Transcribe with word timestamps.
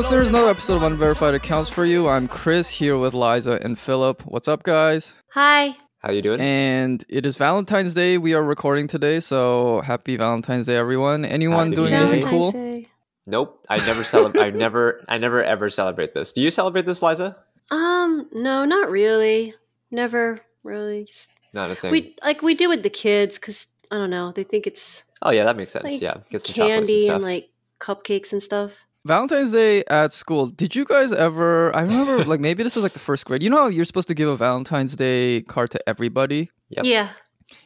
Welcome, 0.00 0.16
listeners. 0.16 0.28
Another 0.30 0.50
episode 0.50 0.76
of 0.76 0.82
Unverified 0.84 1.34
Accounts 1.34 1.68
for 1.68 1.84
you. 1.84 2.08
I'm 2.08 2.26
Chris 2.26 2.70
here 2.70 2.96
with 2.96 3.12
Liza 3.12 3.60
and 3.62 3.78
Philip. 3.78 4.22
What's 4.22 4.48
up, 4.48 4.62
guys? 4.62 5.14
Hi. 5.34 5.76
How 5.98 6.10
you 6.10 6.22
doing? 6.22 6.40
And 6.40 7.04
it 7.10 7.26
is 7.26 7.36
Valentine's 7.36 7.92
Day. 7.92 8.16
We 8.16 8.32
are 8.32 8.42
recording 8.42 8.86
today, 8.86 9.20
so 9.20 9.82
happy 9.82 10.16
Valentine's 10.16 10.64
Day, 10.64 10.76
everyone. 10.76 11.26
Anyone 11.26 11.66
Happy 11.66 11.74
doing 11.74 11.92
anything 11.92 12.22
cool? 12.22 12.52
Day. 12.52 12.88
nope. 13.26 13.62
I 13.68 13.76
never 13.76 14.02
celebrate. 14.02 14.42
I 14.42 14.48
never. 14.48 15.04
I 15.06 15.18
never 15.18 15.44
ever 15.44 15.68
celebrate 15.68 16.14
this. 16.14 16.32
Do 16.32 16.40
you 16.40 16.50
celebrate 16.50 16.86
this, 16.86 17.02
Liza? 17.02 17.36
Um, 17.70 18.26
no, 18.32 18.64
not 18.64 18.90
really. 18.90 19.52
Never 19.90 20.40
really. 20.62 21.04
Just, 21.04 21.34
Not 21.52 21.72
a 21.72 21.74
thing. 21.74 21.90
we 21.90 22.16
like 22.24 22.40
we 22.40 22.54
do 22.54 22.70
with 22.70 22.84
the 22.84 22.88
kids 22.88 23.38
because 23.38 23.66
I 23.90 23.96
don't 23.96 24.08
know. 24.08 24.32
They 24.32 24.44
think 24.44 24.66
it's 24.66 25.04
oh 25.20 25.30
yeah, 25.30 25.44
that 25.44 25.58
makes 25.58 25.72
sense. 25.72 25.84
like 25.84 26.00
yeah, 26.00 26.14
get 26.30 26.46
some 26.46 26.54
chocolates 26.54 26.78
and 26.78 26.88
candy 26.88 27.08
and 27.10 27.22
like 27.22 27.50
cupcakes 27.80 28.32
and 28.32 28.42
stuff. 28.42 28.72
Valentine's 29.06 29.52
Day 29.52 29.82
at 29.88 30.12
school. 30.12 30.46
Did 30.48 30.76
you 30.76 30.84
guys 30.84 31.12
ever? 31.12 31.74
I 31.74 31.82
remember, 31.82 32.24
like 32.32 32.40
maybe 32.40 32.62
this 32.62 32.76
is 32.76 32.82
like 32.82 32.92
the 32.92 32.98
first 32.98 33.24
grade. 33.26 33.42
You 33.42 33.50
know 33.50 33.56
how 33.56 33.66
you're 33.68 33.84
supposed 33.86 34.08
to 34.08 34.14
give 34.14 34.28
a 34.28 34.36
Valentine's 34.36 34.94
Day 34.94 35.42
card 35.42 35.70
to 35.70 35.88
everybody, 35.88 36.50
Yep. 36.68 36.84
Yeah. 36.84 37.08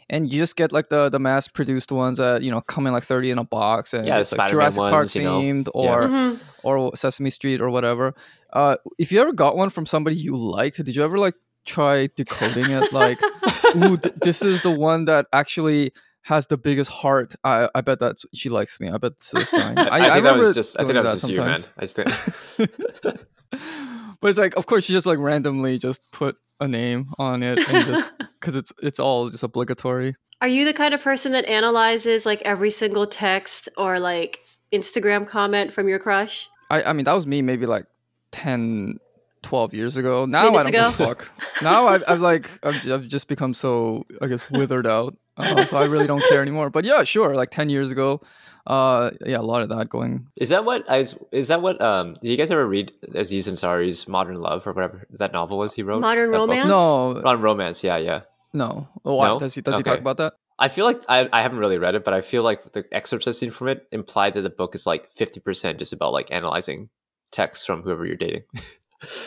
and 0.08 0.32
you 0.32 0.38
just 0.38 0.56
get 0.56 0.70
like 0.72 0.88
the 0.90 1.08
the 1.08 1.18
mass 1.18 1.48
produced 1.48 1.90
ones 1.90 2.18
that 2.18 2.42
you 2.42 2.50
know 2.50 2.60
come 2.60 2.86
in 2.86 2.92
like 2.92 3.04
thirty 3.04 3.30
in 3.30 3.38
a 3.38 3.44
box, 3.44 3.92
and 3.94 4.06
Yeah, 4.06 4.18
it's 4.18 4.30
like 4.32 4.48
Spider-Man 4.48 4.50
Jurassic 4.50 4.78
Park 4.80 4.92
ones, 4.92 5.16
you 5.16 5.22
know. 5.24 5.40
themed 5.40 5.68
Yeah. 5.74 5.80
or 5.94 6.02
Mhm. 6.08 6.42
or 6.62 6.96
Sesame 6.96 7.30
Street 7.30 7.60
or 7.60 7.68
whatever. 7.70 8.14
Uh, 8.52 8.76
if 8.98 9.10
you 9.10 9.20
ever 9.20 9.32
got 9.32 9.56
one 9.56 9.70
from 9.70 9.86
somebody 9.86 10.14
you 10.16 10.36
liked, 10.36 10.76
did 10.76 10.94
you 10.94 11.02
ever 11.02 11.18
like 11.18 11.34
try 11.66 12.08
decoding 12.14 12.70
it? 12.70 12.92
Like, 12.92 13.18
ooh, 13.76 13.96
th- 13.96 14.14
this 14.22 14.42
is 14.42 14.60
the 14.60 14.70
one 14.70 15.06
that 15.06 15.26
actually 15.32 15.90
has 16.24 16.46
the 16.46 16.58
biggest 16.58 16.90
heart. 16.90 17.34
I 17.44 17.68
I 17.74 17.80
bet 17.80 18.00
that 18.00 18.16
she 18.34 18.48
likes 18.48 18.80
me. 18.80 18.88
I 18.90 18.98
bet 18.98 19.18
this 19.18 19.34
is 19.34 19.40
a 19.40 19.44
sign. 19.60 19.78
I, 19.78 19.82
I, 19.84 20.10
think 20.12 20.24
that 20.24 20.36
was 20.36 20.54
just. 20.54 20.78
I 20.80 20.84
think 20.84 20.94
that 20.94 21.04
was 21.04 21.22
just 21.22 21.32
you, 21.32 21.38
man. 21.38 21.60
I 21.78 21.86
just 21.86 21.96
think. 21.96 23.18
but 24.20 24.30
it's 24.30 24.38
like, 24.38 24.56
of 24.56 24.66
course, 24.66 24.84
she 24.84 24.92
just 24.92 25.06
like 25.06 25.18
randomly 25.18 25.78
just 25.78 26.00
put 26.12 26.36
a 26.60 26.68
name 26.68 27.10
on 27.18 27.42
it 27.42 27.58
and 27.68 27.86
just 27.86 28.10
because 28.40 28.54
it's 28.54 28.72
it's 28.82 28.98
all 28.98 29.28
just 29.28 29.42
obligatory. 29.42 30.16
Are 30.40 30.48
you 30.48 30.64
the 30.64 30.74
kind 30.74 30.94
of 30.94 31.00
person 31.00 31.32
that 31.32 31.44
analyzes 31.46 32.26
like 32.26 32.42
every 32.42 32.70
single 32.70 33.06
text 33.06 33.68
or 33.76 34.00
like 34.00 34.40
Instagram 34.72 35.26
comment 35.26 35.72
from 35.72 35.88
your 35.88 35.98
crush? 35.98 36.48
I 36.70 36.84
I 36.84 36.92
mean, 36.94 37.04
that 37.04 37.12
was 37.12 37.26
me 37.26 37.42
maybe 37.42 37.66
like 37.66 37.86
10, 38.32 38.98
12 39.42 39.74
years 39.74 39.96
ago. 39.98 40.24
Now 40.24 40.44
Minutes 40.44 40.66
I 40.66 40.70
don't 40.70 40.90
give 40.90 41.00
a 41.00 41.06
fuck. 41.06 41.30
now 41.62 41.86
I've, 41.86 42.04
I've 42.08 42.20
like 42.20 42.50
I've, 42.64 42.90
I've 42.90 43.08
just 43.08 43.28
become 43.28 43.52
so 43.52 44.06
I 44.22 44.26
guess 44.26 44.50
withered 44.50 44.86
out. 44.86 45.14
Uh, 45.36 45.64
so 45.64 45.76
I 45.78 45.86
really 45.86 46.06
don't 46.06 46.22
care 46.28 46.42
anymore. 46.42 46.70
But 46.70 46.84
yeah, 46.84 47.02
sure. 47.04 47.34
Like 47.34 47.50
ten 47.50 47.68
years 47.68 47.90
ago, 47.90 48.20
uh, 48.66 49.10
yeah, 49.26 49.38
a 49.38 49.42
lot 49.42 49.62
of 49.62 49.68
that 49.70 49.88
going. 49.88 50.28
Is 50.36 50.48
that 50.50 50.64
what 50.64 50.88
I? 50.90 51.06
Is 51.32 51.48
that 51.48 51.60
what? 51.62 51.80
Um, 51.82 52.14
did 52.14 52.28
you 52.30 52.36
guys 52.36 52.50
ever 52.50 52.66
read 52.66 52.92
Aziz 53.14 53.48
Ansari's 53.48 54.06
Modern 54.06 54.40
Love 54.40 54.66
or 54.66 54.72
whatever 54.72 55.06
that 55.10 55.32
novel 55.32 55.58
was 55.58 55.74
he 55.74 55.82
wrote? 55.82 56.00
Modern 56.00 56.30
That 56.30 56.38
book? 56.38 56.48
Romance? 56.50 56.68
No, 56.68 57.14
Modern 57.22 57.42
Romance. 57.42 57.82
Yeah, 57.82 57.96
yeah. 57.96 58.20
no. 58.52 58.88
Oh, 59.04 59.16
Why 59.16 59.28
No? 59.28 59.38
does 59.40 59.54
he 59.54 59.60
does 59.62 59.76
he 59.76 59.82
talk 59.82 59.98
about 59.98 60.18
that? 60.18 60.34
I 60.56 60.68
feel 60.68 60.84
like 60.84 61.02
I, 61.08 61.28
I 61.32 61.42
haven't 61.42 61.58
really 61.58 61.78
read 61.78 61.96
it, 61.96 62.04
but 62.04 62.14
I 62.14 62.20
feel 62.20 62.44
like 62.44 62.72
the 62.72 62.84
excerpts 62.92 63.26
I've 63.26 63.34
seen 63.34 63.50
from 63.50 63.66
it 63.68 63.88
imply 63.90 64.30
that 64.30 64.40
the 64.42 64.50
book 64.50 64.76
is 64.76 64.86
like 64.86 65.10
fifty 65.16 65.40
percent 65.40 65.80
just 65.80 65.92
about 65.92 66.12
like 66.12 66.30
analyzing 66.30 66.90
texts 67.32 67.66
from 67.66 67.82
whoever 67.82 68.06
you're 68.06 68.16
dating. 68.16 68.42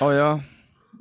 Oh 0.01 0.09
yeah, 0.09 0.40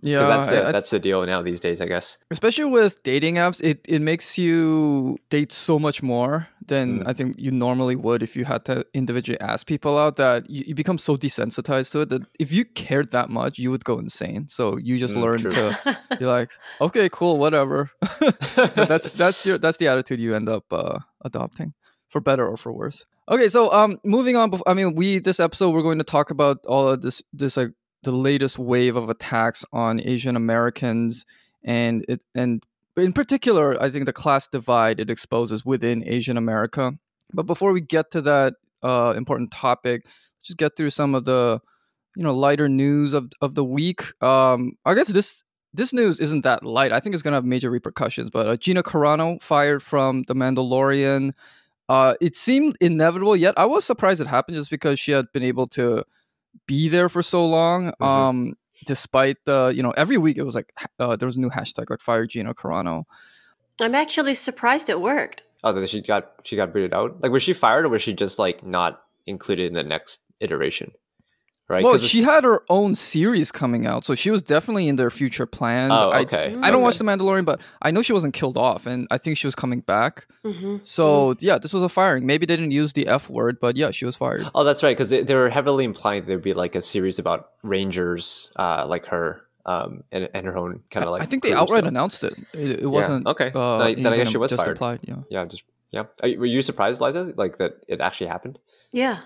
yeah. 0.06 0.26
that's 0.28 0.48
the 0.50 0.68
I- 0.68 0.72
that's 0.72 0.90
the 0.90 0.98
deal 0.98 1.24
now 1.26 1.42
these 1.42 1.60
days, 1.60 1.80
I 1.80 1.86
guess. 1.86 2.18
especially 2.30 2.64
with 2.66 3.02
dating 3.02 3.36
apps, 3.36 3.60
it, 3.62 3.78
it 3.88 4.00
makes 4.02 4.38
you 4.38 5.16
date 5.30 5.52
so 5.52 5.78
much 5.78 6.02
more 6.02 6.48
than 6.66 6.86
Mm. 7.00 7.08
I 7.08 7.12
think 7.12 7.36
you 7.38 7.50
normally 7.52 7.94
would 7.96 8.22
if 8.22 8.36
you 8.36 8.44
had 8.44 8.64
to 8.64 8.84
individually 8.92 9.38
ask 9.40 9.66
people 9.66 9.98
out 9.98 10.16
that 10.16 10.50
you, 10.50 10.64
you 10.68 10.74
become 10.74 10.98
so 10.98 11.16
desensitized 11.16 11.92
to 11.92 12.00
it 12.00 12.08
that 12.08 12.22
if 12.40 12.52
you 12.52 12.64
cared 12.64 13.10
that 13.12 13.28
much, 13.30 13.58
you 13.58 13.70
would 13.70 13.84
go 13.84 13.98
insane. 13.98 14.48
So 14.48 14.76
you 14.76 14.98
just 14.98 15.14
Mm, 15.16 15.22
learn 15.22 15.40
true. 15.40 15.50
to 15.50 15.98
be 16.18 16.26
like, 16.26 16.50
okay, 16.80 17.08
cool, 17.08 17.38
whatever. 17.38 17.90
That's 18.90 19.08
that's 19.22 19.46
your 19.46 19.58
that's 19.58 19.76
the 19.78 19.88
attitude 19.88 20.20
you 20.20 20.34
end 20.34 20.48
up 20.48 20.64
uh, 20.72 20.98
adopting 21.24 21.74
for 22.08 22.20
better 22.20 22.46
or 22.46 22.56
for 22.56 22.72
worse. 22.72 23.04
Okay, 23.28 23.48
so 23.48 23.72
um, 23.72 23.98
moving 24.04 24.36
on. 24.36 24.52
I 24.66 24.74
mean, 24.74 24.94
we 24.94 25.18
this 25.18 25.40
episode 25.40 25.70
we're 25.70 25.82
going 25.82 25.98
to 25.98 26.04
talk 26.04 26.30
about 26.30 26.58
all 26.66 26.88
of 26.88 27.02
this 27.02 27.22
this 27.32 27.56
like 27.56 27.72
the 28.06 28.12
latest 28.12 28.58
wave 28.58 28.96
of 28.96 29.10
attacks 29.10 29.64
on 29.72 30.00
Asian 30.00 30.36
Americans 30.36 31.26
and 31.62 32.04
it 32.08 32.24
and 32.34 32.64
in 32.96 33.12
particular, 33.12 33.76
I 33.82 33.90
think 33.90 34.06
the 34.06 34.12
class 34.12 34.46
divide 34.46 35.00
it 35.00 35.10
exposes 35.10 35.66
within 35.66 36.02
Asian 36.08 36.38
America. 36.38 36.94
But 37.34 37.42
before 37.42 37.72
we 37.72 37.82
get 37.82 38.10
to 38.12 38.22
that 38.22 38.54
uh, 38.82 39.12
important 39.14 39.50
topic, 39.50 40.02
let's 40.04 40.46
just 40.46 40.56
get 40.56 40.76
through 40.76 40.90
some 40.90 41.14
of 41.14 41.26
the 41.26 41.60
you 42.16 42.22
know 42.22 42.34
lighter 42.34 42.68
news 42.68 43.12
of 43.12 43.30
of 43.40 43.54
the 43.54 43.64
week. 43.64 44.02
Um, 44.22 44.72
I 44.86 44.94
guess 44.94 45.08
this 45.08 45.42
this 45.74 45.92
news 45.92 46.20
isn't 46.20 46.42
that 46.42 46.64
light. 46.64 46.92
I 46.92 47.00
think 47.00 47.14
it's 47.14 47.22
gonna 47.22 47.36
have 47.36 47.44
major 47.44 47.70
repercussions. 47.70 48.30
But 48.30 48.46
uh, 48.46 48.56
Gina 48.56 48.82
Carano 48.82 49.42
fired 49.42 49.82
from 49.82 50.22
The 50.28 50.34
Mandalorian. 50.34 51.32
Uh, 51.88 52.14
it 52.20 52.34
seemed 52.34 52.76
inevitable, 52.80 53.36
yet 53.36 53.54
I 53.56 53.66
was 53.66 53.84
surprised 53.84 54.20
it 54.20 54.26
happened 54.26 54.56
just 54.56 54.70
because 54.70 54.98
she 54.98 55.12
had 55.12 55.26
been 55.32 55.44
able 55.44 55.66
to 55.68 56.04
be 56.66 56.88
there 56.88 57.08
for 57.08 57.22
so 57.22 57.46
long. 57.46 57.92
Mhm. 58.00 58.06
Um, 58.06 58.54
despite 58.86 59.36
the 59.44 59.72
you 59.74 59.82
know 59.82 59.92
every 59.96 60.16
week 60.16 60.36
it 60.38 60.44
was 60.44 60.54
like 60.54 60.72
uh, 60.98 61.16
there 61.16 61.26
was 61.26 61.36
a 61.36 61.40
new 61.40 61.50
hashtag 61.50 61.90
like 61.90 62.00
fire 62.00 62.26
Gina 62.26 62.54
Carano. 62.54 63.04
I'm 63.80 63.94
actually 63.94 64.34
surprised 64.34 64.88
it 64.88 65.00
worked. 65.00 65.42
Oh, 65.64 65.72
that 65.72 65.88
she 65.90 66.00
got 66.02 66.32
she 66.44 66.56
got 66.56 66.72
booted 66.72 66.94
out. 66.94 67.20
Like, 67.22 67.32
was 67.32 67.42
she 67.42 67.52
fired 67.52 67.84
or 67.84 67.88
was 67.88 68.02
she 68.02 68.12
just 68.12 68.38
like 68.38 68.64
not 68.64 69.02
included 69.26 69.66
in 69.66 69.74
the 69.74 69.82
next 69.82 70.20
iteration? 70.40 70.92
Right. 71.68 71.82
well, 71.82 71.94
'Cause 71.94 72.08
she 72.08 72.22
had 72.22 72.44
her 72.44 72.62
own 72.68 72.94
series 72.94 73.50
coming 73.50 73.86
out, 73.88 74.04
so 74.04 74.14
she 74.14 74.30
was 74.30 74.40
definitely 74.40 74.86
in 74.86 74.94
their 74.94 75.10
future 75.10 75.46
plans. 75.46 75.92
Oh, 75.96 76.10
I, 76.10 76.20
okay. 76.20 76.54
I 76.62 76.70
don't 76.70 76.80
watch 76.82 76.96
The 76.98 77.02
Mandalorian, 77.04 77.44
but 77.44 77.60
I 77.82 77.90
know 77.90 78.02
she 78.02 78.12
wasn't 78.12 78.34
killed 78.34 78.56
off, 78.56 78.86
and 78.86 79.08
I 79.10 79.18
think 79.18 79.36
she 79.36 79.48
was 79.48 79.56
coming 79.56 79.80
back. 79.80 80.28
hmm 80.44 80.76
So 80.82 81.34
yeah, 81.40 81.58
this 81.58 81.72
was 81.72 81.82
a 81.82 81.88
firing. 81.88 82.24
Maybe 82.24 82.46
they 82.46 82.54
didn't 82.54 82.70
use 82.70 82.92
the 82.92 83.08
F 83.08 83.28
word, 83.28 83.58
but 83.60 83.76
yeah, 83.76 83.90
she 83.90 84.04
was 84.04 84.14
fired. 84.14 84.48
Oh, 84.54 84.62
that's 84.62 84.84
right. 84.84 84.96
Because 84.96 85.10
they, 85.10 85.24
they 85.24 85.34
were 85.34 85.50
heavily 85.50 85.84
implying 85.84 86.22
there'd 86.24 86.40
be 86.40 86.54
like 86.54 86.76
a 86.76 86.82
series 86.82 87.18
about 87.18 87.48
Rangers, 87.64 88.52
uh, 88.56 88.86
like 88.88 89.06
her, 89.06 89.42
um, 89.64 90.04
and, 90.12 90.28
and 90.34 90.46
her 90.46 90.56
own 90.56 90.82
kind 90.92 91.04
of 91.04 91.10
like. 91.10 91.22
I 91.22 91.26
think 91.26 91.42
they 91.42 91.50
crew, 91.50 91.58
outright 91.62 91.82
so- 91.82 91.88
announced 91.88 92.22
it. 92.22 92.34
It, 92.54 92.82
it 92.84 92.86
wasn't 92.86 93.26
Okay. 93.26 93.50
Uh, 93.54 93.78
Then 93.78 93.86
I- 93.88 93.94
then 93.94 94.06
I 94.12 94.16
guess 94.18 94.28
she 94.28 94.38
was 94.38 94.50
just 94.50 94.64
fired. 94.64 94.76
applied. 94.76 95.00
Yeah. 95.02 95.16
Yeah, 95.30 95.44
just 95.46 95.64
yeah. 95.90 96.04
Are 96.22 96.28
were 96.38 96.46
you 96.46 96.62
surprised, 96.62 97.00
Liza, 97.00 97.32
like 97.36 97.56
that 97.58 97.72
it 97.88 98.00
actually 98.00 98.28
happened? 98.28 98.58
Yeah. 98.92 99.18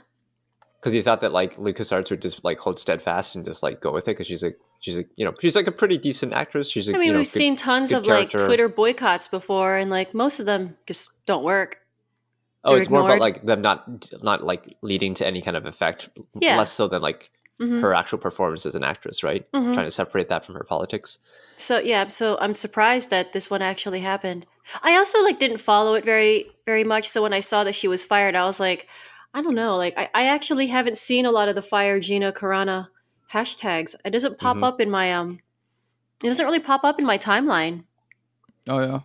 Because 0.81 0.95
he 0.95 1.03
thought 1.03 1.21
that 1.21 1.33
like 1.33 1.57
LucasArts 1.57 2.11
would 2.11 2.23
just 2.23 2.43
like 2.43 2.59
hold 2.59 2.79
steadfast 2.81 3.37
and 3.37 3.45
just 3.45 3.63
like 3.63 3.81
go 3.83 3.93
with 3.93 4.09
it 4.09 4.13
because 4.13 4.27
she's 4.27 4.43
like 4.43 4.59
she's 4.81 4.97
like 4.97 5.09
you 5.17 5.27
know 5.27 5.35
she's 5.41 5.55
like 5.55 5.67
a 5.67 5.73
pretty 5.73 5.99
decent 5.99 6.33
actress. 6.33 6.71
She's 6.71 6.87
like 6.89 6.97
I 6.97 6.99
mean, 6.99 7.09
you 7.09 7.13
know, 7.13 7.19
we've 7.19 7.27
good- 7.27 7.39
seen 7.39 7.55
tons 7.57 7.93
of 7.93 8.07
like. 8.07 8.31
Twitter 8.31 8.69
boycotts 8.69 9.29
before, 9.29 9.77
and 9.77 9.91
like 9.91 10.15
most 10.15 10.41
of 10.41 10.47
them 10.47 10.77
just 10.87 11.27
don't 11.27 11.45
work. 11.45 11.79
Oh, 12.65 12.71
they're 12.73 12.81
it's 12.81 12.89
more 12.91 13.03
about 13.05 13.21
like 13.21 13.45
them 13.45 13.61
not 13.63 14.11
not 14.23 14.43
like 14.43 14.77
leading 14.83 15.15
to 15.15 15.27
any 15.27 15.43
kind 15.43 15.57
of 15.57 15.67
effect. 15.67 16.09
Yeah. 16.41 16.57
Less 16.57 16.73
so 16.73 16.89
than 16.89 17.03
like 17.03 17.31
Mhm. 17.61 17.83
her 17.83 17.93
actual 17.93 18.17
performance 18.17 18.65
as 18.65 18.75
an 18.75 18.83
actress, 18.85 19.23
right? 19.23 19.47
Mhm. 19.53 19.75
Trying 19.75 19.85
to 19.87 19.91
separate 19.91 20.31
that 20.31 20.47
from 20.47 20.55
her 20.55 20.65
politics. 20.65 21.19
So 21.59 21.79
yeah, 21.79 22.09
so 22.09 22.39
I'm 22.41 22.55
surprised 22.55 23.11
that 23.11 23.35
this 23.35 23.51
one 23.51 23.61
actually 23.61 24.01
happened. 24.01 24.47
I 24.83 24.97
also 24.97 25.23
like 25.23 25.39
didn't 25.39 25.59
follow 25.59 25.93
it 25.95 26.05
very 26.07 26.51
very 26.65 26.85
much. 26.85 27.07
So 27.07 27.23
when 27.23 27.35
I 27.35 27.41
saw 27.41 27.65
that 27.65 27.75
she 27.75 27.87
was 27.89 28.03
fired, 28.03 28.35
I 28.35 28.47
was 28.47 28.61
like, 28.61 28.87
I 29.33 29.43
don't 29.43 29.55
know. 29.55 29.77
Like 29.77 29.95
I, 29.97 30.09
I 30.15 30.27
actually 30.27 30.67
haven't 30.69 30.99
seen 30.99 31.25
a 31.27 31.31
lot 31.31 31.49
of 31.49 31.55
the 31.55 31.63
fire 31.63 32.01
Gina 32.01 32.33
Carano 32.33 32.89
hashtags. 33.33 33.95
It 34.05 34.11
doesn't 34.11 34.39
pop 34.39 34.57
Mhm. 34.57 34.65
up 34.65 34.81
in 34.81 34.91
my 34.91 35.13
um. 35.13 35.41
It 36.23 36.27
doesn't 36.29 36.45
really 36.45 36.59
pop 36.61 36.85
up 36.85 36.99
in 36.99 37.07
my 37.07 37.17
timeline. 37.19 37.85
Oh 38.69 38.81
yeah. 38.81 39.01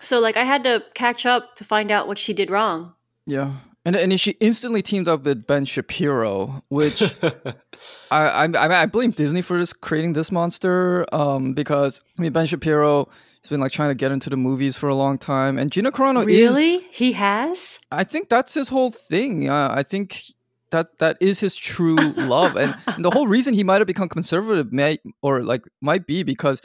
So 0.00 0.20
like 0.20 0.36
I 0.36 0.44
had 0.44 0.64
to 0.64 0.84
catch 0.94 1.26
up 1.26 1.54
to 1.56 1.64
find 1.64 1.90
out 1.90 2.06
what 2.08 2.18
she 2.18 2.32
did 2.32 2.50
wrong. 2.50 2.94
Yeah. 3.26 3.52
And 3.84 3.96
and 3.96 4.20
she 4.20 4.32
instantly 4.40 4.82
teamed 4.82 5.08
up 5.08 5.24
with 5.24 5.46
Ben 5.46 5.64
Shapiro, 5.64 6.62
which 6.68 7.02
I, 8.10 8.46
I 8.46 8.82
I 8.82 8.86
blame 8.86 9.10
Disney 9.12 9.40
for 9.42 9.58
this 9.58 9.72
creating 9.72 10.12
this 10.12 10.30
monster. 10.30 11.06
Um, 11.12 11.54
because 11.54 12.02
I 12.18 12.22
mean 12.22 12.32
Ben 12.32 12.46
Shapiro 12.46 13.08
has 13.42 13.48
been 13.50 13.60
like 13.60 13.72
trying 13.72 13.90
to 13.90 13.94
get 13.94 14.12
into 14.12 14.28
the 14.30 14.36
movies 14.36 14.76
for 14.76 14.88
a 14.88 14.94
long 14.94 15.18
time, 15.18 15.58
and 15.58 15.72
Gina 15.72 15.90
Carano 15.92 16.20
is. 16.22 16.26
really? 16.26 16.78
He 16.90 17.12
has? 17.12 17.78
I 17.90 18.04
think 18.04 18.28
that's 18.28 18.54
his 18.54 18.68
whole 18.68 18.90
thing. 18.90 19.48
Uh, 19.48 19.72
I 19.74 19.82
think 19.82 20.22
that 20.70 20.98
that 20.98 21.16
is 21.20 21.40
his 21.40 21.56
true 21.56 21.96
love, 22.16 22.56
and, 22.56 22.76
and 22.86 23.04
the 23.04 23.10
whole 23.10 23.26
reason 23.26 23.54
he 23.54 23.64
might 23.64 23.78
have 23.78 23.86
become 23.86 24.08
conservative 24.08 24.72
may 24.72 24.98
or 25.22 25.42
like 25.42 25.64
might 25.80 26.06
be 26.06 26.22
because 26.22 26.60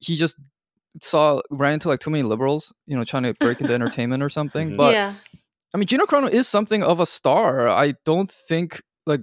he 0.00 0.16
just 0.16 0.36
saw 1.00 1.40
ran 1.50 1.74
into 1.74 1.88
like 1.88 2.00
too 2.00 2.10
many 2.10 2.22
liberals, 2.22 2.72
you 2.86 2.96
know, 2.96 3.04
trying 3.04 3.22
to 3.22 3.34
break 3.34 3.60
into 3.60 3.72
entertainment 3.78 4.22
or 4.22 4.28
something. 4.28 4.70
Mhm. 4.72 4.76
But 4.76 4.94
yeah. 4.94 5.14
I 5.74 5.78
mean, 5.78 5.86
Gina 5.86 6.06
Carano 6.06 6.30
is 6.30 6.48
something 6.48 6.82
of 6.82 6.98
a 7.00 7.06
star. 7.06 7.68
I 7.68 7.94
don't 8.04 8.30
think 8.30 8.82
like. 9.06 9.20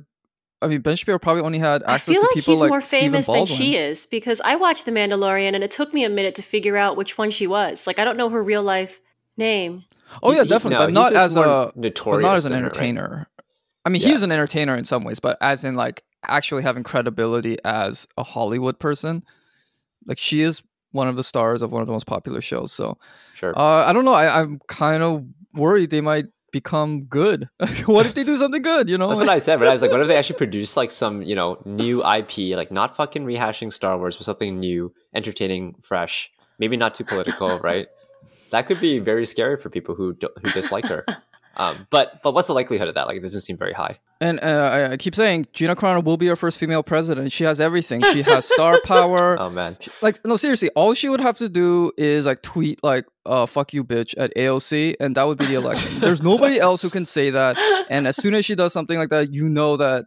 I 0.65 0.67
mean, 0.67 0.81
Ben 0.81 0.95
Shapiro 0.95 1.19
probably 1.19 1.43
only 1.43 1.59
had 1.59 1.83
I 1.83 1.95
access 1.95 2.15
feel 2.15 2.21
to 2.21 2.27
like 2.27 2.35
people 2.35 2.53
he's 2.53 2.61
like 2.61 2.69
more 2.69 2.81
Stephen 2.81 3.11
famous 3.11 3.25
than 3.27 3.45
she 3.45 3.75
is 3.77 4.05
because 4.05 4.41
I 4.41 4.55
watched 4.55 4.85
The 4.85 4.91
Mandalorian 4.91 5.53
and 5.55 5.63
it 5.63 5.71
took 5.71 5.93
me 5.93 6.03
a 6.03 6.09
minute 6.09 6.35
to 6.35 6.41
figure 6.41 6.75
out 6.77 6.97
which 6.97 7.17
one 7.17 7.31
she 7.31 7.47
was. 7.47 7.87
Like 7.87 7.99
I 7.99 8.03
don't 8.05 8.17
know 8.17 8.29
her 8.29 8.43
real 8.43 8.63
life 8.63 8.99
name. 9.37 9.83
Oh 10.21 10.31
He- 10.31 10.37
yeah, 10.37 10.43
he- 10.43 10.49
definitely, 10.49 10.77
no, 10.79 10.85
but 10.87 10.93
not 10.93 11.13
as 11.13 11.35
more 11.35 11.45
a 11.45 11.65
but 11.67 11.77
notorious 11.77 12.23
not 12.23 12.35
as 12.35 12.45
an 12.45 12.51
than 12.51 12.59
her, 12.61 12.65
right? 12.67 12.71
entertainer. 12.75 13.27
I 13.85 13.89
mean, 13.89 14.01
Yeah. 14.01 14.09
he's 14.09 14.23
an 14.23 14.31
entertainer 14.31 14.75
in 14.75 14.83
some 14.83 15.03
ways, 15.03 15.19
but 15.19 15.37
as 15.41 15.63
in 15.63 15.75
like 15.75 16.03
actually 16.27 16.63
having 16.63 16.83
credibility 16.83 17.57
as 17.63 18.07
a 18.17 18.23
Hollywood 18.23 18.79
person, 18.79 19.23
like 20.07 20.17
she 20.17 20.41
is 20.41 20.63
one 20.91 21.07
of 21.07 21.15
the 21.17 21.23
stars 21.23 21.61
of 21.61 21.71
one 21.71 21.81
of 21.81 21.87
the 21.87 21.93
most 21.93 22.07
popular 22.07 22.41
shows. 22.41 22.71
So 22.71 22.97
Sure. 23.35 23.57
uh, 23.57 23.85
I 23.85 23.93
don't 23.93 24.05
know. 24.05 24.13
I, 24.13 24.41
I'm 24.41 24.59
kind 24.67 25.03
of 25.03 25.25
worried 25.53 25.89
they 25.89 26.01
might 26.01 26.25
become 26.55 27.03
good. 27.03 27.49
what 27.85 28.05
if 28.05 28.13
they 28.13 28.23
do 28.23 28.37
something 28.37 28.61
good? 28.61 28.89
You 28.89 28.97
know? 28.97 29.09
That's 29.09 29.19
what 29.19 29.27
I 29.27 29.39
said, 29.39 29.59
but 29.59 29.67
I 29.67 29.73
was 29.73 29.81
like, 29.81 29.91
what 29.91 29.99
if 29.99 30.07
they 30.07 30.15
actually 30.21 30.37
produce 30.37 30.77
like 30.77 30.89
some, 30.89 31.21
you 31.21 31.35
know, 31.35 31.61
new 31.65 31.97
IP, 32.17 32.55
like 32.55 32.71
not 32.71 32.95
fucking 32.95 33.25
rehashing 33.25 33.73
Star 33.73 33.97
Wars, 33.97 34.15
but 34.15 34.23
something 34.23 34.57
new, 34.57 34.93
entertaining, 35.13 35.75
fresh, 35.81 36.31
maybe 36.57 36.77
not 36.77 36.95
too 36.95 37.03
political, 37.03 37.59
right? 37.59 37.87
That 38.51 38.67
could 38.67 38.79
be 38.79 38.99
very 38.99 39.25
scary 39.25 39.57
for 39.57 39.69
people 39.69 39.95
who 39.95 40.13
do, 40.13 40.29
who 40.41 40.51
dislike 40.51 40.85
her. 40.85 41.03
Um, 41.57 41.87
but 41.89 42.21
but 42.23 42.33
what's 42.33 42.47
the 42.47 42.53
likelihood 42.53 42.87
of 42.87 42.95
that? 42.95 43.07
Like, 43.07 43.17
it 43.17 43.21
doesn't 43.21 43.41
seem 43.41 43.57
very 43.57 43.73
high. 43.73 43.99
And 44.21 44.39
uh, 44.41 44.43
I, 44.73 44.91
I 44.93 44.97
keep 44.97 45.13
saying 45.13 45.47
Gina 45.51 45.75
Carano 45.75 46.01
will 46.03 46.15
be 46.17 46.29
our 46.29 46.35
first 46.37 46.57
female 46.57 46.83
president. 46.83 47.31
She 47.33 47.43
has 47.43 47.59
everything. 47.59 48.01
She 48.01 48.21
has 48.21 48.47
star 48.47 48.79
power. 48.85 49.37
Oh 49.39 49.49
man, 49.49 49.77
like 50.01 50.19
no 50.25 50.37
seriously 50.37 50.69
all 50.75 50.93
she 50.93 51.09
would 51.09 51.19
have 51.21 51.37
to 51.39 51.49
do 51.49 51.91
is 51.97 52.25
like 52.25 52.41
tweet 52.41 52.81
like 52.83 53.05
uh 53.25 53.45
fuck 53.45 53.73
you 53.73 53.83
bitch 53.83 54.13
at 54.17 54.33
aoc 54.35 54.95
and 54.99 55.15
that 55.15 55.23
would 55.27 55.37
be 55.37 55.45
the 55.47 55.55
election 55.55 55.99
there's 55.99 56.21
nobody 56.23 56.59
else 56.59 56.81
who 56.81 56.89
can 56.89 57.05
say 57.05 57.29
that 57.31 57.57
and 57.89 58.07
as 58.07 58.15
soon 58.15 58.33
as 58.35 58.45
she 58.45 58.53
does 58.55 58.71
something 58.71 58.97
like 58.99 59.09
that 59.09 59.33
you 59.33 59.49
know 59.49 59.75
that 59.77 60.05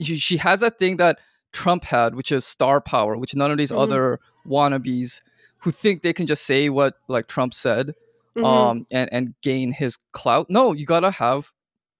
she, 0.00 0.16
she 0.16 0.36
has 0.36 0.60
that 0.60 0.78
thing 0.78 0.98
that 0.98 1.18
trump 1.52 1.84
had 1.84 2.14
which 2.14 2.30
is 2.30 2.44
star 2.44 2.80
power 2.82 3.16
which 3.16 3.34
none 3.34 3.50
of 3.50 3.56
these 3.58 3.72
Mhm. 3.72 3.78
other 3.80 4.20
wannabes 4.46 5.20
who 5.58 5.70
think 5.70 6.02
they 6.02 6.12
can 6.12 6.26
just 6.26 6.44
say 6.44 6.68
what 6.68 6.94
like 7.08 7.26
trump 7.26 7.54
said 7.54 7.94
Mhm. 8.36 8.44
um 8.44 8.86
and 8.92 9.08
and 9.12 9.32
gain 9.42 9.72
his 9.72 9.96
clout 10.12 10.46
no 10.50 10.72
you 10.72 10.86
gotta 10.86 11.10
have 11.12 11.52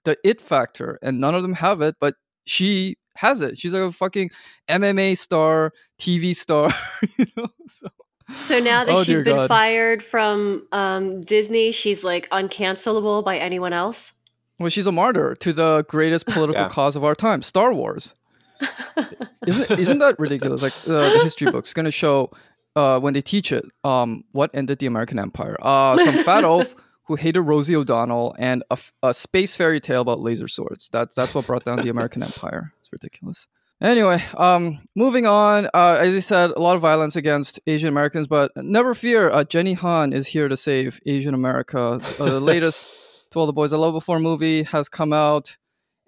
the 0.04 0.16
it 0.24 0.40
factor 0.40 0.98
and 1.02 1.20
none 1.20 1.34
of 1.34 1.42
them 1.42 1.54
have 1.54 1.80
it 1.80 1.94
but 2.00 2.14
she 2.46 2.96
has 3.16 3.40
it 3.40 3.56
she's 3.56 3.72
like 3.72 3.82
a 3.82 3.92
fucking 3.92 4.30
mma 4.68 5.16
star 5.16 5.72
tv 6.00 6.34
star 6.34 6.70
you 7.18 7.26
know 7.36 7.48
so 7.68 7.86
so 8.34 8.58
now 8.58 8.84
that 8.84 8.94
Oh, 8.94 9.02
she's 9.04 9.16
dear 9.18 9.24
been 9.24 9.36
God. 9.36 9.48
fired 9.48 10.02
from 10.02 10.66
um, 10.72 11.20
Disney, 11.20 11.72
she's 11.72 12.02
like 12.04 12.26
uncancelable 12.30 13.22
by 13.22 13.36
anyone 13.36 13.74
else. 13.74 14.14
well 14.58 14.70
she's 14.70 14.86
a 14.86 14.92
martyr 14.92 15.34
to 15.40 15.52
the 15.52 15.84
greatest 15.88 16.26
political 16.34 16.62
Yeah. 16.62 16.68
cause 16.70 16.96
of 16.96 17.04
our 17.04 17.14
time 17.14 17.42
star 17.42 17.72
wars 17.74 18.14
isn't 19.46 19.70
isn't 19.78 19.98
that 19.98 20.18
ridiculous 20.18 20.62
like 20.62 20.72
uh, 20.88 21.10
the 21.12 21.20
history 21.22 21.50
book's 21.50 21.74
gonna 21.74 21.90
show 21.90 22.30
uh 22.76 22.98
when 23.00 23.14
they 23.14 23.20
teach 23.22 23.52
it 23.52 23.64
um 23.84 24.24
what 24.32 24.50
ended 24.54 24.78
the 24.78 24.86
american 24.86 25.18
empire? 25.18 25.56
Uh 25.60 25.96
some 25.98 26.14
fat 26.24 26.44
oaf 26.54 26.74
who 27.06 27.16
hated 27.16 27.42
rosie 27.42 27.76
o'donnell 27.76 28.34
and 28.38 28.62
a 29.02 29.12
space 29.12 29.54
fairy 29.56 29.78
tale 29.80 30.00
about 30.00 30.20
laser 30.20 30.48
swords. 30.48 30.88
That's 30.90 31.14
that's 31.14 31.34
what 31.34 31.46
brought 31.46 31.64
down 31.64 31.80
the 31.82 31.90
american 31.90 32.22
empire. 32.30 32.72
It's 32.80 32.90
ridiculous. 32.92 33.46
Anyway 33.82 34.22
um 34.36 34.80
moving 34.94 35.26
on 35.26 35.66
uh 35.74 35.96
as 36.00 36.14
i 36.16 36.20
said 36.20 36.50
a 36.52 36.60
lot 36.60 36.76
of 36.76 36.80
violence 36.80 37.16
against 37.16 37.58
asian 37.66 37.88
americans 37.88 38.26
but 38.28 38.50
never 38.56 38.94
fear 38.94 39.28
uh, 39.30 39.42
jenny 39.44 39.74
han 39.74 40.12
is 40.12 40.28
here 40.28 40.48
to 40.48 40.56
save 40.56 41.00
asian 41.06 41.34
america. 41.34 42.00
Uh, 42.18 42.24
the 42.30 42.40
latest 42.40 42.84
to 43.30 43.38
all 43.38 43.46
the 43.46 43.52
boys 43.52 43.72
i 43.72 43.76
love 43.76 43.92
before 43.92 44.18
movie 44.20 44.62
has 44.62 44.88
come 44.88 45.12
out 45.12 45.56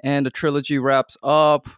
and 0.05 0.25
the 0.27 0.31
trilogy 0.31 0.79
wraps 0.79 1.17
up. 1.23 1.69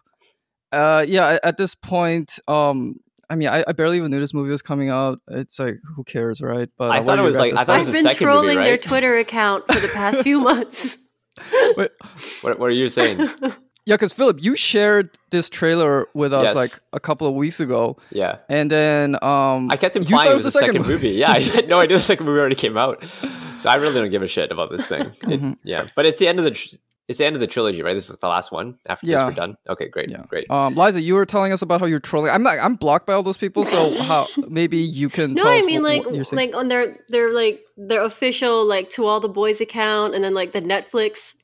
Uh 0.71 1.03
yeah 1.07 1.27
at- 1.33 1.45
at 1.45 1.57
this 1.57 1.73
point 1.75 2.39
um 2.47 2.95
i 3.29 3.35
mean 3.35 3.47
I, 3.49 3.63
I 3.67 3.71
barely 3.73 3.97
even 3.97 4.11
knew 4.11 4.19
this 4.19 4.33
movie 4.33 4.49
was 4.51 4.61
coming 4.61 4.89
out 4.89 5.19
it's 5.29 5.59
like 5.59 5.77
who 5.95 6.03
cares 6.03 6.41
right 6.41 6.69
but 6.77 6.91
I, 6.91 6.97
I 6.97 7.01
thought 7.03 7.19
it 7.19 7.23
was 7.23 7.37
like 7.37 7.53
I 7.53 7.63
thought 7.63 7.79
I've 7.79 7.85
the 7.85 7.91
been 7.91 8.03
second 8.03 8.25
movie, 8.27 8.37
trolling 8.39 8.57
their? 8.63 8.77
Twitter 8.77 9.17
account 9.17 9.65
for 9.71 9.79
the 9.79 9.89
past 9.93 10.23
few 10.23 10.39
months. 10.49 10.97
Wait, 11.77 11.91
what, 12.41 12.59
what 12.59 12.65
are 12.67 12.71
you 12.71 12.89
saying? 12.89 13.19
yeah 13.85 13.95
because 13.95 14.11
philip 14.13 14.43
you 14.43 14.55
shared 14.55 15.09
this 15.31 15.49
trailer 15.49 16.07
with 16.13 16.33
us 16.33 16.47
Yes. 16.47 16.55
like 16.55 16.71
a 16.93 16.99
couple 16.99 17.25
of 17.27 17.33
weeks 17.33 17.59
ago 17.59 17.97
Yeah, 18.11 18.37
and 18.49 18.69
then 18.69 19.15
um 19.23 19.71
I 19.71 19.77
kept 19.77 19.95
you 19.95 20.01
implying 20.01 20.25
thought 20.27 20.31
it 20.31 20.35
was 20.35 20.43
the 20.43 20.51
second 20.51 20.85
movie. 20.85 21.09
Yeah, 21.11 21.31
I 21.31 21.39
had 21.39 21.69
no 21.69 21.79
idea 21.83 21.97
the 21.97 22.03
second 22.03 22.25
movie 22.25 22.39
already 22.39 22.55
came 22.55 22.77
out, 22.77 23.03
so 23.57 23.69
I 23.69 23.75
really 23.75 23.93
don't 23.95 24.09
give 24.11 24.21
a 24.21 24.27
shit 24.27 24.51
about 24.51 24.69
this 24.71 24.85
thing. 24.85 25.01
It- 25.23 25.41
Mhm. 25.41 25.57
Yeah, 25.63 25.87
but 25.95 26.05
it's 26.05 26.19
the 26.19 26.27
end 26.27 26.39
of 26.39 26.45
the 26.45 26.51
tr- 26.51 26.75
it's 27.09 27.17
the 27.17 27.25
end 27.25 27.35
of 27.35 27.39
the 27.41 27.47
trilogy, 27.47 27.81
right? 27.81 27.93
This 27.95 28.09
is 28.09 28.15
the 28.17 28.27
last 28.27 28.51
one. 28.53 28.77
After 28.85 29.05
Yeah. 29.07 29.25
this, 29.25 29.31
we're 29.31 29.35
done. 29.43 29.57
Okay, 29.67 29.87
great, 29.89 30.09
Yeah. 30.09 30.23
great. 30.29 30.49
um 30.49 30.75
liza 30.75 31.01
you 31.01 31.15
were 31.15 31.25
telling 31.25 31.51
us 31.51 31.61
about 31.61 31.81
how 31.81 31.87
you're 31.87 31.99
trolling 31.99 32.31
i'm 32.31 32.43
not, 32.43 32.55
i'm 32.61 32.75
blocked 32.75 33.05
by 33.07 33.13
all 33.13 33.23
those 33.23 33.37
people 33.45 33.65
so 33.65 33.79
how 34.09 34.27
maybe 34.47 34.77
you 34.77 35.09
can 35.09 35.33
No, 35.33 35.43
tell 35.43 35.51
I 35.51 35.57
us 35.57 35.65
mean 35.65 35.79
wh- 35.81 35.91
like 35.91 36.05
what 36.05 36.33
like 36.33 36.55
on 36.55 36.67
their 36.69 36.97
their 37.09 37.33
like 37.33 37.59
their 37.75 38.03
official 38.03 38.65
like 38.67 38.89
to 38.91 39.05
all 39.07 39.19
the 39.19 39.27
boys 39.41 39.59
account, 39.59 40.13
and 40.15 40.23
then 40.23 40.33
like 40.33 40.51
the 40.53 40.61
Netflix 40.61 41.43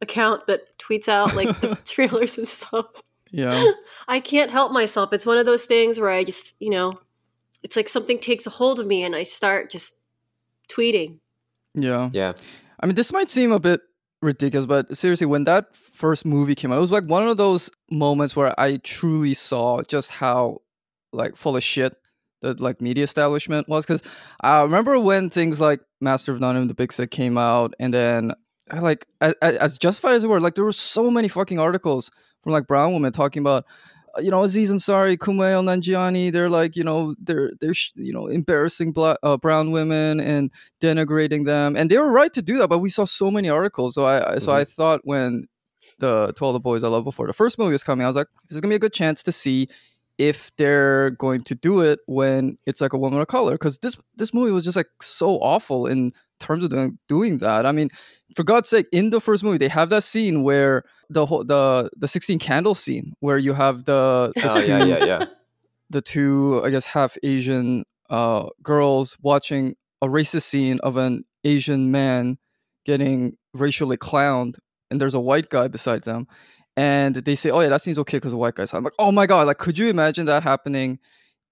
account 0.00 0.46
that 0.48 0.60
tweets 0.78 1.08
out 1.08 1.34
like 1.36 1.48
the 1.60 1.76
trailers 1.84 2.36
and 2.38 2.48
stuff. 2.48 2.86
yeah 3.30 3.64
I 4.08 4.20
can't 4.20 4.50
help 4.50 4.70
myself. 4.72 5.12
It's 5.12 5.24
one 5.26 5.38
of 5.38 5.46
those 5.46 5.64
things 5.64 5.98
where 6.00 6.10
I 6.10 6.24
just 6.24 6.54
you 6.60 6.70
know, 6.70 6.92
it's 7.62 7.76
like 7.76 7.88
something 7.88 8.18
takes 8.18 8.46
a 8.46 8.50
hold 8.50 8.80
of 8.80 8.86
me, 8.86 9.02
and 9.02 9.14
I 9.16 9.22
start 9.24 9.70
just 9.70 10.00
tweeting. 10.68 11.18
yeah 11.74 12.10
Yeah, 12.12 12.32
I 12.80 12.86
mean, 12.86 12.94
this 12.94 13.12
might 13.12 13.30
seem 13.30 13.52
a 13.52 13.58
bit 13.60 13.80
ridiculous, 14.24 14.66
but 14.66 14.96
seriously, 14.96 15.26
when 15.26 15.44
that 15.44 15.74
first 15.74 16.24
movie 16.24 16.54
came 16.54 16.72
out, 16.72 16.78
it 16.78 16.80
was 16.80 16.92
like 16.92 17.04
one 17.04 17.28
of 17.28 17.36
those 17.36 17.70
moments 17.90 18.34
where 18.34 18.58
I 18.58 18.78
truly 18.78 19.34
saw 19.34 19.82
just 19.82 20.10
how 20.10 20.62
like 21.12 21.36
full 21.36 21.56
of 21.56 21.62
shit 21.62 21.96
the 22.40 22.54
like 22.54 22.80
media 22.80 23.04
establishment 23.04 23.68
was. 23.68 23.86
Because 23.86 24.02
I 24.40 24.62
remember 24.62 24.98
when 24.98 25.30
things 25.30 25.60
like 25.60 25.80
Master 26.00 26.32
of 26.32 26.40
None 26.40 26.56
and 26.56 26.68
The 26.68 26.74
Big 26.74 26.92
Sick 26.92 27.10
came 27.10 27.38
out, 27.38 27.74
and 27.78 27.94
then 27.94 28.32
like 28.72 29.06
as, 29.20 29.34
as 29.40 29.78
justified 29.78 30.14
as 30.14 30.24
it 30.24 30.28
were, 30.28 30.40
like 30.40 30.54
there 30.54 30.64
were 30.64 30.72
so 30.72 31.10
many 31.10 31.28
fucking 31.28 31.58
articles 31.58 32.10
from 32.42 32.52
like 32.52 32.66
brown 32.66 32.92
women 32.92 33.12
talking 33.12 33.40
about. 33.40 33.64
You 34.20 34.30
know, 34.30 34.44
Aziz 34.44 34.70
Ansari, 34.70 35.16
Kumail 35.16 35.62
Nanjiani, 35.64 36.32
they're 36.32 36.50
like, 36.50 36.76
you 36.76 36.84
know, 36.84 37.14
they're 37.20 37.52
they're 37.60 37.74
sh- 37.74 37.92
you 37.94 38.12
know 38.12 38.26
embarrassing 38.26 38.92
black 38.92 39.18
uh, 39.22 39.36
brown 39.36 39.70
women 39.70 40.20
and 40.20 40.50
denigrating 40.80 41.44
them, 41.44 41.76
and 41.76 41.90
they 41.90 41.98
were 41.98 42.12
right 42.12 42.32
to 42.32 42.42
do 42.42 42.58
that. 42.58 42.68
But 42.68 42.78
we 42.78 42.90
saw 42.90 43.04
so 43.04 43.30
many 43.30 43.48
articles, 43.48 43.94
so 43.94 44.04
I 44.04 44.34
I 44.34 44.38
so 44.38 44.52
I 44.52 44.64
thought 44.64 45.00
when 45.04 45.46
the 45.98 46.32
To 46.36 46.44
All 46.44 46.52
the 46.52 46.60
Boys 46.60 46.84
I 46.84 46.88
Love 46.88 47.04
Before 47.04 47.26
the 47.26 47.32
first 47.32 47.58
movie 47.58 47.72
was 47.72 47.82
coming, 47.82 48.04
I 48.04 48.08
was 48.08 48.16
like, 48.16 48.28
this 48.48 48.56
is 48.56 48.60
gonna 48.60 48.72
be 48.72 48.76
a 48.76 48.80
good 48.80 48.92
chance 48.92 49.22
to 49.24 49.32
see 49.32 49.68
if 50.18 50.54
they're 50.56 51.10
going 51.10 51.42
to 51.42 51.54
do 51.54 51.80
it 51.80 51.98
when 52.06 52.56
it's 52.66 52.80
like 52.80 52.92
a 52.92 52.98
woman 52.98 53.20
of 53.20 53.26
color, 53.26 53.52
because 53.52 53.78
this 53.78 53.96
this 54.16 54.32
movie 54.32 54.52
was 54.52 54.64
just 54.64 54.76
like 54.76 54.90
so 55.00 55.36
awful 55.38 55.86
in 55.86 56.12
terms 56.40 56.64
of 56.64 56.70
doing 56.70 56.98
doing 57.08 57.38
that. 57.38 57.66
I 57.66 57.72
mean, 57.72 57.90
for 58.36 58.42
God's 58.42 58.68
sake, 58.68 58.86
in 58.92 59.10
the 59.10 59.20
first 59.20 59.44
movie, 59.44 59.58
they 59.58 59.68
have 59.68 59.90
that 59.90 60.02
scene 60.04 60.42
where 60.42 60.82
the 61.10 61.26
whole 61.26 61.44
the 61.44 61.90
the 61.96 62.08
sixteen 62.08 62.38
candles 62.38 62.80
scene 62.80 63.12
where 63.20 63.38
you 63.38 63.52
have 63.52 63.84
the 63.84 64.32
the 64.36 64.52
oh 64.52 64.58
yeah, 64.60 64.78
two- 64.82 64.88
yeah, 64.88 65.04
yeah. 65.04 65.24
the 65.90 66.00
two, 66.00 66.62
I 66.64 66.70
guess, 66.70 66.86
half 66.86 67.16
Asian 67.22 67.84
uh, 68.10 68.48
girls 68.62 69.16
watching 69.22 69.76
a 70.02 70.06
racist 70.06 70.42
scene 70.42 70.80
of 70.82 70.96
an 70.96 71.24
Asian 71.44 71.90
man 71.90 72.38
getting 72.84 73.36
racially 73.52 73.96
clowned, 73.96 74.54
and 74.90 75.00
there's 75.00 75.14
a 75.14 75.20
white 75.20 75.48
guy 75.48 75.68
beside 75.68 76.02
them, 76.04 76.26
and 76.76 77.14
they 77.16 77.34
say, 77.34 77.50
"Oh 77.50 77.60
yeah, 77.60 77.68
that 77.68 77.82
seems 77.82 77.98
okay 78.00 78.16
because 78.16 78.32
the 78.32 78.38
white 78.38 78.54
guy's." 78.54 78.72
I'm 78.74 78.84
like, 78.84 78.92
"Oh 78.98 79.12
my 79.12 79.26
god!" 79.26 79.46
Like, 79.46 79.58
could 79.58 79.78
you 79.78 79.88
imagine 79.88 80.26
that 80.26 80.42
happening 80.42 80.98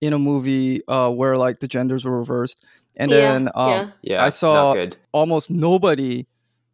in 0.01 0.13
a 0.13 0.19
movie 0.19 0.81
uh, 0.89 1.09
where 1.11 1.37
like 1.37 1.61
the 1.61 1.69
genders 1.69 2.05
were 2.05 2.19
reversed? 2.19 2.65
And 2.97 3.11
Yeah, 3.11 3.17
then 3.21 3.49
um, 3.55 3.69
yeah. 3.71 3.91
Yeah, 4.03 4.25
I 4.25 4.31
saw- 4.31 4.75
almost 5.13 5.51
nobody 5.51 6.27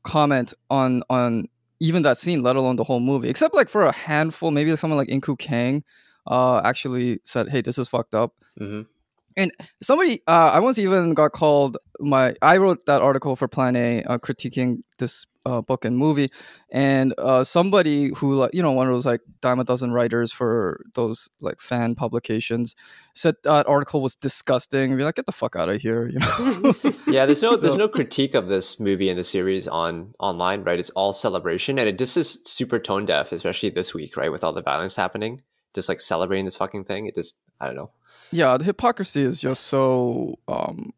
comment 0.08 0.54
on 0.70 1.02
on 1.10 1.46
even 1.80 2.02
that 2.02 2.18
scene, 2.18 2.42
let 2.42 2.56
alone 2.56 2.76
the 2.76 2.84
whole 2.84 3.00
movie, 3.00 3.28
except 3.28 3.54
like 3.54 3.68
for 3.68 3.84
a 3.84 3.92
handful, 3.92 4.50
maybe 4.50 4.74
someone 4.76 4.98
like 4.98 5.08
Inkoo 5.08 5.38
Kang 5.38 5.84
uh, 6.26 6.60
actually 6.64 7.20
said, 7.24 7.48
"Hey, 7.52 7.60
this 7.60 7.78
is 7.78 7.88
fucked 7.88 8.14
up." 8.14 8.32
hmm 8.58 8.82
And 9.36 9.52
Somebody, 9.80 10.14
uh, 10.26 10.50
I 10.56 10.58
once 10.60 10.78
even 10.78 11.14
got 11.14 11.30
called 11.32 11.76
my. 12.00 12.34
I 12.42 12.56
wrote 12.58 12.80
that 12.86 13.00
article 13.02 13.36
for 13.36 13.46
Plan 13.48 13.76
A, 13.76 14.02
uh, 14.04 14.18
critiquing 14.18 14.70
this 14.98 15.26
uh, 15.48 15.60
book 15.62 15.84
and 15.84 15.96
movie, 15.96 16.30
and 16.70 17.14
uh, 17.18 17.42
somebody 17.42 18.12
who, 18.16 18.34
like, 18.34 18.52
you 18.52 18.62
know, 18.62 18.72
one 18.72 18.86
of 18.86 18.92
those 18.92 19.06
like 19.06 19.20
dime 19.40 19.58
a 19.60 19.64
dozen 19.64 19.92
writers 19.92 20.32
for 20.32 20.84
those 20.94 21.28
like 21.40 21.60
fan 21.60 21.94
publications, 21.94 22.76
said 23.14 23.34
that 23.44 23.66
article 23.66 24.02
was 24.02 24.14
disgusting. 24.14 24.96
Be 24.96 25.04
like, 25.04 25.14
get 25.14 25.26
the 25.26 25.32
fuck 25.32 25.56
out 25.56 25.68
of 25.68 25.80
here, 25.80 26.08
you 26.08 26.18
know. 26.18 26.74
Yeah, 27.08 27.24
there's 27.24 27.40
no 27.40 27.56
there's 27.62 27.76
no 27.76 27.88
critique 27.88 28.34
of 28.34 28.48
this 28.48 28.78
movie 28.78 29.08
and 29.08 29.18
the 29.18 29.24
series 29.24 29.66
on 29.66 30.14
online, 30.18 30.62
right? 30.62 30.78
It's 30.78 30.90
all 30.90 31.12
celebration, 31.12 31.78
and 31.78 31.88
it 31.88 31.98
just 31.98 32.16
is 32.16 32.38
super 32.44 32.78
tone 32.78 33.06
deaf, 33.06 33.32
especially 33.32 33.70
this 33.70 33.94
week, 33.94 34.16
right, 34.16 34.30
with 34.30 34.44
all 34.44 34.52
the 34.52 34.62
violence 34.62 34.96
happening. 34.96 35.40
Just 35.74 35.88
like 35.88 36.00
celebrating 36.00 36.44
this 36.44 36.56
fucking 36.56 36.84
thing, 36.84 37.06
it 37.06 37.14
just 37.14 37.36
I 37.60 37.66
don't 37.66 37.76
know. 37.76 37.90
yeah, 38.30 38.56
the 38.58 38.64
hypocrisy 38.64 39.22
is 39.22 39.40
just 39.40 39.64
so 39.64 40.38
um, 40.48 40.92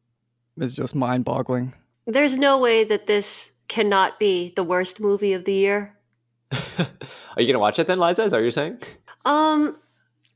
is 0.58 0.74
just 0.74 0.94
mind 0.94 1.24
boggling. 1.24 1.74
There's 2.06 2.38
no 2.38 2.58
way 2.58 2.82
that 2.84 3.06
this 3.06 3.56
cannot 3.70 4.18
be 4.18 4.52
the 4.54 4.62
worst 4.62 5.00
movie 5.00 5.32
of 5.32 5.46
the 5.46 5.54
year. 5.54 5.96
Are 6.78 7.38
you 7.40 7.46
gonna 7.46 7.58
watch 7.58 7.78
it 7.78 7.86
then, 7.86 7.98
Liza? 7.98 8.24
Is 8.24 8.32
that 8.32 8.36
what 8.38 8.42
you're 8.42 8.50
saying? 8.50 8.78
Um, 9.24 9.76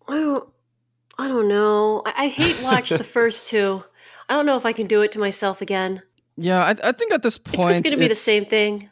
I 0.08 0.14
don't, 0.14 0.48
I 1.18 1.28
don't 1.28 1.48
know. 1.48 2.02
I, 2.06 2.24
I 2.24 2.28
hate 2.28 2.62
watch 2.62 2.88
the 2.90 3.04
first 3.18 3.46
two. 3.46 3.84
I 4.28 4.34
don't 4.34 4.46
know 4.46 4.56
if 4.56 4.64
I 4.64 4.72
can 4.72 4.86
do 4.86 5.02
it 5.02 5.12
to 5.12 5.18
myself 5.18 5.60
again. 5.60 6.02
Yeah, 6.36 6.64
I, 6.64 6.70
I 6.70 6.92
think 6.92 7.12
at 7.12 7.22
this 7.22 7.36
point 7.38 7.70
It's 7.70 7.78
just 7.78 7.84
going 7.84 7.92
to 7.92 7.98
be 8.00 8.08
the 8.08 8.14
same 8.14 8.44
thing. 8.44 8.88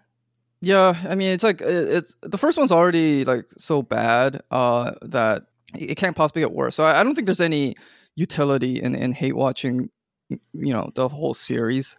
Yeah, 0.61 0.95
I 1.09 1.15
mean, 1.15 1.33
it's 1.33 1.43
like 1.45 1.61
it- 1.61 1.67
it's 1.89 2.17
the 2.23 2.39
first 2.39 2.59
one's 2.59 2.71
already 2.73 3.25
like 3.25 3.47
so 3.57 3.83
bad 3.83 4.43
uh, 4.51 4.93
that 5.03 5.45
it 5.75 5.97
can't 5.97 6.15
possibly 6.17 6.43
get 6.43 6.53
worse. 6.53 6.75
So 6.75 6.85
I, 6.85 7.01
I 7.01 7.05
don't 7.05 7.15
think 7.15 7.27
there's 7.27 7.41
any 7.41 7.75
utility 8.15 8.81
in 8.83 8.95
in 8.95 9.13
hate 9.13 9.35
watching, 9.37 9.91
you 10.29 10.73
know, 10.73 10.91
the 10.95 11.09
whole 11.09 11.35
series. 11.35 11.97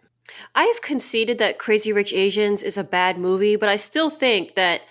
I 0.54 0.64
have 0.64 0.80
conceded 0.80 1.38
that 1.38 1.58
Crazy 1.58 1.92
Rich 1.92 2.12
Asians 2.12 2.62
is 2.62 2.76
a 2.76 2.84
bad 2.84 3.18
movie, 3.18 3.56
but 3.56 3.68
I 3.68 3.76
still 3.76 4.10
think 4.10 4.54
that 4.54 4.82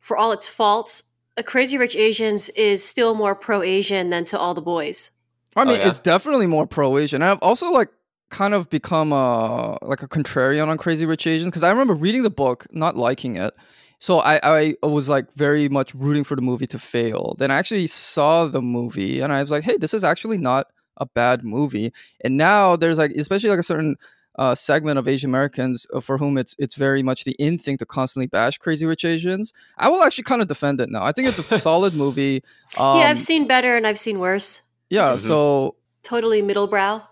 for 0.00 0.16
all 0.16 0.32
its 0.32 0.48
faults, 0.48 1.14
a 1.36 1.42
Crazy 1.42 1.78
Rich 1.78 1.96
Asians 1.96 2.48
is 2.50 2.86
still 2.86 3.14
more 3.14 3.34
pro 3.34 3.62
Asian 3.62 4.10
than 4.10 4.24
to 4.26 4.38
all 4.38 4.54
the 4.54 4.62
boys. 4.62 5.10
I 5.56 5.64
mean, 5.64 5.74
oh, 5.74 5.78
yeah? 5.80 5.88
it's 5.88 6.00
definitely 6.00 6.46
more 6.46 6.66
pro 6.66 6.98
Asian. 6.98 7.22
I've 7.22 7.38
also 7.42 7.70
like 7.70 7.88
kind 8.30 8.54
of 8.54 8.68
become 8.70 9.12
a 9.12 9.78
like 9.82 10.02
a 10.02 10.08
contrarian 10.08 10.68
on 10.68 10.78
Crazy 10.78 11.06
Rich 11.06 11.26
Asians 11.26 11.48
because 11.48 11.62
I 11.62 11.70
remember 11.70 11.94
reading 11.94 12.22
the 12.22 12.30
book, 12.30 12.66
not 12.70 12.96
liking 12.96 13.36
it. 13.36 13.54
So 14.00 14.20
I, 14.20 14.38
I 14.44 14.86
was 14.86 15.08
like 15.08 15.32
very 15.32 15.68
much 15.68 15.92
rooting 15.94 16.22
for 16.22 16.36
the 16.36 16.42
movie 16.42 16.68
to 16.68 16.78
fail. 16.78 17.34
Then 17.38 17.50
I 17.50 17.56
actually 17.56 17.88
saw 17.88 18.46
the 18.46 18.62
movie 18.62 19.20
and 19.20 19.32
I 19.32 19.42
was 19.42 19.50
like, 19.50 19.64
hey, 19.64 19.76
this 19.76 19.92
is 19.92 20.04
actually 20.04 20.38
not 20.38 20.66
a 20.98 21.06
bad 21.06 21.44
movie. 21.44 21.92
And 22.22 22.36
now 22.36 22.76
there's 22.76 22.98
like, 22.98 23.10
especially 23.12 23.50
like 23.50 23.58
a 23.58 23.64
certain 23.64 23.96
uh, 24.38 24.54
segment 24.54 24.98
of 24.98 25.06
Asian 25.08 25.28
Americans 25.30 25.86
uh, 25.92 26.00
for 26.00 26.16
whom 26.16 26.38
it's 26.38 26.54
it's 26.58 26.76
very 26.76 27.02
much 27.02 27.24
the 27.24 27.32
in 27.38 27.58
thing 27.58 27.76
to 27.78 27.84
constantly 27.84 28.26
bash 28.26 28.56
Crazy 28.58 28.86
Rich 28.86 29.04
Asians. 29.04 29.52
I 29.76 29.88
will 29.90 30.02
actually 30.02 30.24
kind 30.24 30.40
of 30.40 30.48
defend 30.48 30.80
it 30.80 30.88
now. 30.90 31.02
I 31.04 31.12
think 31.12 31.28
it's 31.28 31.38
a 31.38 31.58
solid 31.68 31.92
movie. 31.94 32.42
Um, 32.78 33.00
yeah, 33.00 33.08
I've 33.10 33.18
seen 33.20 33.46
better 33.46 33.76
and 33.76 33.86
I've 33.86 33.98
seen 33.98 34.18
worse. 34.20 34.62
yeah. 34.90 35.12
So 35.12 35.74
Totally 36.04 36.40
middle 36.40 36.66
brow. 36.68 37.02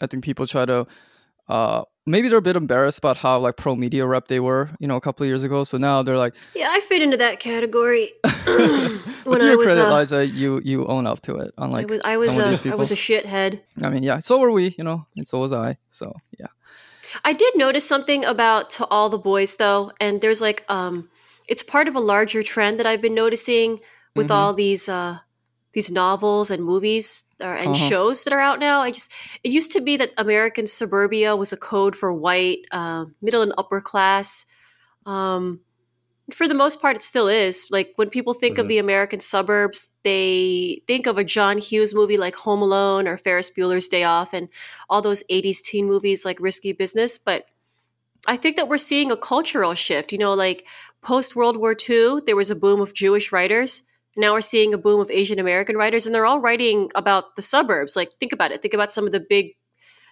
I 0.00 0.06
think 0.06 0.24
people 0.24 0.46
try 0.46 0.64
to 0.64 0.86
uh 1.48 1.82
maybe 2.06 2.28
they're 2.28 2.38
a 2.38 2.42
bit 2.42 2.56
embarrassed 2.56 2.98
about 2.98 3.16
how 3.18 3.38
like 3.38 3.56
pro 3.56 3.74
media 3.74 4.06
rep 4.06 4.28
they 4.28 4.40
were, 4.40 4.70
you 4.78 4.86
know, 4.86 4.96
a 4.96 5.00
couple 5.00 5.24
of 5.24 5.28
years 5.28 5.42
ago. 5.42 5.64
So 5.64 5.76
now 5.78 6.02
they're 6.02 6.16
like 6.16 6.34
Yeah, 6.54 6.68
I 6.70 6.80
fit 6.80 7.02
into 7.02 7.16
that 7.18 7.40
category. 7.40 8.10
but 8.22 9.26
when 9.26 9.40
to 9.40 9.46
I 9.46 9.48
your 9.48 9.58
was, 9.58 9.66
credit, 9.66 9.84
uh, 9.84 9.98
Liza, 9.98 10.26
you 10.26 10.60
you 10.64 10.86
own 10.86 11.06
up 11.06 11.20
to 11.22 11.36
it. 11.36 11.52
I 11.58 11.64
Unlike 11.64 11.90
was 11.90 12.00
I 12.04 12.16
was 12.16 12.32
some 12.32 12.42
of 12.42 12.46
a 12.46 12.62
these 12.62 12.72
I 12.72 12.76
was 12.76 12.92
a 12.92 12.96
shithead. 12.96 13.60
I 13.82 13.90
mean, 13.90 14.02
yeah, 14.04 14.20
so 14.20 14.38
were 14.38 14.52
we, 14.52 14.74
you 14.78 14.84
know, 14.84 15.06
and 15.16 15.26
so 15.26 15.40
was 15.40 15.52
I. 15.52 15.76
So 15.90 16.14
yeah. 16.38 16.46
I 17.24 17.32
did 17.32 17.56
notice 17.56 17.86
something 17.86 18.24
about 18.24 18.70
to 18.70 18.86
all 18.86 19.08
the 19.10 19.18
boys 19.18 19.56
though, 19.56 19.92
and 20.00 20.20
there's 20.20 20.40
like 20.40 20.64
um 20.68 21.08
it's 21.48 21.62
part 21.62 21.88
of 21.88 21.96
a 21.96 22.00
larger 22.00 22.42
trend 22.42 22.78
that 22.78 22.86
I've 22.86 23.00
been 23.02 23.14
noticing 23.14 23.80
with 24.14 24.28
Mhm. 24.28 24.34
all 24.34 24.54
these 24.54 24.88
uh 24.88 25.18
these 25.74 25.92
novels 25.92 26.50
and 26.50 26.64
movies 26.64 27.32
or, 27.40 27.54
and 27.54 27.74
Uh-huh. 27.74 27.88
shows 27.88 28.24
that 28.24 28.32
are 28.32 28.40
out 28.40 28.58
now. 28.58 28.80
I 28.80 28.90
just 28.90 29.12
it 29.44 29.52
used 29.52 29.72
to 29.72 29.80
be 29.80 29.96
that 29.98 30.12
American 30.16 30.66
suburbia 30.66 31.36
was 31.36 31.52
a 31.52 31.56
code 31.56 31.94
for 31.96 32.12
white, 32.12 32.60
uh, 32.72 33.06
middle 33.20 33.42
and 33.42 33.52
upper 33.58 33.80
class. 33.80 34.46
Um 35.06 35.60
for 36.32 36.46
the 36.46 36.54
most 36.54 36.80
part 36.82 36.96
it 36.96 37.02
still 37.02 37.28
is. 37.28 37.66
Like 37.70 37.92
when 37.96 38.10
people 38.10 38.34
think 38.34 38.58
of 38.58 38.66
Mhm. 38.66 38.68
the 38.68 38.78
American 38.78 39.20
suburbs, 39.20 39.96
they 40.04 40.82
think 40.86 41.06
of 41.06 41.16
a 41.18 41.24
John 41.24 41.58
Hughes 41.58 41.94
movie 41.94 42.18
like 42.18 42.34
Home 42.36 42.60
Alone 42.62 43.08
or 43.08 43.16
Ferris 43.16 43.50
Bueller's 43.50 43.88
Day 43.88 44.04
Off 44.04 44.32
and 44.34 44.48
all 44.90 45.00
those 45.02 45.24
80s 45.30 45.60
teen 45.62 45.86
movies 45.86 46.24
like 46.24 46.38
Risky 46.40 46.72
Business, 46.72 47.16
but 47.18 47.46
I 48.26 48.36
think 48.36 48.56
that 48.56 48.68
we're 48.68 48.78
seeing 48.78 49.10
a 49.10 49.16
cultural 49.16 49.74
shift. 49.74 50.12
You 50.12 50.18
know, 50.18 50.34
like 50.34 50.66
post 51.02 51.34
World 51.36 51.56
War 51.56 51.74
II, 51.88 52.20
there 52.26 52.36
was 52.36 52.50
a 52.50 52.56
boom 52.56 52.80
of 52.80 52.92
Jewish 52.92 53.32
writers. 53.32 53.84
Now 54.16 54.32
we're 54.32 54.40
seeing 54.40 54.74
a 54.74 54.78
boom 54.78 55.00
of 55.00 55.10
Asian 55.12 55.38
American 55.38 55.76
writers, 55.76 56.04
and 56.04 56.14
they're 56.14 56.26
all 56.26 56.40
writing 56.40 56.90
about 56.96 57.36
the 57.36 57.42
suburbs. 57.42 57.94
Like, 57.94 58.10
think 58.18 58.32
about 58.32 58.50
it. 58.50 58.60
Think 58.60 58.74
about 58.74 58.90
some 58.90 59.06
of 59.06 59.12
the 59.12 59.20
big, 59.20 59.54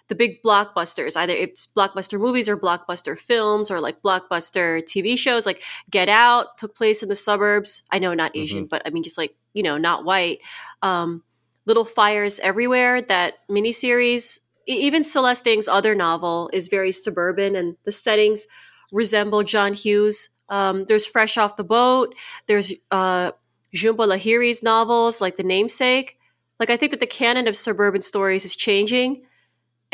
the 0.07 0.15
big 0.15 0.41
blockbusters. 0.43 1.17
Either 1.17 1.33
it's 1.33 1.67
blockbuster 1.67 2.19
movies 2.19 2.47
or 2.47 2.57
blockbuster 2.57 3.17
films, 3.17 3.69
or 3.69 3.79
like 3.79 4.01
blockbuster 4.01 4.81
TV 4.83 5.17
shows. 5.17 5.45
Like 5.45 5.61
Get 5.89 6.09
Out 6.09 6.57
took 6.57 6.75
place 6.75 7.03
in 7.03 7.09
the 7.09 7.15
suburbs. 7.15 7.83
I 7.91 7.99
know 7.99 8.13
not 8.13 8.35
Asian, 8.35 8.65
but 8.65 8.81
I 8.85 8.89
mean 8.89 9.03
just 9.03 9.17
like 9.17 9.35
you 9.57 9.63
know, 9.63 9.77
not 9.77 10.05
white. 10.05 10.39
Um, 10.81 11.23
Little 11.65 11.83
Fires 11.83 12.39
Everywhere, 12.39 13.01
that 13.01 13.33
miniseries, 13.49 14.47
even 14.67 15.03
Celeste 15.03 15.47
Ng's 15.47 15.67
other 15.67 15.95
novel 15.95 16.49
is 16.53 16.67
very 16.67 16.91
suburban, 16.91 17.55
and 17.55 17.75
the 17.83 17.91
settings 17.91 18.47
resemble 18.91 19.43
John 19.43 19.73
Hughes. 19.73 20.29
Um, 20.49 20.85
there's 20.85 21.05
Fresh 21.05 21.37
Off 21.37 21.57
the 21.57 21.63
Boat. 21.63 22.15
There's 22.45 22.71
uh, 22.91 23.31
Jhumpa 23.75 24.07
Lahiri's 24.07 24.63
novels, 24.63 25.19
like 25.19 25.35
The 25.35 25.43
Namesake. 25.43 26.17
Like 26.59 26.69
I 26.69 26.77
think 26.77 26.91
that 26.91 27.01
the 27.01 27.07
canon 27.07 27.47
of 27.47 27.55
suburban 27.55 28.01
stories 28.01 28.45
is 28.45 28.55
changing, 28.55 29.23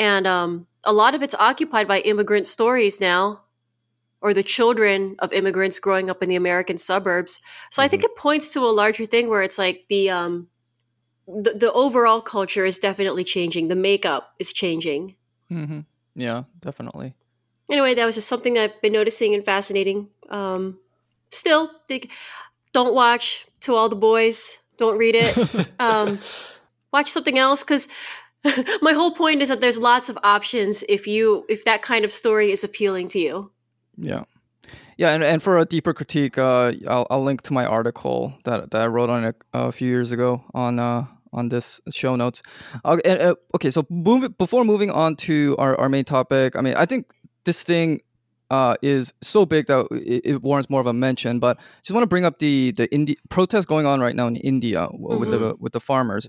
and 0.03 0.27
um, 0.27 0.67
a 0.83 0.91
lot 0.91 1.15
of 1.15 1.24
it's 1.24 1.33
occupied 1.36 1.88
by 1.88 2.01
immigrant 2.01 2.45
stories 2.45 3.00
now, 3.00 3.43
or 4.19 4.33
the 4.33 4.43
children 4.43 5.15
of 5.19 5.31
immigrants 5.31 5.79
growing 5.79 6.10
up 6.10 6.22
in 6.22 6.27
the 6.27 6.36
American 6.36 6.77
suburbs. 6.77 7.41
So 7.72 7.81
I 7.81 7.88
think 7.88 8.03
it 8.03 8.17
points 8.17 8.50
to 8.50 8.60
a 8.65 8.75
larger 8.81 9.05
thing 9.05 9.29
where 9.29 9.41
it's 9.41 9.57
like 9.57 9.86
the 9.88 10.10
um, 10.10 10.50
the, 11.25 11.53
the 11.53 11.72
overall 11.72 12.19
culture 12.19 12.65
is 12.65 12.79
definitely 12.79 13.24
changing. 13.24 13.69
The 13.69 13.77
makeup 13.77 14.33
is 14.39 14.51
changing. 14.51 15.15
hmm 15.48 15.81
Yeah, 16.15 16.43
definitely. 16.60 17.13
Anyway, 17.69 17.95
that 17.95 18.05
was 18.05 18.15
just 18.15 18.27
something 18.27 18.57
I've 18.57 18.81
been 18.81 18.91
noticing 18.91 19.33
and 19.33 19.45
fascinating. 19.45 20.10
Um, 20.29 20.79
still, 21.29 21.72
think, 21.88 22.12
don't 22.74 22.93
watch 22.93 23.45
To 23.62 23.75
All 23.75 23.88
the 23.88 23.95
Boys. 23.95 24.57
Don't 24.77 24.98
read 24.98 25.15
it. 25.15 25.33
um, 25.79 26.19
watch 26.91 27.10
something 27.10 27.39
else 27.39 27.63
because 27.63 27.88
my 28.81 28.93
whole 28.93 29.12
point 29.12 29.41
is 29.41 29.50
that 29.50 29.62
there's 29.62 29.77
lots 29.77 30.09
of 30.09 30.17
options 30.23 30.83
if 30.89 31.07
you 31.07 31.45
if 31.50 31.63
that 31.65 31.81
kind 31.81 32.05
of 32.05 32.12
story 32.12 32.51
is 32.51 32.63
appealing 32.63 33.07
to 33.09 33.19
you. 33.19 33.51
Yeah. 33.97 34.23
Yeah, 34.95 35.13
and, 35.13 35.23
and 35.23 35.41
for 35.41 35.57
a 35.57 35.65
deeper 35.65 35.91
critique, 35.91 36.38
uh, 36.38 36.71
I'll, 36.88 37.07
I'll 37.09 37.23
link 37.23 37.41
to 37.43 37.53
my 37.53 37.65
article 37.65 38.33
that, 38.45 38.69
that 38.71 38.81
I 38.81 38.85
wrote 38.85 39.09
on 39.09 39.25
it 39.25 39.43
a 39.51 39.71
few 39.71 39.88
years 39.88 40.12
ago 40.12 40.43
on 40.53 40.77
uh, 40.77 41.05
on 41.33 41.50
this 41.50 41.81
show 41.91 42.15
notes. 42.15 42.41
Uh, 42.85 42.97
and, 43.03 43.19
uh, 43.19 43.35
okay, 43.55 43.69
so 43.69 43.85
move, 43.89 44.38
before 44.38 44.63
moving 44.63 44.91
on 44.91 45.15
to 45.15 45.55
our, 45.57 45.75
our 45.79 45.89
main 45.89 46.05
topic, 46.05 46.55
I 46.55 46.62
mean, 46.62 46.75
I 46.75 46.85
think 46.85 47.12
this 47.43 47.63
thing 47.63 48.01
uh, 48.53 48.75
is 48.81 49.13
so 49.22 49.39
big 49.45 49.63
that 49.72 49.81
it, 50.13 50.22
it 50.31 50.38
warrants 50.48 50.69
more 50.69 50.81
of 50.86 50.88
a 50.88 50.93
mention. 51.07 51.33
But 51.45 51.53
I 51.57 51.81
just 51.86 51.95
want 51.95 52.03
to 52.07 52.12
bring 52.13 52.25
up 52.29 52.36
the 52.45 52.55
the 52.79 52.86
Indi- 52.98 53.17
protest 53.36 53.67
going 53.74 53.86
on 53.91 53.98
right 54.05 54.15
now 54.19 54.27
in 54.27 54.36
India 54.51 54.81
w 54.91 55.17
with 55.22 55.29
the 55.33 55.39
with 55.63 55.74
the 55.77 55.79
farmers. 55.89 56.24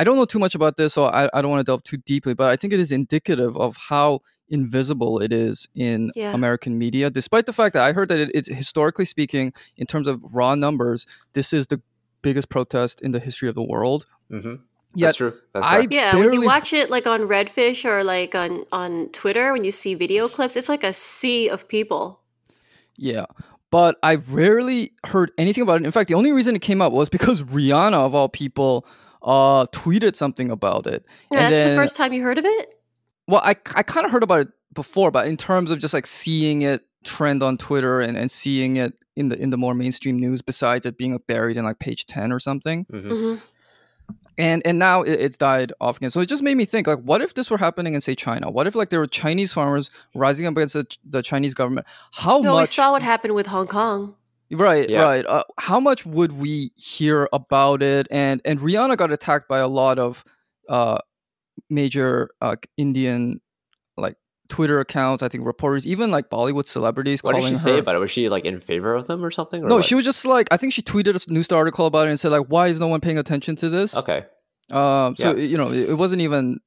I 0.00 0.04
don't 0.04 0.16
know 0.20 0.26
too 0.34 0.38
much 0.46 0.54
about 0.60 0.74
this, 0.76 0.90
so 0.96 1.02
I, 1.20 1.22
I 1.34 1.38
don't 1.40 1.50
want 1.54 1.62
to 1.64 1.68
delve 1.70 1.82
too 1.90 1.98
deeply. 2.12 2.34
But 2.40 2.48
I 2.54 2.56
think 2.58 2.70
it 2.76 2.80
is 2.86 2.92
indicative 2.92 3.52
of 3.66 3.70
how 3.90 4.20
invisible 4.58 5.14
it 5.26 5.32
is 5.32 5.56
in 5.74 6.10
Yeah. 6.14 6.34
American 6.40 6.72
media, 6.84 7.06
despite 7.20 7.44
the 7.50 7.56
fact 7.60 7.72
that 7.74 7.84
I 7.88 7.92
heard 7.96 8.08
that 8.12 8.18
it, 8.24 8.30
it's 8.38 8.48
historically 8.62 9.06
speaking, 9.14 9.46
in 9.80 9.86
terms 9.92 10.06
of 10.12 10.16
raw 10.38 10.52
numbers, 10.66 11.06
this 11.32 11.52
is 11.58 11.66
the 11.72 11.80
biggest 12.26 12.48
protest 12.56 12.94
in 13.06 13.10
the 13.12 13.20
history 13.28 13.48
of 13.48 13.54
the 13.60 13.66
world. 13.74 14.02
hmm 14.28 14.56
Yet 14.94 15.06
That's 15.06 15.16
true. 15.18 15.34
That's 15.52 15.66
I 15.66 15.76
correct. 15.76 15.92
Yeah, 15.92 16.16
when 16.16 16.32
you 16.32 16.42
watch 16.42 16.72
it 16.72 16.90
like 16.90 17.06
on 17.06 17.20
Redfish 17.22 17.84
or 17.84 18.02
like 18.02 18.34
on 18.34 18.64
on 18.72 19.08
Twitter, 19.12 19.52
when 19.52 19.64
you 19.64 19.70
see 19.70 19.94
video 19.94 20.28
clips, 20.28 20.56
it's 20.56 20.68
like 20.68 20.82
a 20.82 20.92
sea 20.92 21.48
of 21.48 21.68
people. 21.68 22.20
Yeah. 22.96 23.26
But 23.70 23.98
I 24.02 24.16
rarely 24.16 24.90
heard 25.06 25.30
anything 25.38 25.62
about 25.62 25.80
it. 25.80 25.86
In 25.86 25.92
fact, 25.92 26.08
the 26.08 26.14
only 26.14 26.32
reason 26.32 26.56
it 26.56 26.62
came 26.62 26.82
up 26.82 26.92
was 26.92 27.08
because 27.08 27.44
Rihanna, 27.44 27.94
of 27.94 28.16
all 28.16 28.28
people, 28.28 28.84
uh, 29.22 29.64
tweeted 29.66 30.16
something 30.16 30.50
about 30.50 30.86
it. 30.88 31.04
Yeah, 31.30 31.38
And 31.38 31.46
that's 31.46 31.54
then- 31.62 31.70
the 31.70 31.80
first 31.80 31.96
time 31.96 32.12
you 32.12 32.22
heard 32.22 32.38
of 32.38 32.44
it. 32.44 32.76
Well, 33.28 33.40
I, 33.44 33.50
I 33.76 33.84
kind 33.84 34.04
of 34.04 34.10
heard 34.10 34.24
about 34.24 34.40
it 34.40 34.48
before, 34.74 35.12
but 35.12 35.28
in 35.28 35.36
terms 35.36 35.70
of 35.70 35.78
just 35.78 35.94
like 35.94 36.06
seeing 36.06 36.62
it 36.62 36.80
trend 37.04 37.44
on 37.44 37.56
Twitter 37.58 38.00
and, 38.00 38.16
and 38.16 38.28
seeing 38.28 38.76
it 38.76 38.94
in 39.14 39.28
the 39.28 39.40
in 39.40 39.50
the 39.50 39.56
more 39.56 39.72
mainstream 39.72 40.18
news, 40.18 40.42
besides 40.42 40.84
it 40.84 40.98
being 40.98 41.16
buried 41.28 41.56
in 41.56 41.64
like 41.64 41.78
page 41.78 42.06
ten 42.06 42.32
or 42.32 42.40
something, 42.40 42.86
Mhm. 42.92 43.08
hmm 43.08 43.34
and 44.40 44.62
and 44.66 44.78
now 44.78 45.02
it, 45.02 45.20
it's 45.20 45.36
died 45.36 45.72
off 45.80 45.98
again. 45.98 46.10
So 46.10 46.20
it 46.20 46.28
just 46.28 46.42
made 46.42 46.56
me 46.56 46.64
think 46.64 46.86
like, 46.86 46.98
what 47.00 47.20
if 47.20 47.34
this 47.34 47.50
were 47.50 47.58
happening 47.58 47.94
in 47.94 48.00
say 48.00 48.14
China? 48.14 48.50
What 48.50 48.66
if 48.66 48.74
like 48.74 48.88
there 48.88 48.98
were 49.00 49.06
Chinese 49.06 49.52
farmers 49.52 49.90
rising 50.14 50.46
up 50.46 50.56
against 50.56 50.74
the, 50.74 50.86
the 51.04 51.22
Chinese 51.22 51.54
government? 51.54 51.86
How 52.12 52.40
No, 52.40 52.56
we 52.56 52.66
saw 52.66 52.92
what 52.92 53.02
happened 53.02 53.34
with 53.34 53.46
Hong 53.46 53.66
Kong. 53.66 54.14
Right, 54.52 54.88
Yeah. 54.88 55.02
right. 55.02 55.24
Uh, 55.26 55.44
how 55.58 55.78
much 55.78 56.04
would 56.04 56.32
we 56.32 56.70
hear 56.76 57.28
about 57.32 57.82
it? 57.82 58.08
And 58.10 58.40
and 58.44 58.58
Rihanna 58.58 58.96
got 58.96 59.12
attacked 59.12 59.48
by 59.48 59.58
a 59.58 59.68
lot 59.68 59.98
of 59.98 60.24
uh, 60.68 60.98
major 61.68 62.30
uh, 62.40 62.56
Indian 62.76 63.22
like 63.22 63.40
Twitter 64.50 64.78
accounts. 64.80 65.22
I 65.22 65.28
think 65.28 65.46
reporters, 65.46 65.86
even 65.86 66.10
like 66.10 66.28
Bollywood 66.28 66.66
celebrities, 66.66 67.20
What 67.22 67.34
did 67.36 67.44
she 67.44 67.54
say 67.54 67.78
about 67.78 67.96
it? 67.96 67.98
Was 68.00 68.10
she 68.10 68.28
like 68.28 68.44
in 68.44 68.60
favor 68.60 68.94
of 68.94 69.06
them 69.06 69.24
or 69.24 69.30
something? 69.30 69.64
Or 69.64 69.68
no, 69.68 69.76
what? 69.76 69.84
she 69.86 69.94
was 69.94 70.04
just 70.04 70.26
like 70.26 70.48
I 70.52 70.56
think 70.58 70.72
she 70.74 70.82
tweeted 70.82 71.26
a 71.26 71.32
news 71.32 71.50
article 71.50 71.86
about 71.86 72.06
it 72.06 72.10
and 72.10 72.20
said 72.20 72.32
like, 72.32 72.46
"Why 72.48 72.66
is 72.66 72.78
no 72.78 72.88
one 72.88 73.00
paying 73.00 73.16
attention 73.18 73.56
to 73.56 73.68
this?" 73.70 73.96
Okay. 73.96 74.26
Um, 74.70 75.16
so 75.16 75.34
Yeah. 75.34 75.42
you 75.44 75.56
know, 75.56 75.72
it, 75.72 75.94
wasn't 75.94 76.20
even. 76.20 76.60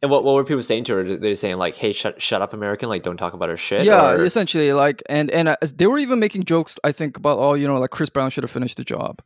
And 0.00 0.10
what, 0.12 0.22
what 0.22 0.34
were 0.36 0.44
people 0.44 0.62
saying 0.62 0.84
to 0.84 0.94
her? 0.94 1.16
They're 1.16 1.34
saying 1.34 1.56
like, 1.58 1.74
"Hey, 1.74 1.92
shut 1.92 2.20
shut 2.22 2.40
up, 2.42 2.52
American! 2.52 2.88
Like, 2.88 3.02
don't 3.02 3.16
talk 3.16 3.32
about 3.32 3.48
her 3.48 3.56
shit." 3.56 3.82
Yeah, 3.84 4.10
or- 4.12 4.24
essentially, 4.24 4.72
like, 4.72 5.02
and 5.08 5.30
and 5.30 5.48
uh, 5.48 5.56
they 5.74 5.86
were 5.88 5.98
even 5.98 6.18
making 6.20 6.44
jokes. 6.44 6.78
I 6.84 6.92
think 6.92 7.16
about 7.16 7.38
oh, 7.38 7.54
you 7.54 7.66
know, 7.66 7.78
like 7.78 7.90
Chris 7.90 8.08
Brown 8.10 8.30
should 8.30 8.44
have 8.44 8.50
finished 8.50 8.76
the 8.76 8.84
job. 8.84 9.20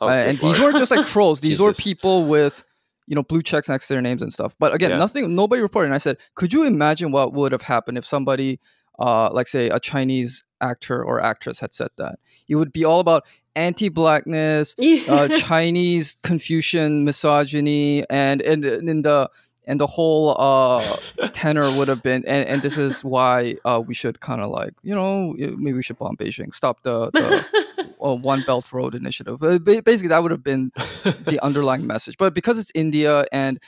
Oh, 0.00 0.08
Uh, 0.08 0.12
and 0.12 0.38
these 0.38 0.58
weren't 0.60 0.78
just 0.78 0.90
like 0.90 1.06
trolls; 1.14 1.40
these 1.40 1.60
were 1.60 1.72
people 1.72 2.26
with, 2.26 2.64
you 3.06 3.14
know, 3.14 3.22
blue 3.22 3.42
checks 3.42 3.68
next 3.68 3.88
to 3.88 3.94
their 3.94 4.02
names 4.02 4.22
and 4.22 4.32
stuff. 4.32 4.54
But 4.58 4.74
again, 4.74 4.90
Yeah. 4.90 4.98
nothing, 4.98 5.34
nobody 5.34 5.62
reported. 5.62 5.86
And 5.86 5.94
I 5.94 5.98
said, 5.98 6.16
could 6.34 6.52
you 6.52 6.64
imagine 6.64 7.12
what 7.12 7.32
would 7.32 7.52
have 7.52 7.62
happened 7.62 7.98
if 7.98 8.04
somebody 8.04 8.60
uh, 8.98 9.28
like 9.32 9.46
say 9.46 9.68
a 9.68 9.78
Chinese 9.78 10.42
actor 10.60 11.04
or 11.04 11.22
actress 11.22 11.60
had 11.60 11.74
said 11.74 11.90
that. 11.98 12.18
It 12.48 12.56
would 12.56 12.72
be 12.72 12.84
all 12.84 13.00
about 13.00 13.24
anti-blackness, 13.54 14.74
uh, 15.08 15.28
Chinese 15.36 16.18
Confucian 16.22 17.04
misogyny, 17.04 18.04
and 18.10 18.40
and 18.42 18.64
in 18.64 19.02
the 19.02 19.30
and 19.66 19.80
the 19.80 19.86
whole 19.86 20.36
uh, 20.40 20.96
tenor 21.32 21.68
would 21.76 21.88
have 21.88 22.02
been, 22.02 22.24
and, 22.26 22.46
and 22.48 22.62
this 22.62 22.78
is 22.78 23.04
why 23.04 23.56
uh, 23.64 23.82
we 23.84 23.94
should 23.94 24.20
kind 24.20 24.40
of 24.40 24.48
like, 24.50 24.72
you 24.84 24.94
know, 24.94 25.34
maybe 25.36 25.72
we 25.72 25.82
should 25.82 25.98
bomb 25.98 26.16
Beijing, 26.16 26.54
stop 26.54 26.84
the, 26.84 27.10
the 27.10 27.65
One 28.14 28.42
Belt 28.46 28.72
Road 28.72 28.94
Initiative. 28.94 29.42
Uh, 29.42 29.58
basically, 29.58 30.08
that 30.08 30.22
would 30.22 30.30
have 30.30 30.44
been 30.44 30.72
the 31.04 31.38
underlying 31.42 31.86
message. 31.86 32.16
But 32.18 32.34
because 32.34 32.58
it's 32.58 32.72
India 32.74 33.24
and 33.32 33.58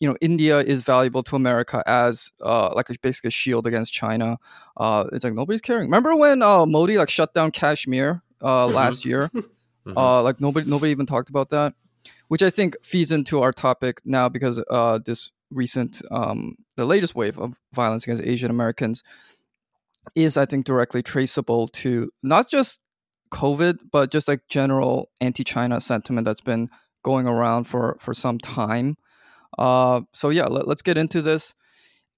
you 0.00 0.08
know 0.08 0.16
India 0.20 0.58
is 0.58 0.82
valuable 0.82 1.22
to 1.24 1.36
America 1.36 1.82
as 1.86 2.30
uh, 2.42 2.72
like 2.74 2.90
a 2.90 2.94
basically 3.00 3.28
a 3.28 3.30
shield 3.30 3.66
against 3.66 3.92
China. 3.92 4.38
Uh, 4.76 5.04
it's 5.12 5.24
like 5.24 5.34
nobody's 5.34 5.60
caring. 5.60 5.84
Remember 5.84 6.14
when 6.14 6.42
uh, 6.42 6.66
Modi 6.66 6.98
like 6.98 7.10
shut 7.10 7.34
down 7.34 7.50
Kashmir 7.50 8.22
uh, 8.40 8.46
mm-hmm. 8.46 8.74
last 8.74 9.04
year? 9.04 9.28
mm-hmm. 9.34 9.98
uh, 9.98 10.22
like 10.22 10.40
nobody 10.40 10.68
nobody 10.68 10.92
even 10.92 11.06
talked 11.06 11.28
about 11.28 11.50
that, 11.50 11.74
which 12.28 12.42
I 12.42 12.50
think 12.50 12.76
feeds 12.82 13.10
into 13.10 13.40
our 13.40 13.52
topic 13.52 14.00
now 14.04 14.28
because 14.28 14.62
uh, 14.70 14.98
this 15.04 15.30
recent 15.50 16.02
um, 16.10 16.56
the 16.76 16.84
latest 16.84 17.14
wave 17.14 17.38
of 17.38 17.54
violence 17.72 18.04
against 18.04 18.22
Asian 18.24 18.50
Americans 18.50 19.02
is 20.14 20.36
I 20.36 20.46
think 20.46 20.64
directly 20.64 21.02
traceable 21.02 21.68
to 21.68 22.10
not 22.22 22.48
just 22.48 22.80
COVID 23.30 23.78
but 23.90 24.10
just 24.10 24.28
like 24.28 24.48
general 24.48 25.10
anti-China 25.20 25.80
sentiment 25.80 26.24
that's 26.24 26.40
been 26.40 26.68
going 27.02 27.26
around 27.26 27.64
for 27.64 27.96
for 28.00 28.14
some 28.14 28.38
time. 28.38 28.96
Uh, 29.56 30.02
so 30.12 30.28
yeah, 30.30 30.44
let, 30.44 30.66
us 30.68 30.82
get 30.82 30.98
into 30.98 31.22
this. 31.22 31.54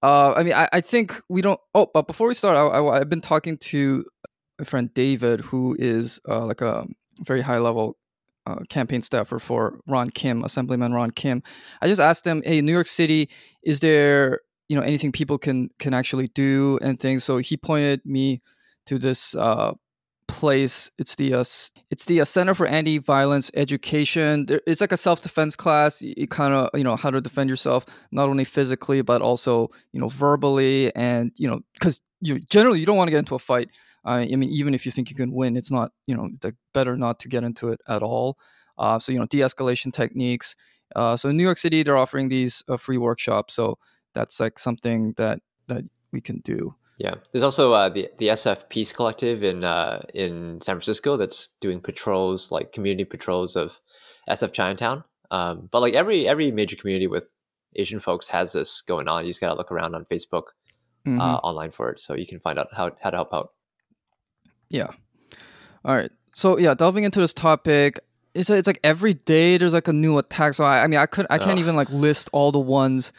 Uh, 0.03 0.33
I 0.33 0.43
mean, 0.43 0.53
I, 0.53 0.67
I 0.73 0.81
think 0.81 1.21
we 1.29 1.41
don't. 1.41 1.59
Oh, 1.73 1.89
but 1.93 2.07
before 2.07 2.27
we 2.27 2.33
start, 2.33 2.57
I, 2.57 2.97
have 2.97 3.09
been 3.09 3.21
talking 3.21 3.57
to 3.57 4.05
my 4.59 4.65
friend 4.65 4.93
David, 4.93 5.41
who 5.41 5.75
is 5.79 6.19
uh, 6.27 6.45
like 6.45 6.61
a 6.61 6.85
very 7.21 7.41
high 7.41 7.59
level 7.59 7.97
uh, 8.47 8.59
campaign 8.69 9.01
staffer 9.01 9.39
for 9.39 9.79
Ron 9.87 10.09
Kim, 10.09 10.43
Assemblyman 10.43 10.93
Ron 10.93 11.11
Kim. 11.11 11.43
I 11.81 11.87
just 11.87 12.01
asked 12.01 12.25
him, 12.25 12.41
"Hey, 12.43 12.61
New 12.61 12.71
York 12.71 12.87
City, 12.87 13.29
is 13.63 13.79
there 13.79 14.41
you 14.67 14.75
know 14.75 14.81
anything 14.81 15.11
people 15.11 15.37
can 15.37 15.69
can 15.79 15.93
actually 15.93 16.27
do 16.29 16.79
and 16.81 16.99
things?" 16.99 17.23
So 17.23 17.37
he 17.37 17.55
pointed 17.57 18.01
me 18.05 18.41
to 18.87 18.97
this 18.97 19.35
uh, 19.35 19.73
place. 20.31 20.89
It's 20.97 21.15
the 21.15 21.33
uh, 21.33 21.43
it's 21.91 22.05
the 22.05 22.21
uh, 22.21 22.25
Center 22.25 22.53
for 22.53 22.65
Anti-Violence 22.65 23.51
Education. 23.53 24.47
It's 24.65 24.81
like 24.81 24.93
a 24.93 24.97
self-defense 24.97 25.55
class. 25.57 26.01
You 26.01 26.27
kind 26.27 26.53
of 26.53 26.69
you 26.73 26.83
know 26.83 26.95
how 26.95 27.11
to 27.11 27.19
defend 27.19 27.49
yourself 27.49 27.85
not 28.11 28.29
only 28.29 28.45
physically 28.45 29.01
but 29.01 29.21
also 29.21 29.69
you 29.91 29.99
know 29.99 30.07
verbally 30.07 30.95
and 30.95 31.31
you 31.37 31.47
know 31.49 31.59
because 31.73 32.01
you 32.21 32.39
generally 32.39 32.79
you 32.79 32.85
don't 32.85 32.97
want 32.97 33.09
to 33.09 33.11
get 33.11 33.19
into 33.19 33.35
a 33.35 33.39
fight. 33.39 33.69
Uh, 34.05 34.25
I 34.31 34.35
mean, 34.35 34.49
even 34.49 34.73
if 34.73 34.85
you 34.85 34.91
think 34.91 35.09
you 35.09 35.15
can 35.15 35.31
win, 35.33 35.57
it's 35.57 35.71
not 35.71 35.91
you 36.07 36.15
know 36.15 36.29
the, 36.39 36.55
better 36.73 36.95
not 36.95 37.19
to 37.19 37.27
get 37.27 37.43
into 37.43 37.69
it 37.69 37.81
at 37.87 38.01
all. 38.01 38.37
Uh, 38.77 38.97
so 38.99 39.11
you 39.11 39.19
know 39.19 39.25
de-escalation 39.25 39.91
techniques. 39.91 40.55
Uh, 40.95 41.15
so 41.17 41.29
in 41.29 41.37
New 41.37 41.43
York 41.43 41.57
City, 41.57 41.83
they're 41.83 41.97
offering 41.97 42.29
these 42.29 42.63
uh, 42.69 42.77
free 42.77 42.97
workshops. 42.97 43.53
So 43.53 43.77
that's 44.13 44.39
like 44.39 44.59
something 44.59 45.13
that 45.17 45.39
that 45.67 45.83
we 46.11 46.21
can 46.21 46.39
do. 46.39 46.75
Yeah, 47.01 47.15
there's 47.31 47.41
also 47.43 47.73
uh, 47.73 47.89
the 47.89 48.09
the 48.19 48.27
SF 48.27 48.69
Peace 48.69 48.93
Collective 48.93 49.43
in 49.43 49.63
uh, 49.63 50.01
in 50.13 50.61
San 50.61 50.75
Francisco 50.75 51.17
that's 51.17 51.47
doing 51.59 51.81
patrols, 51.81 52.51
like 52.51 52.73
community 52.73 53.05
patrols 53.05 53.55
of 53.55 53.79
SF 54.29 54.53
Chinatown. 54.53 55.03
Um, 55.31 55.67
but 55.71 55.81
like 55.81 55.95
every 55.95 56.27
every 56.27 56.51
major 56.51 56.75
community 56.75 57.07
with 57.07 57.43
Asian 57.75 57.99
folks 57.99 58.27
has 58.27 58.53
this 58.53 58.81
going 58.81 59.07
on. 59.07 59.23
You 59.23 59.31
just 59.31 59.41
gotta 59.41 59.57
look 59.57 59.71
around 59.71 59.95
on 59.95 60.05
Facebook, 60.05 60.49
uh, 61.07 61.09
mm-hmm. 61.09 61.21
uh, 61.21 61.37
online 61.37 61.71
for 61.71 61.89
it, 61.89 61.99
so 61.99 62.13
you 62.13 62.27
can 62.27 62.39
find 62.39 62.59
out 62.59 62.67
how 62.71 62.91
how 63.01 63.09
to 63.09 63.17
help 63.17 63.33
out. 63.33 63.53
Yeah. 64.69 64.91
All 65.83 65.95
right. 65.95 66.11
So 66.35 66.59
yeah, 66.59 66.75
delving 66.75 67.03
into 67.03 67.19
this 67.19 67.33
topic, 67.33 67.99
it's 68.35 68.51
it's 68.51 68.67
like 68.67 68.79
every 68.83 69.15
day 69.15 69.57
there's 69.57 69.73
like 69.73 69.87
a 69.87 69.93
new 69.93 70.19
attack. 70.19 70.53
So 70.53 70.65
I, 70.65 70.83
I 70.83 70.87
mean, 70.87 70.99
I 70.99 71.07
could 71.07 71.25
I 71.31 71.39
can't 71.39 71.53
Ugh. 71.53 71.59
even 71.59 71.75
like 71.75 71.89
list 71.89 72.29
all 72.31 72.51
the 72.51 72.59
ones 72.59 73.11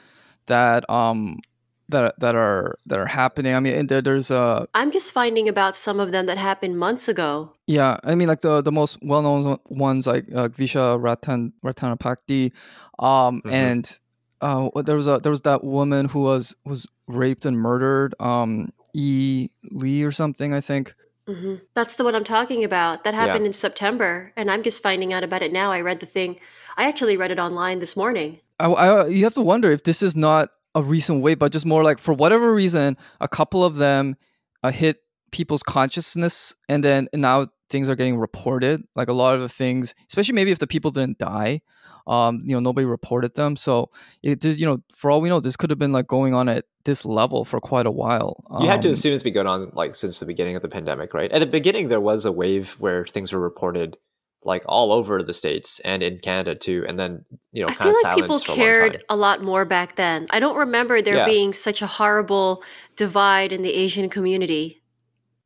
that 0.47 0.89
um 0.89 1.41
that 1.89 2.19
that 2.21 2.35
are 2.35 2.79
that 2.87 2.99
are 2.99 3.07
happening. 3.07 3.55
I 3.55 3.61
mean, 3.61 3.87
there, 3.87 4.01
there's 4.01 4.31
a. 4.31 4.67
I'm 4.75 4.91
just 4.91 5.13
finding 5.13 5.49
about 5.49 5.75
some 5.77 6.01
of 6.01 6.13
them 6.13 6.27
that 6.27 6.39
happened 6.39 6.79
months 6.79 7.09
ago. 7.09 7.53
Yeah, 7.67 7.99
I 8.05 8.15
mean, 8.15 8.29
like 8.29 8.41
the 8.41 8.63
the 8.63 8.73
most 8.73 8.99
well 9.03 9.23
known 9.23 9.59
ones 9.67 10.07
like 10.07 10.27
uh, 10.35 10.49
Vicha 10.49 11.01
Ratan 11.01 11.53
Ratanapakdee, 11.65 12.53
um, 12.99 13.41
mm-hmm. 13.41 13.51
and 13.51 14.01
uh, 14.41 14.69
there 14.83 14.97
was 14.97 15.09
a 15.09 15.19
there 15.19 15.31
was 15.31 15.43
that 15.43 15.65
woman 15.65 16.09
who 16.09 16.21
was 16.21 16.55
was 16.65 16.87
raped 17.07 17.47
and 17.47 17.59
murdered, 17.59 18.15
um, 18.21 18.73
E 18.95 19.49
Lee 19.71 20.03
or 20.03 20.13
something, 20.13 20.55
I 20.55 20.61
think. 20.61 20.95
Mm-hmm. 21.29 21.65
That's 21.75 21.97
the 21.97 22.05
one 22.05 22.15
I'm 22.15 22.25
talking 22.25 22.65
about. 22.65 23.05
That 23.05 23.15
happened 23.15 23.45
yeah. 23.45 23.49
in 23.49 23.53
September, 23.53 24.33
and 24.37 24.51
I'm 24.51 24.63
just 24.63 24.83
finding 24.83 25.13
out 25.13 25.23
about 25.23 25.43
it 25.43 25.53
now. 25.53 25.71
I 25.71 25.81
read 25.81 26.01
the 26.01 26.07
thing. 26.07 26.41
I 26.77 26.89
actually 26.89 27.17
read 27.17 27.31
it 27.31 27.39
online 27.39 27.79
this 27.79 27.97
morning. 27.97 28.41
I, 28.59 28.67
I, 28.67 29.07
you 29.07 29.25
have 29.25 29.35
to 29.35 29.43
wonder 29.43 29.71
if 29.71 29.85
this 29.85 30.03
is 30.03 30.17
not 30.17 30.51
a 30.75 30.83
recent 30.83 31.23
way, 31.23 31.35
but 31.35 31.53
just 31.53 31.67
more 31.67 31.83
like 31.83 31.99
for 31.99 32.15
whatever 32.15 32.55
reason, 32.55 32.97
a 33.21 33.29
couple 33.29 33.65
of 33.65 33.77
them 33.77 34.17
uh, 34.63 34.71
hit 34.71 34.99
people's 35.31 35.63
consciousness, 35.63 36.55
and 36.69 36.83
then 36.83 37.09
and 37.13 37.23
now 37.23 37.47
things 37.71 37.89
are 37.89 37.97
getting 37.97 38.19
reported. 38.19 38.83
Like 38.95 39.09
a 39.09 39.13
lot 39.13 39.35
of 39.35 39.41
the 39.41 39.49
things, 39.49 39.95
especially 40.09 40.35
maybe 40.35 40.51
if 40.51 40.59
the 40.59 40.67
people 40.67 40.91
didn't 40.91 41.19
die, 41.19 41.63
um, 42.07 42.43
you 42.45 42.55
know, 42.55 42.61
nobody 42.61 42.85
reported 42.85 43.35
them. 43.35 43.57
So 43.57 43.91
it 44.23 44.41
just, 44.41 44.59
you 44.59 44.67
know, 44.67 44.83
for 44.95 45.11
all 45.11 45.21
we 45.21 45.29
know, 45.29 45.41
this 45.41 45.57
could 45.57 45.71
have 45.71 45.79
been 45.79 45.93
like 45.93 46.07
going 46.07 46.35
on 46.35 46.49
at 46.49 46.65
this 46.85 47.05
level 47.05 47.45
for 47.45 47.61
quite 47.61 47.87
a 47.87 47.91
while. 47.91 48.45
Um, 48.51 48.63
you 48.63 48.69
had 48.69 48.83
to 48.83 48.91
assume 48.91 49.15
it's 49.15 49.23
been 49.23 49.35
going 49.35 49.47
on 49.47 49.71
like 49.75 49.95
since 49.95 50.21
the 50.21 50.27
beginning 50.27 50.57
of 50.57 50.63
the 50.63 50.69
pandemic, 50.69 51.15
right? 51.15 51.31
At 51.31 51.39
the 51.39 51.47
beginning, 51.47 51.89
there 51.89 52.01
was 52.01 52.25
a 52.25 52.33
wave 52.33 52.73
where 52.79 53.07
things 53.07 53.33
were 53.33 53.41
reported 53.41 53.97
like 54.45 54.63
all 54.67 54.93
over 54.93 55.23
the 55.23 55.33
states 55.33 55.81
and 55.81 56.03
in 56.03 56.19
Canada 56.19 56.55
too. 56.55 56.85
And 56.89 56.99
then 56.99 57.25
you 57.53 57.63
know, 57.63 57.69
I 57.69 57.75
feel 57.75 57.95
like 58.03 58.17
people 58.17 58.41
cared 58.41 58.97
a, 59.09 59.15
a, 59.15 59.17
lot 59.17 59.43
more 59.43 59.65
back 59.65 59.97
then. 59.97 60.27
I 60.31 60.41
don't 60.41 60.57
remember 60.57 61.01
there 61.01 61.17
yeah. 61.17 61.25
being 61.25 61.53
such 61.53 61.83
a 61.83 61.87
horrible 61.87 62.63
divide 62.97 63.53
in 63.53 63.63
the 63.63 63.73
Asian 63.73 64.09
community. 64.09 64.83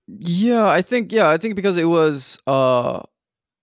Yeah, 0.07 0.67
I 0.67 0.83
think 0.83 1.13
yeah, 1.13 1.29
I 1.29 1.37
think 1.37 1.57
because 1.57 1.77
it 1.77 1.87
was 1.87 2.39
uh 2.47 3.03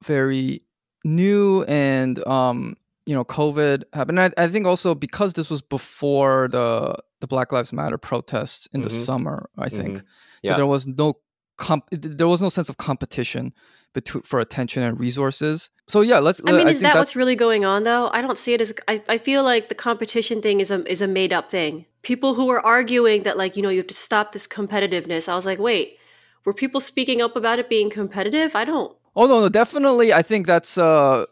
very 0.03 0.61
new 1.05 1.63
and 1.63 2.25
um 2.27 2.75
you 3.05 3.13
know 3.13 3.23
COVID 3.23 3.83
happened. 3.93 4.19
I, 4.19 4.31
I 4.37 4.47
think 4.47 4.65
also 4.65 4.93
because 4.93 5.33
this 5.33 5.49
was 5.49 5.61
before 5.61 6.47
the 6.49 6.95
the 7.21 7.27
Black 7.27 7.51
Lives 7.51 7.71
Matter 7.71 7.97
protests 7.97 8.67
in 8.73 8.81
mm-hmm. 8.81 8.83
the 8.83 8.89
summer. 8.89 9.49
I 9.57 9.69
think 9.69 9.97
mm-hmm. 9.97 10.07
yeah. 10.43 10.51
so. 10.51 10.57
There 10.57 10.67
was 10.67 10.85
no 10.85 11.15
comp- 11.57 11.89
there 11.91 12.27
was 12.27 12.41
no 12.41 12.49
sense 12.49 12.69
of 12.69 12.77
competition 12.77 13.53
between 13.93 14.23
for 14.23 14.39
attention 14.39 14.83
and 14.83 14.99
resources. 14.99 15.69
So 15.87 16.01
yeah, 16.01 16.19
let's. 16.19 16.41
I 16.45 16.51
mean, 16.51 16.67
I 16.67 16.71
is 16.71 16.81
that 16.81 16.95
what's 16.95 17.15
really 17.15 17.35
going 17.35 17.63
on 17.65 17.83
though? 17.83 18.09
I 18.09 18.21
don't 18.21 18.37
see 18.37 18.53
it 18.53 18.61
as. 18.61 18.73
I, 18.87 19.01
I 19.07 19.17
feel 19.17 19.43
like 19.43 19.69
the 19.69 19.75
competition 19.75 20.41
thing 20.41 20.59
is 20.59 20.71
a 20.71 20.85
is 20.89 21.01
a 21.01 21.07
made 21.07 21.31
up 21.31 21.49
thing. 21.49 21.85
People 22.01 22.33
who 22.33 22.45
were 22.45 22.59
arguing 22.65 23.23
that 23.23 23.37
like 23.37 23.55
you 23.55 23.63
know 23.63 23.69
you 23.69 23.77
have 23.77 23.87
to 23.87 23.93
stop 23.93 24.31
this 24.31 24.47
competitiveness. 24.47 25.29
I 25.29 25.35
was 25.35 25.45
like, 25.45 25.59
wait, 25.59 25.97
were 26.45 26.53
people 26.53 26.81
speaking 26.81 27.21
up 27.21 27.35
about 27.35 27.59
it 27.59 27.69
being 27.69 27.89
competitive? 27.89 28.55
I 28.55 28.65
don't. 28.65 28.95
Oh 29.15 29.27
no, 29.27 29.41
no, 29.41 29.49
definitely. 29.49 30.13
I 30.13 30.21
think 30.21 30.47
that's. 30.47 30.77
uh 30.77 31.25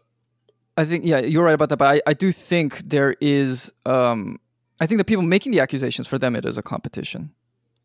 I 0.78 0.86
think 0.86 1.04
yeah, 1.06 1.20
you're 1.20 1.44
right 1.44 1.54
about 1.54 1.70
that. 1.70 1.78
But 1.78 1.96
I, 1.96 2.02
I 2.08 2.14
do 2.14 2.32
think 2.32 2.78
there 2.80 3.16
is. 3.20 3.74
um 3.86 4.38
I 4.80 4.88
think 4.88 4.98
the 4.98 5.06
people 5.06 5.24
making 5.24 5.52
the 5.52 5.60
accusations 5.60 6.08
for 6.08 6.18
them 6.18 6.36
it 6.36 6.46
is 6.46 6.58
a 6.58 6.64
competition. 6.64 7.32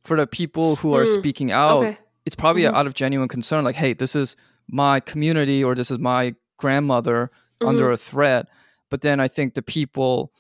For 0.05 0.17
the 0.17 0.27
people 0.27 0.77
who 0.77 0.95
are 0.95 1.05
mm. 1.05 1.15
speaking 1.15 1.51
out, 1.51 1.79
okay. 1.79 1.99
it's 2.25 2.37
probably 2.37 2.63
mm-hmm. 2.63 2.77
out 2.77 2.87
of 2.87 2.95
genuine 2.95 3.29
concern. 3.29 3.65
Like, 3.65 3.75
hey, 3.75 3.93
this 3.93 4.15
is 4.15 4.37
my 4.69 5.01
community 5.01 5.63
or 5.63 5.75
this 5.75 5.91
is 5.91 5.99
my 5.99 6.35
grandmother 6.59 7.31
mm-hmm. 7.61 7.69
under 7.69 7.91
a 7.91 7.97
threat. 7.97 8.49
But 8.91 9.01
then 9.01 9.21
I 9.21 9.29
think 9.29 9.55
the 9.55 9.63
people 9.63 10.33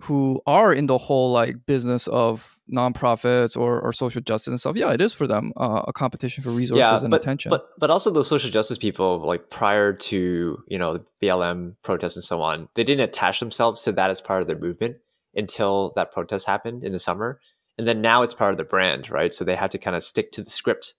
who 0.00 0.40
are 0.46 0.72
in 0.72 0.86
the 0.86 0.98
whole 0.98 1.32
like 1.32 1.66
business 1.66 2.08
of 2.08 2.58
nonprofits 2.72 3.56
or, 3.56 3.80
or 3.80 3.92
social 3.92 4.20
justice 4.20 4.48
and 4.48 4.58
stuff, 4.58 4.76
yeah, 4.76 4.92
it 4.92 5.00
is 5.00 5.12
for 5.12 5.26
them 5.26 5.52
uh, 5.56 5.82
a 5.86 5.92
competition 5.92 6.42
for 6.42 6.50
resources 6.50 6.80
yeah, 6.80 7.00
and 7.00 7.10
but, 7.10 7.20
attention. 7.20 7.50
But 7.50 7.68
but 7.78 7.90
also 7.90 8.10
those 8.10 8.28
social 8.28 8.50
justice 8.50 8.78
people, 8.78 9.18
like 9.24 9.50
prior 9.50 9.92
to 9.92 10.62
you 10.66 10.78
know 10.78 10.94
the 10.94 11.04
BLM 11.22 11.76
protests 11.82 12.16
and 12.16 12.24
so 12.24 12.40
on, 12.40 12.68
they 12.74 12.84
didn't 12.84 13.04
attach 13.04 13.40
themselves 13.40 13.82
to 13.82 13.92
that 13.92 14.10
as 14.10 14.20
part 14.20 14.40
of 14.40 14.48
their 14.48 14.58
movement 14.58 14.96
until 15.34 15.92
that 15.94 16.12
protest 16.12 16.46
happened 16.46 16.84
in 16.84 16.92
the 16.92 16.98
summer, 16.98 17.40
and 17.78 17.86
then 17.86 18.00
now 18.00 18.22
it's 18.22 18.34
part 18.34 18.52
of 18.52 18.58
the 18.58 18.64
brand, 18.64 19.10
right? 19.10 19.34
So 19.34 19.44
they 19.44 19.56
had 19.56 19.70
to 19.72 19.78
kind 19.78 19.96
of 19.96 20.02
stick 20.02 20.32
to 20.32 20.42
the 20.42 20.50
script 20.50 20.94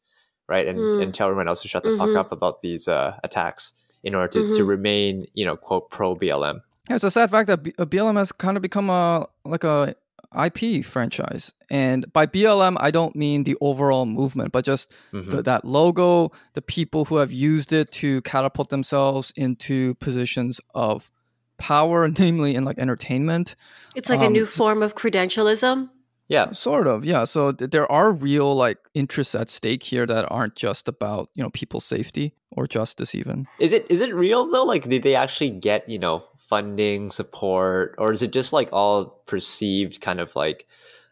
right? 0.48 0.68
And 0.68 0.80
mm. 0.80 1.02
and 1.02 1.14
tell 1.14 1.28
everyone 1.28 1.48
else 1.48 1.62
to 1.62 1.68
shut 1.68 1.84
the 1.84 1.90
mm-hmm. 1.90 2.14
fuck 2.14 2.16
up 2.16 2.32
about 2.32 2.62
these 2.62 2.88
uh, 2.88 3.18
attacks 3.24 3.74
in 4.04 4.16
order 4.16 4.28
to, 4.28 4.40
mm-hmm. 4.40 4.54
to 4.54 4.66
remain, 4.66 5.26
you 5.34 5.46
know, 5.46 5.56
quote 5.56 5.90
pro 5.90 6.16
BLM. 6.16 6.62
Yeah, 6.90 6.96
it's 6.96 7.06
a 7.06 7.12
sad 7.12 7.32
fact 7.32 7.48
that 7.48 7.64
B- 7.64 7.72
BLM 7.78 8.18
has 8.18 8.32
kind 8.32 8.58
of 8.58 8.62
become 8.62 8.90
a 8.90 9.26
like 9.46 9.64
a 9.64 9.96
IP 10.38 10.84
franchise. 10.84 11.54
And 11.70 12.12
by 12.12 12.26
BLM, 12.26 12.76
I 12.80 12.92
don't 12.92 13.16
mean 13.16 13.44
the 13.44 13.56
overall 13.62 14.06
movement, 14.06 14.52
but 14.52 14.66
just 14.66 14.96
mm-hmm. 15.12 15.30
the, 15.30 15.42
that 15.44 15.66
logo, 15.66 16.32
the 16.54 16.62
people 16.62 17.06
who 17.06 17.18
have 17.18 17.32
used 17.32 17.72
it 17.72 17.92
to 17.94 18.22
catapult 18.24 18.70
themselves 18.70 19.32
into 19.36 19.96
positions 19.96 20.60
of 20.74 21.12
power, 21.58 22.08
namely 22.20 22.56
in 22.56 22.66
like 22.66 22.80
entertainment. 22.80 23.56
It's 23.96 24.10
like 24.10 24.20
um, 24.20 24.28
a 24.28 24.30
new 24.30 24.46
form 24.46 24.82
of 24.84 24.96
credentialism. 24.96 25.90
Yeah. 26.34 26.50
Sort 26.50 26.88
of, 26.88 27.06
yeah. 27.06 27.26
So 27.26 27.52
th- 27.52 27.70
there 27.70 27.90
are 27.92 28.12
real 28.12 28.56
like 28.56 28.80
interests 28.96 29.36
at 29.36 29.52
stake 29.52 29.84
here 29.84 30.08
that 30.08 30.26
aren't 30.32 30.56
just 30.56 30.88
about 30.88 31.30
you 31.36 31.44
know 31.44 31.52
people's 31.52 31.86
safety 31.86 32.34
or 32.50 32.66
justice 32.66 33.14
even. 33.14 33.46
Is 33.60 33.72
it 33.72 33.86
is 33.88 34.02
it 34.02 34.16
real 34.16 34.50
though? 34.50 34.64
Like, 34.64 34.90
did 34.90 35.04
they 35.04 35.14
actually 35.14 35.52
get 35.52 35.88
you 35.88 36.00
know 36.00 36.26
funding, 36.50 37.12
support, 37.12 37.94
or 38.00 38.12
is 38.12 38.24
it 38.24 38.34
just 38.34 38.52
like 38.52 38.70
all 38.74 39.22
perceived 39.28 40.02
kind 40.02 40.20
of 40.20 40.36
like 40.36 40.66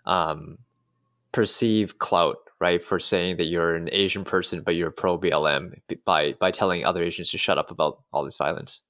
um, 0.08 0.58
perceived 1.32 2.00
clout, 2.00 2.38
right? 2.60 2.84
For 2.84 3.00
saying 3.00 3.38
that 3.38 3.46
you're 3.46 3.76
an 3.76 3.90
Asian 3.92 4.24
person, 4.24 4.62
but 4.62 4.76
you're 4.76 4.90
pro 4.90 5.20
BLM 5.20 5.80
by 6.04 6.34
by 6.34 6.50
telling 6.50 6.84
other 6.84 7.04
Asians 7.04 7.30
to 7.30 7.38
shut 7.38 7.60
up 7.60 7.70
about 7.70 8.02
all 8.12 8.26
this 8.26 8.38
violence. 8.38 8.82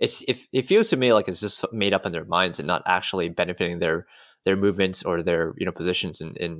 It's 0.00 0.22
it, 0.22 0.38
it 0.52 0.66
feels 0.66 0.90
to 0.90 0.96
me 0.96 1.12
like 1.12 1.28
it's 1.28 1.40
just 1.40 1.72
made 1.72 1.94
up 1.94 2.04
in 2.04 2.10
their 2.10 2.24
minds 2.24 2.58
and 2.58 2.66
not 2.66 2.82
actually 2.84 3.28
benefiting 3.28 3.78
their 3.78 4.08
their 4.48 4.56
movements 4.56 4.98
or 5.08 5.14
their 5.28 5.52
you 5.58 5.66
know 5.66 5.72
positions 5.80 6.22
in, 6.24 6.30
in 6.44 6.52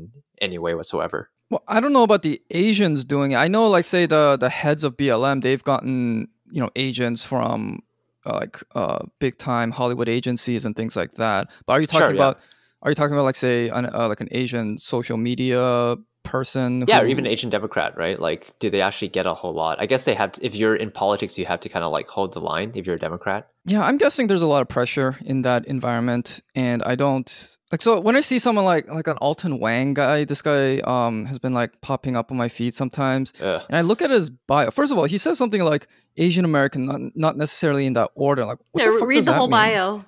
any 0.47 0.59
way 0.65 0.73
whatsoever. 0.79 1.31
Well, 1.51 1.63
I 1.67 1.81
don't 1.81 1.95
know 1.97 2.03
about 2.11 2.23
the 2.23 2.37
Asians 2.51 2.99
doing 3.15 3.33
it. 3.33 3.37
I 3.37 3.49
know, 3.49 3.67
like, 3.77 3.87
say 3.87 4.05
the 4.05 4.37
the 4.45 4.51
heads 4.51 4.85
of 4.85 4.97
BLM, 5.01 5.41
they've 5.41 5.65
gotten 5.73 6.29
you 6.55 6.61
know 6.63 6.71
agents 6.77 7.25
from 7.25 7.81
uh, 8.27 8.37
like 8.43 8.57
uh, 8.75 9.01
big 9.25 9.39
time 9.39 9.71
Hollywood 9.71 10.09
agencies 10.19 10.67
and 10.67 10.77
things 10.77 10.95
like 10.97 11.13
that. 11.15 11.49
But 11.65 11.73
are 11.73 11.81
you 11.81 11.87
talking 11.87 12.09
Sure, 12.09 12.15
yeah. 12.15 12.29
about? 12.29 12.39
Are 12.83 12.91
you 12.91 12.95
talking 12.95 13.15
about 13.17 13.25
like 13.25 13.37
say 13.37 13.71
an, 13.71 13.87
uh, 13.87 14.07
like 14.13 14.21
an 14.21 14.29
Asian 14.31 14.79
social 14.79 15.17
media 15.17 15.97
person? 16.31 16.85
Yeah, 16.87 17.01
or 17.03 17.07
even 17.07 17.27
Asian 17.27 17.51
Democrat, 17.51 17.97
right? 17.97 18.19
Like, 18.29 18.43
do 18.59 18.71
they 18.71 18.81
actually 18.89 19.09
get 19.09 19.27
a 19.27 19.35
whole 19.35 19.53
lot? 19.55 19.81
I 19.81 19.87
guess 19.87 20.05
they 20.05 20.15
have. 20.15 20.33
To, 20.33 20.45
if 20.49 20.55
you're 20.55 20.77
in 20.77 20.91
politics, 20.91 21.39
you 21.39 21.47
have 21.47 21.61
to 21.61 21.69
kind 21.69 21.85
of 21.85 21.91
like 21.93 22.09
hold 22.09 22.33
the 22.35 22.41
line. 22.41 22.73
If 22.75 22.87
you're 22.87 22.97
a 22.97 22.99
Democrat, 23.09 23.49
Yeah, 23.65 23.83
I'm 23.89 23.99
guessing 23.99 24.27
there's 24.29 24.43
a 24.43 24.53
lot 24.55 24.63
of 24.63 24.69
pressure 24.69 25.17
in 25.25 25.43
that 25.43 25.65
environment, 25.67 26.41
and 26.55 26.83
I 26.83 26.95
don't 26.95 27.31
like. 27.73 27.83
So 27.83 28.01
when 28.01 28.17
I 28.17 28.21
see 28.31 28.39
someone 28.39 28.65
like 28.75 28.87
like 28.99 29.09
an 29.09 29.17
Alton 29.27 29.59
Wang 29.59 29.95
guy, 29.95 30.25
this 30.25 30.43
guy 30.43 30.79
um 30.95 31.25
has 31.27 31.39
been 31.39 31.55
like 31.55 31.81
popping 31.81 32.15
up 32.17 32.31
on 32.31 32.37
my 32.37 32.49
feed 32.49 32.75
sometimes, 32.75 33.33
Ugh. 33.41 33.63
and 33.69 33.77
I 33.77 33.83
look 33.83 34.01
at 34.03 34.11
his 34.11 34.31
bio. 34.31 34.71
First 34.71 34.93
of 34.93 34.99
all, 34.99 35.05
he 35.05 35.19
says 35.19 35.39
something 35.39 35.63
like 35.73 35.87
Asian 36.17 36.45
American, 36.45 36.87
not 36.87 37.01
not 37.15 37.35
necessarily 37.37 37.85
in 37.87 37.95
that 37.95 38.11
order. 38.15 38.45
Like, 38.45 38.59
what 38.73 38.83
Yeah, 38.85 38.91
the 38.93 38.99
fuck 38.99 39.09
read 39.09 39.17
does 39.17 39.27
the 39.27 39.33
that 39.33 39.39
whole 39.39 39.49
mean? 39.49 39.53
bio. 39.53 40.05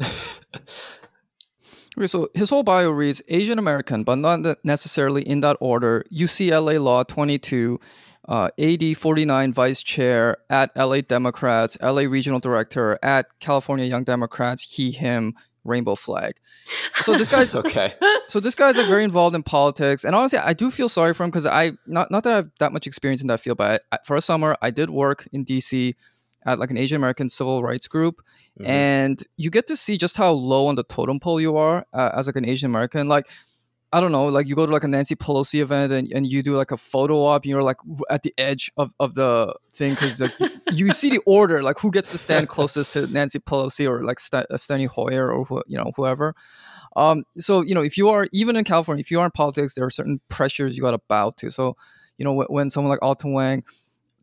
Okay, 1.96 2.06
so 2.08 2.28
his 2.34 2.50
whole 2.50 2.64
bio 2.64 2.90
reads 2.90 3.22
Asian 3.28 3.58
American, 3.58 4.02
but 4.02 4.16
not 4.16 4.58
necessarily 4.64 5.22
in 5.22 5.40
that 5.40 5.56
order. 5.60 6.04
UCLA 6.12 6.82
Law 6.82 7.04
22, 7.04 7.80
uh, 8.28 8.48
AD 8.58 8.96
49 8.96 9.52
Vice 9.52 9.82
Chair 9.82 10.36
at 10.50 10.74
LA 10.76 11.02
Democrats, 11.02 11.78
LA 11.80 12.02
Regional 12.02 12.40
Director 12.40 12.98
at 13.02 13.26
California 13.38 13.84
Young 13.84 14.02
Democrats, 14.02 14.74
he, 14.74 14.90
him, 14.90 15.34
rainbow 15.64 15.94
flag. 15.94 16.34
So 16.96 17.16
this 17.16 17.28
guy's 17.28 17.54
okay. 17.56 17.94
so 18.26 18.40
this 18.40 18.54
guy's 18.54 18.76
like 18.76 18.86
very 18.86 19.04
involved 19.04 19.36
in 19.36 19.42
politics, 19.42 20.04
and 20.04 20.14
honestly, 20.14 20.38
I 20.38 20.52
do 20.52 20.70
feel 20.70 20.88
sorry 20.88 21.14
for 21.14 21.24
him 21.24 21.30
because 21.30 21.46
I 21.46 21.72
not 21.86 22.10
not 22.10 22.24
that 22.24 22.32
I 22.32 22.36
have 22.36 22.50
that 22.58 22.72
much 22.72 22.86
experience 22.86 23.22
in 23.22 23.28
that 23.28 23.40
field, 23.40 23.58
but 23.58 23.82
I, 23.92 23.98
for 24.04 24.16
a 24.16 24.20
summer 24.20 24.56
I 24.60 24.70
did 24.70 24.90
work 24.90 25.26
in 25.32 25.44
DC 25.44 25.94
at 26.46 26.58
like 26.58 26.70
an 26.70 26.76
Asian 26.78 26.96
American 26.96 27.28
civil 27.28 27.62
rights 27.62 27.88
group, 27.88 28.20
Mhm. 28.60 28.66
and 28.68 29.22
you 29.36 29.50
get 29.50 29.66
to 29.68 29.76
see 29.76 29.96
just 29.96 30.16
how 30.16 30.30
low 30.30 30.66
on 30.66 30.74
the 30.76 30.84
totem 30.84 31.18
pole 31.20 31.40
you 31.40 31.56
are 31.56 31.86
uh, 31.92 32.10
as 32.14 32.26
like 32.26 32.36
an 32.36 32.48
Asian 32.48 32.70
American. 32.70 33.08
Like 33.08 33.28
I 33.92 34.00
don't 34.00 34.10
know, 34.10 34.26
like 34.26 34.48
you 34.48 34.56
go 34.56 34.66
to 34.66 34.72
like 34.72 34.82
a 34.82 34.88
Nancy 34.88 35.14
Pelosi 35.14 35.60
event 35.60 35.92
and, 35.92 36.10
and 36.12 36.26
you 36.26 36.42
do 36.42 36.56
like 36.56 36.72
a 36.72 36.76
photo 36.76 37.22
op, 37.22 37.42
and 37.44 37.50
you're 37.50 37.62
like 37.62 37.76
at 38.10 38.24
the 38.24 38.34
edge 38.36 38.72
of, 38.76 38.92
of 38.98 39.14
the 39.14 39.54
thing 39.72 39.90
because 39.90 40.20
like 40.20 40.32
you, 40.72 40.90
see 40.92 41.10
the 41.10 41.20
order, 41.26 41.62
like 41.62 41.78
who 41.78 41.92
gets 41.92 42.10
to 42.10 42.18
stand 42.18 42.48
closest 42.48 42.92
to 42.94 43.06
Nancy 43.06 43.38
Pelosi 43.38 43.88
or 43.88 44.02
like 44.02 44.18
St- 44.18 44.46
uh, 44.50 44.54
Steny 44.56 44.88
Hoyer 44.88 45.30
or 45.30 45.44
who, 45.44 45.62
you 45.68 45.78
know 45.78 45.92
whoever. 45.94 46.34
Um, 46.96 47.22
so 47.38 47.62
you 47.62 47.72
know, 47.72 47.82
if 47.82 47.96
you 47.96 48.08
are 48.08 48.26
even 48.32 48.56
in 48.56 48.64
California, 48.64 49.00
if 49.00 49.12
you 49.12 49.20
are 49.20 49.26
in 49.26 49.30
politics, 49.30 49.74
there 49.74 49.84
are 49.84 49.90
certain 49.90 50.20
pressures 50.28 50.76
you 50.76 50.82
got 50.82 50.90
to 50.90 51.00
bow 51.08 51.30
to. 51.36 51.50
So 51.50 51.76
you 52.18 52.24
know, 52.24 52.32
when, 52.32 52.46
when 52.48 52.70
someone 52.70 52.90
like 52.90 53.02
Alton 53.02 53.32
Wang 53.32 53.62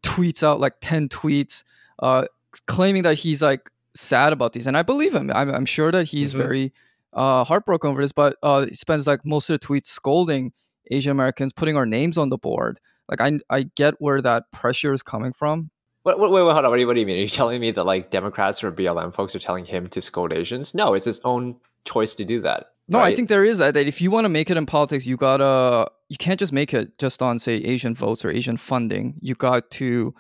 tweets 0.04 0.44
out 0.44 0.60
like 0.60 0.74
ten 0.82 1.08
tweets, 1.08 1.64
uh, 2.02 2.26
claiming 2.68 3.04
that 3.04 3.16
he's 3.20 3.42
like 3.42 3.70
sad 3.96 4.34
about 4.34 4.54
these, 4.54 4.68
and 4.68 4.78
I 4.78 4.84
believe 4.84 5.14
him. 5.14 5.32
I'm, 5.34 5.50
I'm 5.54 5.66
sure 5.66 5.92
that 5.92 6.06
he's 6.06 6.34
Mhm. 6.34 6.38
very 6.38 6.74
uh, 7.14 7.44
heartbroken 7.44 7.90
over 7.90 8.02
this, 8.02 8.12
but 8.14 8.38
uh, 8.42 8.66
he 8.66 8.74
spends 8.76 9.06
like 9.08 9.26
most 9.26 9.50
of 9.50 9.60
the 9.60 9.66
tweets 9.68 9.88
scolding 9.88 10.54
Asian 10.92 11.12
Americans, 11.12 11.52
putting 11.54 11.76
our 11.76 11.86
names 11.86 12.18
on 12.18 12.30
the 12.30 12.38
board. 12.38 12.80
Like 13.10 13.20
I, 13.20 13.40
I 13.50 13.64
get 13.76 13.96
where 14.00 14.22
that 14.22 14.46
pressure 14.54 14.94
is 14.94 15.04
coming 15.04 15.34
from. 15.34 15.72
Wait, 16.06 16.18
wait, 16.18 16.32
wait, 16.32 16.40
hold 16.40 16.52
on. 16.66 16.70
What 16.70 16.76
do, 16.78 16.82
you, 16.82 16.88
what 16.88 16.94
do 16.94 17.00
you 17.02 17.06
mean? 17.06 17.18
Are 17.18 17.22
you 17.22 17.28
telling 17.28 17.60
me 17.60 17.72
that 17.72 17.84
like 17.84 18.10
Democrats 18.12 18.64
or 18.64 18.72
BLM 18.72 19.14
folks 19.14 19.36
are 19.36 19.40
telling 19.40 19.66
him 19.66 19.88
to 19.90 20.02
scold 20.02 20.32
Asians? 20.34 20.74
No, 20.74 20.94
it's 20.94 21.06
his 21.06 21.20
own 21.26 21.58
choice 21.86 22.16
to 22.16 22.24
do 22.26 22.40
that. 22.42 22.68
No, 22.88 23.00
I 23.00 23.14
think 23.14 23.30
there 23.30 23.46
is 23.46 23.60
that. 23.60 23.74
that 23.76 23.88
if 23.88 24.02
you 24.02 24.10
want 24.12 24.26
to 24.26 24.30
make 24.30 24.50
it 24.50 24.58
in 24.58 24.66
politics, 24.66 25.06
you 25.06 25.16
gotta 25.18 25.88
you 26.10 26.18
can't 26.18 26.40
just 26.40 26.52
make 26.54 26.74
it 26.74 26.98
just 26.98 27.22
on 27.22 27.40
say 27.40 27.56
Asian 27.56 27.94
votes 27.94 28.26
or 28.26 28.32
Asian 28.32 28.58
funding. 28.58 29.16
You 29.22 29.36
got 29.36 29.70
to 29.72 30.14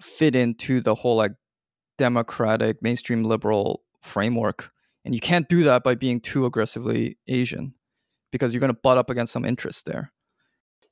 fit 0.00 0.34
into 0.34 0.80
the 0.80 0.94
whole 0.94 1.16
like 1.16 1.32
democratic 1.98 2.82
mainstream 2.82 3.24
liberal 3.24 3.82
framework, 4.00 4.72
and 5.04 5.14
you 5.14 5.20
can't 5.20 5.48
do 5.48 5.62
that 5.64 5.84
by 5.84 5.94
being 5.94 6.20
too 6.20 6.46
aggressively 6.46 7.18
Asian 7.28 7.74
because 8.32 8.52
you're 8.52 8.60
gonna 8.60 8.74
butt 8.74 8.98
up 8.98 9.10
against 9.10 9.32
some 9.32 9.44
interest 9.44 9.86
there. 9.86 10.12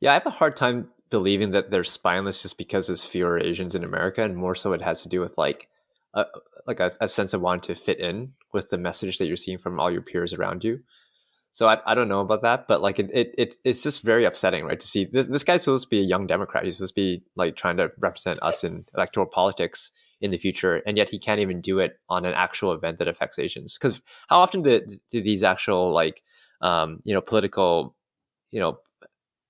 Yeah, 0.01 0.11
I 0.11 0.15
have 0.15 0.27
a 0.27 0.31
hard 0.31 0.57
time 0.57 0.89
believing 1.11 1.53
that 1.53 1.71
they're 1.71 1.85
spineless 1.85 2.43
just 2.43 2.59
because 2.59 2.87
there's 2.87 3.05
fewer 3.05 3.39
Asians 3.39 3.75
in 3.75 3.85
America, 3.85 4.23
and 4.23 4.37
more 4.37 4.55
so 4.55 4.73
it 4.73 4.83
has 4.83 5.03
to 5.03 5.09
do 5.09 5.21
with 5.21 5.37
like 5.39 5.69
a 6.15 6.27
like 6.67 6.81
a, 6.81 6.93
a 7.01 7.09
sense 7.09 7.33
of 7.33 7.41
wanting 7.41 7.75
to 7.75 7.81
fit 7.81 7.99
in 7.99 8.33
with 8.53 8.71
the 8.71 8.79
message 8.79 9.19
that 9.19 9.27
you're 9.27 9.37
seeing 9.37 9.59
from 9.59 9.81
all 9.81 9.91
your 9.91 10.03
peers 10.03 10.33
around 10.33 10.65
you. 10.65 10.81
So 11.59 11.67
I, 11.67 11.79
I 11.87 11.97
don't 11.97 12.09
know 12.09 12.21
about 12.21 12.43
that, 12.43 12.69
but 12.69 12.83
like 12.83 13.01
it, 13.01 13.11
it, 13.13 13.35
it 13.37 13.55
it's 13.65 13.83
just 13.83 14.03
very 14.03 14.25
upsetting, 14.25 14.65
right? 14.65 14.79
To 14.79 14.87
see 14.87 15.07
this 15.07 15.27
this 15.27 15.43
guy's 15.43 15.65
supposed 15.65 15.87
to 15.87 15.91
be 15.91 15.99
a 15.99 16.05
young 16.05 16.29
Democrat. 16.29 16.65
He's 16.65 16.77
supposed 16.77 16.95
to 16.95 17.01
be 17.01 17.25
like 17.35 17.57
trying 17.57 17.79
to 17.79 17.91
represent 17.99 18.39
us 18.43 18.63
in 18.63 18.85
electoral 18.95 19.27
politics 19.27 19.91
in 20.21 20.31
the 20.31 20.39
future, 20.39 20.77
and 20.87 20.97
yet 20.97 21.09
he 21.09 21.19
can't 21.19 21.41
even 21.41 21.61
do 21.61 21.81
it 21.81 21.99
on 22.09 22.25
an 22.25 22.33
actual 22.35 22.71
event 22.71 22.99
that 22.99 23.09
affects 23.09 23.41
Asians. 23.41 23.77
Because 23.77 24.01
how 24.29 24.39
often 24.39 24.63
do, 24.63 24.83
do 25.11 25.21
these 25.21 25.43
actual 25.43 25.91
like 25.91 26.23
um, 26.61 27.01
you 27.03 27.13
know 27.13 27.21
political 27.21 27.97
you 28.53 28.61
know 28.61 28.79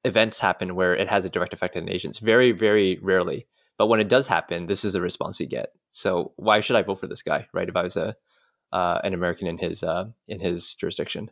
events 0.03 0.39
happen 0.39 0.77
where 0.77 0.97
it 0.97 1.11
has 1.11 1.27
a 1.27 1.29
direct 1.29 1.53
effect 1.53 1.77
on 1.77 1.91
Asians? 1.91 2.21
Very 2.21 2.53
very 2.53 2.99
rarely. 3.03 3.47
But 3.77 3.89
when 3.89 4.01
it 4.01 4.09
does 4.09 4.27
happen, 4.27 4.65
this 4.65 4.83
is 4.83 4.95
the 4.95 5.03
response 5.03 5.41
you 5.41 5.47
get. 5.47 5.75
So 5.93 6.33
why 6.37 6.61
should 6.61 6.77
I 6.77 6.81
vote 6.81 7.01
for 7.01 7.07
this 7.07 7.23
guy, 7.23 7.49
right? 7.53 7.69
If 7.69 7.77
I 7.77 7.83
was 7.83 7.99
a 7.99 8.17
uh, 8.73 9.01
an 9.05 9.13
American 9.13 9.47
in 9.47 9.59
his 9.59 9.83
uh, 9.83 10.07
in 10.27 10.41
his 10.41 10.75
jurisdiction. 10.75 11.31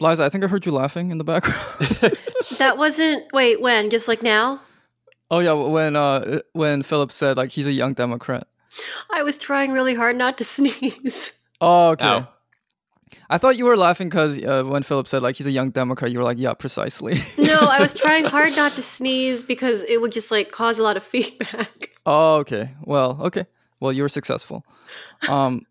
Liza, 0.00 0.24
I 0.24 0.28
think 0.28 0.44
I 0.44 0.48
heard 0.48 0.66
you 0.66 0.72
laughing 0.72 1.10
in 1.10 1.18
the 1.18 1.24
background. 1.24 1.60
That 2.58 2.76
wasn't. 2.76 3.24
Wait, 3.32 3.60
when? 3.60 3.88
Just 3.90 4.06
like 4.06 4.22
now? 4.22 4.60
oh 5.30 5.38
yeah, 5.40 5.52
when 5.52 5.96
uh 5.96 6.40
when 6.52 6.82
Philip 6.82 7.10
said 7.10 7.36
like 7.36 7.50
he's 7.50 7.66
a 7.66 7.72
young 7.72 7.94
Democrat. 7.94 8.46
I 9.10 9.22
was 9.22 9.38
trying 9.38 9.72
really 9.72 9.94
hard 9.94 10.16
not 10.16 10.36
to 10.38 10.44
sneeze. 10.56 11.38
Oh 11.60 11.90
okay. 11.92 12.06
Ow. 12.06 12.28
I 13.30 13.38
thought 13.38 13.56
you 13.56 13.64
were 13.64 13.76
laughing 13.76 14.08
because 14.08 14.42
uh, 14.44 14.64
when 14.64 14.82
Philip 14.82 15.08
said 15.08 15.22
like 15.22 15.36
he's 15.36 15.46
a 15.46 15.52
young 15.52 15.70
Democrat, 15.70 16.10
you 16.12 16.18
were 16.18 16.24
like, 16.24 16.38
yeah, 16.38 16.52
precisely. 16.52 17.14
No, 17.38 17.60
I 17.60 17.80
was 17.80 17.98
trying 18.04 18.24
hard 18.24 18.54
not 18.56 18.72
to 18.72 18.82
sneeze 18.82 19.42
because 19.42 19.82
it 19.84 20.00
would 20.00 20.12
just 20.12 20.30
like 20.30 20.50
cause 20.52 20.78
a 20.78 20.82
lot 20.82 20.96
of 20.96 21.02
feedback. 21.02 21.90
Oh, 22.06 22.36
okay. 22.40 22.70
Well, 22.82 23.18
okay. 23.22 23.46
Well, 23.80 23.92
you 23.92 24.02
were 24.02 24.08
successful. 24.08 24.64
Um, 25.28 25.62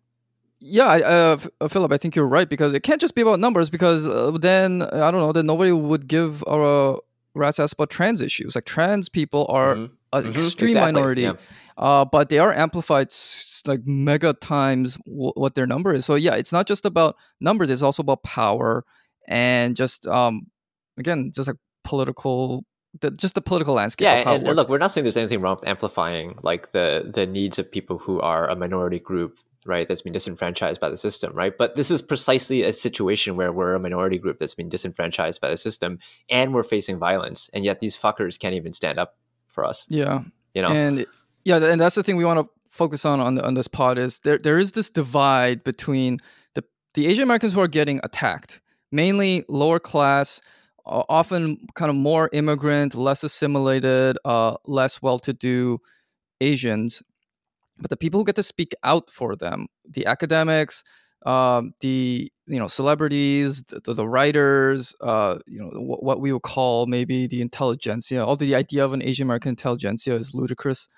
yeah, 0.66 0.86
uh, 0.86 1.36
uh, 1.60 1.68
Philip, 1.68 1.92
I 1.92 1.98
think 1.98 2.16
you're 2.16 2.28
right 2.28 2.48
because 2.48 2.72
it 2.72 2.82
can't 2.82 3.00
just 3.00 3.14
be 3.14 3.20
about 3.22 3.38
numbers 3.38 3.68
because 3.70 4.06
uh, 4.06 4.30
then 4.40 4.82
I 4.82 5.10
don't 5.10 5.20
know, 5.20 5.32
then 5.32 5.46
nobody 5.46 5.72
would 5.72 6.08
give 6.08 6.42
a 6.46 6.96
rat's 7.34 7.58
ass 7.60 7.72
about 7.74 7.90
trans 7.90 8.22
issues. 8.22 8.54
Like 8.54 8.64
trans 8.64 9.08
people 9.08 9.46
are 9.50 9.74
Mhm. 9.76 9.90
an 10.14 10.24
Mhm, 10.24 10.30
extreme 10.30 10.70
exactly, 10.70 10.92
minority, 10.92 11.22
yeah. 11.22 11.32
uh, 11.76 12.04
but 12.04 12.28
they 12.30 12.38
are 12.38 12.52
amplified 12.52 13.08
like 13.66 13.80
mega 13.86 14.32
times 14.32 14.96
w- 15.06 15.32
what 15.34 15.54
their 15.54 15.66
number 15.66 15.92
is. 15.92 16.04
So 16.04 16.14
yeah, 16.14 16.34
it's 16.34 16.52
not 16.52 16.66
just 16.66 16.84
about 16.86 17.16
numbers; 17.40 17.68
it's 17.70 17.82
also 17.82 18.02
about 18.02 18.22
power 18.22 18.84
and 19.28 19.74
just 19.76 20.06
um, 20.06 20.46
again, 20.98 21.30
just 21.34 21.48
like 21.48 21.56
political, 21.82 22.64
the, 23.00 23.10
just 23.10 23.34
the 23.34 23.40
political 23.42 23.74
landscape. 23.74 24.04
Yeah, 24.06 24.18
of 24.20 24.24
how 24.24 24.32
it 24.32 24.38
and, 24.38 24.46
and 24.48 24.56
look, 24.56 24.68
we're 24.68 24.78
not 24.78 24.92
saying 24.92 25.04
there's 25.04 25.16
anything 25.16 25.40
wrong 25.40 25.56
with 25.60 25.68
amplifying 25.68 26.38
like 26.42 26.70
the 26.72 27.10
the 27.12 27.26
needs 27.26 27.58
of 27.58 27.70
people 27.70 27.98
who 27.98 28.20
are 28.20 28.48
a 28.48 28.54
minority 28.56 28.98
group, 29.00 29.38
right? 29.64 29.88
That's 29.88 30.02
been 30.02 30.12
disenfranchised 30.12 30.80
by 30.80 30.90
the 30.90 30.96
system, 30.96 31.32
right? 31.32 31.56
But 31.56 31.74
this 31.74 31.90
is 31.90 32.02
precisely 32.02 32.62
a 32.62 32.72
situation 32.72 33.36
where 33.36 33.52
we're 33.52 33.74
a 33.74 33.80
minority 33.80 34.18
group 34.18 34.38
that's 34.38 34.54
been 34.54 34.68
disenfranchised 34.68 35.40
by 35.40 35.50
the 35.50 35.56
system, 35.56 35.98
and 36.28 36.52
we're 36.54 36.64
facing 36.64 36.98
violence, 36.98 37.50
and 37.52 37.64
yet 37.64 37.80
these 37.80 37.96
fuckers 37.96 38.38
can't 38.38 38.54
even 38.54 38.72
stand 38.72 38.98
up 38.98 39.16
for 39.48 39.64
us. 39.64 39.86
yeah. 39.88 40.22
You 40.54 40.62
know? 40.62 40.68
and 40.68 41.04
yeah 41.44 41.56
and 41.56 41.80
that's 41.80 41.94
the 41.94 42.02
thing 42.02 42.16
we 42.16 42.24
want 42.24 42.40
to 42.40 42.48
focus 42.70 43.04
on 43.04 43.20
on, 43.20 43.38
on 43.38 43.54
this 43.54 43.68
pod 43.68 43.98
is 43.98 44.18
there 44.20 44.38
there 44.38 44.58
is 44.58 44.72
this 44.72 44.90
divide 44.90 45.62
between 45.62 46.18
the 46.54 46.64
the 46.94 47.06
asian 47.06 47.22
americans 47.22 47.54
who 47.54 47.60
are 47.60 47.68
getting 47.68 48.00
attacked 48.02 48.60
mainly 48.90 49.44
lower 49.48 49.78
class 49.78 50.40
uh, 50.86 51.02
often 51.08 51.58
kind 51.74 51.90
of 51.90 51.96
more 51.96 52.28
immigrant 52.32 52.94
less 52.94 53.22
assimilated 53.22 54.18
uh, 54.24 54.56
less 54.66 55.00
well-to-do 55.00 55.78
asians 56.40 57.02
but 57.78 57.90
the 57.90 57.96
people 57.96 58.20
who 58.20 58.24
get 58.24 58.36
to 58.36 58.42
speak 58.42 58.74
out 58.82 59.10
for 59.10 59.36
them 59.36 59.66
the 59.88 60.06
academics 60.06 60.82
um, 61.24 61.74
the 61.80 62.30
you 62.46 62.58
know 62.58 62.68
celebrities, 62.68 63.62
the, 63.64 63.94
the 63.94 64.06
writers, 64.06 64.94
uh, 65.00 65.38
you 65.46 65.60
know 65.60 65.70
what, 65.80 66.02
what 66.02 66.20
we 66.20 66.32
would 66.32 66.42
call 66.42 66.86
maybe 66.86 67.26
the 67.26 67.40
intelligentsia. 67.40 68.24
Although 68.24 68.44
the 68.44 68.54
idea 68.54 68.84
of 68.84 68.92
an 68.92 69.02
Asian 69.02 69.26
American 69.26 69.50
intelligentsia 69.50 70.14
is 70.14 70.34
ludicrous. 70.34 70.88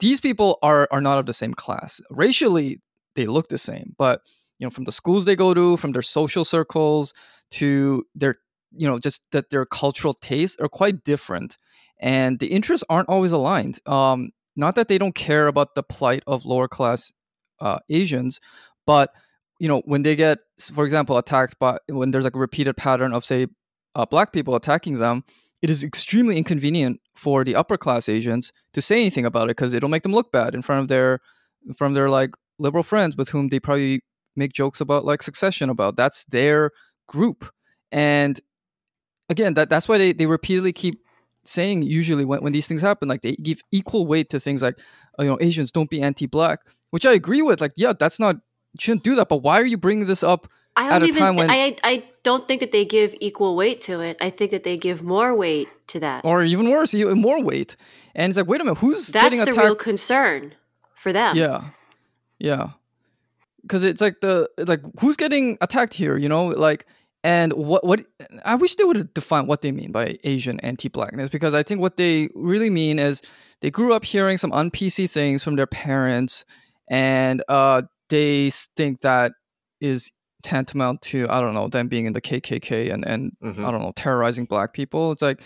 These 0.00 0.20
people 0.20 0.58
are 0.62 0.88
are 0.90 1.00
not 1.00 1.18
of 1.18 1.26
the 1.26 1.32
same 1.32 1.54
class. 1.54 2.00
Racially, 2.10 2.80
they 3.14 3.26
look 3.26 3.48
the 3.48 3.58
same, 3.58 3.94
but 3.96 4.22
you 4.58 4.66
know 4.66 4.70
from 4.70 4.84
the 4.84 4.92
schools 4.92 5.24
they 5.24 5.36
go 5.36 5.54
to, 5.54 5.76
from 5.76 5.92
their 5.92 6.02
social 6.02 6.44
circles 6.44 7.14
to 7.50 8.04
their 8.14 8.38
you 8.76 8.88
know 8.88 8.98
just 8.98 9.22
that 9.30 9.50
their 9.50 9.64
cultural 9.64 10.14
tastes 10.14 10.56
are 10.60 10.68
quite 10.68 11.04
different, 11.04 11.56
and 12.00 12.40
the 12.40 12.48
interests 12.48 12.84
aren't 12.90 13.08
always 13.08 13.30
aligned. 13.30 13.78
Um, 13.86 14.30
not 14.56 14.74
that 14.74 14.88
they 14.88 14.98
don't 14.98 15.14
care 15.14 15.46
about 15.46 15.74
the 15.74 15.82
plight 15.82 16.22
of 16.26 16.46
lower 16.46 16.68
class 16.68 17.12
uh, 17.60 17.78
Asians, 17.88 18.40
but 18.86 19.12
you 19.58 19.68
know 19.68 19.82
when 19.84 20.02
they 20.02 20.16
get, 20.16 20.38
for 20.72 20.84
example, 20.84 21.16
attacked 21.18 21.58
by 21.58 21.78
when 21.88 22.10
there's 22.10 22.24
like 22.24 22.36
a 22.36 22.38
repeated 22.38 22.76
pattern 22.76 23.12
of 23.12 23.24
say 23.24 23.46
uh, 23.94 24.06
black 24.06 24.32
people 24.32 24.54
attacking 24.54 24.98
them, 24.98 25.24
it 25.62 25.70
is 25.70 25.84
extremely 25.84 26.36
inconvenient 26.36 27.00
for 27.14 27.44
the 27.44 27.56
upper 27.56 27.76
class 27.76 28.08
Asians 28.08 28.52
to 28.72 28.82
say 28.82 28.96
anything 28.96 29.24
about 29.24 29.44
it 29.44 29.56
because 29.56 29.72
it'll 29.72 29.88
make 29.88 30.02
them 30.02 30.12
look 30.12 30.32
bad 30.32 30.54
in 30.54 30.62
front 30.62 30.82
of 30.82 30.88
their 30.88 31.20
from 31.76 31.94
their 31.94 32.08
like 32.08 32.30
liberal 32.58 32.82
friends 32.82 33.16
with 33.16 33.30
whom 33.30 33.48
they 33.48 33.60
probably 33.60 34.00
make 34.36 34.52
jokes 34.52 34.80
about 34.80 35.04
like 35.04 35.22
succession 35.22 35.70
about. 35.70 35.96
That's 35.96 36.24
their 36.24 36.70
group, 37.08 37.50
and 37.92 38.40
again, 39.28 39.54
that 39.54 39.70
that's 39.70 39.88
why 39.88 39.98
they 39.98 40.12
they 40.12 40.26
repeatedly 40.26 40.72
keep 40.72 41.05
saying 41.48 41.82
usually 41.82 42.24
when, 42.24 42.40
when 42.42 42.52
these 42.52 42.66
things 42.66 42.82
happen 42.82 43.08
like 43.08 43.22
they 43.22 43.34
give 43.36 43.60
equal 43.72 44.06
weight 44.06 44.28
to 44.30 44.38
things 44.40 44.62
like 44.62 44.78
uh, 45.18 45.22
you 45.22 45.28
know 45.28 45.38
asians 45.40 45.70
don't 45.70 45.90
be 45.90 46.00
anti-black 46.02 46.60
which 46.90 47.06
i 47.06 47.12
agree 47.12 47.42
with 47.42 47.60
like 47.60 47.72
yeah 47.76 47.92
that's 47.98 48.18
not 48.18 48.36
you 48.36 48.78
shouldn't 48.80 49.02
do 49.04 49.14
that 49.14 49.28
but 49.28 49.38
why 49.38 49.60
are 49.60 49.64
you 49.66 49.76
bringing 49.76 50.06
this 50.06 50.22
up 50.22 50.48
I 50.78 50.88
at 50.88 50.90
don't 50.98 51.02
a 51.02 51.06
even. 51.06 51.18
time 51.22 51.36
when 51.36 51.48
I 51.50 51.74
I 51.84 52.04
don't 52.22 52.46
think 52.46 52.60
that 52.60 52.70
they 52.70 52.84
give 52.84 53.14
equal 53.18 53.56
weight 53.56 53.80
to 53.88 54.02
it. 54.02 54.18
I 54.20 54.28
think 54.28 54.50
that 54.50 54.62
they 54.62 54.76
give 54.76 55.02
more 55.02 55.34
weight 55.34 55.68
to 55.86 56.00
that. 56.00 56.26
or 56.26 56.42
even 56.42 56.68
worse 56.68 56.92
even 56.92 57.18
more 57.18 57.42
weight 57.42 57.76
and 58.14 58.28
it's 58.30 58.36
like 58.36 58.46
wait 58.46 58.60
a 58.60 58.64
minute 58.64 58.78
who's 58.80 59.06
That's 59.06 59.24
getting 59.24 59.38
the 59.38 59.50
attacked 59.52 59.64
real 59.64 59.74
concern 59.76 60.54
for 60.94 61.14
them. 61.14 61.34
yeah 61.34 61.70
yeah 62.38 62.70
because 63.62 63.84
it's 63.84 64.02
like 64.02 64.20
the 64.20 64.48
like 64.66 64.82
who's 65.00 65.16
getting 65.16 65.56
attacked 65.62 65.94
here 65.94 66.16
you 66.18 66.28
know 66.28 66.48
like 66.48 66.84
and 67.32 67.52
what 67.70 67.82
what 67.90 68.00
i 68.44 68.54
wish 68.62 68.72
they 68.76 68.84
would 68.88 68.96
have 69.00 69.12
defined 69.20 69.48
what 69.50 69.60
they 69.62 69.72
mean 69.80 69.90
by 69.98 70.06
asian 70.32 70.56
anti-blackness 70.60 71.28
because 71.36 71.54
i 71.60 71.62
think 71.62 71.80
what 71.80 71.96
they 71.96 72.28
really 72.52 72.70
mean 72.70 72.96
is 73.08 73.14
they 73.62 73.70
grew 73.78 73.92
up 73.96 74.04
hearing 74.04 74.38
some 74.38 74.52
un-pc 74.60 75.10
things 75.10 75.42
from 75.44 75.56
their 75.56 75.66
parents 75.66 76.44
and 76.88 77.42
uh 77.48 77.82
they 78.08 78.50
think 78.78 79.00
that 79.00 79.32
is 79.80 80.12
tantamount 80.42 80.98
to 81.02 81.18
i 81.28 81.40
don't 81.40 81.54
know 81.54 81.68
them 81.68 81.88
being 81.88 82.06
in 82.06 82.12
the 82.12 82.20
kkk 82.28 82.70
and 82.92 83.02
and 83.12 83.32
Mhm. 83.42 83.64
i 83.66 83.70
don't 83.72 83.82
know 83.82 83.92
terrorizing 83.96 84.44
black 84.44 84.72
people 84.72 85.10
it's 85.12 85.22
like 85.22 85.40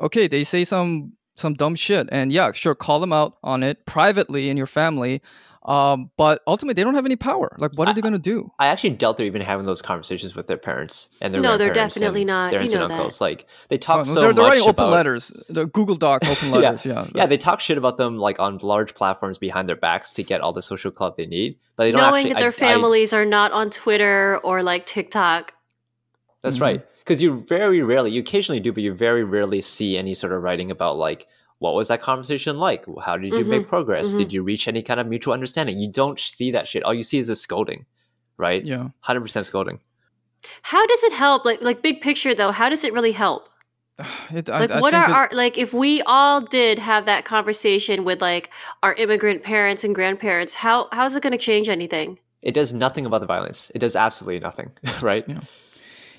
okay 0.00 0.26
they 0.26 0.42
say 0.44 0.64
some 0.64 1.12
some 1.36 1.54
dumb 1.54 1.74
shit 1.74 2.08
and 2.12 2.32
yeah 2.32 2.50
sure 2.52 2.74
call 2.74 2.98
them 3.00 3.12
out 3.12 3.32
on 3.42 3.62
it 3.62 3.76
privately 3.86 4.48
in 4.50 4.56
your 4.56 4.66
family 4.80 5.20
um 5.66 6.10
but 6.18 6.42
ultimately 6.46 6.74
they 6.74 6.84
don't 6.84 6.94
have 6.94 7.06
any 7.06 7.16
power 7.16 7.56
like 7.58 7.70
what 7.74 7.88
are 7.88 7.94
they 7.94 8.00
going 8.02 8.12
to 8.12 8.18
do 8.18 8.50
I 8.58 8.66
actually 8.66 8.90
doubt 8.90 9.16
they're 9.16 9.24
even 9.26 9.40
having 9.40 9.64
those 9.64 9.80
conversations 9.80 10.34
with 10.36 10.46
their 10.46 10.58
parents 10.58 11.08
and 11.22 11.32
their 11.32 11.40
No, 11.40 11.56
they're 11.56 11.72
definitely 11.72 12.24
not. 12.24 12.50
Their 12.50 12.60
You 12.60 12.64
aunts 12.64 12.74
and 12.74 12.80
know 12.82 12.88
that. 12.88 12.94
uncles. 12.94 13.20
Like 13.20 13.46
they 13.70 13.76
Oh, 13.76 13.78
talk 13.78 13.96
no, 13.98 14.02
so 14.04 14.20
they're, 14.20 14.32
they're 14.34 14.44
much 14.44 14.50
writing 14.50 14.62
open 14.64 14.84
about 14.84 14.90
letters 14.92 15.32
the 15.48 15.64
google 15.66 15.96
docs 15.96 16.28
open 16.30 16.50
letters 16.50 16.84
yeah 16.84 17.06
yeah, 17.14 17.24
they 17.26 17.38
talk 17.38 17.60
shit 17.60 17.78
about 17.78 17.96
them 17.96 18.18
like 18.18 18.38
on 18.40 18.58
large 18.58 18.94
platforms 18.94 19.38
behind 19.38 19.68
their 19.68 19.76
backs 19.76 20.12
to 20.14 20.22
get 20.22 20.40
all 20.42 20.52
the 20.52 20.62
social 20.62 20.90
clout 20.90 21.16
they 21.16 21.26
need, 21.26 21.56
but 21.76 21.84
they 21.84 21.92
don't 21.92 22.00
Knowing 22.02 22.26
actually. 22.26 22.32
that 22.34 22.40
their 22.40 22.48
I- 22.68 22.70
I- 22.70 22.72
families 22.74 23.12
are 23.12 23.24
not 23.24 23.52
on 23.52 23.70
Twitter 23.70 24.38
or 24.44 24.62
like 24.62 24.84
TikTok. 24.86 25.52
That's 26.42 26.58
Mhm. 26.58 26.60
right. 26.60 26.86
Because 26.98 27.20
you 27.22 27.44
very 27.48 27.82
rarely, 27.82 28.10
you 28.12 28.20
occasionally 28.20 28.60
do, 28.60 28.72
but 28.72 28.82
you 28.82 28.92
very 28.94 29.24
rarely 29.24 29.60
see 29.60 29.96
any 29.96 30.14
sort 30.14 30.32
of 30.32 30.42
writing 30.42 30.70
about 30.70 30.96
like 30.96 31.26
what 31.58 31.74
was 31.74 31.88
that 31.88 32.02
conversation 32.02 32.58
like? 32.58 32.84
How 33.04 33.16
did 33.16 33.32
you 33.32 33.44
make 33.44 33.68
progress? 33.68 34.14
mhm. 34.14 34.18
Did 34.18 34.32
you 34.32 34.42
reach 34.42 34.68
any 34.68 34.82
kind 34.82 35.00
of 35.00 35.06
mutual 35.06 35.32
understanding? 35.34 35.78
You 35.78 35.90
don't 35.90 36.18
see 36.20 36.50
that 36.50 36.68
shit. 36.68 36.82
All 36.82 36.92
you 36.94 37.02
see 37.02 37.18
is 37.18 37.28
a 37.28 37.36
scolding, 37.36 37.86
right? 38.36 38.64
yeah 38.64 38.88
Hundred 39.00 39.20
percent 39.22 39.46
scolding. 39.46 39.80
How 40.62 40.86
does 40.86 41.02
it 41.04 41.12
help? 41.12 41.44
Like 41.44 41.62
like 41.62 41.82
big 41.82 42.00
picture 42.00 42.34
though, 42.34 42.52
how 42.52 42.68
does 42.68 42.84
it 42.84 42.92
really 42.92 43.12
help? 43.12 43.48
It- 44.34 44.50
I- 44.50 44.58
Like 44.60 44.70
I 44.72 44.80
what 44.80 44.92
think 44.92 45.04
are 45.04 45.10
it- 45.10 45.14
our 45.16 45.28
like 45.32 45.56
if 45.56 45.72
we 45.72 46.02
all 46.02 46.40
did 46.40 46.78
have 46.80 47.06
that 47.06 47.24
conversation 47.24 48.04
with 48.04 48.20
like 48.20 48.50
our 48.82 48.92
immigrant 48.94 49.42
parents 49.42 49.84
and 49.84 49.94
grandparents, 49.94 50.54
how 50.56 50.88
how's 50.92 51.16
it 51.16 51.22
gonna 51.22 51.38
change 51.38 51.68
anything? 51.68 52.18
It 52.42 52.52
does 52.52 52.74
nothing 52.74 53.06
about 53.06 53.20
the 53.20 53.26
violence. 53.26 53.70
It 53.74 53.78
does 53.78 53.96
absolutely 53.96 54.40
nothing, 54.40 54.70
right? 55.00 55.24
Yeah. 55.26 55.38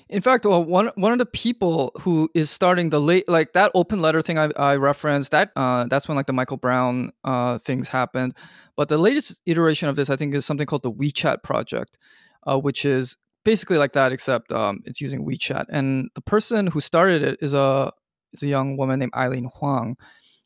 In 0.08 0.22
fact, 0.22 0.44
one 0.44 0.90
one 0.94 1.12
of 1.12 1.18
the 1.18 1.26
people 1.26 1.90
who 2.02 2.30
is 2.32 2.48
starting 2.48 2.90
the 2.90 3.00
late 3.00 3.28
like 3.28 3.54
that 3.54 3.72
open 3.74 4.00
letter 4.00 4.22
thing 4.22 4.38
I, 4.38 4.50
I 4.56 4.76
referenced 4.76 5.32
that 5.32 5.50
uh, 5.56 5.86
that's 5.86 6.06
when 6.06 6.16
like 6.16 6.26
the 6.26 6.32
Michael 6.32 6.58
Brown 6.58 7.10
uh, 7.24 7.58
things 7.58 7.88
happened. 7.88 8.34
But 8.76 8.88
the 8.88 8.98
latest 8.98 9.40
iteration 9.46 9.88
of 9.88 9.96
this, 9.96 10.08
I 10.08 10.16
think, 10.16 10.34
is 10.34 10.46
something 10.46 10.66
called 10.66 10.84
the 10.84 10.92
WeChat 10.92 11.42
project, 11.42 11.98
uh, 12.46 12.58
which 12.58 12.84
is 12.84 13.16
basically 13.44 13.78
like 13.78 13.94
that 13.94 14.12
except 14.12 14.52
um, 14.52 14.80
it's 14.84 15.00
using 15.00 15.26
WeChat. 15.26 15.64
And 15.70 16.10
the 16.14 16.20
person 16.20 16.68
who 16.68 16.80
started 16.80 17.22
it 17.22 17.38
is 17.40 17.52
a 17.52 17.90
is 18.32 18.44
a 18.44 18.48
young 18.48 18.76
woman 18.76 19.00
named 19.00 19.12
Eileen 19.16 19.50
Huang, 19.56 19.96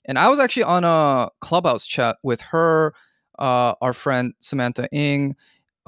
and 0.06 0.18
I 0.18 0.30
was 0.30 0.38
actually 0.38 0.62
on 0.64 0.84
a 0.84 1.28
Clubhouse 1.42 1.84
chat 1.86 2.16
with 2.22 2.40
her, 2.40 2.94
uh, 3.38 3.74
our 3.82 3.92
friend 3.92 4.32
Samantha 4.40 4.88
Ng, 4.90 5.36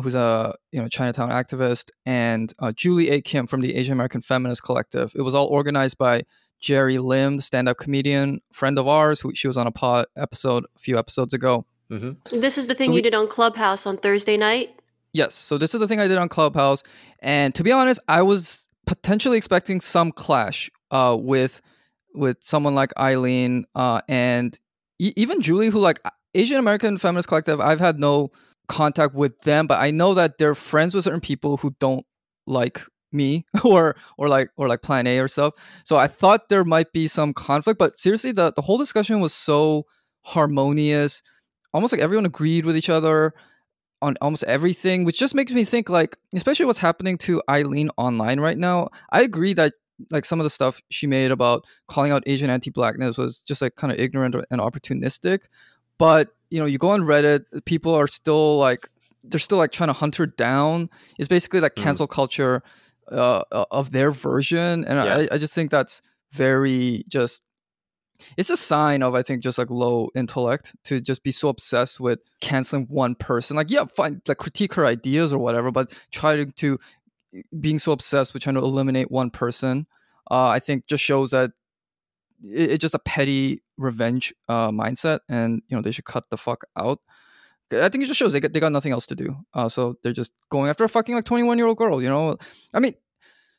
who's 0.03 0.15
a 0.15 0.55
you 0.73 0.81
know 0.83 0.88
Chinatown 0.88 1.31
activist, 1.31 1.91
and 2.07 2.53
uh, 2.59 2.73
Julie 2.73 3.11
Ae 3.11 3.21
Kim 3.21 3.47
from 3.47 3.61
the 3.61 3.75
Asian 3.77 3.93
American 3.93 4.21
Feminist 4.23 4.62
Collective. 4.62 5.12
It 5.15 5.23
was 5.23 5.35
all 5.35 5.47
organized 5.47 5.99
by 5.99 6.23
Jerry 6.61 6.99
Lim, 6.99 7.41
stand-up 7.41 7.79
comedian, 7.79 8.41
friend 8.53 8.79
of 8.79 8.87
ours, 8.87 9.21
who 9.21 9.35
she 9.35 9.49
was 9.49 9.57
on 9.57 9.67
a 9.67 9.73
pod 9.73 10.07
episode 10.17 10.65
a 10.77 10.79
few 10.79 10.99
episodes 10.99 11.35
ago. 11.35 11.67
hmm 11.91 12.12
This 12.31 12.57
is 12.59 12.67
the 12.69 12.75
thing 12.75 12.88
So 12.88 12.93
you 12.93 12.97
we- 12.97 13.03
did 13.03 13.15
on 13.15 13.27
Clubhouse 13.29 13.87
on 13.87 13.97
Thursday 13.97 14.37
night. 14.37 14.71
Yes, 15.15 15.35
so 15.35 15.59
this 15.59 15.75
is 15.75 15.81
the 15.81 15.87
thing 15.88 16.01
I 16.01 16.09
did 16.09 16.17
on 16.19 16.29
Clubhouse, 16.29 16.83
and 17.21 17.55
to 17.55 17.62
be 17.62 17.71
honest, 17.73 18.01
I 18.09 18.23
was 18.23 18.69
potentially 18.87 19.37
expecting 19.37 19.81
some 19.81 20.11
clash 20.12 20.71
uh, 20.91 21.17
with 21.19 21.61
with 22.15 22.38
someone 22.41 22.75
like 22.75 22.93
Eileen 22.99 23.65
uh, 23.75 24.01
and 24.09 24.59
e- 24.99 25.12
even 25.17 25.41
Julie, 25.43 25.69
who 25.69 25.81
like 25.81 26.01
Asian 26.35 26.59
American 26.59 26.97
Feminist 26.99 27.29
Collective. 27.29 27.61
I've 27.61 27.81
had 27.81 27.99
no 27.99 28.31
contact 28.73 29.15
with 29.15 29.39
them, 29.43 29.67
but 29.67 29.81
I 29.81 29.91
know 29.91 30.15
that 30.15 30.39
they're 30.39 30.55
friends 30.55 30.95
with 30.95 31.05
certain 31.05 31.21
people 31.21 31.59
who 31.59 31.75
don't 31.79 32.07
like 32.47 32.81
me 33.13 33.45
or 33.65 33.95
or 34.17 34.29
like 34.29 34.51
or 34.57 34.67
like 34.67 34.83
Plan 34.83 35.07
A 35.07 35.19
or 35.19 35.29
stuff. 35.29 35.55
So 35.85 35.97
I 35.99 36.07
thought 36.07 36.49
there 36.49 36.65
might 36.65 36.93
be 36.93 37.07
some 37.07 37.35
conflict, 37.35 37.79
but 37.79 37.99
seriously, 37.99 38.33
the 38.33 38.53
the 38.57 38.63
whole 38.63 38.79
discussion 38.79 39.21
was 39.21 39.35
so 39.35 39.85
harmonious. 40.23 41.23
Almost 41.75 41.93
like 41.93 42.03
everyone 42.03 42.27
agreed 42.27 42.65
with 42.65 42.77
each 42.77 42.91
other 42.91 43.35
on 44.01 44.17
almost 44.21 44.45
everything, 44.45 45.05
which 45.05 45.19
just 45.19 45.35
makes 45.35 45.53
me 45.53 45.65
think 45.65 45.89
like, 45.89 46.17
especially 46.35 46.67
what's 46.67 46.79
happening 46.81 47.17
to 47.19 47.41
Eileen 47.49 47.91
online 47.97 48.41
right 48.41 48.59
now. 48.59 48.89
I 49.13 49.23
agree 49.23 49.55
that 49.55 49.73
like 50.11 50.25
some 50.25 50.41
of 50.41 50.45
the 50.45 50.51
stuff 50.51 50.81
she 50.91 51.07
made 51.07 51.31
about 51.31 51.65
calling 51.87 52.11
out 52.11 52.25
Asian 52.27 52.51
anti-blackness 52.51 53.17
was 53.17 53.43
just 53.43 53.63
like 53.63 53.77
kind 53.77 53.93
of 53.93 53.99
ignorant 53.99 54.35
and 54.51 54.61
opportunistic. 54.61 55.45
But 56.03 56.35
you 56.51 56.59
know, 56.59 56.67
you 56.67 56.79
go 56.79 56.88
on 56.88 57.03
Reddit, 57.03 57.45
people 57.65 57.95
are 57.95 58.09
still 58.09 58.59
like 58.59 58.88
they're 59.23 59.38
still 59.38 59.59
like 59.59 59.71
trying 59.71 59.87
to 59.87 59.93
hunt 59.93 60.17
her 60.17 60.27
down. 60.27 60.91
It's 61.17 61.29
basically 61.29 61.61
like 61.61 61.77
Mm. 61.77 61.83
cancel 61.85 62.09
culture 62.09 62.65
uh, 63.12 63.43
uh, 63.53 63.67
of 63.71 63.93
their 63.93 64.11
version, 64.11 64.85
and 64.85 64.97
Yeah. 64.99 65.19
I, 65.31 65.35
I 65.35 65.38
just 65.38 65.55
think 65.55 65.71
that's 65.71 66.03
very 66.33 67.05
just 67.07 67.41
it's 68.37 68.51
a 68.51 68.57
sign 68.57 69.05
of 69.05 69.15
I 69.15 69.23
think 69.23 69.45
just 69.45 69.59
like 69.59 69.71
low 69.71 70.09
intellect 70.17 70.75
to 70.87 71.01
just 71.01 71.23
be 71.23 71.31
so 71.31 71.49
obsessed 71.49 72.01
with 72.01 72.19
canceling 72.41 72.87
one 72.88 73.15
person. 73.15 73.57
Like, 73.57 73.71
yeah, 73.71 73.85
fine, 73.85 74.23
like 74.27 74.38
critique 74.38 74.75
her 74.75 74.85
ideas 74.85 75.33
or 75.33 75.38
whatever, 75.38 75.71
but 75.71 75.95
trying 76.11 76.51
to 76.51 76.79
being 77.61 77.79
so 77.79 77.93
obsessed 77.93 78.35
with 78.35 78.43
trying 78.43 78.57
to 78.57 78.61
eliminate 78.61 79.09
one 79.12 79.31
person, 79.31 79.87
uh, 80.33 80.49
I 80.49 80.59
think 80.59 80.88
just 80.88 81.05
shows 81.05 81.31
that 81.31 81.53
it, 82.43 82.73
it's 82.73 82.83
just 82.83 82.95
a 82.95 82.99
petty 82.99 83.62
revenge 83.83 84.33
uh, 84.49 84.71
mindset, 84.71 85.21
and 85.29 85.62
you 85.68 85.77
know 85.77 85.83
they 85.83 85.90
should 85.90 86.05
cut 86.05 86.31
the 86.31 86.37
fuck 86.37 86.64
out. 86.77 87.01
I 87.73 87.88
think 87.88 88.05
it 88.05 88.07
just 88.07 88.18
shows 88.18 88.35
they 88.35 88.40
got, 88.40 88.53
they 88.53 88.61
got 88.61 88.73
nothing 88.73 88.92
else 88.92 89.07
to 89.07 89.14
do, 89.14 89.37
uh, 89.55 89.68
so 89.68 89.97
they're 90.03 90.12
just 90.12 90.33
going 90.51 90.68
after 90.68 90.85
a 90.85 90.88
fucking 90.88 91.14
like 91.14 91.25
twenty 91.25 91.42
one 91.42 91.59
year 91.59 91.66
old 91.66 91.79
girl. 91.79 92.03
You 92.03 92.09
know, 92.09 92.37
I 92.75 92.81
mean, 92.81 92.95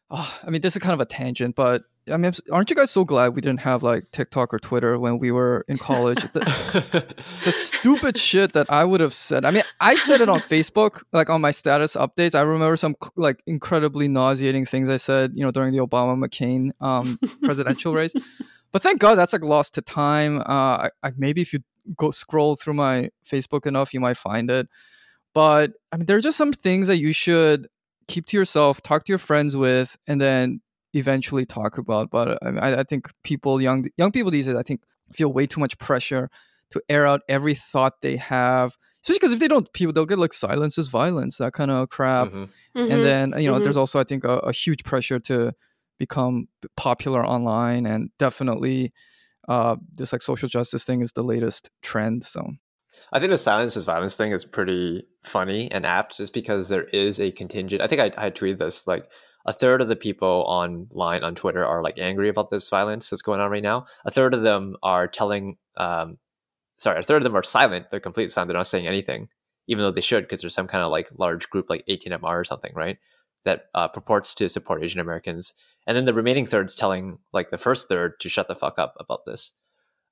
oh, 0.09 0.39
I 0.45 0.49
mean 0.49 0.61
this 0.61 0.75
is 0.75 0.81
kind 0.81 0.93
of 0.93 1.01
a 1.01 1.05
tangent, 1.05 1.55
but 1.55 1.83
I 2.11 2.17
mean, 2.17 2.33
aren't 2.51 2.69
you 2.69 2.75
guys 2.75 2.91
so 2.91 3.05
glad 3.05 3.33
we 3.33 3.41
didn't 3.41 3.61
have 3.61 3.81
like 3.81 4.11
TikTok 4.11 4.53
or 4.53 4.59
Twitter 4.59 4.99
when 4.99 5.19
we 5.19 5.31
were 5.31 5.63
in 5.69 5.77
college? 5.77 6.21
the, 6.33 7.15
the 7.45 7.51
stupid 7.51 8.17
shit 8.29 8.53
that 8.53 8.69
I 8.69 8.83
would 8.83 8.99
have 8.99 9.13
said. 9.13 9.45
I 9.45 9.51
mean, 9.51 9.63
I 9.79 9.95
said 9.95 10.19
it 10.19 10.27
on 10.27 10.39
Facebook, 10.41 11.03
like 11.13 11.29
on 11.29 11.39
my 11.39 11.51
status 11.51 11.95
updates. 11.95 12.35
I 12.35 12.41
remember 12.41 12.75
some 12.75 12.95
like 13.15 13.41
incredibly 13.47 14.09
nauseating 14.09 14.65
things 14.65 14.89
I 14.89 14.97
said, 14.97 15.31
you 15.35 15.43
know, 15.43 15.51
during 15.51 15.71
the 15.71 15.79
Obama 15.79 16.21
McCain 16.21 16.71
um, 16.81 17.17
presidential 17.41 17.93
race. 17.93 18.13
But 18.73 18.81
thank 18.81 18.99
God 18.99 19.15
that's 19.15 19.31
like 19.33 19.43
lost 19.43 19.75
to 19.75 19.81
time. 19.81 20.39
Uh, 20.39 20.43
I, 20.87 20.89
I, 21.03 21.11
maybe 21.15 21.41
if 21.41 21.53
you 21.53 21.59
go 21.95 22.11
scroll 22.11 22.55
through 22.55 22.73
my 22.73 23.09
Facebook 23.23 23.65
enough, 23.65 23.93
you 23.93 23.99
might 24.01 24.17
find 24.17 24.49
it. 24.51 24.67
But 25.33 25.71
I 25.91 25.97
mean, 25.97 26.05
there 26.07 26.17
are 26.17 26.21
just 26.21 26.37
some 26.37 26.51
things 26.51 26.87
that 26.87 26.97
you 26.97 27.13
should 27.13 27.67
keep 28.07 28.25
to 28.27 28.37
yourself, 28.37 28.81
talk 28.81 29.05
to 29.05 29.11
your 29.11 29.19
friends 29.19 29.55
with, 29.55 29.95
and 30.07 30.19
then 30.19 30.61
eventually 30.93 31.45
talk 31.45 31.77
about. 31.77 32.09
But 32.09 32.37
I, 32.43 32.79
I 32.79 32.83
think 32.83 33.09
people, 33.23 33.61
young 33.61 33.85
young 33.97 34.11
people 34.11 34.31
these 34.31 34.45
days, 34.47 34.55
I 34.55 34.63
think 34.63 34.81
feel 35.11 35.31
way 35.31 35.45
too 35.47 35.59
much 35.59 35.77
pressure 35.77 36.29
to 36.71 36.81
air 36.89 37.05
out 37.05 37.21
every 37.29 37.53
thought 37.53 38.01
they 38.01 38.17
have. 38.17 38.75
Especially 39.01 39.19
because 39.19 39.33
if 39.33 39.39
they 39.39 39.47
don't, 39.47 39.71
people 39.73 39.91
they'll 39.93 40.05
get 40.05 40.17
like 40.17 40.33
silence 40.33 40.77
is 40.77 40.87
violence, 40.87 41.37
that 41.37 41.53
kind 41.53 41.69
of 41.69 41.89
crap. 41.89 42.29
Mhm. 42.29 42.49
Mhm. 42.75 42.91
And 42.91 43.03
then 43.03 43.33
you 43.37 43.51
know, 43.51 43.59
Mhm. 43.59 43.63
there's 43.63 43.77
also 43.77 43.99
I 43.99 44.03
think 44.03 44.23
a, 44.23 44.37
a 44.39 44.51
huge 44.51 44.83
pressure 44.83 45.19
to 45.19 45.51
become 45.99 46.47
popular 46.77 47.25
online, 47.25 47.85
and 47.85 48.09
definitely 48.19 48.93
uh, 49.47 49.75
this 49.91 50.13
like 50.13 50.21
social 50.21 50.49
justice 50.49 50.83
thing 50.83 51.01
is 51.01 51.11
the 51.11 51.23
latest 51.23 51.69
trend. 51.81 52.23
So 52.23 52.45
I 53.11 53.19
think 53.19 53.31
the 53.31 53.37
silence 53.37 53.75
is 53.75 53.85
violence 53.85 54.15
thing 54.15 54.31
is 54.31 54.45
pretty 54.45 55.05
funny 55.23 55.71
and 55.71 55.85
apt 55.85 56.17
just 56.17 56.33
because 56.33 56.69
there 56.69 56.83
is 56.85 57.19
a 57.19 57.31
contingent. 57.31 57.81
I 57.81 57.87
think 57.87 58.01
I, 58.01 58.25
I 58.25 58.29
tweeted 58.29 58.57
this 58.57 58.87
like 58.87 59.09
a 59.45 59.53
third 59.53 59.81
of 59.81 59.87
the 59.87 59.95
people 59.95 60.45
online 60.47 61.23
on 61.23 61.35
Twitter 61.35 61.65
are 61.65 61.83
like 61.83 61.99
angry 61.99 62.29
about 62.29 62.49
this 62.49 62.69
violence 62.69 63.09
that's 63.09 63.21
going 63.21 63.41
on 63.41 63.51
right 63.51 63.63
now. 63.63 63.85
A 64.05 64.11
third 64.11 64.33
of 64.33 64.41
them 64.41 64.75
are 64.83 65.07
telling, 65.07 65.57
um, 65.75 66.17
sorry, 66.77 66.99
a 66.99 67.03
third 67.03 67.21
of 67.21 67.23
them 67.25 67.35
are 67.35 67.43
silent. 67.43 67.87
They're 67.91 67.99
completely 67.99 68.29
silent. 68.29 68.49
They're 68.49 68.57
not 68.57 68.67
saying 68.67 68.87
anything, 68.87 69.27
even 69.67 69.83
though 69.83 69.91
they 69.91 70.01
should 70.01 70.23
because 70.23 70.41
there's 70.41 70.55
some 70.55 70.67
kind 70.67 70.83
of 70.83 70.91
like 70.91 71.09
large 71.17 71.49
group 71.49 71.69
like 71.69 71.85
18MR 71.89 72.23
or 72.23 72.45
something, 72.45 72.73
right? 72.73 72.97
That 73.45 73.65
uh, 73.75 73.89
purports 73.89 74.33
to 74.35 74.47
support 74.47 74.83
Asian 74.83 75.01
Americans. 75.01 75.53
And 75.85 75.97
then 75.97 76.05
the 76.05 76.13
remaining 76.13 76.45
third's 76.45 76.75
telling 76.75 77.19
like 77.33 77.49
the 77.49 77.57
first 77.57 77.89
third 77.89 78.19
to 78.21 78.29
shut 78.29 78.47
the 78.47 78.55
fuck 78.55 78.79
up 78.79 78.95
about 78.99 79.25
this. 79.25 79.51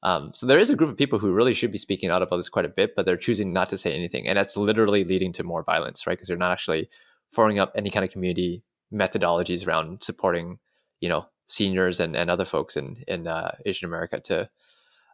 Um, 0.03 0.33
so 0.33 0.45
there 0.47 0.59
is 0.59 0.69
a 0.69 0.75
group 0.75 0.89
of 0.89 0.97
people 0.97 1.19
who 1.19 1.31
really 1.31 1.53
should 1.53 1.71
be 1.71 1.77
speaking 1.77 2.09
out 2.09 2.21
about 2.21 2.37
this 2.37 2.49
quite 2.49 2.65
a 2.65 2.69
bit, 2.69 2.95
but 2.95 3.05
they're 3.05 3.15
choosing 3.15 3.53
not 3.53 3.69
to 3.69 3.77
say 3.77 3.93
anything, 3.93 4.27
and 4.27 4.37
that's 4.37 4.57
literally 4.57 5.03
leading 5.03 5.31
to 5.33 5.43
more 5.43 5.63
violence, 5.63 6.05
right? 6.07 6.13
Because 6.17 6.27
they're 6.27 6.37
not 6.37 6.51
actually 6.51 6.89
forming 7.31 7.59
up 7.59 7.71
any 7.75 7.89
kind 7.91 8.03
of 8.03 8.11
community 8.11 8.63
methodologies 8.91 9.65
around 9.65 10.01
supporting, 10.03 10.59
you 10.99 11.07
know, 11.07 11.27
seniors 11.47 11.99
and, 11.99 12.15
and 12.15 12.29
other 12.31 12.45
folks 12.45 12.75
in 12.75 13.03
in 13.07 13.27
uh, 13.27 13.51
Asian 13.65 13.85
America 13.85 14.19
to 14.19 14.49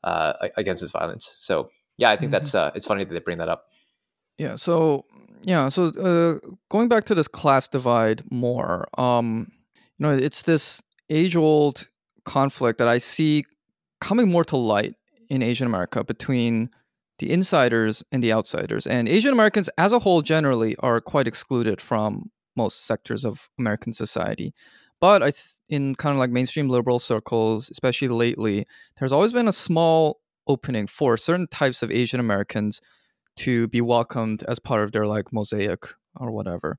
uh, 0.03 0.33
against 0.55 0.81
this 0.81 0.91
violence. 0.91 1.33
So 1.37 1.69
yeah, 1.97 2.09
I 2.09 2.15
think 2.15 2.29
Mhm. 2.29 2.33
that's 2.33 2.55
uh, 2.55 2.71
it's 2.73 2.85
funny 2.85 3.03
that 3.03 3.13
they 3.13 3.19
bring 3.19 3.39
that 3.39 3.49
up. 3.49 3.65
Yeah. 4.37 4.55
So 4.55 5.05
yeah. 5.43 5.69
So 5.69 5.85
uh, 5.85 6.39
going 6.69 6.89
back 6.89 7.05
to 7.05 7.15
this 7.15 7.27
class 7.27 7.67
divide 7.67 8.23
more, 8.31 8.87
um, 8.99 9.51
you 9.97 10.05
know, 10.05 10.11
it's 10.11 10.43
this 10.43 10.81
age-old 11.09 11.89
conflict 12.25 12.79
that 12.79 12.87
I 12.87 12.97
see 12.97 13.45
coming 14.01 14.29
more 14.29 14.43
to 14.45 14.57
light 14.57 14.95
in 15.29 15.41
Asian 15.41 15.67
America 15.67 16.03
between 16.03 16.69
the 17.19 17.31
insiders 17.31 18.03
and 18.11 18.21
the 18.21 18.33
outsiders. 18.33 18.85
And 18.85 19.07
Asian 19.07 19.33
Americans, 19.33 19.69
as 19.77 19.91
a 19.91 19.99
whole, 19.99 20.21
generally 20.21 20.75
are 20.79 21.01
quite 21.01 21.27
excluded 21.27 21.81
from 21.81 22.29
most 22.55 22.85
sectors 22.85 23.25
of 23.25 23.49
American 23.57 23.93
society. 23.93 24.53
But 24.99 25.23
I, 25.23 25.31
th- 25.31 25.53
in 25.69 25.95
kind 25.95 26.13
of 26.13 26.19
like 26.19 26.31
mainstream 26.31 26.69
liberal 26.69 26.99
circles, 26.99 27.69
especially 27.69 28.07
lately, 28.09 28.65
there's 28.99 29.11
always 29.11 29.33
been 29.33 29.47
a 29.47 29.53
small 29.53 30.19
opening 30.47 30.87
for 30.87 31.17
certain 31.17 31.47
types 31.47 31.83
of 31.83 31.91
Asian 31.91 32.19
Americans 32.19 32.81
to 33.37 33.67
be 33.67 33.81
welcomed 33.81 34.43
as 34.43 34.59
part 34.59 34.83
of 34.83 34.91
their 34.91 35.07
like 35.07 35.31
mosaic 35.31 35.85
or 36.15 36.31
whatever. 36.31 36.77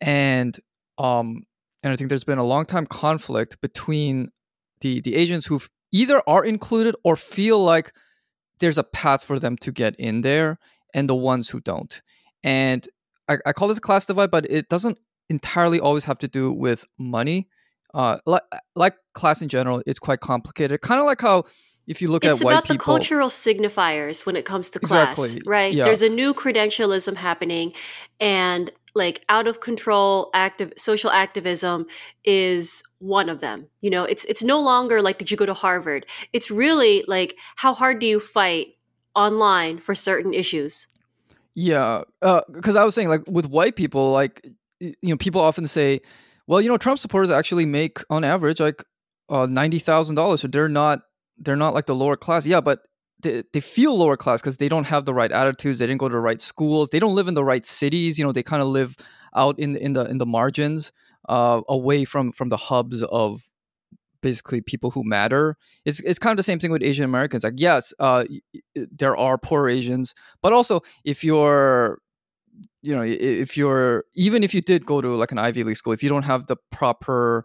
And 0.00 0.58
um 0.98 1.44
and 1.82 1.92
i 1.92 1.96
think 1.96 2.08
there's 2.08 2.24
been 2.24 2.38
a 2.38 2.44
long 2.44 2.64
time 2.64 2.86
conflict 2.86 3.60
between 3.60 4.30
the 4.80 5.00
the 5.00 5.14
asians 5.14 5.46
who 5.46 5.60
either 5.92 6.22
are 6.26 6.44
included 6.44 6.94
or 7.04 7.16
feel 7.16 7.62
like 7.62 7.92
there's 8.58 8.78
a 8.78 8.84
path 8.84 9.22
for 9.24 9.38
them 9.38 9.56
to 9.58 9.70
get 9.70 9.94
in 9.96 10.22
there 10.22 10.58
and 10.92 11.08
the 11.08 11.14
ones 11.14 11.48
who 11.48 11.60
don't. 11.60 12.02
And 12.42 12.88
i, 13.28 13.38
I 13.46 13.52
call 13.52 13.68
this 13.68 13.78
a 13.78 13.80
class 13.80 14.04
divide 14.06 14.30
but 14.30 14.50
it 14.50 14.68
doesn't 14.68 14.98
entirely 15.28 15.80
always 15.80 16.04
have 16.04 16.18
to 16.18 16.28
do 16.28 16.52
with 16.52 16.84
money. 16.98 17.48
Uh 17.92 18.18
like 18.26 18.42
like 18.74 18.94
class 19.12 19.42
in 19.42 19.48
general 19.48 19.82
it's 19.86 20.00
quite 20.00 20.20
complicated 20.20 20.80
kind 20.80 21.00
of 21.00 21.06
like 21.06 21.20
how 21.20 21.44
if 21.86 22.00
you 22.00 22.08
look 22.08 22.24
it's 22.24 22.40
at 22.40 22.44
white 22.44 22.52
about 22.52 22.68
the 22.68 22.78
cultural 22.78 23.28
signifiers 23.28 24.24
when 24.24 24.36
it 24.36 24.44
comes 24.44 24.70
to 24.70 24.80
class, 24.80 25.18
Exactly. 25.18 25.42
right? 25.44 25.72
Yeah. 25.72 25.84
There's 25.84 26.02
a 26.02 26.08
new 26.08 26.34
credentialism 26.34 27.16
happening, 27.16 27.72
and 28.20 28.70
like 28.94 29.24
out 29.28 29.48
of 29.48 29.60
control 29.60 30.30
active 30.34 30.72
social 30.76 31.10
activism 31.10 31.86
is 32.24 32.82
one 33.00 33.28
of 33.28 33.40
them. 33.40 33.66
You 33.80 33.90
know, 33.90 34.04
it's 34.04 34.24
it's 34.26 34.42
no 34.42 34.60
longer 34.60 35.02
like 35.02 35.18
did 35.18 35.30
you 35.30 35.36
go 35.36 35.46
to 35.46 35.54
Harvard? 35.54 36.06
It's 36.32 36.50
really 36.50 37.04
like 37.06 37.36
how 37.56 37.74
hard 37.74 37.98
do 37.98 38.06
you 38.06 38.20
fight 38.20 38.68
online 39.14 39.78
for 39.78 39.94
certain 39.94 40.32
issues? 40.32 40.86
Yeah, 41.54 42.02
because 42.52 42.76
I 42.76 42.84
was 42.84 42.94
saying 42.94 43.08
like 43.08 43.22
with 43.28 43.46
white 43.46 43.76
people, 43.76 44.10
like 44.10 44.44
you 44.80 44.94
know, 45.02 45.16
people 45.16 45.40
often 45.40 45.66
say, 45.66 46.00
"Well, 46.46 46.60
you 46.60 46.68
know, 46.68 46.76
Trump 46.76 46.98
supporters 46.98 47.30
actually 47.30 47.64
make 47.64 47.98
on 48.10 48.24
average 48.24 48.58
like 48.60 48.84
uh, 49.28 49.46
ninety 49.46 49.78
thousand 49.78 50.16
dollars, 50.16 50.40
so 50.40 50.48
they're 50.48 50.68
not 50.68 51.02
they're 51.38 51.56
not 51.56 51.74
like 51.74 51.86
the 51.86 51.94
lower 51.94 52.16
class." 52.16 52.46
Yeah, 52.46 52.60
but 52.60 52.80
they, 53.22 53.42
they 53.52 53.60
feel 53.60 53.96
lower 53.96 54.16
class 54.16 54.40
because 54.40 54.58
they 54.58 54.68
don't 54.68 54.86
have 54.86 55.04
the 55.04 55.14
right 55.14 55.32
attitudes, 55.32 55.78
they 55.78 55.86
didn't 55.86 56.00
go 56.00 56.08
to 56.08 56.12
the 56.12 56.20
right 56.20 56.40
schools, 56.40 56.90
they 56.90 57.00
don't 57.00 57.14
live 57.14 57.28
in 57.28 57.34
the 57.34 57.44
right 57.44 57.64
cities. 57.66 58.18
You 58.18 58.24
know, 58.24 58.32
they 58.32 58.42
kind 58.42 58.62
of 58.62 58.68
live 58.68 58.96
out 59.34 59.58
in 59.58 59.76
in 59.76 59.94
the 59.94 60.04
in 60.06 60.18
the 60.18 60.26
margins, 60.26 60.92
uh, 61.28 61.60
away 61.68 62.04
from 62.04 62.32
from 62.32 62.48
the 62.48 62.56
hubs 62.56 63.02
of 63.04 63.48
basically 64.22 64.60
people 64.60 64.90
who 64.90 65.02
matter. 65.04 65.56
It's 65.84 66.00
it's 66.00 66.18
kind 66.18 66.32
of 66.32 66.36
the 66.36 66.42
same 66.42 66.58
thing 66.58 66.70
with 66.70 66.82
Asian 66.82 67.04
Americans. 67.04 67.44
Like, 67.44 67.54
yes, 67.56 67.92
uh, 67.98 68.24
there 68.74 69.16
are 69.16 69.38
poor 69.38 69.68
Asians, 69.68 70.14
but 70.42 70.52
also 70.52 70.80
if 71.04 71.24
you're 71.24 71.98
you 72.82 72.94
know 72.94 73.02
if 73.02 73.56
you're 73.56 74.04
even 74.14 74.44
if 74.44 74.54
you 74.54 74.60
did 74.60 74.86
go 74.86 75.00
to 75.00 75.14
like 75.16 75.32
an 75.32 75.38
ivy 75.38 75.64
league 75.64 75.76
school 75.76 75.92
if 75.92 76.02
you 76.02 76.08
don't 76.08 76.22
have 76.22 76.46
the 76.46 76.56
proper 76.70 77.44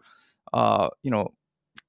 uh 0.54 0.90
you 1.02 1.10
know 1.10 1.30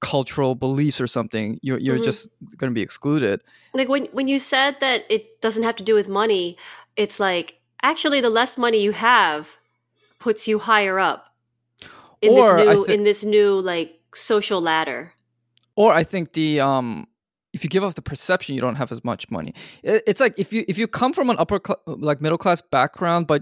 cultural 0.01 0.55
beliefs 0.55 0.99
or 0.99 1.07
something 1.07 1.59
you're, 1.61 1.79
you're 1.79 1.97
Mhm. 1.99 2.03
just 2.03 2.27
going 2.57 2.69
to 2.69 2.75
be 2.75 2.81
excluded 2.81 3.41
Like 3.73 3.87
when 3.87 4.05
when 4.11 4.27
you 4.27 4.39
said 4.39 4.75
that 4.81 5.05
it 5.09 5.39
doesn't 5.41 5.63
have 5.63 5.75
to 5.77 5.83
do 5.83 5.93
with 5.95 6.07
money, 6.09 6.57
it's 6.97 7.19
like 7.19 7.61
actually 7.83 8.19
the 8.21 8.29
less 8.29 8.57
money 8.57 8.81
you 8.83 8.91
have 8.91 9.55
puts 10.19 10.47
you 10.47 10.59
higher 10.59 10.97
up 10.99 11.19
in 12.21 12.31
Or 12.33 12.35
this 12.41 12.51
new 12.65 12.85
thi- 12.85 12.93
in 12.93 13.03
this 13.03 13.23
new 13.23 13.61
like 13.61 13.89
social 14.13 14.59
ladder. 14.61 15.13
or 15.75 15.93
i 16.01 16.03
think 16.03 16.33
the 16.33 16.59
um 16.59 17.07
if 17.53 17.63
you 17.63 17.69
give 17.69 17.83
off 17.83 17.95
the 17.95 18.01
perception 18.13 18.55
you 18.55 18.61
don't 18.61 18.75
have 18.77 18.91
as 18.91 19.01
much 19.03 19.29
money 19.31 19.53
it, 19.83 20.03
it's 20.09 20.19
like 20.19 20.33
if 20.37 20.51
you 20.53 20.61
if 20.67 20.77
you 20.77 20.87
come 20.87 21.13
from 21.13 21.29
an 21.29 21.37
upper 21.39 21.59
cl- 21.65 21.81
like 21.87 22.19
middle 22.21 22.37
class 22.37 22.61
background 22.61 23.25
but 23.27 23.41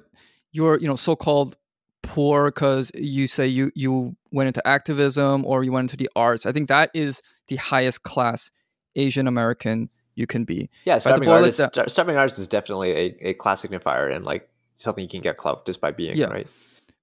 you're 0.51 0.77
you 0.81 0.87
know 0.87 0.95
so-called 0.97 1.55
poor 2.03 2.51
because 2.51 2.91
you 2.95 3.25
say 3.27 3.45
you 3.47 3.71
you 3.75 4.15
went 4.31 4.47
into 4.47 4.65
activism 4.67 5.45
or 5.45 5.63
you 5.63 5.71
went 5.71 5.85
into 5.91 5.97
the 5.97 6.09
arts 6.15 6.45
i 6.45 6.51
think 6.51 6.67
that 6.69 6.89
is 6.93 7.21
the 7.47 7.55
highest 7.57 8.03
class 8.03 8.51
asian 8.95 9.27
american 9.27 9.89
you 10.15 10.27
can 10.27 10.43
be 10.43 10.69
Yeah, 10.83 10.97
starving 10.97 11.29
artists. 11.29 11.65
Starving 11.87 12.17
artists 12.17 12.39
is 12.39 12.47
definitely 12.47 12.91
a, 12.91 13.29
a 13.29 13.33
class 13.35 13.65
signifier 13.65 14.13
and 14.13 14.25
like 14.25 14.49
something 14.75 15.01
you 15.01 15.09
can 15.09 15.21
get 15.21 15.37
clout 15.37 15.65
just 15.65 15.79
by 15.79 15.91
being 15.91 16.17
Yeah. 16.17 16.25
right. 16.25 16.47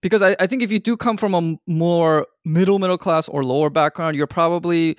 because 0.02 0.20
I, 0.20 0.36
I 0.38 0.46
think 0.46 0.62
if 0.62 0.70
you 0.70 0.78
do 0.78 0.96
come 0.98 1.16
from 1.16 1.34
a 1.34 1.56
more 1.66 2.26
middle 2.44 2.78
middle 2.78 2.98
class 2.98 3.26
or 3.28 3.42
lower 3.42 3.70
background 3.70 4.16
you're 4.16 4.26
probably 4.26 4.98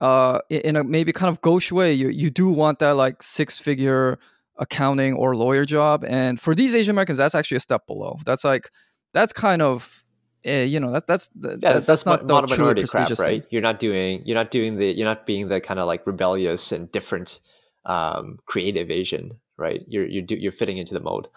uh 0.00 0.38
in 0.48 0.76
a 0.76 0.84
maybe 0.84 1.12
kind 1.12 1.28
of 1.28 1.40
gauche 1.40 1.72
way 1.72 1.92
you, 1.92 2.08
you 2.08 2.30
do 2.30 2.48
want 2.48 2.78
that 2.78 2.92
like 2.96 3.22
six 3.22 3.58
figure 3.58 4.18
accounting 4.56 5.14
or 5.14 5.34
lawyer 5.34 5.64
job 5.64 6.04
and 6.06 6.38
for 6.40 6.54
these 6.54 6.74
asian 6.74 6.92
americans 6.94 7.18
that's 7.18 7.34
actually 7.34 7.56
a 7.56 7.60
step 7.60 7.86
below 7.86 8.16
that's 8.24 8.44
like 8.44 8.70
that's 9.12 9.32
kind 9.32 9.60
of 9.62 9.99
eh, 10.44 10.64
you 10.64 10.80
know 10.80 10.90
that 10.92 11.06
that's 11.06 11.28
th- 11.28 11.58
Yeah, 11.62 11.74
that's, 11.74 11.86
that's, 11.86 12.06
not 12.06 12.26
the 12.26 12.40
true 12.42 12.58
minority 12.58 12.86
crap, 12.86 13.10
right? 13.18 13.42
thing. 13.42 13.44
You're 13.50 13.62
not 13.62 13.78
doing 13.78 14.22
you're 14.24 14.36
not 14.36 14.50
doing 14.50 14.76
the 14.76 14.86
you're 14.86 15.06
not 15.06 15.26
being 15.26 15.48
the 15.48 15.60
kind 15.60 15.80
of 15.80 15.86
like 15.86 16.06
rebellious 16.06 16.72
and 16.72 16.90
different 16.92 17.40
um 17.84 18.38
creative 18.46 18.90
Asian, 18.90 19.34
right? 19.56 19.84
You're 19.88 20.06
you're 20.06 20.22
do, 20.22 20.36
you're 20.36 20.52
fitting 20.52 20.78
into 20.78 20.94
the 20.94 21.00
mold. 21.00 21.28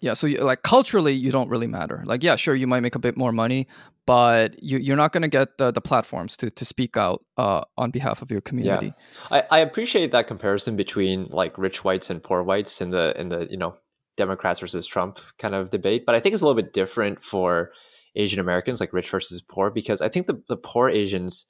yeah 0.00 0.14
so 0.14 0.28
you, 0.28 0.38
like 0.38 0.62
culturally 0.62 1.12
you 1.12 1.32
don't 1.32 1.50
really 1.50 1.66
matter 1.66 2.04
like 2.06 2.22
yeah 2.22 2.36
sure 2.36 2.54
you 2.54 2.68
might 2.68 2.84
make 2.86 2.94
a 2.94 3.00
bit 3.00 3.16
more 3.16 3.32
money 3.32 3.66
but 4.06 4.62
you, 4.62 4.78
you're 4.78 4.96
not 4.96 5.12
going 5.12 5.22
to 5.22 5.28
get 5.28 5.58
the, 5.58 5.70
the 5.70 5.82
platforms 5.82 6.34
to, 6.36 6.50
to 6.50 6.64
speak 6.64 6.96
out 6.96 7.24
uh, 7.36 7.62
on 7.76 7.90
behalf 7.90 8.22
of 8.22 8.30
your 8.30 8.40
community 8.40 8.86
Yeah. 9.30 9.42
I, 9.50 9.56
I 9.56 9.58
appreciate 9.58 10.12
that 10.12 10.28
comparison 10.28 10.76
between 10.76 11.26
like 11.30 11.58
rich 11.58 11.82
whites 11.82 12.10
and 12.10 12.22
poor 12.22 12.44
whites 12.44 12.80
in 12.80 12.90
the 12.90 13.12
in 13.20 13.28
the 13.28 13.48
you 13.50 13.56
know 13.56 13.74
Democrats 14.18 14.60
versus 14.60 14.86
Trump 14.86 15.20
kind 15.38 15.54
of 15.54 15.70
debate, 15.70 16.04
but 16.04 16.14
I 16.14 16.20
think 16.20 16.34
it's 16.34 16.42
a 16.42 16.44
little 16.44 16.60
bit 16.60 16.74
different 16.74 17.24
for 17.24 17.70
Asian 18.18 18.40
Americans, 18.40 18.80
like 18.80 18.92
rich 18.92 19.10
versus 19.10 19.40
poor, 19.40 19.70
because 19.70 20.00
I 20.02 20.08
think 20.08 20.26
the, 20.26 20.42
the 20.48 20.56
poor 20.56 20.88
Asians 20.88 21.46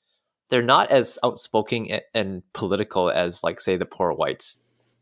they're 0.50 0.62
not 0.62 0.90
as 0.90 1.18
outspoken 1.22 2.00
and 2.14 2.42
political 2.54 3.10
as 3.10 3.44
like 3.44 3.60
say 3.60 3.76
the 3.76 3.84
poor 3.84 4.12
whites. 4.14 4.56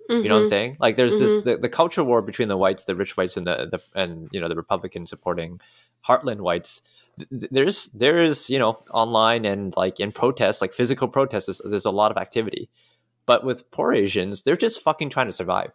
You 0.08 0.28
know 0.28 0.34
what 0.36 0.40
I'm 0.40 0.44
Mhm. 0.46 0.48
saying? 0.48 0.76
Like 0.80 0.96
there's 0.96 1.14
Mhm. 1.16 1.18
this 1.20 1.38
the, 1.44 1.56
the 1.58 1.68
culture 1.68 2.02
war 2.04 2.22
between 2.22 2.48
the 2.48 2.56
whites, 2.56 2.84
the 2.84 2.94
rich 2.94 3.16
whites, 3.16 3.36
and 3.36 3.46
the, 3.46 3.68
the 3.70 4.00
and 4.00 4.28
you 4.32 4.40
know 4.40 4.48
the 4.48 4.56
Republican 4.56 5.06
supporting 5.06 5.60
Heartland 6.08 6.40
whites. 6.40 6.80
Th- 7.18 7.28
th- 7.30 7.50
There's 7.52 7.86
there 7.86 8.22
is 8.22 8.48
you 8.50 8.58
know 8.58 8.82
online 8.92 9.44
and 9.44 9.74
like 9.76 9.98
in 10.00 10.12
protests, 10.12 10.60
like 10.60 10.74
physical 10.74 11.08
protests, 11.08 11.46
there's, 11.46 11.60
there's 11.64 11.84
a 11.84 11.90
lot 11.90 12.10
of 12.12 12.16
activity. 12.18 12.68
But 13.26 13.44
with 13.44 13.68
poor 13.72 13.92
Asians, 13.92 14.42
they're 14.44 14.56
just 14.56 14.82
fucking 14.82 15.10
trying 15.10 15.26
to 15.26 15.32
survive, 15.32 15.72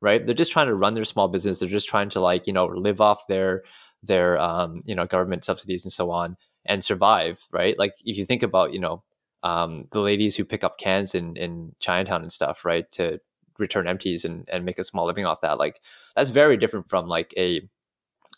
right? 0.00 0.24
They're 0.24 0.34
just 0.34 0.52
trying 0.52 0.68
to 0.68 0.74
run 0.74 0.94
their 0.94 1.04
small 1.04 1.28
business. 1.28 1.60
They're 1.60 1.68
just 1.68 1.88
trying 1.88 2.10
to 2.10 2.20
like 2.20 2.46
you 2.46 2.52
know 2.52 2.66
live 2.66 3.00
off 3.02 3.26
their 3.26 3.64
their 4.06 4.38
um, 4.40 4.82
you 4.86 4.94
know 4.94 5.06
government 5.06 5.44
subsidies 5.44 5.84
and 5.84 5.92
so 5.92 6.10
on 6.10 6.36
and 6.64 6.84
survive, 6.84 7.40
right? 7.50 7.78
Like 7.78 7.94
if 8.04 8.16
you 8.16 8.24
think 8.24 8.42
about 8.42 8.72
you 8.72 8.80
know 8.80 9.02
um, 9.42 9.86
the 9.92 10.00
ladies 10.00 10.36
who 10.36 10.44
pick 10.44 10.64
up 10.64 10.78
cans 10.78 11.14
in 11.14 11.36
in 11.36 11.74
Chinatown 11.80 12.22
and 12.22 12.32
stuff, 12.32 12.64
right, 12.64 12.90
to 12.92 13.20
return 13.58 13.86
empties 13.86 14.24
and 14.24 14.48
and 14.52 14.64
make 14.64 14.78
a 14.78 14.84
small 14.84 15.06
living 15.06 15.26
off 15.26 15.40
that, 15.42 15.58
like 15.58 15.80
that's 16.16 16.30
very 16.30 16.56
different 16.56 16.88
from 16.88 17.08
like 17.08 17.34
a 17.36 17.68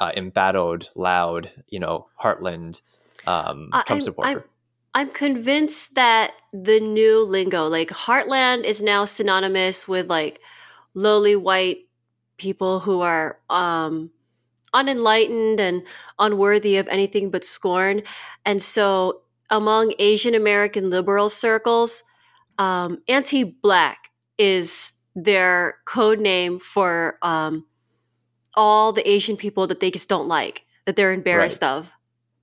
uh, 0.00 0.12
embattled, 0.16 0.90
loud, 0.94 1.50
you 1.68 1.80
know, 1.80 2.06
Heartland 2.20 2.82
um, 3.26 3.70
Trump 3.72 3.90
I'm- 3.90 4.00
supporter. 4.00 4.28
I'm- 4.28 4.42
I'm 4.94 5.10
convinced 5.10 5.94
that 5.96 6.32
the 6.54 6.80
new 6.80 7.26
lingo, 7.26 7.66
like 7.66 7.90
Heartland, 7.90 8.64
is 8.64 8.80
now 8.80 9.04
synonymous 9.04 9.86
with 9.86 10.08
like 10.08 10.40
lowly 10.94 11.36
white 11.36 11.80
people 12.38 12.80
who 12.80 13.02
are 13.02 13.38
um, 13.50 14.10
unenlightened 14.76 15.60
and 15.60 15.82
unworthy 16.18 16.76
of 16.76 16.88
anything 16.88 17.30
but 17.30 17.44
scorn. 17.44 18.02
And 18.44 18.60
so, 18.60 19.22
among 19.50 19.94
Asian 19.98 20.34
American 20.34 20.90
liberal 20.90 21.28
circles, 21.28 22.04
um, 22.58 23.02
anti 23.08 23.44
black 23.44 24.10
is 24.38 24.92
their 25.14 25.78
code 25.86 26.20
name 26.20 26.58
for 26.58 27.18
um, 27.22 27.64
all 28.54 28.92
the 28.92 29.08
Asian 29.08 29.36
people 29.36 29.66
that 29.66 29.80
they 29.80 29.90
just 29.90 30.08
don't 30.08 30.28
like, 30.28 30.64
that 30.84 30.96
they're 30.96 31.12
embarrassed 31.12 31.62
of. 31.62 31.92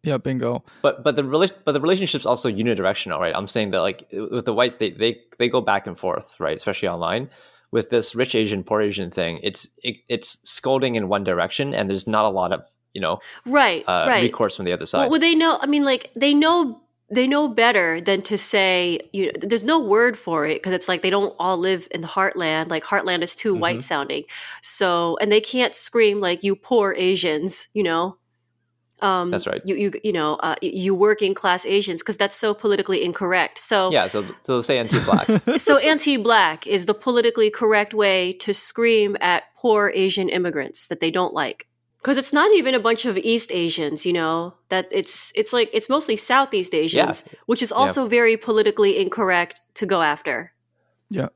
Yeah, 0.03 0.17
bingo. 0.17 0.65
but 0.81 1.03
but 1.03 1.15
the 1.15 1.23
rela- 1.23 1.55
but 1.63 1.71
the 1.71 1.79
relationship's 1.79 2.25
also 2.25 2.49
unidirectional, 2.49 3.19
right? 3.19 3.33
I'm 3.33 3.47
saying 3.47 3.71
that 3.71 3.79
like 3.79 4.05
with 4.11 4.43
the 4.43 4.53
whites, 4.53 4.75
they 4.75 4.91
they 4.91 5.21
they 5.39 5.47
go 5.47 5.61
back 5.61 5.87
and 5.87 5.97
forth, 5.97 6.35
right? 6.39 6.57
Especially 6.57 6.89
online. 6.89 7.29
With 7.73 7.89
this 7.89 8.13
rich 8.15 8.35
Asian, 8.35 8.63
poor 8.63 8.81
Asian 8.81 9.09
thing, 9.11 9.39
it's 9.43 9.67
it, 9.83 9.95
it's 10.07 10.37
scolding 10.43 10.95
in 10.95 11.09
one 11.09 11.23
direction, 11.23 11.73
and 11.75 11.89
there's 11.89 12.07
not 12.07 12.23
a 12.25 12.29
lot 12.29 12.51
of 12.53 12.61
you 12.93 13.01
know 13.01 13.19
Right, 13.45 13.83
uh, 13.87 14.05
right. 14.07 14.21
recourse 14.21 14.55
from 14.55 14.65
the 14.65 14.71
other 14.71 14.85
side. 14.85 14.99
Well, 14.99 15.09
well, 15.11 15.19
they 15.19 15.35
know. 15.35 15.57
I 15.59 15.65
mean, 15.65 15.83
like 15.83 16.11
they 16.15 16.33
know. 16.33 16.79
They 17.09 17.27
know 17.27 17.47
better 17.47 18.01
than 18.01 18.21
to 18.23 18.37
say. 18.37 18.99
You 19.11 19.25
know, 19.25 19.31
there's 19.49 19.63
no 19.63 19.79
word 19.79 20.17
for 20.17 20.47
it 20.47 20.55
because 20.57 20.73
it's 20.73 20.87
like 20.87 21.01
they 21.03 21.11
don't 21.11 21.35
all 21.37 21.57
live 21.57 21.87
in 21.91 22.01
the 22.01 22.07
heartland. 22.07 22.69
Like 22.71 22.83
heartland 22.83 23.21
is 23.23 23.35
too 23.35 23.53
Mhm. 23.55 23.59
white 23.59 23.81
sounding. 23.83 24.23
So, 24.61 25.17
and 25.21 25.31
they 25.31 25.41
can't 25.41 25.75
scream 25.75 26.21
like 26.21 26.43
"you 26.43 26.55
poor 26.55 26.93
Asians." 26.97 27.67
You 27.73 27.83
know. 27.83 28.17
Um, 29.03 29.31
That's 29.31 29.45
right. 29.45 29.61
You 29.65 29.75
you 29.75 29.91
you 30.03 30.13
know 30.13 30.35
uh, 30.35 30.55
y- 30.61 30.71
you 30.73 30.95
working 30.95 31.33
class 31.33 31.65
Asians 31.65 32.01
because 32.01 32.15
that's 32.15 32.35
so 32.35 32.53
politically 32.53 33.03
incorrect. 33.03 33.57
So 33.57 33.91
yeah, 33.91 34.07
so 34.07 34.23
so 34.23 34.33
they'll 34.45 34.63
say 34.63 34.79
anti-black. 34.79 35.25
so 35.57 35.77
anti-black 35.77 36.65
is 36.65 36.85
the 36.85 36.93
politically 36.93 37.49
correct 37.49 37.93
way 37.93 38.31
to 38.33 38.53
scream 38.53 39.17
at 39.19 39.43
poor 39.57 39.91
Asian 39.93 40.29
immigrants 40.29 40.87
that 40.87 41.01
they 41.01 41.11
don't 41.11 41.33
like. 41.33 41.67
Because 42.01 42.17
it's 42.17 42.33
not 42.33 42.51
even 42.53 42.73
a 42.75 42.79
bunch 42.79 43.05
of 43.05 43.17
East 43.17 43.51
Asians, 43.51 44.05
you 44.05 44.13
know. 44.13 44.55
That 44.69 44.87
it's 44.89 45.33
it's 45.35 45.51
like 45.51 45.69
it's 45.73 45.89
mostly 45.89 46.15
Southeast 46.15 46.73
Asians, 46.73 47.27
which 47.45 47.61
is 47.61 47.71
also 47.71 48.07
very 48.07 48.37
politically 48.37 48.97
incorrect 48.97 49.59
to 49.75 49.85
go 49.85 50.01
after. 50.01 50.53
Yeah. 51.09 51.27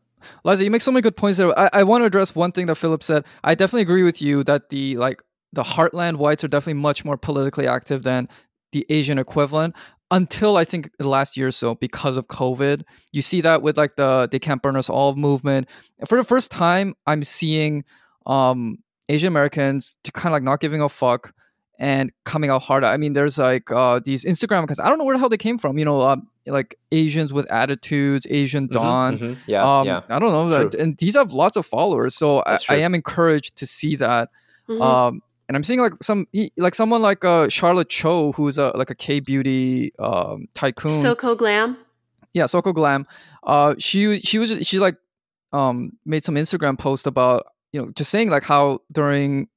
Liza, 0.43 0.63
you 0.63 0.71
make 0.71 0.81
so 0.81 0.91
many 0.91 1.01
good 1.01 1.15
points 1.15 1.37
there. 1.37 1.57
I, 1.57 1.69
I 1.73 1.83
want 1.83 2.01
to 2.01 2.05
address 2.05 2.35
one 2.35 2.51
thing 2.51 2.67
that 2.67 2.75
Philip 2.75 3.03
said. 3.03 3.23
I 3.43 3.55
definitely 3.55 3.83
agree 3.83 4.03
with 4.03 4.21
you 4.21 4.43
that 4.43 4.69
the 4.69 4.97
like 4.97 5.21
the 5.57 5.63
heartland 5.63 6.15
whites 6.17 6.43
are 6.43 6.47
definitely 6.47 6.79
much 6.89 7.03
more 7.03 7.17
politically 7.17 7.67
active 7.67 8.03
than 8.03 8.29
the 8.73 8.85
Asian 8.89 9.17
equivalent. 9.17 9.75
Until 10.11 10.55
I 10.55 10.63
think 10.63 10.89
the 10.99 11.09
last 11.09 11.35
year 11.35 11.47
or 11.47 11.51
so, 11.51 11.75
because 11.75 12.15
of 12.15 12.27
COVID, 12.27 12.83
you 13.11 13.21
see 13.21 13.41
that 13.41 13.61
with 13.61 13.75
like 13.77 13.95
the 13.97 14.29
"They 14.31 14.39
Can't 14.39 14.61
Burn 14.61 14.75
Us 14.77 14.89
All" 14.89 15.15
movement. 15.15 15.67
For 16.07 16.15
the 16.17 16.23
first 16.23 16.49
time, 16.51 16.93
I'm 17.07 17.23
seeing 17.23 17.83
um, 18.25 18.75
Asian 19.09 19.27
Americans 19.27 19.97
to 20.05 20.11
kind 20.13 20.31
of 20.31 20.33
like 20.37 20.43
not 20.43 20.59
giving 20.61 20.81
a 20.81 20.87
fuck 20.87 21.33
and 21.79 22.11
coming 22.23 22.49
out 22.49 22.61
harder. 22.63 22.87
I 22.87 22.97
mean, 22.97 23.13
there's 23.13 23.37
like 23.37 23.69
uh, 23.71 23.99
these 24.03 24.23
Instagram 24.23 24.63
accounts. 24.63 24.79
I 24.79 24.87
don't 24.89 24.97
know 24.97 25.03
where 25.05 25.15
the 25.15 25.19
hell 25.19 25.29
they 25.29 25.37
came 25.49 25.57
from. 25.57 25.77
You 25.77 25.83
know, 25.85 25.99
uh, 25.99 26.15
like 26.45 26.75
Asians 26.93 27.33
with 27.33 27.45
attitudes, 27.51 28.25
Asian 28.29 28.69
Mhm, 28.69 28.71
Dawn. 28.71 29.17
mhm. 29.17 29.37
Yeah, 29.45 29.63
um, 29.79 29.85
yeah. 29.87 30.01
I 30.07 30.19
don't 30.19 30.31
know 30.31 30.47
that, 30.49 30.73
and 30.75 30.97
these 30.99 31.15
have 31.15 31.33
lots 31.33 31.57
of 31.57 31.65
followers, 31.65 32.15
so 32.15 32.43
I, 32.47 32.57
I 32.69 32.75
am 32.77 32.95
encouraged 32.95 33.57
to 33.57 33.65
see 33.65 33.97
that. 33.97 34.29
Mhm. 34.69 34.81
Um, 34.81 35.21
and 35.47 35.55
I'm 35.55 35.63
seeing 35.63 35.79
like 35.79 35.93
some 36.01 36.27
like 36.57 36.75
someone 36.75 37.01
like 37.01 37.23
uh, 37.23 37.49
Charlotte 37.49 37.89
Cho, 37.89 38.31
who's 38.33 38.57
a 38.57 38.71
like 38.75 38.89
a 38.89 38.95
K 38.95 39.19
beauty 39.19 39.91
um, 39.99 40.47
tycoon. 40.53 40.91
Soko 40.91 41.35
Glam. 41.35 41.77
yeah, 42.33 42.45
Soko 42.45 42.73
Glam. 42.73 43.05
Uh, 43.43 43.75
she 43.79 44.19
she 44.19 44.39
was 44.39 44.67
she 44.67 44.79
like 44.79 44.95
um 45.53 45.93
made 46.05 46.23
some 46.23 46.35
Instagram 46.35 46.77
post 46.77 47.07
about 47.07 47.45
you 47.71 47.81
know 47.81 47.91
just 47.95 48.11
saying 48.11 48.29
like 48.29 48.43
how 48.43 48.79
during 48.93 49.47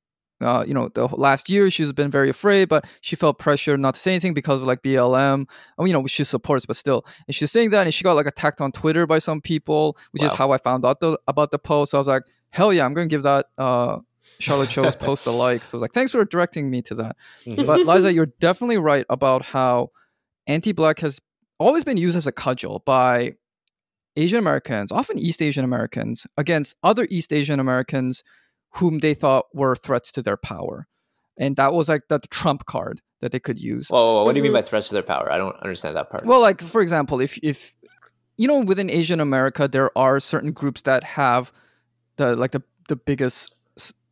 uh, 0.41 0.65
you 0.67 0.73
know, 0.73 0.89
the 0.89 1.07
last 1.07 1.51
year 1.51 1.71
she's 1.71 1.93
been 1.93 2.11
very 2.11 2.31
afraid, 2.31 2.69
but 2.69 2.87
she 3.03 3.15
felt 3.15 3.39
pressure 3.39 3.77
not 3.77 3.95
to 3.95 4.01
say 4.01 4.13
anything 4.13 4.35
because 4.35 4.61
of 4.61 4.67
like 4.67 4.83
BLM. 4.83 5.47
I 5.79 5.83
mean, 5.83 5.89
you 5.89 5.93
know, 5.93 6.07
she 6.07 6.25
supports, 6.25 6.65
but 6.67 6.77
still. 6.77 7.05
And 7.27 7.35
she's 7.35 7.51
saying 7.51 7.71
that, 7.71 7.83
and 7.83 7.93
she 7.93 8.05
got 8.05 8.15
like 8.15 8.27
attacked 8.27 8.61
on 8.61 8.73
Twitter 8.73 9.07
by 9.07 9.19
some 9.19 9.41
people, 9.41 9.99
which 10.13 10.23
is 10.23 10.33
how 10.33 10.51
I 10.53 10.59
found 10.59 10.85
out 10.85 11.01
the, 11.01 11.19
about 11.29 11.51
the 11.51 11.59
post. 11.59 11.91
So 11.91 11.99
I 11.99 12.01
was 12.01 12.09
like, 12.09 12.23
hell 12.51 12.73
yeah, 12.73 12.85
I'm 12.85 12.95
gonna 12.95 13.07
give 13.07 13.23
that 13.25 13.47
uh, 13.59 13.99
Charlotte 14.41 14.71
Cho's 14.71 14.97
post 15.09 15.27
a 15.27 15.31
like. 15.31 15.65
So 15.65 15.77
I 15.77 15.79
was 15.79 15.83
like, 15.83 15.93
thanks 15.93 16.13
for 16.13 16.25
directing 16.25 16.71
me 16.71 16.83
to 16.83 16.95
that. 16.97 17.17
Mhm. 17.45 17.67
But 17.67 17.81
Liza, 17.87 18.13
you're 18.13 18.33
definitely 18.41 18.79
right 18.79 19.07
about 19.09 19.45
how 19.47 19.91
anti-black 20.47 20.99
has 21.01 21.21
always 21.59 21.85
been 21.85 21.97
used 21.97 22.17
as 22.17 22.27
a 22.27 22.33
cudgel 22.33 22.81
by 22.85 23.35
Asian 24.17 24.39
Americans, 24.39 24.91
often 24.91 25.19
East 25.19 25.41
Asian 25.43 25.65
Americans, 25.65 26.27
against 26.37 26.75
other 26.83 27.07
East 27.11 27.33
Asian 27.33 27.61
Americans 27.61 28.25
whom 28.75 28.99
they 29.01 29.15
thought 29.15 29.47
were 29.53 29.77
threats 29.77 30.11
to 30.13 30.23
their 30.23 30.37
power. 30.37 30.87
And 31.37 31.57
that 31.57 31.73
was 31.73 31.89
like 31.89 32.03
the 32.09 32.19
trump 32.31 32.67
card 32.67 33.01
that 33.21 33.33
they 33.33 33.41
could 33.41 33.59
use. 33.59 33.89
Whoa, 33.89 33.99
whoa, 33.99 34.13
whoa, 34.15 34.25
what 34.25 34.33
do 34.33 34.39
you 34.39 34.43
mean 34.43 34.53
by 34.53 34.63
threats 34.63 34.89
to 34.89 34.95
their 34.95 35.03
power? 35.03 35.31
I 35.31 35.39
don't 35.39 35.57
understand 35.63 35.97
that 35.97 36.11
part. 36.11 36.25
Well, 36.27 36.41
like 36.41 36.61
for 36.61 36.81
example, 36.81 37.21
if 37.21 37.39
if 37.43 37.75
you 38.37 38.47
know 38.49 38.61
within 38.61 38.91
Asian 38.91 39.21
America 39.21 39.69
there 39.69 39.97
are 39.97 40.19
certain 40.21 40.53
groups 40.53 40.83
that 40.83 41.05
have 41.05 41.53
the 42.17 42.35
like 42.37 42.53
the 42.53 42.63
the 42.89 42.97
biggest 42.97 43.51
s- 43.53 43.59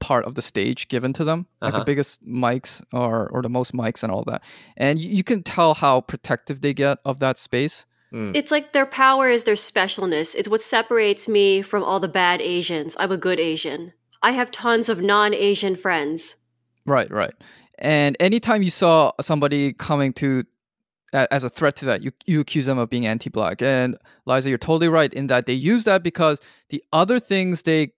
part 0.00 0.24
of 0.24 0.34
the 0.34 0.42
stage 0.42 0.88
given 0.88 1.12
to 1.14 1.24
them, 1.24 1.46
like 1.60 1.72
the 1.72 1.78
Uh-huh. 1.78 1.84
biggest 1.84 2.26
mics 2.26 2.82
or 2.92 3.28
or 3.30 3.42
the 3.42 3.48
most 3.48 3.72
mics 3.72 4.02
and 4.02 4.12
all 4.12 4.24
that, 4.24 4.42
and 4.76 4.98
you, 4.98 5.08
you 5.16 5.24
can 5.24 5.42
tell 5.42 5.74
how 5.74 6.00
protective 6.00 6.60
they 6.60 6.74
get 6.74 6.98
of 7.04 7.18
that 7.20 7.38
space. 7.38 7.86
Mm. 8.12 8.34
It's 8.34 8.50
like 8.50 8.72
their 8.72 8.86
power 8.86 9.28
is 9.28 9.44
their 9.44 9.54
specialness. 9.56 10.34
It's 10.34 10.48
what 10.48 10.60
separates 10.62 11.28
me 11.28 11.62
from 11.62 11.82
all 11.84 12.00
the 12.00 12.08
bad 12.08 12.40
Asians. 12.40 12.96
I'm 12.98 13.12
a 13.12 13.18
good 13.18 13.38
Asian. 13.38 13.92
I 14.22 14.30
have 14.32 14.50
tons 14.50 14.88
of 14.88 15.02
non 15.02 15.34
Asian 15.34 15.76
friends. 15.76 16.36
Right, 16.86 17.10
right. 17.10 17.34
And 17.78 18.16
anytime 18.18 18.62
you 18.62 18.70
saw 18.70 19.12
somebody 19.20 19.72
coming 19.74 20.12
to 20.14 20.44
as 21.12 21.44
a 21.44 21.48
threat 21.48 21.76
to 21.76 21.84
that, 21.86 22.02
you 22.02 22.10
you 22.26 22.40
accuse 22.40 22.66
them 22.66 22.78
of 22.78 22.88
being 22.90 23.06
anti-black. 23.06 23.62
And 23.62 23.96
Liza, 24.26 24.48
you're 24.48 24.58
totally 24.58 24.88
right 24.88 25.12
in 25.12 25.26
that 25.28 25.46
they 25.46 25.52
use 25.54 25.84
that 25.84 26.02
because 26.02 26.40
the 26.70 26.82
other 26.92 27.18
things 27.20 27.62
they 27.62 27.92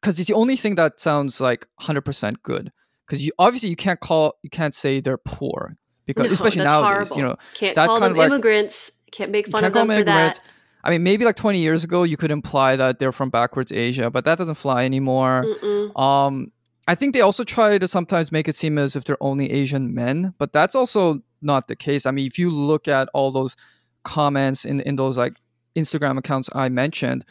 because 0.00 0.18
it's 0.18 0.28
the 0.28 0.34
only 0.34 0.56
thing 0.56 0.74
that 0.76 1.00
sounds 1.00 1.40
like 1.40 1.66
100% 1.82 2.42
good. 2.42 2.72
Because 3.06 3.24
you 3.24 3.32
obviously 3.38 3.70
you 3.70 3.76
can't 3.76 3.98
call 4.00 4.34
you 4.42 4.50
can't 4.50 4.74
say 4.74 5.00
they're 5.00 5.18
poor 5.18 5.76
because 6.06 6.26
No, 6.26 6.32
especially 6.32 6.62
that's 6.62 6.72
nowadays, 6.72 7.08
horrible. 7.08 7.16
you 7.16 7.22
know, 7.24 7.36
Can't 7.54 7.74
that 7.74 7.86
call 7.86 7.98
kind 7.98 8.10
them 8.12 8.18
like- 8.18 8.26
immigrants. 8.28 8.92
Can't 9.10 9.32
make 9.32 9.48
fun 9.48 9.64
of 9.64 9.72
them 9.72 9.88
them 9.88 9.96
for 9.96 10.02
immigrants. 10.02 10.38
that. 10.38 10.44
I 10.84 10.90
mean, 10.90 11.02
maybe 11.02 11.24
like 11.24 11.34
20 11.36 11.58
years 11.58 11.82
ago, 11.84 12.04
you 12.04 12.16
could 12.16 12.30
imply 12.30 12.76
that 12.76 12.98
they're 13.00 13.12
from 13.12 13.28
backwards 13.28 13.72
Asia, 13.72 14.08
but 14.10 14.24
that 14.24 14.38
doesn't 14.38 14.54
fly 14.54 14.84
anymore. 14.84 15.44
Um, 15.96 16.52
I 16.88 16.94
think 16.94 17.12
they 17.14 17.20
also 17.20 17.44
try 17.44 17.76
to 17.76 17.86
sometimes 17.88 18.32
make 18.32 18.48
it 18.48 18.54
seem 18.56 18.78
as 18.78 18.96
if 18.96 19.04
they're 19.04 19.22
only 19.22 19.50
Asian 19.50 19.92
men, 19.92 20.32
but 20.38 20.52
that's 20.52 20.74
also 20.74 21.20
not 21.42 21.68
the 21.68 21.76
case. 21.76 22.06
I 22.06 22.12
mean, 22.12 22.26
if 22.26 22.38
you 22.38 22.48
look 22.50 22.88
at 22.88 23.08
all 23.12 23.30
those 23.30 23.56
comments 24.04 24.64
in 24.64 24.80
in 24.80 24.96
those 24.96 25.18
like 25.18 25.34
Instagram 25.76 26.16
accounts 26.18 26.48
I 26.54 26.68
mentioned, 26.70 27.24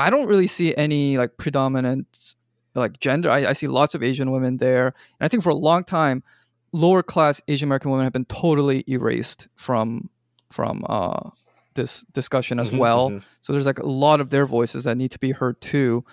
I 0.00 0.10
don't 0.10 0.26
really 0.26 0.46
see 0.46 0.74
any 0.76 1.18
like 1.18 1.36
predominant 1.36 2.34
like 2.74 3.00
gender. 3.00 3.30
I, 3.30 3.46
I 3.46 3.52
see 3.52 3.68
lots 3.68 3.94
of 3.94 4.02
Asian 4.02 4.30
women 4.30 4.56
there, 4.58 4.86
and 4.86 5.24
I 5.26 5.28
think 5.28 5.42
for 5.42 5.50
a 5.50 5.54
long 5.54 5.84
time, 5.84 6.22
lower 6.72 7.02
class 7.02 7.42
Asian 7.48 7.68
American 7.68 7.90
women 7.90 8.04
have 8.04 8.12
been 8.12 8.24
totally 8.26 8.84
erased 8.88 9.48
from 9.56 10.08
from 10.50 10.84
uh, 10.88 11.30
this 11.74 12.04
discussion 12.12 12.58
as 12.58 12.70
Mhm, 12.70 12.78
well. 12.78 13.10
mhm. 13.10 13.22
So 13.40 13.52
there's 13.52 13.66
like 13.66 13.78
a 13.78 13.86
lot 13.86 14.20
of 14.20 14.30
their 14.30 14.46
voices 14.46 14.84
that 14.84 14.96
need 14.96 15.10
to 15.12 15.18
be 15.18 15.30
heard 15.32 15.60
too. 15.60 16.04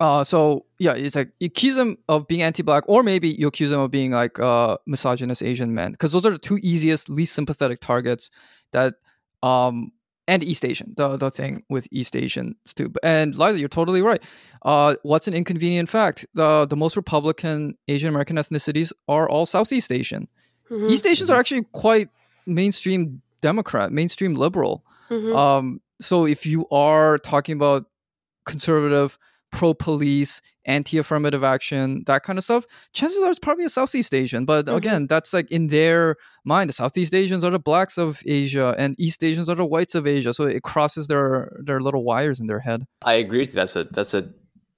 Uh, 0.00 0.24
so 0.24 0.66
yeah, 0.78 0.92
it's 0.92 1.14
like 1.16 1.30
you 1.40 1.46
accuse 1.46 1.76
them 1.76 1.96
of 2.08 2.26
being 2.26 2.42
anti-black, 2.42 2.84
or 2.88 3.02
maybe 3.02 3.28
you 3.28 3.46
accuse 3.46 3.70
them 3.70 3.80
of 3.80 3.90
being 3.90 4.10
like 4.10 4.38
uh, 4.40 4.76
misogynist 4.86 5.42
Asian 5.42 5.72
men, 5.74 5.92
because 5.92 6.12
those 6.12 6.26
are 6.26 6.30
the 6.30 6.38
two 6.38 6.58
easiest, 6.62 7.08
least 7.08 7.32
sympathetic 7.34 7.80
targets. 7.80 8.30
That 8.72 8.94
um, 9.42 9.92
and 10.26 10.42
East 10.42 10.64
Asian, 10.64 10.94
the 10.96 11.16
the 11.16 11.30
thing 11.30 11.64
with 11.68 11.86
East 11.90 12.16
Asians 12.16 12.56
too. 12.74 12.92
And 13.02 13.34
Liza, 13.34 13.58
you're 13.60 13.68
totally 13.68 14.02
right. 14.02 14.22
Uh, 14.62 14.94
what's 15.02 15.28
an 15.28 15.34
inconvenient 15.34 15.88
fact? 15.88 16.26
The 16.34 16.66
the 16.66 16.76
most 16.76 16.96
Republican 16.96 17.76
Asian 17.88 18.08
American 18.08 18.36
ethnicities 18.36 18.92
are 19.08 19.28
all 19.28 19.46
Southeast 19.46 19.92
Asian. 19.92 20.28
Mhm. 20.70 20.90
East 20.90 21.06
Asians 21.06 21.30
are 21.30 21.38
actually 21.38 21.64
quite 21.72 22.08
mainstream 22.46 23.20
Democrat, 23.42 23.92
mainstream 23.92 24.34
liberal. 24.34 24.84
Mhm. 25.10 25.36
Um, 25.36 25.80
so 26.00 26.26
if 26.26 26.46
you 26.46 26.66
are 26.70 27.18
talking 27.18 27.56
about 27.56 27.84
conservative 28.46 29.18
pro 29.52 29.74
police, 29.74 30.40
anti 30.66 30.98
affirmative 30.98 31.44
action, 31.44 32.02
that 32.06 32.22
kind 32.22 32.38
of 32.38 32.44
stuff, 32.44 32.66
chances 32.92 33.22
are 33.22 33.30
it's 33.30 33.38
probably 33.38 33.64
a 33.64 33.68
Southeast 33.68 34.14
Asian. 34.14 34.44
But 34.44 34.66
Mhm. 34.66 34.76
again, 34.76 35.06
that's 35.06 35.32
like 35.32 35.50
in 35.50 35.68
their 35.68 36.16
mind. 36.44 36.68
The 36.68 36.74
Southeast 36.74 37.14
Asians 37.14 37.44
are 37.44 37.50
the 37.50 37.58
blacks 37.58 37.98
of 37.98 38.20
Asia, 38.26 38.74
and 38.78 38.94
East 38.98 39.22
Asians 39.22 39.48
are 39.48 39.54
the 39.54 39.64
whites 39.64 39.94
of 39.94 40.06
Asia. 40.06 40.32
So 40.34 40.44
it 40.44 40.62
crosses 40.62 41.06
their 41.08 41.56
their 41.62 41.80
little 41.80 42.04
wires 42.04 42.40
in 42.40 42.46
their 42.46 42.60
head. 42.60 42.86
I 43.02 43.14
agree 43.14 43.40
with 43.40 43.48
you. 43.50 43.56
That's 43.56 43.76
a 43.76 43.84
that's 43.84 44.14
a 44.14 44.28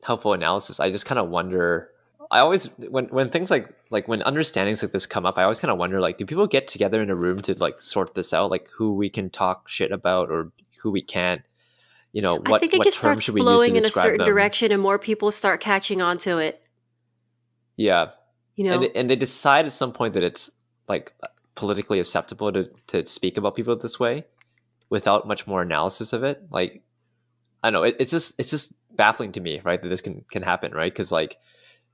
helpful 0.02 0.32
analysis. 0.32 0.80
I 0.80 0.90
just 0.90 1.06
kind 1.06 1.18
of 1.18 1.28
wonder. 1.28 1.90
I 2.30 2.40
always 2.40 2.66
when 2.78 3.06
when 3.06 3.30
things 3.30 3.50
like 3.52 3.68
like 3.90 4.08
when 4.08 4.20
understandings 4.22 4.82
like 4.82 4.90
this 4.92 5.06
come 5.06 5.24
up, 5.26 5.38
I 5.38 5.44
always 5.44 5.60
kind 5.60 5.70
of 5.70 5.78
wonder 5.78 6.00
like, 6.00 6.16
do 6.16 6.26
people 6.26 6.46
get 6.48 6.66
together 6.66 7.00
in 7.00 7.08
a 7.10 7.14
room 7.14 7.40
to 7.42 7.54
like 7.54 7.80
sort 7.80 8.14
this 8.14 8.34
out, 8.34 8.50
like 8.50 8.68
who 8.76 8.94
we 8.94 9.08
can 9.08 9.30
talk 9.30 9.68
shit 9.68 9.92
about 9.92 10.28
or 10.30 10.50
who 10.82 10.90
we 10.90 11.02
can't? 11.02 11.42
You 12.16 12.22
know, 12.22 12.36
what 12.36 12.54
I 12.54 12.58
think 12.60 12.72
it 12.72 12.78
what 12.78 12.86
just 12.86 12.96
starts 12.96 13.24
should 13.24 13.34
we 13.34 13.42
use 13.42 13.46
flowing 13.46 13.76
in 13.76 13.84
a 13.84 13.90
certain 13.90 14.16
them? 14.16 14.26
direction, 14.26 14.72
and 14.72 14.80
more 14.80 14.98
people 14.98 15.30
start 15.30 15.60
catching 15.60 16.00
on 16.00 16.16
to 16.16 16.38
it. 16.38 16.62
Yeah, 17.76 18.12
You 18.54 18.64
know, 18.64 18.72
and 18.72 18.82
they, 18.84 18.90
and 18.94 19.10
they 19.10 19.16
decide 19.16 19.66
at 19.66 19.72
some 19.72 19.92
point 19.92 20.14
that 20.14 20.22
it's 20.22 20.50
like 20.88 21.12
politically 21.56 22.00
acceptable 22.00 22.50
to 22.54 22.70
to 22.86 23.04
speak 23.04 23.36
about 23.36 23.54
people 23.54 23.76
this 23.76 24.00
way 24.00 24.24
without 24.88 25.28
much 25.28 25.46
more 25.46 25.60
analysis 25.60 26.14
of 26.14 26.24
it. 26.24 26.42
Like 26.48 26.82
i 27.62 27.68
don't 27.68 27.74
know 27.74 27.82
it, 27.82 27.96
it's 27.98 28.12
just 28.12 28.32
it's 28.38 28.48
just 28.48 28.72
baffling 28.96 29.32
to 29.32 29.40
me 29.40 29.60
right 29.62 29.82
that 29.82 29.88
this 29.88 30.00
can 30.00 30.24
can 30.30 30.42
happen 30.42 30.72
right? 30.72 30.94
Because 30.94 31.12
like 31.12 31.36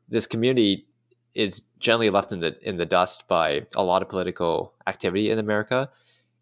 this 0.09 0.29
community 0.29 0.87
is 1.35 1.63
generally 1.81 2.11
left 2.11 2.31
in 2.31 2.39
the 2.39 2.57
in 2.63 2.77
the 2.77 2.87
dust 2.87 3.27
by 3.27 3.67
a 3.75 3.83
lot 3.83 4.03
of 4.03 4.09
political 4.09 4.73
activity 4.87 5.33
in 5.33 5.41
america. 5.41 5.91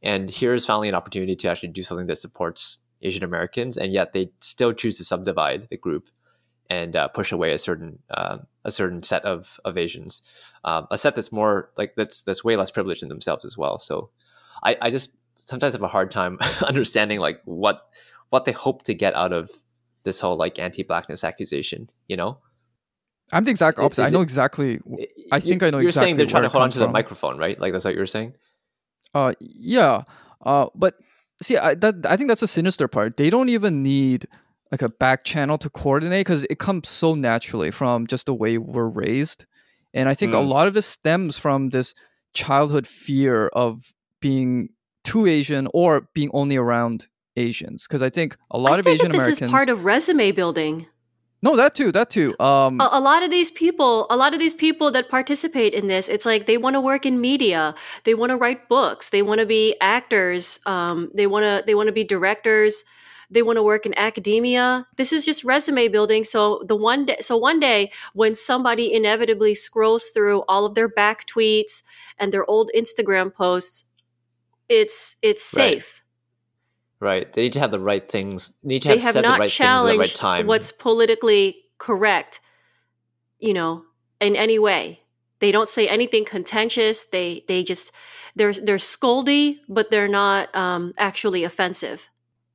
And 0.03 0.31
here's 0.31 0.67
finally 0.67 0.91
an 0.91 0.95
opportunity 0.95 1.35
to 1.35 1.49
actually 1.49 1.71
do 1.71 1.83
something 1.83 2.09
that 2.09 2.19
supports 2.19 2.81
asian 3.03 3.25
americans 3.25 3.77
and 3.77 3.93
yet 3.93 4.13
they 4.13 4.31
still 4.41 4.73
choose 4.73 4.99
to 4.99 5.05
subdivide 5.05 5.69
the 5.71 5.77
group 5.77 6.09
and 6.69 6.95
uh, 6.95 7.09
push 7.09 7.33
away 7.33 7.51
a 7.53 7.59
certain 7.59 7.99
uh, 8.11 8.39
a 8.65 8.71
certain 8.71 9.03
set 9.03 9.25
of 9.25 9.59
of 9.65 9.77
Asians, 9.77 10.23
um, 10.63 10.87
a 10.93 10.97
set 10.99 11.17
that's 11.17 11.33
more 11.33 11.69
like 11.77 11.95
that's 11.97 12.23
that's 12.23 12.45
way 12.45 12.55
less 12.55 12.71
privileged 12.71 13.03
than 13.03 13.09
themselves 13.09 13.45
as 13.45 13.59
well. 13.59 13.81
So, 13.81 14.11
I, 14.63 14.77
I 14.81 14.91
just 14.93 15.17
sometimes 15.35 15.73
have 15.73 15.83
a 15.83 15.89
hard 15.89 16.13
time 16.13 16.39
understanding 16.65 17.19
like 17.19 17.41
what 17.45 17.89
what 18.29 18.45
they 18.45 18.53
hope 18.53 18.85
to 18.85 18.95
get 18.95 19.17
out 19.17 19.33
of 19.33 19.51
this 20.05 20.21
whole 20.21 20.37
like 20.37 20.61
anti-blackness 20.61 21.25
accusation. 21.25 21.91
You 22.07 22.17
know, 22.17 22.39
I'm 23.33 23.43
the 23.43 23.51
exact 23.51 23.81
Is 23.81 23.85
opposite. 23.87 24.03
I 24.05 24.07
it- 24.07 24.13
know 24.13 24.21
exactly. 24.21 24.79
I 25.33 25.37
You- 25.37 25.41
think 25.41 25.65
I 25.65 25.71
know 25.71 25.79
You're 25.79 25.89
exactly 25.89 26.07
saying 26.07 26.19
they're 26.19 26.27
trying 26.27 26.45
to 26.45 26.51
hold 26.51 26.63
on 26.63 26.71
to 26.71 26.79
the 26.79 26.87
microphone, 26.89 27.37
right? 27.37 27.59
Like 27.59 27.73
that's 27.73 27.85
what 27.85 27.97
you're 27.97 28.07
saying. 28.07 28.35
Uh, 29.13 29.33
yeah. 29.41 30.03
Uh, 30.41 30.67
but 30.77 30.95
see, 31.43 31.57
I, 31.57 31.75
that 31.77 32.07
I 32.09 32.17
think 32.17 32.29
that's 32.29 32.43
a 32.43 32.47
sinister 32.47 32.89
part. 32.89 33.17
They 33.17 33.31
don't 33.31 33.49
even 33.49 33.83
need 33.83 34.27
like 34.73 34.83
a 34.83 34.89
back 34.89 35.25
channel 35.25 35.59
to 35.59 35.69
coordinate 35.71 36.21
because 36.27 36.45
it 36.45 36.59
comes 36.59 36.89
so 36.89 37.15
naturally 37.15 37.71
from 37.71 38.07
just 38.07 38.27
the 38.27 38.35
way 38.35 38.57
we're 38.59 38.89
raised, 38.89 39.45
and 39.93 40.09
I 40.09 40.15
think 40.15 40.33
a 40.33 40.37
Mm. 40.37 40.49
lot 40.49 40.67
of 40.69 40.75
this 40.75 40.87
stems 40.87 41.39
from 41.39 41.71
this 41.71 41.95
childhood 42.35 42.87
fear 42.87 43.49
of 43.49 43.93
being 44.21 44.69
too 45.03 45.27
Asian 45.27 45.67
or 45.75 46.09
being 46.15 46.31
only 46.33 46.57
around 46.57 47.07
Asians. 47.37 47.87
Because 47.89 48.03
I 48.03 48.11
think 48.11 48.37
a 48.51 48.59
lot 48.59 48.75
I 48.75 48.79
of 48.81 48.85
think 48.85 49.01
Asian 49.01 49.13
that 49.13 49.19
this 49.19 49.27
Americans. 49.41 49.43
is 49.43 49.51
part 49.51 49.69
of 49.69 49.85
resume 49.85 50.31
building. 50.33 50.87
No, 51.43 51.57
that 51.57 51.75
too, 51.75 51.91
that 51.93 52.11
too. 52.11 52.35
Um, 52.39 52.81
a, 52.81 52.89
a 52.93 53.01
lot 53.01 53.23
of 53.23 53.31
these 53.31 53.51
people 53.51 54.07
a 54.11 54.17
lot 54.17 54.35
of 54.35 54.39
these 54.39 54.55
people 54.55 54.91
that 54.91 55.09
participate 55.09 55.73
in 55.73 55.87
this 55.87 56.09
it's 56.09 56.27
like 56.27 56.47
they 56.47 56.59
want 56.59 56.75
to 56.75 56.81
work 56.81 57.07
in 57.07 57.21
media 57.21 57.75
they 58.05 58.15
want 58.15 58.31
to 58.31 58.37
write 58.37 58.69
books 58.69 59.11
they 59.11 59.23
want 59.23 59.41
to 59.41 59.47
be 59.47 59.77
actors 59.81 60.61
um, 60.67 61.11
they 61.15 61.27
want 61.27 61.45
to 61.45 61.65
they 61.67 61.75
want 61.75 61.87
to 61.87 61.93
be 61.93 62.05
directors 62.05 62.85
they 63.31 63.43
want 63.43 63.57
to 63.57 63.63
work 63.63 63.87
in 63.87 63.97
academia 63.97 64.87
this 64.97 65.13
is 65.13 65.25
just 65.25 65.45
resume 65.45 65.89
building 65.89 66.25
so 66.25 66.63
the 66.67 66.77
one 66.77 67.07
day 67.07 67.17
so 67.21 67.37
one 67.37 67.61
day 67.61 67.91
when 68.13 68.35
somebody 68.35 68.93
inevitably 68.93 69.55
scrolls 69.55 70.09
through 70.09 70.43
all 70.49 70.65
of 70.67 70.75
their 70.75 70.89
back 70.89 71.27
tweets 71.27 71.83
and 72.19 72.33
their 72.33 72.49
old 72.51 72.71
instagram 72.77 73.33
posts 73.33 73.93
it's 74.69 75.17
it's 75.23 75.43
safe 75.43 75.97
Right. 75.97 76.00
They 77.01 77.43
need 77.43 77.53
to 77.55 77.61
have 77.61 77.71
the 77.71 77.81
right 77.81 78.07
things. 78.07 78.53
Need 78.63 78.83
to 78.83 78.89
they 78.89 78.95
have, 78.97 79.03
have 79.03 79.13
said 79.15 79.25
the 79.25 79.29
not 79.29 79.41
right 79.41 79.51
things 79.51 79.61
at 79.61 79.83
the 79.83 79.87
right 79.87 79.97
challenged 79.97 80.21
time. 80.21 80.47
what's 80.47 80.71
politically 80.71 81.57
correct 81.79 82.41
you 83.39 83.55
know 83.55 83.85
in 84.21 84.37
any 84.37 84.59
way 84.59 85.01
they 85.41 85.51
don't 85.51 85.69
say 85.69 85.89
anything 85.89 86.25
contentious 86.25 87.07
they 87.07 87.43
they 87.49 87.63
just 87.63 87.91
they're 88.37 88.53
they're 88.53 88.77
scoldy 88.77 89.61
but 89.69 89.91
they're 89.91 90.09
not 90.09 90.55
um 90.55 90.93
actually 90.99 91.43
offensive 91.43 92.09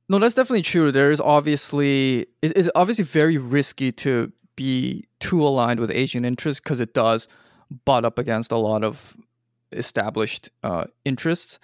No, 0.08 0.20
that's 0.20 0.34
definitely 0.34 0.62
true. 0.62 0.92
There 0.92 1.10
is 1.10 1.20
obviously 1.20 2.26
it 2.40 2.56
is 2.56 2.70
obviously 2.76 3.04
very 3.04 3.38
risky 3.38 3.90
to 3.92 4.32
be 4.54 5.04
too 5.18 5.42
aligned 5.42 5.80
with 5.80 5.90
Asian 5.90 6.24
interests 6.24 6.60
because 6.60 6.80
it 6.80 6.94
does 6.94 7.26
butt 7.84 8.04
up 8.04 8.16
against 8.18 8.52
a 8.52 8.56
lot 8.56 8.84
of 8.84 9.16
established 9.72 10.50
uh, 10.62 10.84
interests. 11.04 11.58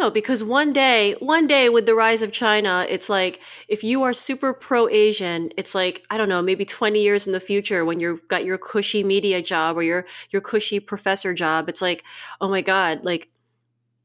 No 0.00 0.10
because 0.10 0.42
one 0.42 0.72
day 0.72 1.12
one 1.20 1.46
day 1.46 1.68
with 1.68 1.86
the 1.86 1.94
rise 1.94 2.22
of 2.22 2.32
china 2.32 2.86
it's 2.88 3.08
like 3.08 3.40
if 3.68 3.84
you 3.84 4.02
are 4.02 4.12
super 4.12 4.52
pro 4.52 4.88
asian 4.88 5.50
it's 5.56 5.74
like 5.74 6.04
i 6.10 6.16
don't 6.16 6.28
know 6.28 6.42
maybe 6.42 6.64
20 6.64 7.00
years 7.00 7.26
in 7.26 7.32
the 7.32 7.40
future 7.40 7.84
when 7.84 8.00
you've 8.00 8.26
got 8.28 8.44
your 8.44 8.58
cushy 8.58 9.04
media 9.04 9.40
job 9.42 9.76
or 9.76 9.82
your 9.82 10.06
your 10.30 10.42
cushy 10.42 10.80
professor 10.80 11.34
job 11.34 11.68
it's 11.68 11.82
like 11.82 12.02
oh 12.40 12.48
my 12.48 12.60
god 12.60 13.04
like 13.04 13.28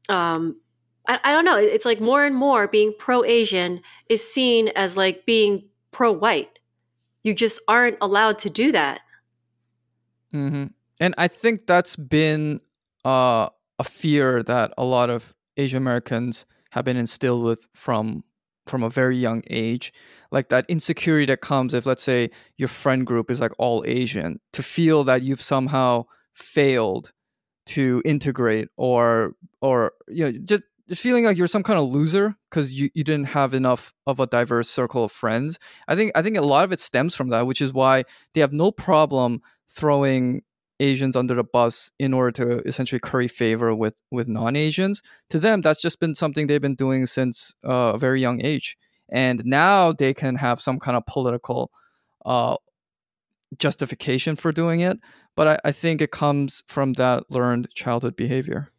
um 0.08 0.60
I, 1.08 1.18
I 1.24 1.32
don't 1.32 1.44
know 1.44 1.56
it's 1.56 1.84
like 1.84 2.00
more 2.00 2.24
and 2.24 2.36
more 2.36 2.68
being 2.68 2.92
pro 2.98 3.24
asian 3.24 3.80
is 4.08 4.26
seen 4.28 4.68
as 4.68 4.96
like 4.96 5.26
being 5.26 5.64
pro 5.90 6.12
white 6.12 6.56
you 7.26 7.34
just 7.34 7.60
aren't 7.66 7.98
allowed 8.00 8.38
to 8.38 8.50
do 8.50 8.70
that. 8.70 9.00
Hmm 10.30 10.66
And 11.00 11.12
I 11.18 11.26
think 11.26 11.66
that's 11.66 11.96
been 11.96 12.60
uh, 13.04 13.48
a 13.80 13.84
fear 13.84 14.44
that 14.44 14.72
a 14.78 14.84
lot 14.84 15.10
of 15.10 15.34
Asian 15.56 15.78
Americans 15.78 16.46
have 16.70 16.84
been 16.84 16.96
instilled 16.96 17.44
with 17.44 17.66
from 17.74 18.24
from 18.66 18.82
a 18.82 18.90
very 18.90 19.16
young 19.16 19.42
age. 19.48 19.92
Like 20.32 20.48
that 20.48 20.66
insecurity 20.68 21.26
that 21.26 21.40
comes 21.40 21.72
if, 21.72 21.86
let's 21.86 22.02
say, 22.02 22.30
your 22.56 22.68
friend 22.68 23.06
group 23.06 23.30
is 23.30 23.40
like 23.40 23.52
all 23.58 23.84
Asian, 23.86 24.40
to 24.52 24.62
feel 24.62 25.04
that 25.04 25.22
you've 25.22 25.40
somehow 25.40 26.06
failed 26.34 27.12
to 27.66 28.02
integrate 28.04 28.68
or 28.76 29.32
or 29.60 29.92
you 30.08 30.24
know 30.24 30.32
just 30.44 30.62
just 30.88 31.02
feeling 31.02 31.24
like 31.24 31.36
you're 31.36 31.48
some 31.48 31.64
kind 31.64 31.78
of 31.78 31.86
loser 31.86 32.36
because 32.48 32.72
you, 32.72 32.88
you 32.94 33.02
didn't 33.02 33.26
have 33.26 33.54
enough 33.54 33.92
of 34.06 34.20
a 34.20 34.26
diverse 34.26 34.68
circle 34.68 35.04
of 35.04 35.10
friends. 35.10 35.58
I 35.88 35.96
think 35.96 36.12
I 36.14 36.22
think 36.22 36.36
a 36.36 36.42
lot 36.42 36.64
of 36.64 36.72
it 36.72 36.80
stems 36.80 37.14
from 37.14 37.30
that, 37.30 37.46
which 37.46 37.60
is 37.60 37.72
why 37.72 38.04
they 38.34 38.40
have 38.40 38.52
no 38.52 38.70
problem 38.70 39.42
throwing 39.68 40.42
Asians 40.80 41.16
under 41.16 41.34
the 41.34 41.44
bus 41.44 41.90
in 41.98 42.12
order 42.12 42.30
to 42.32 42.66
essentially 42.66 42.98
curry 42.98 43.28
favor 43.28 43.74
with 43.74 43.94
with 44.10 44.28
non-Asians. 44.28 45.02
To 45.30 45.38
them, 45.38 45.60
that's 45.62 45.80
just 45.80 46.00
been 46.00 46.14
something 46.14 46.46
they've 46.46 46.60
been 46.60 46.74
doing 46.74 47.06
since 47.06 47.54
uh, 47.64 47.92
a 47.94 47.98
very 47.98 48.20
young 48.20 48.44
age, 48.44 48.76
and 49.08 49.44
now 49.44 49.92
they 49.92 50.14
can 50.14 50.36
have 50.36 50.60
some 50.60 50.78
kind 50.78 50.96
of 50.96 51.06
political 51.06 51.70
uh, 52.24 52.56
justification 53.58 54.36
for 54.36 54.52
doing 54.52 54.80
it. 54.80 54.98
But 55.34 55.48
I, 55.48 55.58
I 55.66 55.72
think 55.72 56.00
it 56.00 56.10
comes 56.10 56.64
from 56.66 56.94
that 56.94 57.30
learned 57.30 57.68
childhood 57.74 58.16
behavior. 58.16 58.72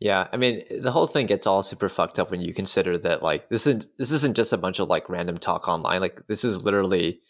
Yeah, 0.00 0.28
I 0.32 0.36
mean, 0.36 0.62
the 0.82 0.92
whole 0.92 1.06
thing 1.06 1.26
gets 1.26 1.46
all 1.46 1.62
super 1.62 1.88
fucked 1.88 2.18
up 2.18 2.30
when 2.30 2.40
you 2.40 2.52
consider 2.52 2.98
that 2.98 3.22
like 3.22 3.48
this 3.48 3.66
isn't 3.66 3.86
this 3.98 4.10
isn't 4.10 4.36
just 4.36 4.52
a 4.52 4.58
bunch 4.58 4.78
of 4.78 4.88
like 4.88 5.08
random 5.08 5.38
talk 5.38 5.68
online. 5.68 6.00
Like 6.00 6.26
this 6.26 6.44
is 6.44 6.64
literally 6.64 7.20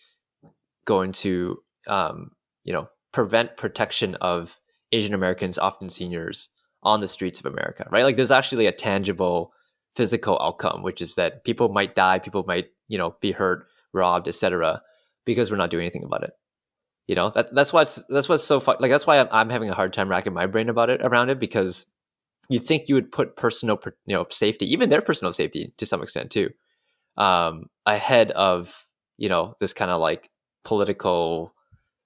going 0.84 1.12
to 1.12 1.62
um, 1.86 2.32
you 2.64 2.72
know, 2.72 2.88
prevent 3.14 3.56
protection 3.56 4.16
of 4.16 4.60
Asian 4.92 5.14
Americans, 5.14 5.56
often 5.56 5.88
seniors, 5.88 6.50
on 6.82 7.00
the 7.00 7.08
streets 7.08 7.40
of 7.40 7.46
America, 7.46 7.88
right? 7.90 8.04
Like 8.04 8.16
there's 8.16 8.30
actually 8.30 8.66
a 8.66 8.72
tangible 8.72 9.54
physical 9.96 10.38
outcome, 10.42 10.82
which 10.82 11.00
is 11.00 11.14
that 11.14 11.44
people 11.44 11.70
might 11.70 11.94
die, 11.94 12.18
people 12.18 12.44
might, 12.46 12.66
you 12.88 12.98
know, 12.98 13.16
be 13.22 13.32
hurt, 13.32 13.66
robbed, 13.94 14.28
etc., 14.28 14.82
because 15.24 15.50
we're 15.50 15.56
not 15.56 15.70
doing 15.70 15.84
anything 15.84 16.04
about 16.04 16.24
it. 16.24 16.32
You 17.06 17.14
know, 17.14 17.30
that 17.30 17.54
that's 17.54 17.72
what's 17.72 18.02
that's 18.10 18.28
what's 18.28 18.44
so 18.44 18.62
like 18.80 18.90
that's 18.90 19.06
why 19.06 19.20
I'm, 19.20 19.28
I'm 19.30 19.50
having 19.50 19.70
a 19.70 19.74
hard 19.74 19.94
time 19.94 20.08
racking 20.08 20.34
my 20.34 20.46
brain 20.46 20.68
about 20.68 20.90
it 20.90 21.00
around 21.02 21.30
it 21.30 21.38
because 21.38 21.86
you 22.50 22.58
think 22.58 22.88
you 22.88 22.94
would 22.94 23.12
put 23.12 23.36
personal 23.36 23.80
you 24.06 24.14
know 24.14 24.26
safety 24.30 24.70
even 24.70 24.90
their 24.90 25.02
personal 25.02 25.32
safety 25.32 25.72
to 25.78 25.86
some 25.86 26.02
extent 26.02 26.30
too 26.30 26.50
um 27.16 27.66
ahead 27.86 28.30
of 28.32 28.86
you 29.16 29.28
know 29.28 29.54
this 29.60 29.72
kind 29.72 29.90
of 29.90 30.00
like 30.00 30.30
political 30.64 31.53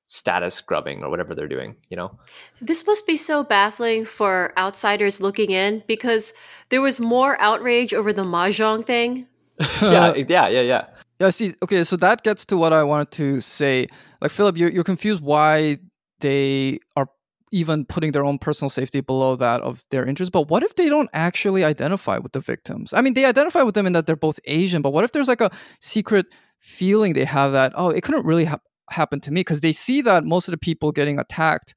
status 0.08 0.54
scrubbing 0.54 1.02
or 1.04 1.10
whatever 1.10 1.34
they're 1.34 1.48
doing 1.48 1.76
you 1.90 1.96
know 1.96 2.18
This 2.60 2.86
must 2.86 3.06
be 3.06 3.16
so 3.16 3.44
baffling 3.44 4.04
for 4.04 4.52
outsiders 4.58 5.20
looking 5.20 5.50
in 5.50 5.82
because 5.86 6.32
there 6.70 6.80
was 6.80 6.98
more 6.98 7.40
outrage 7.40 7.94
over 7.94 8.12
the 8.12 8.24
mahjong 8.24 8.84
thing. 8.84 9.26
yeah 9.82 10.14
yeah 10.14 10.48
yeah 10.48 10.60
yeah 10.60 10.84
Yeah, 11.20 11.30
see, 11.30 11.54
okay, 11.62 11.82
so 11.84 11.96
that 11.96 12.22
gets 12.22 12.44
to 12.46 12.56
what 12.56 12.72
I 12.72 12.84
wanted 12.84 13.10
to 13.12 13.40
say. 13.40 13.88
Like, 14.20 14.30
Philip, 14.30 14.56
you're, 14.56 14.70
you're 14.70 14.84
confused 14.84 15.20
why 15.20 15.78
they 16.20 16.78
are 16.94 17.08
even 17.50 17.84
putting 17.84 18.12
their 18.12 18.24
own 18.24 18.38
personal 18.38 18.70
safety 18.70 19.00
below 19.00 19.34
that 19.36 19.60
of 19.62 19.82
their 19.90 20.04
interest. 20.06 20.30
But 20.30 20.48
what 20.48 20.62
if 20.62 20.76
they 20.76 20.88
don't 20.88 21.10
actually 21.12 21.64
identify 21.64 22.18
with 22.18 22.32
the 22.32 22.40
victims? 22.40 22.92
I 22.92 23.00
mean, 23.00 23.14
they 23.14 23.24
identify 23.24 23.62
with 23.62 23.74
them 23.74 23.86
in 23.86 23.94
that 23.94 24.06
they're 24.06 24.16
both 24.16 24.38
Asian, 24.44 24.82
but 24.82 24.92
what 24.92 25.04
if 25.04 25.10
there's 25.12 25.28
like 25.28 25.40
a 25.40 25.50
secret 25.80 26.26
feeling 26.60 27.14
they 27.14 27.24
have 27.24 27.52
that, 27.52 27.72
oh, 27.74 27.90
it 27.90 28.02
couldn't 28.02 28.26
really 28.26 28.44
have 28.44 28.60
happen 28.90 29.20
to 29.20 29.30
me 29.30 29.40
because 29.40 29.60
they 29.60 29.72
see 29.72 30.00
that 30.02 30.24
most 30.24 30.48
of 30.48 30.52
the 30.52 30.58
people 30.58 30.92
getting 30.92 31.18
attacked 31.18 31.74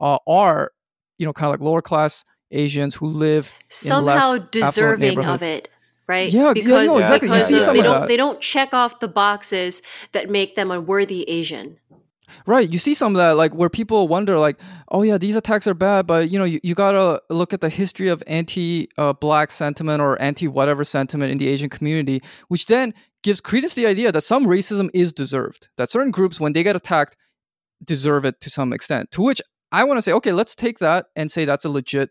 uh, 0.00 0.18
are 0.26 0.72
you 1.18 1.26
know 1.26 1.32
kind 1.32 1.46
of 1.46 1.60
like 1.60 1.64
lower 1.64 1.82
class 1.82 2.24
Asians 2.50 2.94
who 2.94 3.06
live 3.06 3.52
in 3.60 3.66
somehow 3.68 4.36
deserving 4.36 5.24
of 5.24 5.42
it, 5.42 5.68
right? 6.06 6.32
Yeah, 6.32 6.48
yeah, 6.48 6.52
because, 6.52 6.86
no, 6.86 6.98
exactly. 6.98 7.28
You 7.28 7.34
because 7.34 7.48
see 7.48 7.60
some 7.60 7.76
they 7.76 7.82
don't 7.82 8.06
they 8.06 8.16
don't 8.16 8.40
check 8.40 8.74
off 8.74 9.00
the 9.00 9.08
boxes 9.08 9.82
that 10.12 10.30
make 10.30 10.54
them 10.54 10.70
a 10.70 10.80
worthy 10.80 11.28
Asian. 11.28 11.78
Right. 12.46 12.70
You 12.70 12.78
see 12.78 12.94
some 12.94 13.14
of 13.14 13.18
that, 13.18 13.36
like 13.36 13.54
where 13.54 13.70
people 13.70 14.08
wonder, 14.08 14.38
like, 14.38 14.60
oh 14.88 15.02
yeah, 15.02 15.18
these 15.18 15.36
attacks 15.36 15.66
are 15.66 15.74
bad, 15.74 16.06
but 16.06 16.30
you 16.30 16.38
know, 16.38 16.44
you, 16.44 16.60
you 16.62 16.74
gotta 16.74 17.22
look 17.30 17.52
at 17.52 17.60
the 17.60 17.68
history 17.68 18.08
of 18.08 18.22
anti-black 18.26 19.48
uh, 19.48 19.52
sentiment 19.52 20.00
or 20.00 20.20
anti-whatever 20.20 20.84
sentiment 20.84 21.32
in 21.32 21.38
the 21.38 21.48
Asian 21.48 21.68
community, 21.68 22.22
which 22.48 22.66
then 22.66 22.94
gives 23.22 23.40
credence 23.40 23.74
to 23.74 23.80
the 23.80 23.86
idea 23.86 24.10
that 24.12 24.24
some 24.24 24.46
racism 24.46 24.88
is 24.94 25.12
deserved. 25.12 25.68
That 25.76 25.90
certain 25.90 26.10
groups, 26.10 26.40
when 26.40 26.52
they 26.52 26.62
get 26.62 26.76
attacked, 26.76 27.16
deserve 27.84 28.24
it 28.24 28.40
to 28.40 28.50
some 28.50 28.72
extent. 28.72 29.10
To 29.12 29.22
which 29.22 29.40
I 29.72 29.84
want 29.84 29.98
to 29.98 30.02
say, 30.02 30.12
okay, 30.12 30.32
let's 30.32 30.54
take 30.54 30.78
that 30.78 31.06
and 31.16 31.30
say 31.30 31.44
that's 31.44 31.64
a 31.64 31.70
legit 31.70 32.10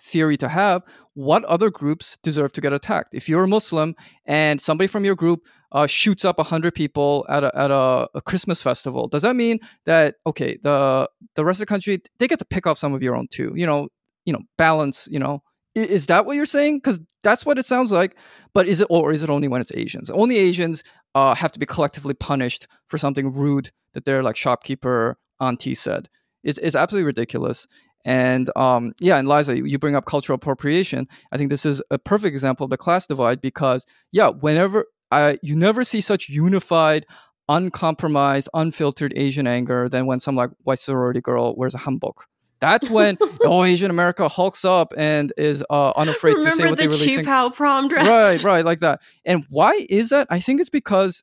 theory 0.00 0.36
to 0.38 0.48
have. 0.48 0.82
What 1.20 1.44
other 1.44 1.68
groups 1.68 2.16
deserve 2.22 2.50
to 2.52 2.62
get 2.62 2.72
attacked? 2.72 3.12
If 3.12 3.28
you're 3.28 3.44
a 3.44 3.48
Muslim 3.48 3.94
and 4.24 4.58
somebody 4.58 4.88
from 4.88 5.04
your 5.04 5.14
group 5.14 5.46
uh, 5.70 5.86
shoots 5.86 6.24
up 6.24 6.40
hundred 6.40 6.74
people 6.74 7.26
at 7.28 7.44
a 7.44 7.54
at 7.54 7.70
a, 7.70 8.08
a 8.14 8.22
Christmas 8.22 8.62
festival, 8.62 9.06
does 9.06 9.20
that 9.20 9.36
mean 9.36 9.58
that 9.84 10.14
okay, 10.26 10.56
the 10.62 11.06
the 11.34 11.44
rest 11.44 11.60
of 11.60 11.66
the 11.66 11.72
country 11.74 12.00
they 12.18 12.26
get 12.26 12.38
to 12.38 12.46
pick 12.46 12.66
off 12.66 12.78
some 12.78 12.94
of 12.94 13.02
your 13.02 13.14
own 13.14 13.26
too? 13.30 13.52
You 13.54 13.66
know, 13.66 13.88
you 14.24 14.32
know, 14.32 14.40
balance. 14.56 15.08
You 15.10 15.18
know, 15.18 15.42
is 15.74 16.06
that 16.06 16.24
what 16.24 16.36
you're 16.36 16.46
saying? 16.46 16.78
Because 16.78 16.98
that's 17.22 17.44
what 17.44 17.58
it 17.58 17.66
sounds 17.66 17.92
like. 17.92 18.16
But 18.54 18.66
is 18.66 18.80
it 18.80 18.86
or 18.88 19.12
is 19.12 19.22
it 19.22 19.28
only 19.28 19.46
when 19.46 19.60
it's 19.60 19.72
Asians? 19.74 20.08
Only 20.08 20.38
Asians 20.38 20.82
uh, 21.14 21.34
have 21.34 21.52
to 21.52 21.58
be 21.58 21.66
collectively 21.66 22.14
punished 22.14 22.66
for 22.86 22.96
something 22.96 23.30
rude 23.30 23.72
that 23.92 24.06
their 24.06 24.22
like 24.22 24.38
shopkeeper 24.38 25.18
auntie 25.38 25.74
said. 25.74 26.08
It's 26.42 26.58
it's 26.58 26.76
absolutely 26.76 27.04
ridiculous. 27.04 27.66
And 28.04 28.50
um, 28.56 28.92
yeah, 29.00 29.18
and 29.18 29.28
Liza, 29.28 29.56
you 29.56 29.78
bring 29.78 29.94
up 29.94 30.06
cultural 30.06 30.36
appropriation. 30.36 31.06
I 31.32 31.36
think 31.36 31.50
this 31.50 31.66
is 31.66 31.82
a 31.90 31.98
perfect 31.98 32.32
example 32.32 32.64
of 32.64 32.70
the 32.70 32.76
class 32.78 33.06
divide 33.06 33.40
because 33.40 33.84
yeah, 34.12 34.28
whenever 34.28 34.86
I 35.10 35.38
you 35.42 35.54
never 35.56 35.84
see 35.84 36.00
such 36.00 36.28
unified, 36.28 37.04
uncompromised, 37.48 38.48
unfiltered 38.54 39.12
Asian 39.16 39.46
anger 39.46 39.88
than 39.88 40.06
when 40.06 40.20
some 40.20 40.36
like 40.36 40.50
white 40.62 40.78
sorority 40.78 41.20
girl 41.20 41.54
wears 41.56 41.74
a 41.74 41.78
hanbok. 41.78 42.24
That's 42.60 42.88
when 42.90 43.18
oh 43.42 43.64
Asian 43.64 43.90
America 43.90 44.28
hulks 44.28 44.64
up 44.64 44.92
and 44.96 45.32
is 45.36 45.64
uh, 45.70 45.92
unafraid 45.96 46.36
to 46.36 46.50
say 46.50 46.62
Remember 46.64 46.70
what 46.70 46.76
the 46.76 46.82
they 46.82 46.88
really 46.88 47.06
cheap 47.06 47.16
think 47.16 47.28
how 47.28 47.50
prom 47.50 47.88
dress? 47.88 48.06
right 48.06 48.42
right 48.44 48.64
like 48.64 48.80
that 48.80 49.00
and 49.24 49.44
why 49.48 49.86
is 49.88 50.10
that 50.10 50.26
i 50.30 50.38
think 50.38 50.60
it's 50.60 50.70
because 50.70 51.22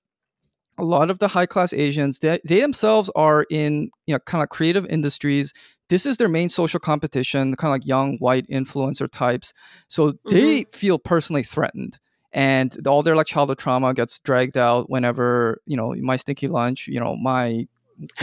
a 0.80 0.84
lot 0.84 1.10
of 1.10 1.20
the 1.20 1.28
high 1.28 1.46
class 1.46 1.74
asians 1.74 2.20
they, 2.20 2.40
they 2.44 2.62
themselves 2.62 3.10
are 3.16 3.46
in 3.50 3.90
you 4.06 4.16
know 4.16 4.20
kind 4.20 4.44
of 4.44 4.50
creative 4.50 4.86
industries 4.88 5.54
this 5.90 6.06
is 6.06 6.18
their 6.18 6.28
main 6.28 6.50
social 6.50 6.80
competition 6.80 7.56
kind 7.56 7.72
of 7.72 7.76
like 7.76 7.88
young 7.88 8.18
white 8.18 8.48
influencer 8.48 9.10
types. 9.10 9.54
So 9.88 10.14
they 10.30 10.62
mm-hmm. 10.62 10.70
feel 10.72 11.00
personally 11.00 11.44
threatened 11.44 12.00
and 12.34 12.88
all 12.88 13.02
their 13.02 13.16
like 13.16 13.28
childhood 13.28 13.58
trauma 13.58 13.94
gets 13.94 14.20
dragged 14.20 14.58
out 14.58 14.90
whenever 14.90 15.62
you 15.66 15.78
know 15.78 15.96
my 16.02 16.16
stinky 16.16 16.48
lunch 16.48 16.88
you 16.88 17.00
know 17.00 17.16
my 17.16 17.68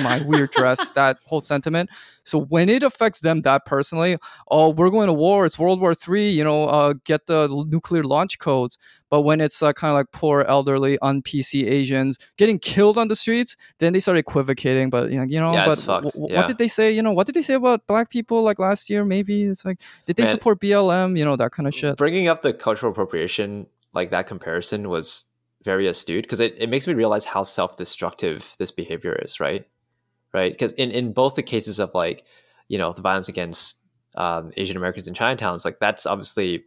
my 0.03 0.21
weird 0.23 0.51
dress 0.53 0.89
that 0.95 1.19
whole 1.25 1.41
sentiment. 1.41 1.91
So 2.23 2.39
when 2.41 2.69
it 2.69 2.83
affects 2.83 3.21
them 3.21 3.43
that 3.43 3.65
personally 3.67 4.17
oh 4.51 4.71
we're 4.71 4.91
going 4.91 5.09
to 5.09 5.13
war. 5.13 5.45
It's 5.47 5.59
world 5.59 5.81
war 5.81 5.95
three 5.95 6.29
you 6.29 6.45
know 6.45 6.65
uh, 6.67 6.95
get 7.05 7.27
the 7.27 7.49
nuclear 7.69 8.03
launch 8.05 8.39
codes. 8.39 8.79
But 9.11 9.23
when 9.23 9.41
it's 9.41 9.63
uh, 9.63 9.73
kind 9.73 9.91
of 9.91 9.97
like 9.97 10.11
poor 10.13 10.43
elderly 10.49 10.99
un 11.01 11.23
pc 11.23 11.67
asians 11.69 12.19
getting 12.37 12.59
killed 12.59 12.97
on 12.99 13.09
the 13.09 13.17
streets 13.17 13.57
then 13.79 13.93
they 13.93 14.01
start 14.01 14.19
equivocating. 14.19 14.91
But 14.91 15.11
you 15.11 15.19
know, 15.19 15.25
you 15.25 15.41
know 15.41 15.53
Yeah, 15.53 15.67
but 15.67 15.73
it's 15.79 15.85
fucked. 15.85 16.05
w- 16.05 16.13
w- 16.13 16.33
Yeah. 16.35 16.39
what 16.41 16.47
did 16.47 16.59
they 16.59 16.69
say? 16.69 16.91
You 16.93 17.03
know 17.03 17.13
what 17.13 17.27
did 17.27 17.35
they 17.35 17.43
say 17.43 17.55
about 17.55 17.87
black 17.87 18.11
people 18.11 18.43
like 18.43 18.59
last 18.59 18.89
year 18.91 19.05
maybe? 19.05 19.45
It's 19.45 19.65
like 19.65 19.81
did 20.07 20.17
they 20.17 20.23
Man. 20.25 20.31
support 20.33 20.61
blm 20.61 21.19
you 21.19 21.25
know 21.25 21.37
that 21.37 21.51
kind 21.53 21.67
of 21.67 21.75
shit. 21.75 21.97
Bringing 21.97 22.29
up 22.29 22.43
the 22.43 22.53
cultural 22.53 22.93
appropriation, 22.93 23.67
like 23.93 24.11
that 24.11 24.27
comparison, 24.27 24.89
was 24.89 25.25
very 25.65 25.87
astute 25.87 26.25
because 26.25 26.41
it, 26.41 26.55
it 26.59 26.69
makes 26.69 26.87
me 26.87 26.95
realize 26.95 27.25
how 27.25 27.43
self 27.43 27.77
destructive 27.77 28.53
this 28.59 28.71
behavior 28.71 29.19
is, 29.23 29.41
right? 29.41 29.67
Right? 30.33 30.53
Because 30.53 30.73
in, 30.73 30.91
in 30.91 31.13
both 31.13 31.37
the 31.37 31.43
cases 31.43 31.79
of 31.79 31.95
like, 31.95 32.25
you 32.69 32.79
know, 32.79 32.93
the 32.93 33.03
violence 33.03 33.29
against 33.29 33.77
um, 34.17 34.53
Asian 34.57 34.77
Americans 34.77 35.09
in 35.09 35.15
Chinatowns, 35.15 35.65
like 35.65 35.79
that's 35.81 36.07
obviously 36.07 36.65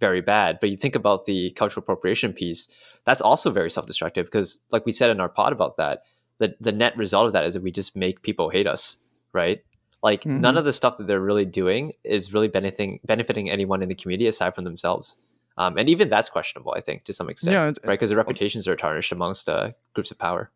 very 0.00 0.20
bad. 0.20 0.58
But 0.60 0.70
you 0.70 0.76
think 0.76 0.94
about 0.94 1.24
the 1.24 1.50
cultural 1.52 1.82
appropriation 1.82 2.32
piece, 2.32 2.68
that's 3.04 3.20
also 3.20 3.50
very 3.50 3.70
self 3.70 3.86
destructive 3.86 4.26
because, 4.26 4.60
like 4.70 4.86
we 4.86 4.92
said 4.92 5.10
in 5.10 5.20
our 5.20 5.28
pod 5.28 5.52
about 5.52 5.76
that, 5.76 6.02
the, 6.38 6.54
the 6.60 6.72
net 6.72 6.96
result 6.96 7.26
of 7.26 7.32
that 7.32 7.44
is 7.44 7.54
that 7.54 7.62
we 7.62 7.70
just 7.70 7.96
make 7.96 8.22
people 8.22 8.50
hate 8.50 8.66
us, 8.66 8.98
right? 9.32 9.60
Like 10.02 10.26
none 10.26 10.54
Mhm. 10.54 10.58
of 10.58 10.64
the 10.64 10.72
stuff 10.72 10.98
that 10.98 11.06
they're 11.06 11.20
really 11.20 11.46
doing 11.46 11.92
is 12.04 12.32
really 12.32 12.48
benefiting 12.48 13.00
benefiting 13.04 13.50
anyone 13.50 13.82
in 13.82 13.88
the 13.88 13.94
community 13.94 14.26
aside 14.26 14.54
from 14.54 14.64
themselves. 14.64 15.16
Um, 15.58 15.78
and 15.78 15.88
even 15.88 16.08
that's 16.08 16.28
questionable, 16.28 16.74
I 16.76 16.80
think, 16.80 17.04
to 17.04 17.12
some 17.12 17.28
extent, 17.30 17.52
Yeah, 17.54 17.68
it's- 17.68 17.86
right? 17.86 17.94
Because 17.94 18.10
the 18.10 18.16
reputations 18.16 18.68
are 18.68 18.76
tarnished 18.76 19.12
amongst 19.12 19.48
uh, 19.48 19.70
groups 19.94 20.10
of 20.10 20.18
power. 20.18 20.50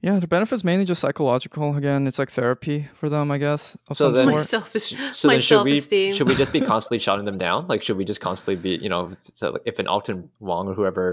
yeah 0.00 0.20
the 0.20 0.28
benefits 0.28 0.62
mainly 0.62 0.84
just 0.84 1.00
psychological 1.00 1.74
again 1.76 2.06
it's 2.06 2.20
like 2.20 2.30
therapy 2.30 2.78
for 2.98 3.08
them 3.14 3.32
i 3.32 3.38
guess 3.46 3.76
of 3.88 3.96
So 3.96 4.12
then- 4.12 4.26
My 4.32 4.36
sort. 4.36 4.70
self 4.70 5.14
So 5.20 5.26
my 5.28 5.34
then, 5.34 5.40
should 5.40 5.64
we 5.64 5.70
self-esteem. 5.80 6.14
should 6.14 6.28
we 6.28 6.36
just 6.42 6.52
be 6.52 6.60
constantly 6.72 7.00
shouting 7.06 7.24
them 7.30 7.38
down? 7.38 7.66
Like, 7.72 7.82
should 7.84 7.96
we 8.00 8.04
just 8.12 8.20
constantly 8.20 8.56
be, 8.66 8.72
you 8.84 8.88
know, 8.92 9.10
so 9.40 9.46
if 9.70 9.78
an 9.82 9.86
Alton 9.88 10.30
Wong 10.38 10.68
or 10.70 10.74
whoever 10.78 11.06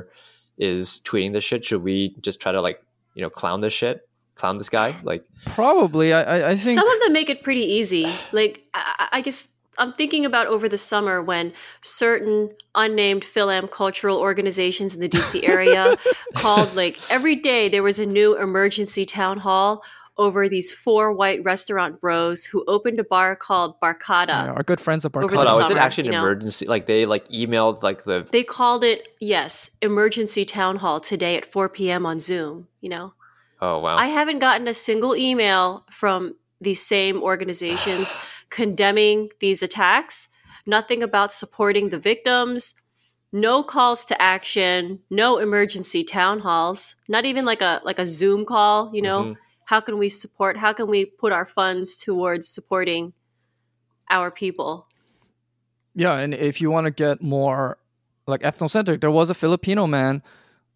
is 0.59 1.01
tweeting 1.03 1.33
this 1.33 1.43
shit, 1.43 1.65
should 1.65 1.83
we 1.83 2.15
just 2.27 2.39
try 2.39 2.51
to 2.51 2.61
like, 2.67 2.77
you 3.15 3.21
know, 3.23 3.29
clown 3.41 3.61
this 3.61 3.73
shit, 3.73 4.07
clown 4.35 4.57
this 4.59 4.69
guy? 4.69 4.89
Like, 5.03 5.23
probably 5.47 6.13
i 6.13 6.21
i, 6.21 6.37
I 6.51 6.55
think 6.55 6.77
Some 6.79 6.87
of 6.87 6.99
them 7.01 7.13
make 7.19 7.29
it 7.33 7.41
pretty 7.43 7.65
easy. 7.79 8.05
Like 8.31 8.63
I, 8.75 8.81
I 8.99 9.07
I 9.17 9.21
guess 9.25 9.39
I'm 9.77 9.93
thinking 9.93 10.25
about 10.25 10.47
over 10.47 10.69
the 10.69 10.77
summer 10.77 11.21
when 11.21 11.53
certain 11.81 12.51
unnamed 12.73 13.23
Philam 13.23 13.69
cultural 13.69 14.19
organizations 14.19 14.95
in 14.95 15.01
the 15.01 15.09
DC 15.09 15.43
area 15.47 15.95
called 16.33 16.75
like 16.75 16.99
every 17.09 17.35
day 17.35 17.69
there 17.69 17.83
was 17.83 17.99
a 17.99 18.05
new 18.05 18.37
emergency 18.37 19.05
town 19.05 19.39
hall 19.39 19.83
over 20.17 20.47
these 20.47 20.71
four 20.71 21.11
white 21.11 21.43
restaurant 21.43 21.99
bros 21.99 22.45
who 22.45 22.63
opened 22.67 22.99
a 22.99 23.03
bar 23.03 23.35
called 23.35 23.79
Barkada. 23.81 24.29
yeah, 24.29 24.51
our 24.53 24.63
good 24.63 24.79
friends 24.79 25.05
at 25.05 25.15
Over 25.15 25.27
Barkada. 25.27 25.31
the 25.31 25.37
hold 25.37 25.47
on, 25.47 25.57
was 25.59 25.71
it 25.71 25.77
actually 25.77 26.03
an 26.03 26.05
you 26.05 26.11
know? 26.13 26.19
emergency? 26.19 26.65
Like 26.65 26.85
they 26.85 27.05
like 27.05 27.27
emailed 27.29 27.83
like 27.83 28.03
the 28.03 28.25
They 28.31 28.43
called 28.43 28.83
it 28.83 29.09
yes, 29.19 29.77
emergency 29.81 30.45
town 30.45 30.77
hall 30.77 30.99
today 30.99 31.35
at 31.35 31.45
4 31.45 31.69
p.m. 31.69 32.05
on 32.05 32.19
Zoom. 32.19 32.67
You 32.81 32.89
know, 32.89 33.13
oh 33.61 33.79
wow, 33.79 33.97
I 33.97 34.07
haven't 34.07 34.39
gotten 34.39 34.67
a 34.67 34.73
single 34.73 35.15
email 35.15 35.85
from 35.91 36.35
these 36.61 36.85
same 36.85 37.21
organizations 37.31 38.15
condemning 38.49 39.29
these 39.39 39.61
attacks. 39.63 40.29
Nothing 40.65 41.03
about 41.03 41.31
supporting 41.31 41.89
the 41.89 41.99
victims. 41.99 42.75
No 43.31 43.63
calls 43.63 44.05
to 44.05 44.21
action. 44.21 44.99
No 45.09 45.37
emergency 45.37 46.03
town 46.03 46.39
halls. 46.39 46.95
Not 47.07 47.25
even 47.25 47.45
like 47.45 47.61
a 47.61 47.81
like 47.83 47.99
a 47.99 48.05
Zoom 48.05 48.45
call. 48.45 48.91
You 48.95 49.01
know, 49.01 49.23
Mhm. 49.23 49.37
how 49.65 49.79
can 49.81 49.97
we 49.97 50.09
support? 50.09 50.57
How 50.57 50.73
can 50.73 50.87
we 50.87 51.05
put 51.05 51.31
our 51.33 51.45
funds 51.45 51.97
towards 51.97 52.47
supporting 52.47 53.13
our 54.09 54.31
people? 54.31 54.87
Yeah, 55.95 56.17
and 56.17 56.33
if 56.33 56.61
you 56.61 56.71
want 56.71 56.85
to 56.85 56.91
get 56.91 57.21
more 57.21 57.77
like 58.27 58.41
ethnocentric, 58.41 59.01
there 59.01 59.11
was 59.11 59.29
a 59.29 59.33
Filipino 59.33 59.87
man. 59.87 60.21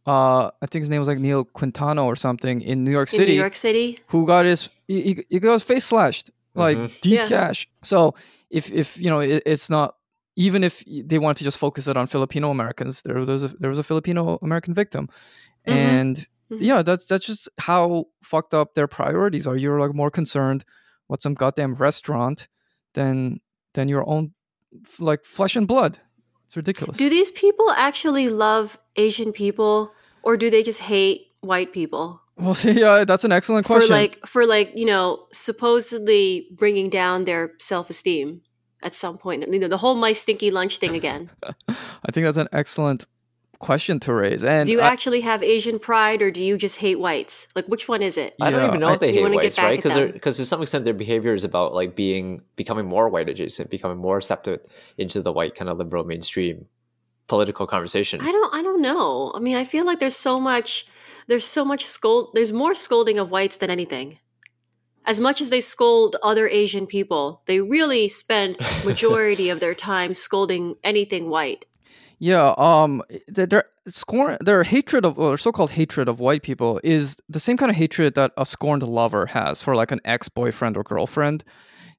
Uh, 0.08 0.50
I 0.62 0.66
think 0.66 0.84
his 0.84 0.90
name 0.90 1.00
was 1.00 1.08
like 1.08 1.20
Noel 1.20 1.44
Quintana 1.46 2.04
or 2.06 2.16
something 2.16 2.62
in 2.62 2.84
New 2.84 2.92
York 2.92 3.10
In 3.14 3.18
City 3.18 3.34
New 3.34 3.40
York 3.40 3.54
City, 3.56 4.00
who 4.08 4.26
got 4.26 4.46
his 4.46 4.70
he, 4.88 5.02
he- 5.02 5.26
he 5.30 5.40
got 5.40 5.54
his 5.54 5.64
face 5.64 5.86
slashed 5.86 6.32
like 6.60 6.78
Mhm. 6.78 7.02
deep 7.02 7.20
Yeah. 7.20 7.28
gash. 7.30 7.68
So 7.84 8.14
if 8.50 8.72
if 8.72 8.98
you 8.98 9.10
know 9.10 9.20
it, 9.22 9.44
it's 9.46 9.70
not 9.70 9.96
even 10.36 10.64
if 10.64 10.84
they 10.88 11.20
want 11.20 11.38
to 11.38 11.44
just 11.44 11.58
focus 11.58 11.88
it 11.88 11.98
on 11.98 12.08
Filipino 12.08 12.50
Americans, 12.52 13.02
there 13.02 13.16
was 13.20 13.44
a, 13.44 13.48
there 13.60 13.70
was 13.70 13.80
a 13.80 13.84
Filipino 13.84 14.38
American 14.42 14.74
victim, 14.74 15.08
Mhm. 15.68 15.74
and 15.74 16.16
Mhm. 16.52 16.58
yeah, 16.62 16.82
that's 16.84 17.06
that's 17.08 17.26
just 17.26 17.50
how 17.58 18.06
fucked 18.24 18.54
up 18.54 18.74
their 18.74 18.88
priorities 18.88 19.48
are. 19.48 19.58
You're 19.58 19.80
like 19.80 19.94
more 19.94 20.12
concerned 20.12 20.64
what 21.08 21.22
some 21.22 21.34
goddamn 21.36 21.76
restaurant 21.76 22.48
than 22.94 23.40
than 23.74 23.90
your 23.90 24.04
own 24.08 24.34
like 25.00 25.26
flesh 25.26 25.56
and 25.56 25.68
blood. 25.68 25.98
It's 26.46 26.56
ridiculous. 26.58 26.98
Do 26.98 27.10
these 27.10 27.32
people 27.32 27.70
actually 27.72 28.30
love 28.30 28.80
Asian 28.96 29.32
people 29.32 29.92
or 30.24 30.38
do 30.38 30.50
they 30.50 30.64
just 30.64 30.80
hate 30.82 31.28
white 31.42 31.72
people? 31.74 32.22
Well, 32.40 32.54
see, 32.54 32.72
yeah, 32.72 32.92
uh, 33.02 33.06
that's 33.06 33.24
an 33.24 33.32
excellent 33.32 33.66
question. 33.66 33.88
For 33.88 33.94
like 33.94 34.26
for 34.26 34.46
like, 34.46 34.72
you 34.76 34.86
know, 34.86 35.28
supposedly 35.32 36.48
bringing 36.52 36.90
down 36.90 37.26
their 37.26 37.54
self-esteem 37.60 38.42
at 38.82 38.96
some 38.96 39.18
point. 39.18 39.46
You 39.52 39.60
know, 39.60 39.68
the 39.68 39.78
whole 39.78 39.96
my 39.96 40.14
stinky 40.14 40.52
lunch 40.52 40.78
thing 40.78 40.96
again. 40.96 41.30
I 41.68 42.12
think 42.12 42.26
that's 42.26 42.38
an 42.38 42.48
excellent 42.52 43.06
question 43.60 44.00
to 44.00 44.14
raise. 44.14 44.42
And 44.44 44.66
do 44.68 44.72
you 44.72 44.80
I- 44.80 44.88
actually 44.88 45.22
have 45.22 45.44
Asian 45.44 45.80
pride 45.80 46.22
or 46.22 46.32
do 46.32 46.42
you 46.44 46.58
just 46.58 46.78
hate 46.78 46.98
whites? 47.00 47.48
Like 47.56 47.66
which 47.68 47.88
one 47.90 48.02
is 48.02 48.18
it? 48.18 48.36
I 48.42 48.52
don't 48.52 48.62
Yeah, 48.62 48.68
even 48.70 48.80
know 48.80 48.88
I- 48.88 48.94
if 48.94 49.00
they 49.02 49.14
You 49.14 49.26
hate 49.26 49.36
whites, 49.36 49.58
right? 49.58 49.76
Because 49.78 50.12
because 50.14 50.38
to 50.38 50.46
some 50.46 50.62
extent 50.62 50.86
their 50.86 50.94
behavior 50.94 51.34
is 51.34 51.44
about 51.44 51.74
like 51.74 51.96
being 51.96 52.42
becoming 52.56 52.86
more 52.86 53.10
white 53.10 53.28
adjacent, 53.28 53.70
becoming 53.70 53.98
more 53.98 54.18
accepted 54.18 54.62
into 54.98 55.22
the 55.22 55.34
white 55.34 55.56
kind 55.56 55.70
of 55.70 55.78
liberal 55.78 56.06
mainstream 56.06 56.66
political 57.28 57.68
conversation. 57.68 58.22
I 58.22 58.32
don't 58.32 58.54
I 58.56 58.62
don't 58.62 58.82
know. 58.82 59.34
I 59.36 59.40
mean, 59.40 59.58
I 59.58 59.66
feel 59.66 59.86
like 59.86 60.00
there's 60.00 60.16
so 60.16 60.40
much 60.40 60.88
there's 61.30 61.46
so 61.46 61.64
much 61.64 61.86
scold. 61.86 62.32
There's 62.34 62.52
more 62.52 62.76
scolding 62.76 63.20
of 63.20 63.32
whites 63.32 63.58
than 63.58 63.70
anything. 63.70 64.18
As 65.06 65.20
much 65.20 65.42
as 65.42 65.50
they 65.50 65.62
scold 65.62 66.18
other 66.22 66.48
Asian 66.48 66.86
people, 66.88 67.42
they 67.46 67.62
really 67.62 68.08
spend 68.08 68.58
majority 68.86 69.50
of 69.50 69.60
their 69.60 69.76
time 69.76 70.14
scolding 70.14 70.76
anything 70.84 71.30
white. 71.30 71.66
Yeah, 72.18 72.54
um, 72.58 73.02
their 73.28 73.64
scorn, 73.88 74.38
their 74.42 74.64
hatred 74.64 75.06
of, 75.06 75.18
or 75.18 75.38
so-called 75.38 75.72
hatred 75.72 76.10
of 76.10 76.20
white 76.20 76.44
people, 76.44 76.82
is 76.84 77.16
the 77.30 77.40
same 77.40 77.56
kind 77.56 77.70
of 77.70 77.78
hatred 77.78 78.16
that 78.16 78.32
a 78.36 78.46
scorned 78.46 78.84
lover 78.84 79.26
has 79.28 79.62
for 79.62 79.76
like 79.76 79.92
an 79.92 80.02
ex-boyfriend 80.04 80.76
or 80.76 80.84
girlfriend. 80.84 81.46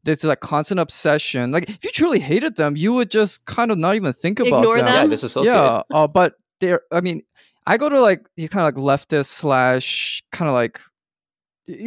There's 0.03 0.25
like 0.25 0.41
constant 0.41 0.81
obsession. 0.81 1.53
Like 1.53 1.71
if 1.71 1.85
you 1.85 1.91
truly 1.91 2.19
hated 2.19 2.57
them, 2.57 2.77
you 2.77 2.93
would 2.95 3.11
just 3.11 3.45
kind 3.47 3.71
of 3.71 3.79
not 3.79 3.95
even 3.95 4.13
think 4.13 4.41
about 4.41 4.59
Ignore 4.59 4.77
them. 4.79 4.87
them? 4.87 4.95
Yeah, 4.95 5.07
disassociate. 5.07 5.55
Yeah, 5.55 5.83
uh, 5.93 6.09
but 6.09 6.35
they're. 6.59 6.83
I 6.93 7.01
mean, 7.01 7.23
I 7.71 7.77
go 7.77 7.89
to 7.89 8.01
like 8.01 8.27
these 8.37 8.49
kind 8.49 8.67
of 8.67 8.75
like 8.75 9.01
leftist 9.01 9.27
slash 9.27 10.25
kind 10.33 10.49
of 10.49 10.55
like 10.55 10.81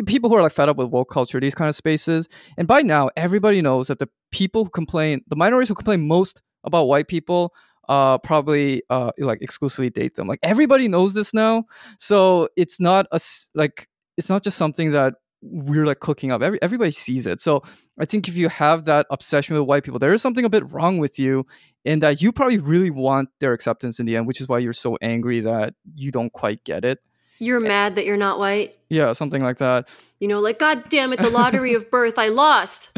people 0.05 0.29
who 0.29 0.35
are 0.37 0.41
like 0.41 0.53
fed 0.53 0.69
up 0.69 0.77
with 0.77 0.87
woke 0.87 1.09
culture, 1.09 1.41
these 1.41 1.55
kind 1.55 1.67
of 1.67 1.75
spaces. 1.75 2.29
And 2.57 2.69
by 2.69 2.83
now, 2.83 3.09
everybody 3.17 3.61
knows 3.61 3.87
that 3.87 3.99
the 3.99 4.07
people 4.31 4.63
who 4.63 4.69
complain, 4.69 5.19
the 5.27 5.35
minorities 5.35 5.67
who 5.67 5.75
complain 5.75 6.07
most 6.07 6.41
about 6.63 6.85
white 6.85 7.09
people, 7.09 7.53
uh, 7.89 8.17
probably 8.19 8.81
uh 8.89 9.11
like 9.17 9.41
exclusively 9.41 9.89
date 9.89 10.15
them. 10.15 10.25
Like 10.25 10.39
everybody 10.41 10.87
knows 10.87 11.15
this 11.15 11.33
now, 11.33 11.65
so 11.99 12.47
it's 12.55 12.79
not 12.79 13.05
a 13.11 13.19
like 13.53 13.89
it's 14.15 14.29
not 14.29 14.41
just 14.41 14.57
something 14.57 14.91
that 14.91 15.15
we're 15.43 15.85
like 15.85 15.99
cooking 15.99 16.31
up. 16.31 16.41
Every, 16.41 16.61
everybody 16.61 16.91
sees 16.91 17.27
it. 17.27 17.41
So 17.41 17.63
I 17.99 18.05
think 18.05 18.27
if 18.27 18.37
you 18.37 18.49
have 18.49 18.85
that 18.85 19.05
obsession 19.09 19.55
with 19.57 19.67
white 19.67 19.83
people, 19.83 19.99
there 19.99 20.13
is 20.13 20.21
something 20.21 20.45
a 20.45 20.49
bit 20.49 20.69
wrong 20.71 20.97
with 20.97 21.19
you 21.19 21.45
in 21.83 21.99
that 21.99 22.21
you 22.21 22.31
probably 22.31 22.59
really 22.59 22.89
want 22.89 23.29
their 23.39 23.53
acceptance 23.53 23.99
in 23.99 24.05
the 24.05 24.15
end, 24.15 24.27
which 24.27 24.39
is 24.39 24.47
why 24.47 24.59
you're 24.59 24.73
so 24.73 24.97
angry 25.01 25.41
that 25.41 25.73
you 25.95 26.11
don't 26.11 26.31
quite 26.31 26.63
get 26.63 26.85
it. 26.85 26.99
You're 27.39 27.59
mad 27.59 27.95
that 27.95 28.05
you're 28.05 28.15
not 28.15 28.39
white. 28.39 28.77
Yeah, 28.89 29.11
something 29.11 29.43
like 29.43 29.57
that. 29.57 29.89
You 30.19 30.27
know, 30.29 30.39
like 30.39 30.59
God 30.59 30.87
damn 30.89 31.11
it, 31.11 31.19
the 31.19 31.29
lottery 31.31 31.73
of 31.73 31.91
birth, 31.91 32.17
I 32.17 32.29
lost. 32.29 32.97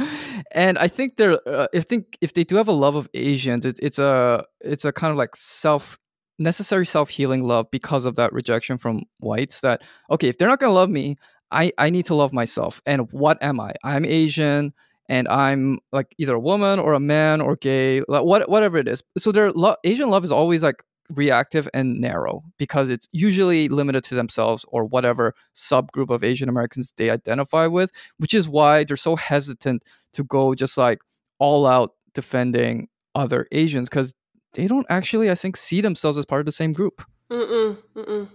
And 0.51 0.77
I 0.77 0.87
think 0.87 1.17
they're, 1.17 1.39
uh, 1.47 1.67
I 1.73 1.79
think 1.79 2.17
if 2.21 2.33
they 2.33 2.43
do 2.43 2.57
have 2.57 2.67
a 2.67 2.73
love 2.73 2.95
of 2.95 3.09
Asians, 3.13 3.65
it, 3.65 3.79
it's 3.81 3.97
a, 3.97 4.45
it's 4.61 4.85
a 4.85 4.91
kind 4.91 5.11
of 5.11 5.17
like 5.17 5.35
self, 5.35 5.97
necessary 6.37 6.85
self 6.85 7.09
healing 7.09 7.43
love 7.43 7.71
because 7.71 8.05
of 8.05 8.15
that 8.15 8.33
rejection 8.33 8.77
from 8.77 9.03
whites. 9.19 9.61
That 9.61 9.81
okay, 10.11 10.27
if 10.27 10.37
they're 10.37 10.47
not 10.47 10.59
gonna 10.59 10.73
love 10.73 10.89
me, 10.89 11.15
I, 11.51 11.71
I 11.77 11.89
need 11.89 12.05
to 12.07 12.15
love 12.15 12.33
myself. 12.33 12.81
And 12.85 13.11
what 13.11 13.41
am 13.41 13.59
I? 13.59 13.73
I'm 13.83 14.05
Asian 14.05 14.73
and 15.07 15.27
I'm 15.27 15.79
like 15.91 16.13
either 16.17 16.35
a 16.35 16.39
woman 16.39 16.79
or 16.79 16.93
a 16.93 16.99
man 16.99 17.41
or 17.41 17.55
gay, 17.55 18.01
like 18.07 18.23
what 18.23 18.49
whatever 18.49 18.77
it 18.77 18.87
is. 18.87 19.03
So 19.17 19.31
their 19.31 19.51
lo- 19.51 19.75
Asian 19.83 20.09
love 20.09 20.23
is 20.23 20.31
always 20.31 20.63
like 20.63 20.83
reactive 21.13 21.69
and 21.73 22.01
narrow 22.01 22.43
because 22.57 22.89
it's 22.89 23.07
usually 23.11 23.69
limited 23.69 24.03
to 24.05 24.15
themselves 24.15 24.65
or 24.69 24.85
whatever 24.85 25.35
subgroup 25.53 26.09
of 26.09 26.23
Asian 26.23 26.49
Americans 26.49 26.93
they 26.97 27.09
identify 27.09 27.67
with, 27.67 27.91
which 28.17 28.33
is 28.33 28.49
why 28.49 28.83
they're 28.83 28.97
so 28.97 29.15
hesitant 29.15 29.83
to 30.13 30.23
go 30.23 30.55
just 30.55 30.77
like 30.77 30.99
all 31.37 31.67
out 31.67 31.91
defending 32.13 32.87
other 33.13 33.47
Asians 33.51 33.89
because 33.89 34.13
they 34.53 34.67
don't 34.67 34.87
actually, 34.89 35.29
I 35.29 35.35
think, 35.35 35.57
see 35.57 35.81
themselves 35.81 36.17
as 36.17 36.25
part 36.25 36.39
of 36.39 36.45
the 36.45 36.51
same 36.51 36.71
group. 36.71 37.03
Mm-mm, 37.29 37.77
mm-mm. 37.95 38.29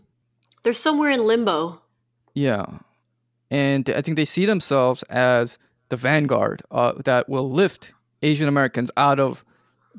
They're 0.62 0.74
somewhere 0.74 1.10
in 1.10 1.26
limbo. 1.26 1.80
Yeah. 2.34 2.66
And 3.50 3.88
I 3.90 4.00
think 4.00 4.16
they 4.16 4.24
see 4.24 4.46
themselves 4.46 5.02
as 5.04 5.58
the 5.88 5.96
vanguard 5.96 6.62
uh, 6.70 6.92
that 7.04 7.28
will 7.28 7.50
lift 7.50 7.92
Asian 8.22 8.48
Americans 8.48 8.90
out 8.96 9.18
of 9.18 9.44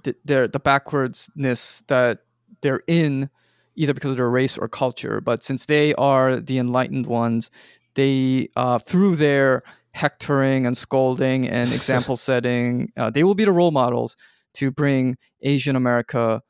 the, 0.04 0.16
their 0.24 0.48
the 0.48 0.60
backwardsness 0.60 1.86
that 1.88 2.20
they're 2.62 2.82
in, 2.88 3.30
either 3.76 3.94
because 3.94 4.12
of 4.12 4.18
their 4.18 4.30
race 4.30 4.58
or 4.58 4.68
culture. 4.68 5.22
But 5.22 5.44
since 5.44 5.66
they 5.66 5.94
are 5.96 6.38
the 6.38 6.58
enlightened 6.58 7.08
ones, 7.08 7.52
they 7.96 8.50
uh, 8.56 8.80
through 8.80 9.18
their 9.18 9.64
hectoring 9.92 10.66
and 10.66 10.78
scolding 10.78 11.48
and 11.48 11.74
example 11.80 12.16
setting, 12.16 12.92
uh, 12.96 13.10
they 13.10 13.24
will 13.24 13.36
be 13.36 13.46
the 13.46 13.52
role 13.52 13.72
models 13.72 14.16
to 14.54 14.72
bring 14.72 15.18
Asian 15.42 15.76
America 15.76 16.42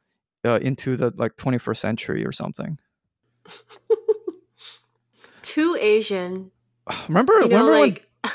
uh, 0.45 0.59
into 0.61 0.95
the 0.95 1.11
like 1.15 1.35
21st 1.37 1.77
century 1.77 2.25
or 2.25 2.31
something. 2.31 2.79
Too 5.41 5.75
Asian. 5.79 6.51
Remember, 7.07 7.33
You 7.41 7.47
know, 7.49 7.57
remember 7.67 7.79
when 7.79 7.97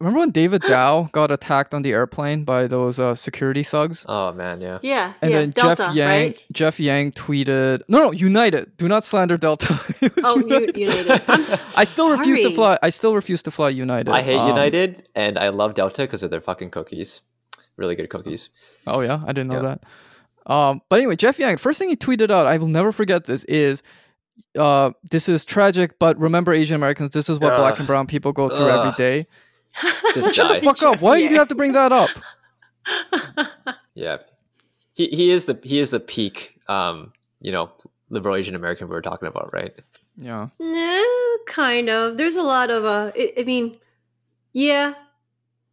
Remember 0.00 0.20
when 0.20 0.30
David 0.30 0.62
Dao 0.62 1.10
got 1.10 1.32
attacked 1.32 1.74
on 1.74 1.82
the 1.82 1.92
airplane 1.92 2.44
by 2.44 2.68
those 2.68 3.00
uh, 3.00 3.16
security 3.16 3.64
thugs? 3.64 4.06
Oh 4.08 4.32
man, 4.32 4.60
yeah. 4.60 4.78
yeah, 4.80 5.14
And 5.20 5.32
yeah, 5.32 5.38
then 5.40 5.50
Delta, 5.50 5.82
Jeff 5.86 5.94
Yang, 5.96 6.08
right? 6.08 6.38
Jeff 6.52 6.78
Yang 6.78 7.12
tweeted, 7.12 7.82
"No, 7.88 7.98
no, 8.04 8.12
United. 8.12 8.76
Do 8.76 8.86
not 8.86 9.04
slander 9.04 9.36
Delta." 9.36 9.74
Oh, 10.22 10.38
you, 10.38 10.68
United. 10.74 11.22
I'm 11.26 11.40
s- 11.52 11.66
I 11.76 11.82
still 11.82 12.10
refuse 12.16 12.40
to 12.42 12.50
fly. 12.52 12.78
I 12.80 12.90
still 12.90 13.14
refuse 13.16 13.42
to 13.42 13.50
fly 13.50 13.70
United. 13.70 14.12
I 14.12 14.22
hate 14.22 14.36
Um, 14.38 14.46
United 14.48 15.08
and 15.16 15.36
I 15.36 15.48
love 15.48 15.74
Delta 15.74 16.02
because 16.02 16.22
of 16.22 16.30
their 16.30 16.40
fucking 16.40 16.70
cookies. 16.70 17.20
Really 17.76 17.96
good 17.96 18.08
cookies. 18.08 18.50
Oh 18.86 19.00
yeah, 19.00 19.20
I 19.26 19.32
didn't 19.32 19.48
know 19.48 19.62
Yeah. 19.62 19.74
that. 19.74 20.52
Um, 20.52 20.80
but 20.88 20.96
anyway, 21.00 21.16
Jeff 21.16 21.38
Yang, 21.40 21.56
first 21.58 21.78
thing 21.80 21.88
he 21.90 21.96
tweeted 21.96 22.30
out, 22.30 22.46
I 22.46 22.56
will 22.56 22.68
never 22.68 22.92
forget 22.92 23.24
this, 23.24 23.42
is 23.44 23.82
uh, 24.58 24.90
this 25.10 25.28
is 25.28 25.44
tragic, 25.44 25.98
but 25.98 26.18
remember 26.18 26.52
Asian 26.52 26.76
Americans, 26.76 27.10
this 27.10 27.28
is 27.28 27.38
what 27.38 27.56
black 27.56 27.78
and 27.78 27.86
brown 27.86 28.06
people 28.06 28.32
go 28.32 28.48
through 28.48 28.68
every 28.68 28.90
Ugh. 28.90 28.96
day. 28.96 29.26
This 30.14 30.34
Shut 30.34 30.48
the 30.48 30.60
fuck 30.60 30.82
up. 30.82 30.94
Jeff 30.94 31.02
Why 31.02 31.18
do 31.18 31.32
you 31.32 31.38
have 31.38 31.48
to 31.48 31.54
bring 31.54 31.72
that 31.72 31.92
up? 31.92 32.10
Yeah. 33.94 34.18
He 34.94 35.08
he 35.08 35.32
is 35.32 35.46
the 35.46 35.58
he 35.64 35.80
is 35.80 35.90
the 35.90 35.98
peak 35.98 36.60
um, 36.68 37.12
you 37.40 37.50
know, 37.50 37.72
liberal 38.10 38.36
Asian 38.36 38.54
American 38.54 38.88
we 38.88 38.94
were 38.94 39.02
talking 39.02 39.26
about, 39.26 39.52
right? 39.52 39.74
Yeah. 40.16 40.48
No, 40.60 41.36
kind 41.46 41.88
of. 41.88 42.16
There's 42.16 42.36
a 42.36 42.42
lot 42.42 42.70
of 42.70 42.84
uh 42.84 43.10
I, 43.16 43.32
I 43.38 43.42
mean, 43.42 43.76
yeah. 44.52 44.94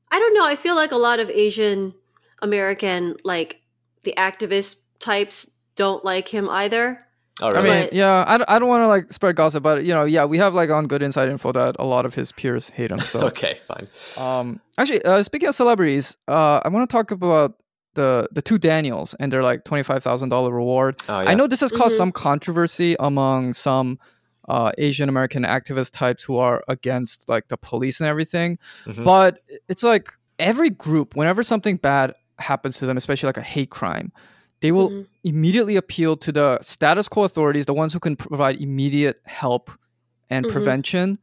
I 0.10 0.20
don't 0.20 0.34
know. 0.34 0.46
I 0.46 0.56
feel 0.56 0.76
like 0.76 0.92
a 0.92 0.98
lot 0.98 1.20
of 1.20 1.30
Asian 1.30 1.94
American 2.42 3.16
like 3.24 3.62
the 4.04 4.14
activist 4.18 4.82
types 5.00 5.58
don't 5.76 6.04
like 6.04 6.28
him 6.28 6.50
either. 6.50 7.05
Oh 7.42 7.50
I 7.50 7.62
mean, 7.62 7.84
But- 7.86 7.94
yeah, 7.94 8.24
I, 8.28 8.38
don't- 8.38 8.50
I 8.50 8.60
don't 8.60 8.70
want 8.70 8.84
to 8.84 8.88
like 8.88 9.12
spread 9.12 9.36
gossip, 9.36 9.62
but 9.62 9.84
you 9.84 9.94
know, 9.94 10.06
yeah, 10.06 10.24
we 10.26 10.38
have 10.38 10.54
like 10.54 10.70
on 10.70 10.88
good 10.88 11.04
inside 11.04 11.28
info 11.30 11.52
that 11.52 11.76
a 11.80 11.86
lot 11.86 12.06
of 12.06 12.16
his 12.16 12.32
peers 12.32 12.70
hate 12.70 12.92
him. 12.92 13.00
So, 13.00 13.22
okay, 13.28 13.60
fine. 13.68 13.88
um, 14.18 14.62
actually, 14.78 15.04
uh, 15.04 15.22
speaking 15.24 15.50
of 15.50 15.56
celebrities, 15.56 16.16
uh, 16.30 16.62
I 16.64 16.70
want 16.70 16.90
to 16.90 16.94
talk 16.94 17.12
about 17.12 17.56
the 17.96 18.28
the 18.32 18.42
two 18.42 18.58
Daniels 18.58 19.14
and 19.20 19.32
their 19.34 19.44
like 19.44 19.64
twenty 19.66 19.84
five 19.84 20.02
thousand 20.04 20.30
dollar 20.30 20.54
reward. 20.54 21.02
Oh 21.10 21.20
yeah. 21.22 21.30
I 21.30 21.34
know 21.34 21.48
this 21.48 21.60
has 21.62 21.72
caused 21.72 21.96
Mhm. 21.96 21.98
some 21.98 22.12
controversy 22.12 22.96
among 23.00 23.54
some 23.54 24.00
uh, 24.48 24.72
Asian 24.78 25.10
American 25.10 25.44
activist 25.44 25.92
types 25.92 26.24
who 26.24 26.38
are 26.38 26.64
against 26.68 27.28
like 27.28 27.48
the 27.50 27.58
police 27.58 28.00
and 28.00 28.08
everything. 28.08 28.60
Mhm. 28.86 29.04
But 29.04 29.40
it's 29.68 29.82
like 29.84 30.10
every 30.40 30.70
group, 30.70 31.16
whenever 31.16 31.42
something 31.44 31.78
bad 31.78 32.14
happens 32.40 32.78
to 32.80 32.86
them, 32.86 32.96
especially 32.98 33.28
like 33.28 33.38
a 33.38 33.42
hate 33.42 33.70
crime, 33.72 34.12
they 34.66 34.72
will 34.72 34.90
Mhm. 34.90 35.06
immediately 35.24 35.76
appeal 35.76 36.18
to 36.18 36.32
the 36.32 36.58
status 36.62 37.08
quo 37.08 37.24
authorities, 37.24 37.66
the 37.66 37.74
ones 37.74 37.94
who 37.94 38.00
can 38.00 38.16
provide 38.16 38.60
immediate 38.60 39.18
help 39.26 39.70
and 40.32 40.46
Mhm. 40.46 40.52
prevention, 40.52 41.20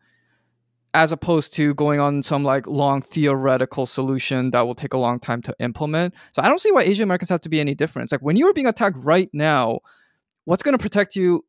as 0.95 1.11
opposed 1.11 1.53
to 1.55 1.74
going 1.74 1.99
on 1.99 2.22
some 2.22 2.45
like 2.45 2.66
long 2.68 3.03
theoretical 3.03 3.84
solution 3.84 4.51
that 4.53 4.61
will 4.61 4.76
take 4.76 4.95
a 4.95 4.99
long 4.99 5.18
time 5.18 5.43
to 5.43 5.53
implement. 5.59 6.14
So 6.32 6.40
I 6.43 6.49
don't 6.49 6.61
see 6.61 6.70
why 6.70 6.82
Asian 6.82 7.03
Americans 7.05 7.30
have 7.30 7.40
to 7.40 7.49
be 7.49 7.59
any 7.61 7.74
different. 7.74 8.05
It's 8.05 8.12
like 8.12 8.22
when 8.22 8.36
you 8.36 8.47
are 8.49 8.53
being 8.53 8.68
attacked 8.68 8.99
right 9.03 9.28
now, 9.32 9.80
what's 10.45 10.62
going 10.62 10.76
to 10.78 10.82
protect 10.82 11.16
you? 11.16 11.45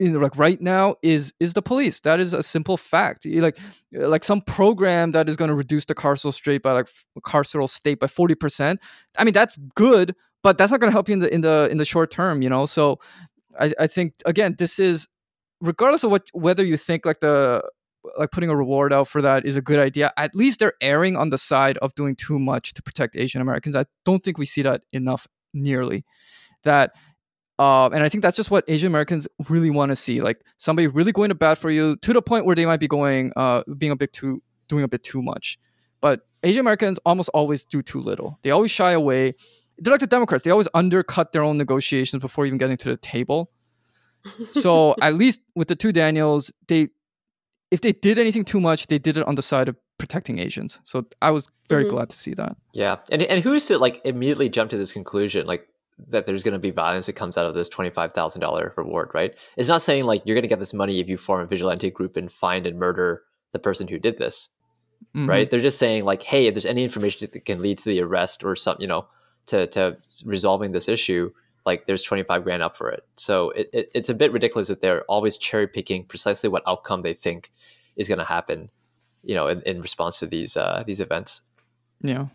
In, 0.00 0.20
like 0.20 0.36
right 0.36 0.60
now 0.60 0.96
is 1.02 1.32
is 1.38 1.54
the 1.54 1.62
police 1.62 2.00
that 2.00 2.18
is 2.18 2.34
a 2.34 2.42
simple 2.42 2.76
fact 2.76 3.24
like 3.24 3.56
like 3.92 4.24
some 4.24 4.40
program 4.40 5.12
that 5.12 5.28
is 5.28 5.36
going 5.36 5.50
to 5.50 5.54
reduce 5.54 5.84
the 5.84 5.94
carceral 5.94 6.34
state 6.34 6.62
by 6.64 6.72
like 6.72 6.88
carceral 7.20 7.68
state 7.68 8.00
by 8.00 8.08
40% 8.08 8.80
i 9.18 9.22
mean 9.22 9.32
that's 9.32 9.56
good 9.76 10.16
but 10.46 10.58
that's 10.58 10.70
not 10.70 10.78
going 10.78 10.88
to 10.88 10.92
help 10.92 11.08
you 11.08 11.14
in 11.14 11.18
the 11.18 11.34
in 11.34 11.40
the 11.40 11.68
in 11.72 11.78
the 11.78 11.84
short 11.84 12.08
term 12.08 12.40
you 12.40 12.48
know 12.48 12.66
so 12.66 13.00
i 13.58 13.72
i 13.80 13.86
think 13.88 14.14
again 14.26 14.54
this 14.60 14.78
is 14.78 15.08
regardless 15.60 16.04
of 16.04 16.10
what 16.12 16.22
whether 16.34 16.64
you 16.64 16.76
think 16.76 17.04
like 17.04 17.18
the 17.18 17.60
like 18.16 18.30
putting 18.30 18.48
a 18.48 18.54
reward 18.54 18.92
out 18.92 19.08
for 19.08 19.20
that 19.20 19.44
is 19.44 19.56
a 19.56 19.60
good 19.60 19.80
idea 19.80 20.12
at 20.16 20.36
least 20.36 20.60
they're 20.60 20.78
erring 20.80 21.16
on 21.16 21.30
the 21.30 21.38
side 21.38 21.76
of 21.78 21.92
doing 21.96 22.14
too 22.14 22.38
much 22.38 22.74
to 22.74 22.80
protect 22.80 23.16
asian 23.16 23.40
americans 23.40 23.74
i 23.74 23.84
don't 24.04 24.22
think 24.22 24.38
we 24.38 24.46
see 24.46 24.62
that 24.62 24.82
enough 24.92 25.26
nearly 25.52 26.04
that 26.62 26.92
uh, 27.58 27.88
and 27.88 28.02
I 28.02 28.10
think 28.10 28.20
that's 28.20 28.36
just 28.36 28.50
what 28.50 28.64
Asian 28.68 28.88
Americans 28.88 29.26
really 29.48 29.70
want 29.70 29.88
to 29.88 29.96
see, 29.96 30.20
like 30.20 30.44
somebody 30.58 30.88
really 30.88 31.10
going 31.10 31.30
to 31.30 31.34
bat 31.34 31.56
for 31.56 31.70
you 31.70 31.96
to 32.02 32.12
the 32.12 32.20
point 32.20 32.44
where 32.44 32.54
they 32.54 32.66
might 32.66 32.80
be 32.80 32.86
going, 32.86 33.32
uh, 33.34 33.62
being 33.78 33.92
a 33.92 33.96
bit 33.96 34.12
too, 34.12 34.42
doing 34.68 34.84
a 34.84 34.88
bit 34.88 35.02
too 35.02 35.22
much. 35.22 35.58
But 36.02 36.20
Asian 36.42 36.60
Americans 36.60 36.98
almost 37.06 37.30
always 37.30 37.64
do 37.64 37.80
too 37.80 38.02
little. 38.02 38.38
They 38.42 38.50
always 38.50 38.70
shy 38.70 38.92
away. 38.92 39.36
They're 39.78 39.92
like 39.92 40.00
the 40.00 40.06
Democrats. 40.06 40.44
They 40.44 40.50
always 40.50 40.68
undercut 40.74 41.32
their 41.32 41.42
own 41.42 41.58
negotiations 41.58 42.20
before 42.20 42.46
even 42.46 42.58
getting 42.58 42.76
to 42.78 42.88
the 42.88 42.96
table. 42.96 43.50
So 44.52 44.94
at 45.00 45.14
least 45.14 45.40
with 45.54 45.68
the 45.68 45.76
two 45.76 45.92
Daniels, 45.92 46.52
they, 46.66 46.88
if 47.70 47.80
they 47.80 47.92
did 47.92 48.18
anything 48.18 48.44
too 48.44 48.60
much, 48.60 48.88
they 48.88 48.98
did 48.98 49.16
it 49.16 49.26
on 49.26 49.36
the 49.36 49.42
side 49.42 49.68
of 49.68 49.76
protecting 49.98 50.38
Asians. 50.40 50.80
So 50.84 51.06
I 51.22 51.30
was 51.30 51.48
very 51.68 51.84
Mhm. 51.84 51.90
glad 51.90 52.10
to 52.10 52.16
see 52.16 52.34
that. 52.34 52.56
Yeah, 52.72 52.96
and 53.10 53.22
and 53.22 53.42
who's 53.44 53.66
to 53.66 53.78
like 53.78 54.00
immediately 54.04 54.48
jump 54.48 54.70
to 54.70 54.76
this 54.78 54.92
conclusion? 54.92 55.46
Like 55.46 55.68
that 56.08 56.26
there's 56.26 56.42
going 56.42 56.52
to 56.54 56.58
be 56.58 56.70
violence 56.70 57.06
that 57.06 57.14
comes 57.14 57.38
out 57.38 57.46
of 57.46 57.54
this 57.54 57.68
$25,000 57.68 58.76
reward, 58.76 59.10
right? 59.14 59.34
It's 59.56 59.68
not 59.68 59.80
saying 59.80 60.04
like 60.04 60.22
you're 60.24 60.34
going 60.34 60.42
to 60.42 60.48
get 60.48 60.58
this 60.58 60.74
money 60.74 60.98
if 61.00 61.08
you 61.08 61.16
form 61.16 61.40
a 61.40 61.46
vigilante 61.46 61.90
group 61.90 62.16
and 62.16 62.30
find 62.30 62.66
and 62.66 62.78
murder 62.78 63.22
the 63.52 63.58
person 63.58 63.88
who 63.88 63.98
did 63.98 64.18
this, 64.18 64.50
Mhm. 65.14 65.28
right? 65.28 65.48
They're 65.48 65.60
just 65.60 65.78
saying 65.78 66.04
like, 66.04 66.22
hey, 66.22 66.46
if 66.48 66.54
there's 66.54 66.66
any 66.66 66.82
information 66.84 67.28
that 67.32 67.44
can 67.46 67.62
lead 67.62 67.78
to 67.78 67.84
the 67.88 68.02
arrest 68.02 68.44
or 68.44 68.54
some, 68.56 68.76
you 68.80 68.86
know, 68.86 69.06
to 69.46 69.66
to 69.68 69.96
resolving 70.24 70.72
this 70.72 70.88
issue, 70.88 71.30
like 71.64 71.86
there's 71.86 72.02
25 72.02 72.44
grand 72.44 72.62
up 72.62 72.76
for 72.76 72.90
it. 72.90 73.04
So 73.16 73.50
it, 73.50 73.70
it 73.72 73.90
it's 73.94 74.08
a 74.08 74.14
bit 74.14 74.32
ridiculous 74.32 74.68
that 74.68 74.80
they're 74.80 75.02
always 75.04 75.36
cherry 75.36 75.66
picking 75.66 76.04
precisely 76.04 76.48
what 76.48 76.62
outcome 76.66 77.02
they 77.02 77.14
think 77.14 77.50
is 77.96 78.08
going 78.08 78.18
to 78.18 78.24
happen, 78.24 78.70
you 79.22 79.34
know, 79.34 79.48
in, 79.48 79.62
in 79.62 79.80
response 79.80 80.18
to 80.20 80.26
these 80.26 80.56
uh 80.56 80.84
these 80.86 81.00
events. 81.00 81.40
Yeah. 82.00 82.26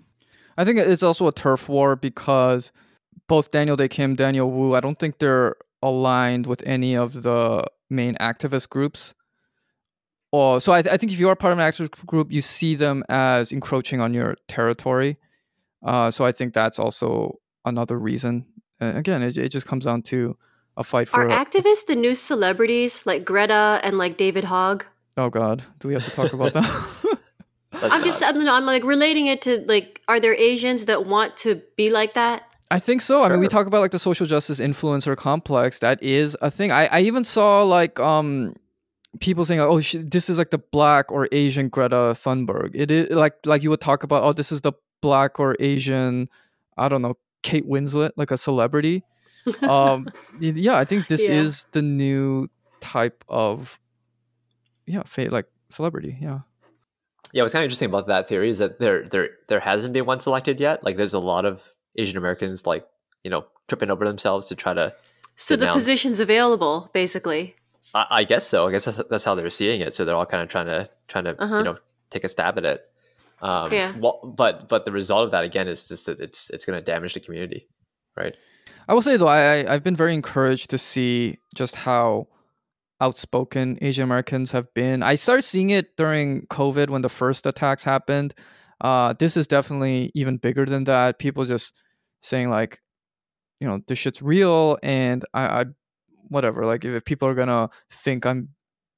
I 0.58 0.66
think 0.66 0.80
it's 0.80 1.04
also 1.04 1.28
a 1.28 1.32
turf 1.32 1.70
war 1.70 1.96
because 1.96 2.72
both 3.28 3.52
Daniel 3.52 3.78
Dae 3.78 3.88
Kim, 3.88 4.16
Daniel 4.16 4.52
Wu, 4.52 4.76
I 4.76 4.82
don't 4.82 5.00
think 5.00 5.20
they're 5.20 5.56
aligned 5.82 6.46
with 6.46 6.62
any 6.66 6.96
of 6.96 7.24
the 7.24 7.66
main 7.90 8.16
activist 8.16 8.70
groups. 8.70 9.14
Or 10.32 10.62
so 10.62 10.74
I, 10.74 10.80
I 10.80 10.98
think 10.98 11.12
if 11.12 11.20
you 11.20 11.30
are 11.30 11.36
part 11.36 11.54
of 11.54 11.60
an 11.60 11.66
activist 11.66 12.06
group, 12.06 12.32
you 12.32 12.42
see 12.42 12.76
them 12.76 13.04
as 13.10 13.52
encroaching 13.52 14.00
on 14.00 14.14
your 14.14 14.36
territory. 14.48 15.18
Uh, 15.84 16.12
so 16.12 16.26
I 16.26 16.32
think 16.32 16.54
that's 16.54 16.80
also 16.80 17.40
another 17.66 17.98
reason. 17.98 18.46
Uh, 18.80 18.94
again, 18.96 19.22
it, 19.24 19.38
it 19.38 19.50
just 19.50 19.66
comes 19.66 19.86
down 19.86 20.02
to 20.04 20.38
a 20.78 20.84
fight 20.84 21.10
for. 21.10 21.24
Are 21.24 21.28
activists 21.28 21.86
the 21.88 21.96
new 21.96 22.16
celebrities 22.16 23.06
like 23.06 23.26
Greta 23.26 23.80
and 23.84 23.98
like 23.98 24.18
David 24.18 24.46
Hogg? 24.46 24.86
oh 25.18 25.30
God, 25.30 25.64
do 25.80 25.88
we 25.88 25.94
have 25.94 26.06
to 26.06 26.12
talk 26.12 26.34
about 26.34 26.54
that? 26.54 27.20
I'm 27.74 28.04
just. 28.04 28.24
I'm, 28.24 28.48
I'm 28.48 28.66
like 28.66 28.84
relating 28.84 29.28
it 29.28 29.42
to 29.44 29.64
like 29.68 30.02
are 30.08 30.20
there 30.20 30.34
Asians 30.34 30.86
that 30.86 31.06
want 31.06 31.38
to 31.38 31.62
be 31.78 31.90
like 31.90 32.14
that? 32.14 32.44
I 32.70 32.80
think 32.80 33.02
so. 33.02 33.24
I 33.24 33.30
mean, 33.30 33.40
we 33.40 33.48
talk 33.48 33.68
about 33.68 33.82
like 33.82 33.92
the 33.92 34.00
social 34.00 34.26
justice 34.26 34.60
influencer 34.60 35.18
complex. 35.18 35.80
That 35.80 36.02
is 36.02 36.38
a 36.42 36.50
thing. 36.50 36.72
I, 36.72 36.86
I 36.88 37.02
even 37.02 37.24
saw 37.24 37.64
like 37.64 38.00
um 38.00 38.56
people 39.20 39.46
saying, 39.46 39.60
"Oh, 39.60 39.80
sh- 39.80 39.98
this 40.00 40.30
is 40.30 40.38
like 40.38 40.52
the 40.52 40.58
black 40.58 41.12
or 41.12 41.28
Asian 41.32 41.70
Greta 41.70 42.14
Thunberg." 42.14 42.72
It 42.74 42.92
is 42.92 43.10
like 43.10 43.46
like 43.46 43.64
you 43.64 43.70
would 43.70 43.82
talk 43.82 44.04
about, 44.04 44.24
"Oh, 44.24 44.34
this 44.34 44.52
is 44.52 44.62
the 44.62 44.74
black 45.02 45.40
or 45.40 45.56
Asian, 45.60 46.30
I 46.78 46.88
don't 46.90 47.02
know, 47.02 47.18
Kate 47.42 47.68
Winslet, 47.68 48.12
like 48.18 48.32
a 48.32 48.38
celebrity." 48.38 49.04
um, 49.68 50.08
yeah, 50.40 50.78
I 50.78 50.86
think 50.86 51.08
this 51.10 51.28
Yeah. 51.28 51.36
is 51.36 51.66
the 51.72 51.82
new 51.82 52.48
type 52.80 53.24
of 53.28 53.80
yeah, 54.86 55.04
fa- 55.04 55.30
like 55.32 55.48
celebrity. 55.70 56.18
Yeah. 56.22 56.40
Yeah, 57.34 57.44
what's 57.44 57.54
kind 57.54 57.62
of 57.62 57.66
interesting 57.66 57.88
about 57.90 58.08
that 58.08 58.28
theory 58.28 58.50
is 58.50 58.58
that 58.58 58.80
there 58.80 59.08
there 59.08 59.30
there 59.48 59.60
hasn't 59.62 59.94
been 59.94 60.06
one 60.06 60.20
selected 60.20 60.60
yet. 60.60 60.84
Like 60.84 60.98
there's 60.98 61.14
a 61.14 61.20
lot 61.20 61.46
of 61.46 61.64
Asian 61.96 62.18
Americans 62.18 62.66
like, 62.68 62.86
you 63.24 63.30
know, 63.32 63.46
tripping 63.68 63.90
over 63.90 64.06
themselves 64.06 64.48
to 64.48 64.56
try 64.56 64.74
to 64.74 64.94
So 65.38 65.56
the 65.56 65.68
position's 65.72 66.20
available, 66.20 66.90
basically. 66.94 67.56
I, 67.94 68.06
I 68.12 68.24
guess 68.26 68.46
so. 68.46 68.68
I 68.68 68.72
guess 68.72 68.86
that's, 68.86 69.02
that's 69.10 69.24
how 69.24 69.34
they're 69.36 69.50
seeing 69.50 69.80
it. 69.82 69.94
So 69.94 70.04
they're 70.04 70.16
all 70.16 70.26
kind 70.26 70.44
of 70.44 70.50
trying 70.50 70.66
to 70.68 70.90
trying 71.08 71.24
to 71.24 71.42
Uh-huh. 71.42 71.58
you 71.58 71.64
know 71.64 71.78
take 72.10 72.24
a 72.26 72.28
stab 72.30 72.58
at 72.58 72.66
it. 72.66 72.91
Um, 73.42 73.72
Yeah. 73.74 73.94
Well, 73.98 74.20
but 74.38 74.70
but 74.70 74.86
the 74.86 74.92
result 74.92 75.26
of 75.26 75.32
that 75.32 75.44
again 75.44 75.68
is 75.68 75.88
just 75.88 76.06
that 76.06 76.20
it's 76.20 76.50
it's 76.52 76.66
going 76.66 76.78
to 76.80 76.84
damage 76.84 77.14
the 77.16 77.20
community, 77.20 77.68
right? 78.16 78.36
I 78.88 78.94
will 78.94 79.02
say 79.02 79.18
though, 79.18 79.28
I 79.28 79.62
I- 79.62 79.74
I've 79.74 79.84
been 79.84 79.96
very 79.96 80.14
encouraged 80.14 80.70
to 80.72 80.78
see 80.78 81.38
just 81.56 81.76
how 81.76 82.28
outspoken 83.00 83.78
Asian 83.82 84.04
Americans 84.04 84.52
have 84.52 84.72
been. 84.74 85.02
I 85.02 85.16
started 85.16 85.42
seeing 85.42 85.70
it 85.72 85.98
during 85.98 86.46
COVID 86.48 86.90
when 86.90 87.02
the 87.02 87.10
first 87.10 87.46
attacks 87.46 87.84
happened. 87.84 88.34
Uh, 88.80 89.14
this 89.14 89.36
is 89.38 89.48
definitely 89.48 90.12
even 90.14 90.38
bigger 90.38 90.66
than 90.66 90.84
that. 90.86 91.20
People 91.20 91.46
just 91.46 91.74
saying 92.22 92.50
like, 92.50 92.80
you 93.60 93.68
know, 93.68 93.82
this 93.88 93.98
shit's 94.00 94.22
real, 94.22 94.78
and 94.84 95.26
I, 95.34 95.62
I 95.62 95.66
whatever. 96.30 96.66
Like 96.66 96.86
if, 96.86 96.94
if 96.96 97.06
people 97.06 97.28
are 97.28 97.36
gonna 97.36 97.70
think 97.92 98.26
I'm 98.26 98.50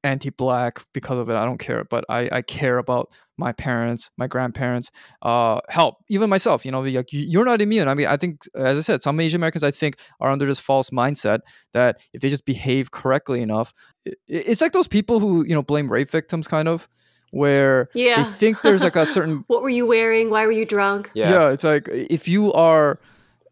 anti-black 0.04 0.80
because 0.94 1.18
of 1.20 1.30
it, 1.30 1.36
I 1.36 1.46
don't 1.46 1.58
care. 1.60 1.84
But 1.84 2.06
I 2.10 2.30
I 2.32 2.42
care 2.42 2.78
about 2.78 3.10
my 3.38 3.52
parents, 3.52 4.12
my 4.18 4.28
grandparents, 4.28 4.92
uh, 5.22 5.60
help, 5.70 5.96
even 6.10 6.30
myself. 6.30 6.66
You 6.66 6.72
know, 6.72 6.82
like 6.82 7.12
you- 7.12 7.26
you're 7.28 7.46
not 7.46 7.62
immune. 7.62 7.88
I 7.88 7.94
mean, 7.96 8.08
I 8.08 8.18
think, 8.18 8.42
as 8.56 8.78
I 8.78 8.82
said, 8.82 9.02
some 9.02 9.20
Asian 9.20 9.40
Americans 9.40 9.64
I 9.64 9.72
think 9.72 9.96
are 10.20 10.30
under 10.30 10.46
this 10.46 10.60
false 10.60 10.90
mindset 10.92 11.40
that 11.74 12.00
if 12.14 12.22
they 12.22 12.30
just 12.30 12.46
behave 12.46 12.92
correctly 12.92 13.42
enough, 13.42 13.74
i- 14.08 14.12
i- 14.12 14.14
it's 14.52 14.62
like 14.62 14.74
those 14.74 14.88
people 14.88 15.20
who 15.20 15.46
you 15.48 15.56
know 15.56 15.64
blame 15.64 15.92
rape 15.92 16.10
victims, 16.12 16.48
kind 16.48 16.68
of, 16.68 16.88
where 17.32 17.90
Yeah. 17.96 18.24
they 18.24 18.30
think 18.32 18.62
there's 18.62 18.84
like 18.84 18.96
a 18.96 19.06
certain 19.18 19.44
What 19.48 19.64
were 19.64 19.70
you 19.80 19.88
wearing? 19.88 20.30
Why 20.30 20.46
were 20.46 20.52
you 20.52 20.66
drunk? 20.66 21.10
Yeah. 21.16 21.32
yeah. 21.32 21.50
it's 21.50 21.64
like 21.64 21.88
if 21.90 22.28
you 22.28 22.54
are 22.54 23.00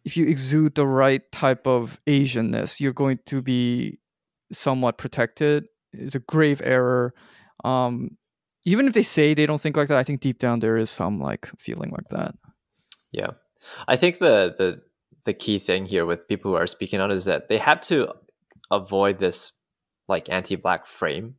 if 0.05 0.17
you 0.17 0.25
exude 0.27 0.73
the 0.75 0.85
right 0.85 1.21
type 1.31 1.65
of 1.67 1.99
asianness 2.07 2.79
you're 2.79 2.93
going 2.93 3.19
to 3.27 3.41
be 3.41 3.99
somewhat 4.51 4.97
protected 4.97 5.65
it's 5.93 6.15
a 6.15 6.19
grave 6.19 6.61
error 6.63 7.13
um 7.63 8.17
even 8.65 8.87
if 8.87 8.93
they 8.93 9.03
say 9.03 9.33
they 9.33 9.45
don't 9.45 9.61
think 9.61 9.77
like 9.77 9.87
that 9.87 9.97
i 9.97 10.03
think 10.03 10.21
deep 10.21 10.39
down 10.39 10.59
there 10.59 10.77
is 10.77 10.89
some 10.89 11.19
like 11.19 11.47
feeling 11.57 11.89
like 11.91 12.07
that 12.09 12.35
Yeah, 13.11 13.31
I 13.87 13.95
think 13.95 14.17
the 14.19 14.55
the 14.57 14.81
the 15.25 15.33
key 15.33 15.59
thing 15.59 15.85
here 15.85 16.05
with 16.05 16.27
people 16.27 16.51
who 16.51 16.57
are 16.57 16.67
speaking 16.67 16.99
out 16.99 17.11
is 17.11 17.25
that 17.25 17.47
they 17.47 17.57
have 17.57 17.81
to 17.81 18.11
avoid 18.71 19.19
this 19.19 19.51
like 20.07 20.29
anti-black 20.29 20.87
frame, 20.87 21.35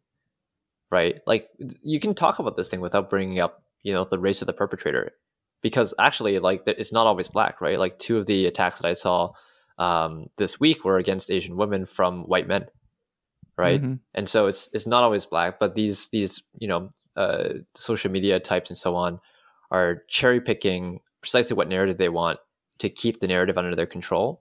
right? 0.90 1.20
Like 1.26 1.48
you 1.82 1.98
can 2.00 2.14
talk 2.14 2.38
about 2.38 2.56
this 2.56 2.68
thing 2.68 2.80
without 2.80 3.10
bringing 3.10 3.40
up 3.40 3.62
you 3.82 3.92
know 3.92 4.04
the 4.04 4.18
race 4.18 4.42
of 4.42 4.46
the 4.46 4.52
perpetrator, 4.52 5.12
because 5.62 5.94
actually 5.98 6.38
like 6.38 6.62
it's 6.66 6.92
not 6.92 7.06
always 7.06 7.28
black, 7.28 7.60
right? 7.60 7.78
Like 7.78 7.98
two 7.98 8.18
of 8.18 8.26
the 8.26 8.46
attacks 8.46 8.80
that 8.80 8.88
I 8.88 8.94
saw 8.94 9.32
um, 9.78 10.26
this 10.36 10.60
week 10.60 10.84
were 10.84 10.98
against 10.98 11.30
Asian 11.30 11.56
women 11.56 11.86
from 11.86 12.24
white 12.24 12.46
men, 12.46 12.66
right? 13.56 13.82
Mhm. 13.82 14.00
and 14.14 14.28
so 14.28 14.46
it's 14.46 14.68
it's 14.72 14.86
not 14.86 15.02
always 15.02 15.26
black 15.26 15.58
but 15.60 15.74
these 15.74 16.08
these 16.08 16.42
you 16.58 16.66
know 16.68 16.92
uh, 17.16 17.50
social 17.74 18.10
media 18.10 18.40
types 18.40 18.70
and 18.70 18.76
so 18.78 18.94
on 18.94 19.20
are 19.70 20.02
cherry 20.08 20.40
picking 20.40 21.00
precisely 21.20 21.54
what 21.54 21.68
narrative 21.68 21.98
they 21.98 22.08
want 22.08 22.38
to 22.78 22.88
keep 22.88 23.20
the 23.20 23.26
narrative 23.28 23.58
under 23.58 23.76
their 23.76 23.86
control. 23.86 24.40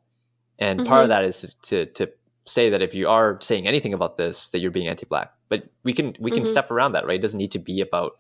And 0.58 0.86
part 0.86 1.04
of 1.04 1.10
that 1.10 1.24
is 1.26 1.56
to 1.64 1.86
to 1.88 2.08
say 2.46 2.70
that 2.70 2.82
if 2.82 2.94
you 2.96 3.08
are 3.10 3.38
saying 3.42 3.68
anything 3.68 3.94
about 3.94 4.18
this 4.18 4.50
that 4.50 4.60
you're 4.60 4.72
being 4.72 4.88
anti-black. 4.88 5.32
But 5.50 5.64
we 5.84 5.94
can 5.94 6.16
we 6.20 6.32
can 6.32 6.44
Mhm. 6.44 6.48
step 6.48 6.72
around 6.72 6.94
that 6.94 7.06
right? 7.06 7.20
It 7.20 7.22
doesn't 7.22 7.38
need 7.38 7.52
to 7.52 7.60
be 7.60 7.82
about 7.82 8.14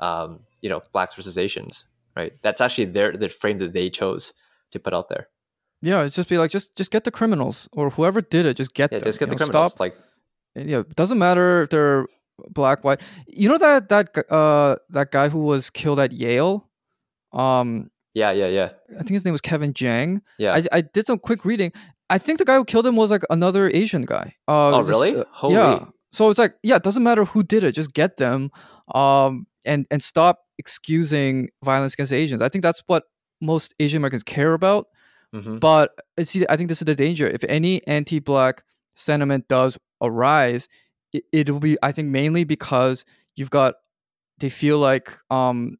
um, 0.00 0.40
you 0.62 0.70
know 0.70 0.80
blacks 0.92 1.14
versus 1.14 1.36
asians 1.36 1.84
right? 2.16 2.32
That's 2.42 2.60
actually 2.60 2.86
their 2.86 3.16
the 3.16 3.28
frame 3.28 3.58
that 3.58 3.72
they 3.72 3.90
chose 3.90 4.32
to 4.72 4.78
put 4.78 4.94
out 4.94 5.08
there. 5.08 5.28
Yeah 5.82 6.02
it's 6.04 6.16
just 6.16 6.28
be 6.28 6.38
like 6.38 6.50
just 6.50 6.74
just 6.76 6.90
get 6.90 7.04
the 7.04 7.10
criminals 7.10 7.68
or 7.72 7.90
whoever 7.90 8.20
did 8.20 8.44
it 8.46 8.56
just 8.56 8.74
get 8.74 8.90
yeah 8.92 8.98
them 8.98 9.06
just 9.06 9.18
get 9.18 9.26
you 9.26 9.30
the 9.30 9.34
know, 9.34 9.46
criminals 9.46 9.72
stop 9.72 9.80
like 9.80 9.96
yeah 10.54 10.80
it 10.80 10.96
doesn't 10.96 11.18
matter 11.18 11.62
if 11.62 11.70
they're 11.70 12.06
black 12.50 12.82
white 12.84 13.00
you 13.26 13.48
know 13.48 13.58
that 13.58 13.88
that 13.88 14.16
uh 14.30 14.76
that 14.88 15.10
guy 15.10 15.28
who 15.28 15.40
was 15.40 15.68
killed 15.70 16.00
at 16.00 16.10
yale 16.12 16.68
um 17.32 17.90
yeah 18.14 18.32
yeah 18.32 18.46
yeah 18.48 18.70
i 18.94 18.98
think 19.02 19.10
his 19.10 19.24
name 19.24 19.32
was 19.32 19.40
kevin 19.40 19.72
jiang 19.72 20.20
yeah 20.38 20.54
I, 20.54 20.62
I 20.78 20.80
did 20.80 21.06
some 21.06 21.18
quick 21.18 21.44
reading. 21.44 21.72
I 22.12 22.18
think 22.18 22.38
the 22.40 22.44
guy 22.44 22.56
who 22.56 22.64
killed 22.64 22.86
him 22.88 22.96
was 22.96 23.08
like 23.12 23.22
another 23.30 23.70
Asian 23.72 24.02
guy. 24.02 24.34
Uh, 24.48 24.70
Oh, 24.74 24.82
this- 24.82 24.88
really? 24.90 25.14
uh, 25.20 25.24
Holy. 25.30 25.54
Yeah. 25.54 25.84
So 26.10 26.28
it's 26.28 26.40
like, 26.40 26.54
yeah, 26.64 26.74
it 26.74 26.82
doesn't 26.82 27.04
matter 27.04 27.24
who 27.24 27.44
did 27.44 27.62
it, 27.62 27.70
just 27.70 27.94
get 27.94 28.16
them, 28.16 28.50
um, 28.96 29.46
and 29.64 29.86
and 29.92 30.02
stop 30.02 30.40
excusing 30.58 31.50
violence 31.62 31.94
against 31.94 32.12
Asians. 32.12 32.42
I 32.42 32.48
think 32.48 32.64
that's 32.64 32.82
what 32.88 33.04
most 33.40 33.74
Asian 33.78 33.98
Americans 33.98 34.24
care 34.24 34.54
about. 34.54 34.86
hmm 35.32 35.58
But 35.58 35.92
uh, 36.18 36.24
see, 36.24 36.44
I 36.50 36.56
think 36.56 36.68
this 36.68 36.82
is 36.82 36.86
the 36.86 36.96
danger. 36.96 37.28
If 37.28 37.44
any 37.48 37.86
anti-black 37.86 38.64
sentiment 38.96 39.46
does 39.46 39.78
arise, 40.00 40.68
it, 41.12 41.24
it 41.32 41.50
will 41.50 41.60
be, 41.60 41.76
I 41.82 41.92
think, 41.92 42.08
mainly 42.08 42.44
because 42.44 43.04
you've 43.36 43.50
got 43.50 43.74
they 44.38 44.48
feel 44.48 44.78
like 44.78 45.12
um, 45.30 45.76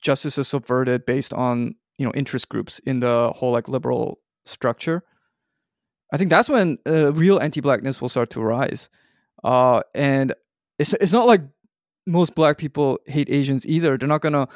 justice 0.00 0.36
is 0.38 0.48
subverted 0.48 1.06
based 1.06 1.32
on 1.32 1.74
you 1.98 2.04
know 2.04 2.12
interest 2.14 2.48
groups 2.48 2.78
in 2.80 3.00
the 3.00 3.32
whole 3.34 3.52
like 3.52 3.68
liberal 3.68 4.18
structure. 4.44 5.02
I 6.12 6.18
think 6.18 6.28
that's 6.28 6.48
when 6.48 6.78
uh, 6.86 7.12
real 7.14 7.40
anti-blackness 7.40 8.02
will 8.02 8.10
start 8.10 8.30
to 8.30 8.40
rise, 8.40 8.90
uh, 9.44 9.82
and 9.94 10.34
it's 10.78 10.92
it's 10.94 11.12
not 11.12 11.26
like 11.26 11.42
most 12.06 12.34
black 12.34 12.58
people 12.58 12.98
hate 13.06 13.30
Asians 13.30 13.66
either. 13.66 13.96
They're 13.96 14.08
not 14.08 14.20
gonna 14.20 14.48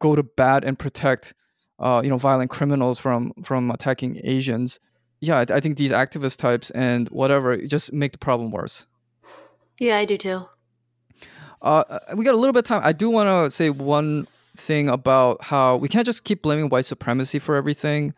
go 0.00 0.14
to 0.14 0.22
bat 0.22 0.64
and 0.64 0.78
protect 0.78 1.34
uh, 1.78 2.00
you 2.04 2.10
know 2.10 2.16
violent 2.16 2.50
criminals 2.50 3.00
from 3.00 3.32
from 3.42 3.70
attacking 3.70 4.20
Asians. 4.22 4.78
Yeah, 5.24 5.38
I, 5.38 5.56
I 5.56 5.60
think 5.60 5.76
these 5.76 5.92
activist 5.92 6.36
types 6.38 6.70
and 6.70 7.08
whatever 7.08 7.56
just 7.56 7.92
make 7.92 8.12
the 8.12 8.18
problem 8.18 8.50
worse. 8.50 8.86
Yeah, 9.80 9.96
I 9.98 10.04
do 10.04 10.16
too. 10.16 10.46
Uh, 11.62 11.98
we 12.14 12.24
got 12.24 12.34
a 12.34 12.36
little 12.36 12.52
bit 12.52 12.60
of 12.60 12.64
time. 12.66 12.82
I 12.84 12.92
do 12.92 13.08
want 13.10 13.28
to 13.28 13.50
say 13.50 13.70
one 13.70 14.26
thing 14.56 14.88
about 14.88 15.42
how 15.44 15.76
we 15.76 15.88
can't 15.88 16.06
just 16.06 16.24
keep 16.24 16.42
blaming 16.42 16.68
white 16.68 16.84
supremacy 16.86 17.38
for 17.38 17.56
everything. 17.56 18.14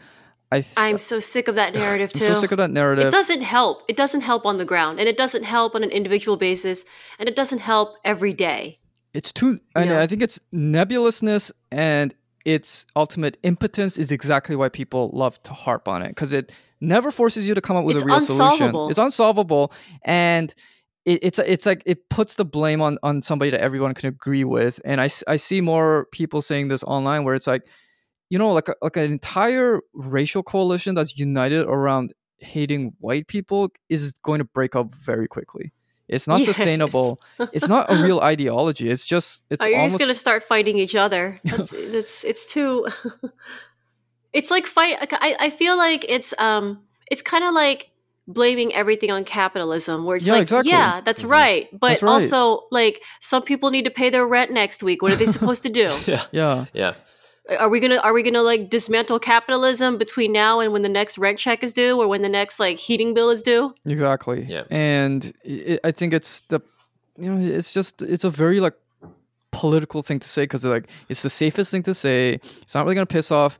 I 0.52 0.60
th- 0.60 0.74
I'm 0.76 0.98
so 0.98 1.20
sick 1.20 1.48
of 1.48 1.54
that 1.54 1.74
narrative 1.82 2.10
I'm 2.14 2.18
too. 2.18 2.26
so 2.26 2.34
sick 2.34 2.52
of 2.52 2.58
that 2.58 2.70
narrative. 2.70 3.06
It 3.06 3.10
doesn't 3.12 3.42
help. 3.42 3.82
It 3.88 3.96
doesn't 3.96 4.22
help 4.22 4.44
on 4.46 4.56
the 4.56 4.64
ground, 4.64 4.98
and 5.00 5.08
it 5.08 5.16
doesn't 5.16 5.44
help 5.44 5.74
on 5.74 5.82
an 5.84 5.90
individual 5.90 6.36
basis, 6.36 6.84
and 7.18 7.28
it 7.28 7.36
doesn't 7.36 7.60
help 7.60 7.94
every 8.04 8.32
day. 8.32 8.78
it's 9.14 9.32
too 9.32 9.60
and 9.74 9.90
Yeah. 9.90 10.00
i 10.02 10.06
think 10.06 10.20
it's 10.22 10.38
nebulousness 10.52 11.50
and 11.72 12.14
its 12.46 12.86
ultimate 12.94 13.36
impotence 13.42 13.98
is 13.98 14.12
exactly 14.12 14.54
why 14.54 14.68
people 14.68 15.10
love 15.12 15.42
to 15.42 15.52
harp 15.52 15.88
on 15.88 16.00
it 16.00 16.08
because 16.08 16.32
it 16.32 16.52
never 16.80 17.10
forces 17.10 17.46
you 17.46 17.54
to 17.54 17.60
come 17.60 17.76
up 17.76 17.84
with 17.84 17.96
It's 17.96 18.04
a 18.04 18.06
real 18.06 18.20
solution. 18.20 18.72
It's 18.88 19.00
unsolvable, 19.00 19.72
and 20.04 20.54
it, 21.04 21.18
it's 21.24 21.38
it's 21.40 21.66
like 21.66 21.82
it 21.86 22.08
puts 22.08 22.36
the 22.36 22.44
blame 22.44 22.80
on 22.80 22.98
on 23.02 23.20
somebody 23.20 23.50
that 23.50 23.60
everyone 23.60 23.94
can 23.94 24.08
agree 24.08 24.44
with. 24.44 24.80
And 24.84 25.00
I 25.00 25.08
I 25.26 25.36
see 25.36 25.60
more 25.60 26.06
people 26.12 26.40
saying 26.40 26.68
this 26.68 26.84
online 26.84 27.24
where 27.24 27.34
it's 27.34 27.48
like, 27.48 27.66
you 28.30 28.38
know, 28.38 28.52
like 28.52 28.68
a, 28.68 28.76
like 28.80 28.96
an 28.96 29.10
entire 29.10 29.80
racial 29.92 30.44
coalition 30.44 30.94
that's 30.94 31.18
united 31.18 31.66
around 31.66 32.12
hating 32.38 32.92
white 33.00 33.26
people 33.26 33.70
is 33.88 34.12
going 34.22 34.38
to 34.38 34.44
break 34.44 34.76
up 34.76 34.94
very 34.94 35.26
quickly. 35.26 35.72
It's 36.08 36.28
not 36.28 36.38
Yes. 36.38 36.46
sustainable. 36.54 37.20
It's 37.52 37.66
not 37.68 37.90
a 37.90 37.96
real 38.00 38.20
ideology. 38.20 38.88
It's 38.88 39.06
just 39.06 39.42
it's 39.50 39.64
Are 39.64 39.70
you 39.70 39.76
almost 39.76 39.94
just 39.94 40.00
gonna 40.00 40.14
start 40.14 40.44
fighting 40.44 40.78
each 40.78 40.94
other? 40.94 41.40
That's, 41.44 41.72
it's 42.00 42.24
it's 42.24 42.46
too. 42.46 42.86
it's 44.32 44.50
like 44.50 44.66
fight. 44.66 44.96
I 45.12 45.36
I 45.40 45.50
feel 45.50 45.76
like 45.76 46.04
it's 46.08 46.34
um 46.38 46.80
it's 47.10 47.22
kind 47.22 47.44
of 47.44 47.54
like 47.54 47.90
blaming 48.28 48.74
everything 48.74 49.10
on 49.10 49.24
capitalism, 49.24 50.04
where 50.04 50.16
it's 50.16 50.26
Yeah, 50.26 50.32
like 50.34 50.42
exactly. 50.42 50.72
yeah, 50.72 51.00
that's 51.00 51.22
Mhm. 51.22 51.28
right, 51.30 51.68
but 51.72 51.88
That's 51.88 52.02
right. 52.02 52.12
also 52.12 52.66
like 52.70 53.00
some 53.20 53.42
people 53.42 53.70
need 53.70 53.84
to 53.84 53.90
pay 53.90 54.10
their 54.10 54.26
rent 54.26 54.50
next 54.50 54.82
week. 54.82 55.00
What 55.02 55.12
are 55.12 55.16
they 55.16 55.26
supposed 55.26 55.62
to 55.62 55.70
do? 55.70 55.96
yeah, 56.06 56.24
yeah. 56.32 56.64
yeah. 56.72 56.94
Are 57.60 57.68
we 57.68 57.78
gonna 57.78 57.96
are 57.98 58.12
we 58.12 58.22
gonna 58.22 58.42
like 58.42 58.70
dismantle 58.70 59.20
capitalism 59.20 59.98
between 59.98 60.32
now 60.32 60.58
and 60.60 60.72
when 60.72 60.82
the 60.82 60.88
next 60.88 61.16
rent 61.16 61.38
check 61.38 61.62
is 61.62 61.72
due, 61.72 62.00
or 62.00 62.08
when 62.08 62.22
the 62.22 62.28
next 62.28 62.58
like 62.58 62.76
heating 62.78 63.14
bill 63.14 63.30
is 63.30 63.42
due? 63.42 63.74
Exactly. 63.84 64.44
Yeah. 64.48 64.64
And 64.70 65.32
i 65.46 65.78
I 65.84 65.90
think 65.92 66.12
it's 66.12 66.40
the, 66.48 66.60
you 67.16 67.32
know, 67.32 67.56
it's 67.56 67.72
just 67.72 68.02
it's 68.02 68.24
a 68.24 68.30
very 68.30 68.58
like 68.58 68.74
political 69.52 70.02
thing 70.02 70.18
to 70.18 70.28
say 70.28 70.42
because 70.42 70.64
like 70.64 70.88
it's 71.08 71.22
the 71.22 71.30
safest 71.30 71.70
thing 71.70 71.84
to 71.84 71.94
say. 71.94 72.34
It's 72.62 72.74
not 72.74 72.84
really 72.84 72.96
gonna 72.96 73.06
piss 73.06 73.30
off 73.30 73.58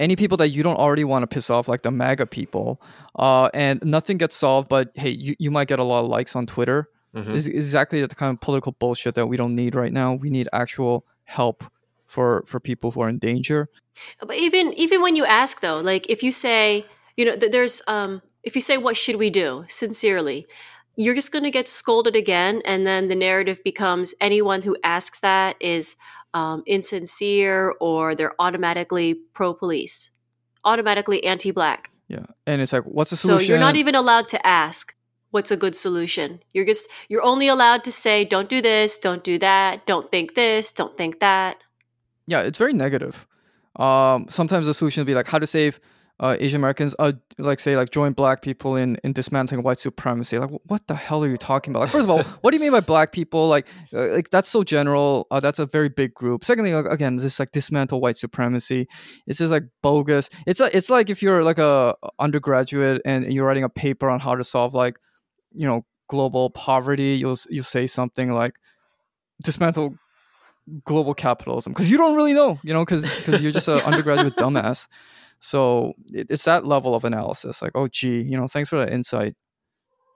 any 0.00 0.16
people 0.16 0.36
that 0.38 0.48
you 0.48 0.62
don't 0.62 0.76
already 0.76 1.04
want 1.04 1.22
to 1.22 1.26
piss 1.26 1.50
off, 1.50 1.68
like 1.68 1.82
the 1.82 1.90
MAGA 1.90 2.26
people. 2.26 2.80
Uh, 3.18 3.48
and 3.54 3.82
nothing 3.84 4.18
gets 4.18 4.36
solved. 4.36 4.68
But 4.68 4.92
hey, 4.94 5.10
you, 5.10 5.34
you 5.38 5.50
might 5.50 5.68
get 5.68 5.78
a 5.78 5.84
lot 5.84 6.00
of 6.04 6.06
likes 6.10 6.34
on 6.36 6.46
Twitter. 6.46 6.88
Mhm. 7.14 7.34
Is 7.34 7.48
exactly 7.48 8.00
the 8.00 8.08
kind 8.14 8.34
of 8.34 8.40
political 8.40 8.72
bullshit 8.72 9.14
that 9.14 9.26
we 9.26 9.36
don't 9.38 9.54
need 9.54 9.74
right 9.74 9.92
now. 9.92 10.14
We 10.14 10.28
need 10.30 10.48
actual 10.52 11.06
help 11.24 11.64
for 12.06 12.44
for 12.46 12.60
people 12.60 12.90
who 12.90 13.00
are 13.00 13.08
in 13.08 13.18
danger. 13.18 13.68
But 14.20 14.36
even 14.36 14.72
even 14.74 15.02
when 15.02 15.16
you 15.16 15.24
ask 15.24 15.60
though, 15.60 15.80
like 15.80 16.08
if 16.10 16.22
you 16.22 16.30
say, 16.30 16.86
you 17.16 17.24
know, 17.24 17.36
th- 17.36 17.52
there's 17.52 17.82
um 17.88 18.22
if 18.42 18.54
you 18.54 18.60
say 18.60 18.78
what 18.78 18.96
should 18.96 19.16
we 19.16 19.30
do 19.30 19.64
sincerely, 19.68 20.46
you're 20.96 21.14
just 21.14 21.32
going 21.32 21.44
to 21.44 21.50
get 21.50 21.68
scolded 21.68 22.14
again 22.16 22.62
and 22.64 22.86
then 22.86 23.08
the 23.08 23.16
narrative 23.16 23.58
becomes 23.64 24.14
anyone 24.20 24.62
who 24.62 24.76
asks 24.84 25.20
that 25.20 25.56
is 25.60 25.96
um, 26.32 26.62
insincere 26.66 27.74
or 27.80 28.14
they're 28.14 28.34
automatically 28.38 29.14
pro 29.34 29.52
police, 29.54 30.12
automatically 30.64 31.24
anti 31.24 31.50
black. 31.50 31.90
Yeah. 32.08 32.26
And 32.46 32.60
it's 32.62 32.72
like, 32.72 32.84
what's 32.84 33.10
the 33.10 33.16
So 33.16 33.28
solution? 33.28 33.50
you're 33.50 33.58
not 33.60 33.76
even 33.76 33.94
allowed 33.94 34.28
to 34.28 34.46
ask 34.46 34.94
what's 35.30 35.50
a 35.50 35.56
good 35.56 35.74
solution. 35.74 36.40
You're 36.52 36.64
just 36.64 36.88
you're 37.08 37.22
only 37.24 37.48
allowed 37.48 37.82
to 37.84 37.92
say 37.92 38.24
don't 38.24 38.48
do 38.48 38.62
this, 38.62 38.96
don't 38.98 39.24
do 39.24 39.38
that, 39.38 39.86
don't 39.86 40.10
think 40.10 40.34
this, 40.34 40.72
don't 40.72 40.96
think 40.96 41.20
that. 41.20 41.56
Yeah, 42.26 42.40
it's 42.40 42.58
very 42.58 42.72
negative. 42.72 43.26
Um, 43.76 44.26
sometimes 44.28 44.66
the 44.66 44.74
solution 44.74 45.02
would 45.02 45.06
be 45.06 45.14
like 45.14 45.28
how 45.28 45.38
to 45.38 45.46
save 45.46 45.80
uh, 46.18 46.34
Asian 46.40 46.60
Americans, 46.60 46.94
uh, 46.98 47.12
like 47.36 47.60
say 47.60 47.76
like 47.76 47.90
join 47.90 48.14
black 48.14 48.40
people 48.40 48.74
in 48.74 48.96
in 49.04 49.12
dismantling 49.12 49.62
white 49.62 49.78
supremacy. 49.78 50.38
Like, 50.38 50.50
what 50.64 50.86
the 50.86 50.94
hell 50.94 51.22
are 51.22 51.28
you 51.28 51.36
talking 51.36 51.72
about? 51.72 51.80
Like, 51.80 51.90
first 51.90 52.04
of 52.04 52.10
all, 52.10 52.22
what 52.40 52.52
do 52.52 52.56
you 52.56 52.60
mean 52.60 52.72
by 52.72 52.80
black 52.80 53.12
people? 53.12 53.48
Like, 53.48 53.68
uh, 53.92 54.12
like 54.12 54.30
that's 54.30 54.48
so 54.48 54.64
general. 54.64 55.26
Uh, 55.30 55.40
that's 55.40 55.58
a 55.58 55.66
very 55.66 55.90
big 55.90 56.14
group. 56.14 56.42
Secondly, 56.42 56.72
like, 56.72 56.86
again, 56.86 57.16
this 57.16 57.38
like 57.38 57.52
dismantle 57.52 58.00
white 58.00 58.16
supremacy. 58.16 58.88
It's 59.26 59.38
just 59.38 59.52
like 59.52 59.64
bogus. 59.82 60.30
It's 60.46 60.60
a, 60.60 60.74
it's 60.74 60.88
like 60.88 61.10
if 61.10 61.22
you're 61.22 61.44
like 61.44 61.58
a 61.58 61.94
undergraduate 62.18 63.02
and 63.04 63.30
you're 63.30 63.46
writing 63.46 63.64
a 63.64 63.68
paper 63.68 64.08
on 64.08 64.20
how 64.20 64.36
to 64.36 64.44
solve 64.44 64.72
like, 64.72 64.98
you 65.52 65.66
know, 65.66 65.84
global 66.08 66.48
poverty. 66.48 67.16
You'll 67.16 67.36
you'll 67.50 67.64
say 67.64 67.86
something 67.86 68.32
like 68.32 68.54
dismantle 69.42 69.96
global 70.84 71.14
capitalism 71.14 71.72
because 71.72 71.90
you 71.90 71.96
don't 71.96 72.16
really 72.16 72.32
know, 72.32 72.58
you 72.62 72.72
know, 72.72 72.84
because 72.84 73.02
because 73.16 73.42
you're 73.42 73.52
just 73.52 73.68
an 73.68 73.80
undergraduate 73.86 74.36
dumbass. 74.36 74.88
So 75.38 75.94
it, 76.12 76.28
it's 76.30 76.44
that 76.44 76.66
level 76.66 76.94
of 76.94 77.04
analysis. 77.04 77.62
Like, 77.62 77.72
oh, 77.74 77.88
gee, 77.88 78.20
you 78.22 78.36
know, 78.36 78.46
thanks 78.46 78.68
for 78.68 78.78
that 78.78 78.90
insight. 78.90 79.34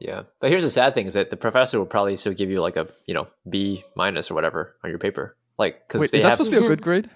Yeah, 0.01 0.22
but 0.40 0.51
here's 0.51 0.62
the 0.62 0.70
sad 0.70 0.94
thing: 0.94 1.07
is 1.07 1.14
that 1.14 1.30
the 1.30 1.36
professor 1.36 1.78
will 1.78 1.86
probably 1.86 2.16
still 2.16 2.32
give 2.32 2.51
you 2.51 2.61
like 2.61 2.76
a 2.76 2.88
you 3.07 3.14
know 3.14 3.28
B 3.48 3.84
minus 3.94 4.30
or 4.30 4.34
whatever 4.34 4.76
on 4.82 4.90
your 4.90 4.98
paper, 4.98 5.36
like 5.59 5.86
because 5.86 6.01
Wait, 6.01 6.14
is 6.14 6.22
that 6.22 6.30
have. 6.30 6.32
supposed 6.32 6.51
to 6.53 6.61
be 6.61 6.64
a 6.64 6.68
good 6.68 6.82
grade? 6.88 7.11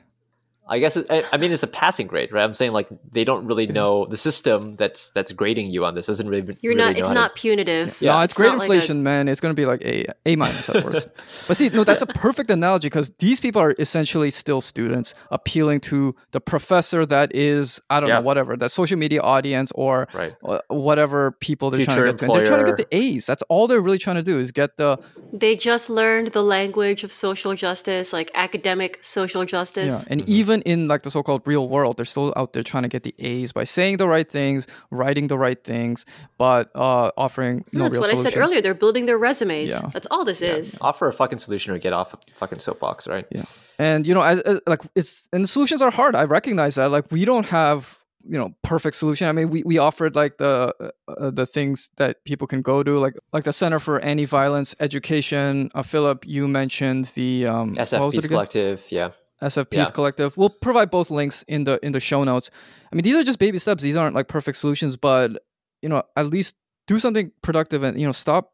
I 0.67 0.79
guess 0.79 0.97
it, 0.97 1.07
I 1.11 1.25
I 1.31 1.37
mean 1.37 1.53
it's 1.53 1.63
a 1.63 1.67
passing 1.67 2.07
grade, 2.07 2.33
right? 2.33 2.43
I'm 2.43 2.55
saying 2.55 2.73
like 2.73 2.89
they 3.13 3.23
don't 3.25 3.45
really 3.47 3.67
know 3.67 4.07
the 4.07 4.17
system 4.17 4.77
that's 4.77 5.11
that's 5.11 5.31
grading 5.33 5.71
you 5.71 5.85
on 5.85 5.95
this 5.95 6.07
doesn't 6.07 6.27
really. 6.27 6.55
You're 6.63 6.73
really 6.73 6.77
not 6.77 6.93
know 6.95 6.99
it's 6.99 7.09
how 7.09 7.15
to- 7.15 7.21
not 7.21 7.35
punitive. 7.35 7.99
Yeah, 8.01 8.13
no, 8.15 8.21
it's 8.21 8.33
grade 8.33 8.49
not 8.53 8.59
like 8.61 8.71
a- 8.71 8.73
inflation, 8.73 9.03
man. 9.03 9.29
It's 9.29 9.41
going 9.41 9.55
to 9.55 9.61
be 9.61 9.67
like 9.67 9.85
a 9.85 10.07
A 10.25 10.37
minus 10.37 10.69
at 10.71 10.83
worst. 10.85 11.09
but 11.49 11.57
see, 11.59 11.69
no, 11.69 11.85
that's 11.85 12.01
a 12.03 12.07
perfect 12.07 12.51
analogy 12.51 12.87
because 12.87 13.11
these 13.19 13.41
people 13.41 13.61
are 13.61 13.75
essentially 13.79 14.31
still 14.31 14.61
students 14.63 15.15
appealing 15.31 15.81
to 15.81 16.15
the 16.31 16.41
professor 16.41 17.05
that 17.07 17.35
is 17.35 17.81
I 17.91 18.01
don't 18.01 18.09
Yeah. 18.09 18.17
know 18.17 18.23
whatever 18.23 18.57
that 18.57 18.71
social 18.71 18.97
media 18.99 19.21
audience 19.21 19.71
or 19.75 20.09
right. 20.15 20.35
uh, 20.45 20.61
whatever 20.69 21.33
people 21.33 21.71
they're 21.71 21.85
trying 21.85 21.99
to 21.99 22.03
Future 22.05 22.13
get 22.13 22.19
to. 22.21 22.25
And 22.25 22.35
they're 22.37 22.47
trying 22.47 22.65
to 22.65 22.71
get 22.73 22.79
the 22.91 22.97
A's. 22.97 23.27
That's 23.27 23.43
all 23.51 23.67
they're 23.67 23.83
really 23.83 23.99
trying 23.99 24.17
to 24.17 24.23
do 24.23 24.39
is 24.39 24.51
get 24.51 24.77
the 24.79 24.99
They 25.33 25.57
just 25.57 25.91
learned 25.91 26.29
the 26.29 26.43
language 26.43 27.05
of 27.05 27.13
social 27.13 27.55
justice, 27.55 28.13
like 28.15 28.31
academic 28.35 28.99
social 29.03 29.43
Yeah, 29.43 29.47
justice. 29.47 30.07
and 30.07 30.27
even 30.29 30.54
in 30.63 30.87
like 30.87 31.03
the 31.03 31.11
so-called 31.11 31.47
real 31.47 31.69
world, 31.69 31.97
they're 31.97 32.05
still 32.05 32.33
out 32.37 32.53
there 32.53 32.63
trying 32.63 32.83
to 32.83 32.89
get 32.89 33.03
the 33.03 33.15
A's 33.19 33.53
by 33.53 33.65
saying 33.65 33.99
the 33.99 34.09
right 34.09 34.29
things, 34.29 34.67
writing 34.91 35.29
the 35.29 35.39
right 35.39 35.63
things, 35.63 36.05
but 36.39 36.71
uh, 36.75 37.11
offering 37.17 37.65
no 37.73 37.85
That's 37.85 37.97
real 37.97 38.03
what 38.03 38.11
I 38.11 38.15
said 38.15 38.37
earlier. 38.37 38.61
They're 38.61 38.75
building 38.75 39.07
their 39.07 39.19
resumes. 39.19 39.71
Yeah. 39.71 39.91
That's 39.93 40.07
all 40.11 40.25
this 40.25 40.43
is. 40.43 40.79
Offer 40.81 41.09
a 41.09 41.13
fucking 41.13 41.39
solution 41.39 41.73
or 41.73 41.79
get 41.79 41.93
off 41.93 42.15
a 42.15 42.19
fucking 42.35 42.59
soapbox, 42.59 43.07
right? 43.07 43.27
Yeah. 43.31 43.45
And 43.79 44.07
you 44.07 44.15
know, 44.15 44.23
as, 44.23 44.41
as 44.41 44.61
like 44.67 44.81
it's 44.95 45.29
and 45.33 45.45
the 45.45 45.49
solutions 45.49 45.83
are 45.83 45.91
hard. 45.91 46.15
I 46.15 46.25
recognize 46.25 46.77
that. 46.77 46.91
Like 46.91 47.11
we 47.11 47.25
don't 47.25 47.47
have 47.47 47.99
you 48.27 48.39
know 48.39 48.55
perfect 48.63 48.97
solution. 48.97 49.29
I 49.29 49.33
mean, 49.33 49.51
we, 49.51 49.63
we 49.65 49.79
offered 49.79 50.17
like 50.17 50.39
the 50.39 50.75
uh, 51.09 51.31
the 51.31 51.47
things 51.47 51.91
that 51.97 52.25
people 52.25 52.47
can 52.47 52.63
go 52.63 52.83
to, 52.83 52.99
like 52.99 53.15
like 53.33 53.45
the 53.45 53.53
Center 53.53 53.79
for 53.79 54.01
Anti-Violence 54.01 54.75
Education. 54.81 55.71
Uh, 55.75 55.83
Philip, 55.83 56.25
you 56.27 56.49
mentioned 56.49 57.07
the 57.15 57.47
um, 57.47 57.75
what 57.75 57.79
was 57.79 57.91
SF 57.91 58.09
it 58.09 58.11
Peace 58.13 58.19
again? 58.25 58.29
Collective, 58.29 58.87
yeah. 58.91 59.11
SF 59.45 59.67
Yeah. 59.71 59.85
Collective. 59.87 60.37
We'll 60.37 60.51
provide 60.51 60.91
both 60.91 61.11
links 61.11 61.43
in 61.49 61.65
the 61.65 61.79
in 61.85 61.93
the 61.93 62.01
show 62.01 62.25
notes. 62.25 62.51
I 62.93 62.97
mean, 62.97 63.03
these 63.03 63.17
are 63.17 63.25
just 63.25 63.39
baby 63.39 63.59
steps. 63.59 63.83
These 63.83 63.97
aren't 63.97 64.15
like 64.15 64.29
perfect 64.29 64.59
solutions, 64.59 64.97
but 64.97 65.43
you 65.83 65.89
know, 65.89 66.03
at 66.17 66.27
least 66.27 66.55
do 66.87 66.99
something 66.99 67.33
productive 67.43 67.83
and 67.83 67.99
you 68.01 68.07
know, 68.07 68.13
stop 68.13 68.51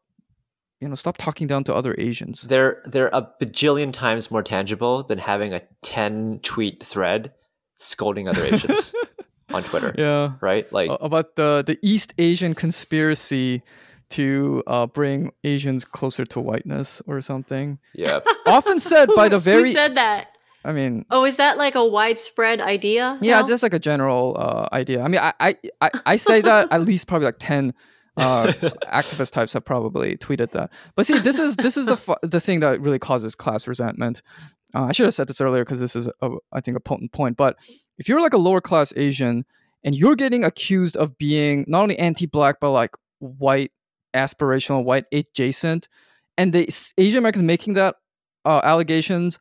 you 0.81 0.89
know, 0.89 0.95
stop 0.95 1.17
talking 1.17 1.45
down 1.45 1.63
to 1.65 1.75
other 1.75 1.93
Asians. 1.99 2.41
They're 2.41 2.81
they're 2.85 3.09
a 3.13 3.27
bajillion 3.41 3.93
times 3.93 4.31
more 4.31 4.41
tangible 4.43 5.03
than 5.03 5.19
having 5.19 5.53
a 5.53 5.61
ten 5.83 6.39
tweet 6.41 6.83
thread 6.83 7.31
scolding 7.77 8.27
other 8.27 8.43
Asians 8.43 8.91
on 9.53 9.61
Twitter, 9.63 9.93
Yeah. 9.97 10.33
right? 10.41 10.65
Like, 10.73 10.89
Uh, 10.89 10.97
about 11.01 11.35
the 11.35 11.63
the 11.65 11.77
East 11.83 12.13
Asian 12.17 12.55
conspiracy 12.55 13.61
to 14.09 14.61
uh, 14.67 14.87
bring 14.87 15.31
Asians 15.43 15.85
closer 15.85 16.25
to 16.25 16.39
whiteness 16.41 17.01
or 17.07 17.21
something. 17.21 17.79
yeah, 17.95 18.19
Often 18.45 18.79
said 18.81 19.07
by 19.15 19.29
the 19.29 19.37
Who 19.45 19.51
very 19.51 19.71
said 19.71 19.95
that? 19.95 20.30
I 20.63 20.71
mean, 20.73 21.05
Oh, 21.09 21.25
is 21.25 21.37
that 21.37 21.57
like 21.57 21.75
a 21.75 21.85
widespread 21.85 22.61
idea? 22.61 23.17
Yeah, 23.21 23.39
now? 23.39 23.45
just 23.45 23.63
like 23.63 23.73
a 23.73 23.79
general 23.79 24.35
uh, 24.39 24.67
idea. 24.73 25.01
I 25.01 25.07
mean, 25.07 25.19
I, 25.21 25.33
I, 25.39 25.55
I, 25.81 25.89
I 26.05 26.15
say 26.17 26.41
that 26.41 26.71
at 26.71 26.81
least 26.81 27.07
probably 27.07 27.25
like 27.25 27.39
ten 27.39 27.73
uh, 28.17 28.47
activist 28.93 29.31
types 29.31 29.53
have 29.53 29.65
probably 29.65 30.17
tweeted 30.17 30.51
that. 30.51 30.71
But 30.95 31.05
see, 31.05 31.17
this 31.19 31.39
is 31.39 31.55
this 31.55 31.77
is 31.77 31.87
the 31.87 31.97
fu- 31.97 32.15
the 32.21 32.39
thing 32.39 32.59
that 32.59 32.79
really 32.81 32.99
causes 32.99 33.33
class 33.35 33.67
resentment. 33.67 34.21
Uh, 34.75 34.83
I 34.85 34.91
should 34.91 35.05
have 35.05 35.13
said 35.13 35.27
this 35.27 35.41
earlier 35.41 35.65
because 35.65 35.79
this 35.79 35.95
is, 35.97 36.07
a, 36.21 36.29
I 36.53 36.61
think, 36.61 36.77
a 36.77 36.79
potent 36.79 37.11
point. 37.11 37.35
But 37.35 37.57
if 37.97 38.07
you're 38.07 38.21
like 38.21 38.33
a 38.33 38.37
lower 38.37 38.61
class 38.61 38.93
Asian 38.95 39.43
and 39.83 39.95
you're 39.95 40.15
getting 40.15 40.45
accused 40.45 40.95
of 40.95 41.17
being 41.17 41.65
not 41.67 41.81
only 41.81 41.99
anti-black 41.99 42.59
but 42.61 42.71
like 42.71 42.91
white 43.19 43.71
aspirational, 44.13 44.83
white 44.83 45.05
adjacent, 45.11 45.87
and 46.37 46.53
the 46.53 46.63
Asian 46.97 47.17
Americans 47.17 47.43
making 47.43 47.73
that 47.73 47.95
uh, 48.45 48.61
allegations 48.63 49.39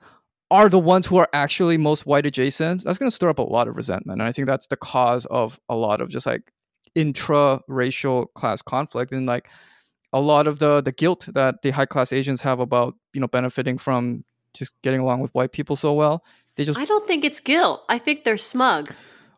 are 0.50 0.68
the 0.68 0.78
ones 0.78 1.06
who 1.06 1.16
are 1.16 1.28
actually 1.32 1.78
most 1.78 2.06
white 2.06 2.26
adjacent, 2.26 2.84
that's 2.84 2.98
going 2.98 3.10
to 3.10 3.14
stir 3.14 3.28
up 3.28 3.38
a 3.38 3.42
lot 3.42 3.68
of 3.68 3.76
resentment. 3.76 4.20
And 4.20 4.28
I 4.28 4.32
think 4.32 4.46
that's 4.46 4.66
the 4.66 4.76
cause 4.76 5.26
of 5.26 5.60
a 5.68 5.76
lot 5.76 6.00
of 6.00 6.08
just 6.08 6.26
like 6.26 6.52
intra 6.94 7.60
racial 7.68 8.26
class 8.26 8.62
conflict 8.62 9.12
and 9.12 9.26
like 9.26 9.48
a 10.12 10.20
lot 10.20 10.48
of 10.48 10.58
the 10.58 10.80
the 10.80 10.90
guilt 10.90 11.28
that 11.34 11.62
the 11.62 11.70
high 11.70 11.86
class 11.86 12.12
Asians 12.12 12.40
have 12.42 12.58
about, 12.58 12.94
you 13.14 13.20
know, 13.20 13.28
benefiting 13.28 13.78
from 13.78 14.24
just 14.54 14.74
getting 14.82 15.00
along 15.00 15.20
with 15.20 15.32
white 15.34 15.52
people 15.52 15.76
so 15.76 15.92
well. 15.92 16.24
They 16.56 16.64
just 16.64 16.78
I 16.78 16.84
don't 16.84 17.06
think 17.06 17.24
it's 17.24 17.40
guilt. 17.40 17.84
I 17.88 17.98
think 17.98 18.24
they're 18.24 18.36
smug. 18.36 18.92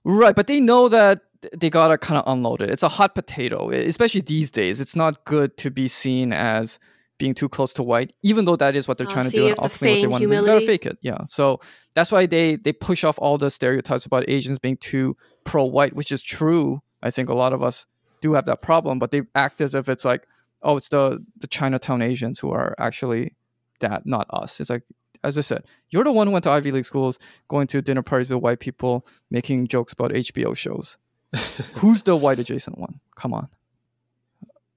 Right, 0.04 0.34
but 0.34 0.46
they 0.46 0.60
know 0.60 0.88
that 0.88 1.20
they 1.54 1.68
gotta 1.68 1.98
kind 1.98 2.18
of 2.18 2.24
unload 2.26 2.62
it. 2.62 2.70
It's 2.70 2.82
a 2.82 2.88
hot 2.88 3.14
potato, 3.14 3.70
especially 3.70 4.22
these 4.22 4.50
days. 4.50 4.80
It's 4.80 4.96
not 4.96 5.24
good 5.24 5.56
to 5.58 5.70
be 5.70 5.88
seen 5.88 6.32
as 6.32 6.78
being 7.22 7.34
too 7.34 7.48
close 7.48 7.72
to 7.74 7.84
white, 7.84 8.12
even 8.24 8.46
though 8.46 8.56
that 8.56 8.74
is 8.74 8.88
what 8.88 8.98
they're 8.98 9.06
Oh, 9.06 9.10
trying 9.10 9.26
to 9.26 9.30
do 9.30 9.36
you 9.36 9.42
and 9.46 9.50
have 9.50 9.58
ultimately 9.60 9.88
what 9.88 9.94
they 9.94 10.00
feign 10.00 10.10
want 10.10 10.22
to 10.22 10.28
do. 10.28 10.34
You 10.34 10.44
gotta 10.44 10.66
fake 10.66 10.86
it, 10.86 10.98
yeah. 11.02 11.24
So 11.26 11.60
that's 11.94 12.10
why 12.10 12.26
they 12.26 12.56
they 12.56 12.72
push 12.72 13.04
off 13.04 13.16
all 13.18 13.38
the 13.38 13.48
stereotypes 13.48 14.04
about 14.06 14.28
Asians 14.28 14.58
being 14.58 14.76
too 14.76 15.16
pro 15.44 15.64
white, 15.64 15.94
which 15.94 16.10
is 16.10 16.20
true. 16.20 16.82
I 17.00 17.12
think 17.12 17.28
a 17.28 17.34
lot 17.34 17.52
of 17.52 17.62
us 17.62 17.86
do 18.20 18.32
have 18.34 18.46
that 18.46 18.60
problem, 18.60 18.98
but 18.98 19.12
they 19.12 19.22
act 19.36 19.60
as 19.60 19.74
if 19.76 19.88
it's 19.88 20.04
like, 20.04 20.26
oh, 20.62 20.76
it's 20.76 20.88
the 20.88 21.24
the 21.36 21.46
Chinatown 21.46 22.02
Asians 22.02 22.40
who 22.40 22.50
are 22.50 22.74
actually 22.78 23.36
that, 23.78 24.04
not 24.04 24.26
us. 24.30 24.58
It's 24.60 24.70
like, 24.70 24.82
as 25.22 25.38
I 25.38 25.42
said, 25.42 25.62
you're 25.90 26.04
the 26.04 26.12
one 26.12 26.26
who 26.26 26.32
went 26.32 26.42
to 26.44 26.50
Ivy 26.50 26.72
League 26.72 26.84
schools, 26.86 27.20
going 27.46 27.68
to 27.68 27.82
dinner 27.82 28.02
parties 28.02 28.30
with 28.30 28.38
white 28.42 28.58
people, 28.58 29.06
making 29.30 29.68
jokes 29.68 29.92
about 29.92 30.10
HBO 30.10 30.56
shows. 30.56 30.98
Who's 31.74 32.02
the 32.02 32.16
white 32.16 32.40
adjacent 32.40 32.78
one? 32.78 33.00
Come 33.14 33.32
on. 33.32 33.48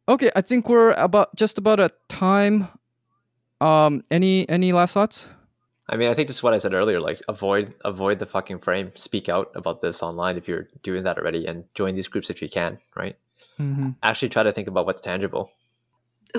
Okay, 0.07 0.29
I 0.35 0.41
think 0.41 0.69
we're 0.69 0.91
about 0.91 1.35
just 1.35 1.57
about 1.57 1.79
at 1.79 2.07
time. 2.09 2.67
Um, 3.61 4.03
any 4.11 4.47
any 4.49 4.73
last 4.73 4.93
thoughts? 4.93 5.33
I 5.87 5.97
mean, 5.97 6.09
I 6.09 6.13
think 6.13 6.27
this 6.27 6.37
is 6.37 6.43
what 6.43 6.53
I 6.53 6.57
said 6.57 6.73
earlier. 6.73 6.99
Like, 6.99 7.21
avoid 7.27 7.73
avoid 7.83 8.19
the 8.19 8.25
fucking 8.25 8.59
frame. 8.59 8.91
Speak 8.95 9.29
out 9.29 9.51
about 9.55 9.81
this 9.81 10.03
online 10.03 10.37
if 10.37 10.47
you're 10.47 10.67
doing 10.83 11.03
that 11.03 11.17
already, 11.17 11.45
and 11.47 11.63
join 11.73 11.95
these 11.95 12.07
groups 12.07 12.29
if 12.29 12.41
you 12.41 12.49
can. 12.49 12.79
Right? 12.95 13.17
Mm-hmm. 13.59 13.91
Actually, 14.03 14.29
try 14.29 14.43
to 14.43 14.51
think 14.51 14.67
about 14.67 14.85
what's 14.85 15.01
tangible. 15.01 15.51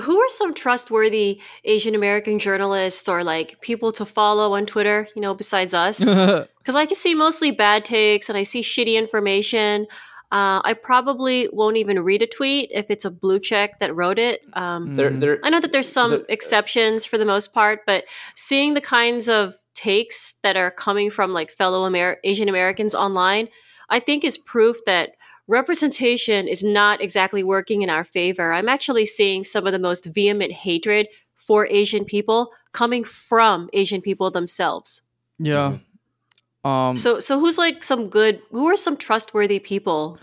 Who 0.03 0.19
are 0.19 0.29
some 0.29 0.53
trustworthy 0.53 1.41
Asian 1.63 1.95
American 1.95 2.37
journalists 2.37 3.09
or 3.09 3.23
like 3.23 3.59
people 3.61 3.91
to 3.93 4.05
follow 4.05 4.53
on 4.53 4.65
Twitter, 4.65 5.07
you 5.15 5.21
know, 5.21 5.33
besides 5.33 5.73
us? 5.73 6.05
Because 6.67 6.75
I 6.75 6.85
can 6.85 6.97
see 6.97 7.15
mostly 7.15 7.51
bad 7.51 7.85
takes 7.85 8.27
and 8.27 8.37
I 8.37 8.43
see 8.43 8.61
shitty 8.61 8.95
information. 8.95 9.87
Uh, 10.31 10.59
I 10.65 10.73
probably 10.73 11.47
won't 11.53 11.77
even 11.77 12.01
read 12.03 12.21
a 12.21 12.27
tweet 12.27 12.69
if 12.73 12.91
it's 12.91 13.05
a 13.05 13.11
blue 13.11 13.39
check 13.39 13.79
that 13.79 13.95
wrote 13.95 14.19
it. 14.19 14.41
Um, 14.53 14.95
There, 14.95 15.09
Mhm. 15.09 15.19
there. 15.21 15.39
I 15.43 15.49
know 15.49 15.61
that 15.61 15.71
there's 15.71 15.87
some 15.87 16.11
The- 16.11 16.25
exceptions 16.27 17.05
for 17.05 17.17
the 17.17 17.25
most 17.25 17.53
part, 17.53 17.85
but 17.85 18.03
seeing 18.35 18.73
the 18.73 18.81
kinds 18.81 19.29
of 19.29 19.55
takes 19.73 20.37
that 20.43 20.57
are 20.57 20.71
coming 20.71 21.09
from 21.09 21.31
like 21.31 21.49
fellow 21.51 21.85
Amer- 21.87 22.17
Asian 22.25 22.49
Americans 22.49 22.93
online, 22.93 23.47
I 23.89 23.99
think 24.01 24.25
is 24.25 24.37
proof 24.37 24.77
that 24.85 25.11
representation 25.47 26.47
is 26.47 26.63
not 26.63 27.01
exactly 27.01 27.43
working 27.43 27.81
in 27.81 27.89
our 27.89 28.03
favor. 28.03 28.51
I'm 28.51 28.67
actually 28.69 29.05
seeing 29.05 29.43
some 29.43 29.65
of 29.65 29.71
the 29.71 29.79
most 29.79 30.05
vehement 30.05 30.51
hatred 30.51 31.07
for 31.35 31.67
Asian 31.67 32.03
people 32.03 32.51
coming 32.73 33.03
from 33.03 33.69
Asian 33.73 34.01
people 34.01 34.29
themselves. 34.29 35.03
yeah. 35.39 35.77
Um. 36.67 36.97
So 36.97 37.19
so 37.19 37.39
who's 37.39 37.57
like 37.57 37.83
some 37.83 38.09
good 38.09 38.41
who 38.51 38.67
are 38.67 38.75
some 38.75 38.97
trustworthy 38.97 39.59
people? 39.59 40.19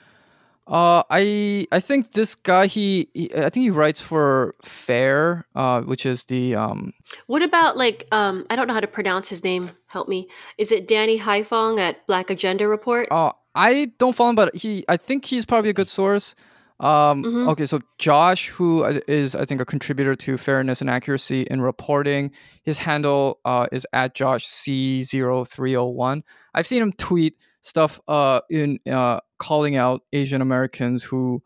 Uh, 0.66 1.03
I 1.11 1.66
I 1.72 1.80
think 1.80 2.12
this 2.12 2.34
guy 2.34 2.66
he, 2.66 3.09
he 3.14 3.30
I 3.34 3.51
think 3.51 3.64
he 3.64 3.70
writes 3.70 4.01
for 4.01 4.55
Fair, 4.62 5.47
uh, 5.55 5.82
which 5.82 6.07
is 6.07 6.24
the 6.24 6.55
um. 6.55 6.92
What 7.26 7.42
about 7.42 7.76
like 7.76 8.07
um 8.12 8.47
I 8.51 8.57
don't 8.57 8.66
know 8.66 8.74
how 8.74 8.80
to 8.80 8.86
pronounce 8.86 9.28
his 9.28 9.45
name. 9.45 9.70
Help 9.86 10.09
me. 10.09 10.28
Is 10.59 10.72
it 10.72 10.88
Danny 10.88 11.18
Haiphong 11.18 11.78
at 11.78 12.07
Black 12.07 12.30
Agenda 12.30 12.68
Report? 12.68 13.07
Uh, 13.11 13.32
I 13.55 13.92
don't 13.99 14.14
follow 14.16 14.30
him, 14.30 14.36
but 14.36 14.55
he 14.57 14.84
I 14.88 14.97
think 14.97 15.24
he's 15.24 15.45
probably 15.45 15.70
a 15.70 15.74
good 15.74 15.88
source. 15.88 16.34
Um, 16.81 17.22
Mhm. 17.22 17.49
Okay, 17.53 17.66
so 17.66 17.81
Josh, 17.99 18.49
who 18.49 18.85
is 19.07 19.37
I- 19.37 19.45
think 19.45 19.61
a 19.61 19.64
contributor 19.64 20.16
to 20.16 20.37
fairness 20.37 20.81
and 20.81 20.91
accuracy 20.91 21.43
in 21.43 21.61
reporting, 21.62 22.33
his 22.62 22.79
handle 22.79 23.39
uh, 23.45 23.66
is 23.70 23.87
at 23.93 24.14
Josh 24.14 24.45
C0301. 24.45 26.22
I've 26.55 26.66
seen 26.66 26.83
him 26.83 26.93
tweet 26.93 27.37
stuff 27.61 28.01
uh, 28.09 28.41
in 28.51 28.79
uh, 28.91 29.20
calling 29.39 29.77
out 29.77 30.03
Asian 30.12 30.43
Americans 30.43 31.05
who 31.05 31.43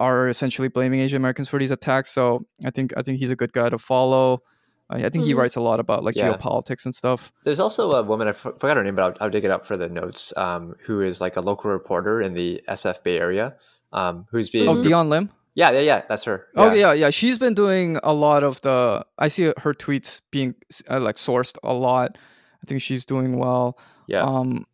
are 0.00 0.28
essentially 0.28 0.68
blaming 0.68 1.00
Asian 1.00 1.16
Americans 1.18 1.48
for 1.48 1.58
these 1.58 1.70
attacks. 1.70 2.10
So 2.10 2.44
I 2.64 2.70
think 2.70 2.92
I 2.96 3.02
think 3.02 3.18
he's 3.18 3.30
a 3.30 3.36
good 3.36 3.52
guy 3.52 3.68
to 3.70 3.78
follow. 3.78 4.42
I 4.90 4.96
I 5.04 5.08
think 5.10 5.24
he 5.24 5.32
Mhm. 5.34 5.38
writes 5.38 5.56
a 5.56 5.60
lot 5.60 5.78
about 5.80 6.02
like 6.02 6.16
Yeah. 6.16 6.32
geopolitics 6.32 6.84
and 6.84 6.94
stuff. 6.94 7.32
There's 7.44 7.60
also 7.60 7.92
a 7.92 8.02
woman 8.02 8.26
I 8.26 8.30
f- 8.30 8.40
forgot 8.58 8.76
her 8.76 8.82
name, 8.82 8.96
but 8.96 9.02
I'll, 9.04 9.14
I'll 9.26 9.30
dig 9.30 9.44
it 9.44 9.50
up 9.50 9.64
for 9.66 9.76
the 9.76 9.88
notes. 9.88 10.32
Um, 10.36 10.74
who 10.86 11.00
is 11.02 11.20
like 11.20 11.36
a 11.36 11.40
local 11.40 11.70
reporter 11.70 12.20
in 12.20 12.34
the 12.34 12.60
SF 12.68 13.02
Bay 13.04 13.18
Area. 13.18 13.54
Um, 13.92 14.26
who's 14.30 14.48
being 14.50 14.68
Oh. 14.68 14.82
Dion 14.82 15.08
Lim. 15.10 15.30
yeah, 15.54 15.70
yeah, 15.72 15.80
yeah. 15.80 16.02
That's 16.08 16.24
her. 16.24 16.46
Oh 16.56 16.72
yeah, 16.72 16.92
yeah. 16.92 17.10
She's 17.10 17.38
been 17.38 17.54
doing 17.54 17.98
a 18.02 18.12
lot 18.14 18.42
of 18.42 18.60
the. 18.62 19.04
I 19.18 19.28
see 19.28 19.52
her 19.58 19.74
tweets 19.74 20.20
being 20.30 20.54
uh, 20.90 21.00
like 21.00 21.16
sourced 21.16 21.56
a 21.62 21.74
lot. 21.74 22.16
I 22.62 22.66
think 22.66 22.80
she's 22.82 23.04
doing 23.04 23.38
well. 23.38 23.78
yeah. 24.06 24.22
Um, 24.22 24.64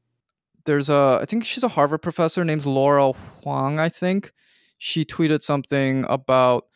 there's 0.67 0.91
a. 0.91 1.19
I 1.23 1.25
think 1.25 1.45
she's 1.45 1.65
a 1.65 1.69
Harvard 1.69 2.03
professor 2.03 2.45
named 2.45 2.65
Laura 2.67 3.13
Huang. 3.43 3.79
I 3.81 3.89
think 3.89 4.33
she 4.77 5.05
tweeted 5.05 5.43
something 5.43 6.05
about 6.09 6.67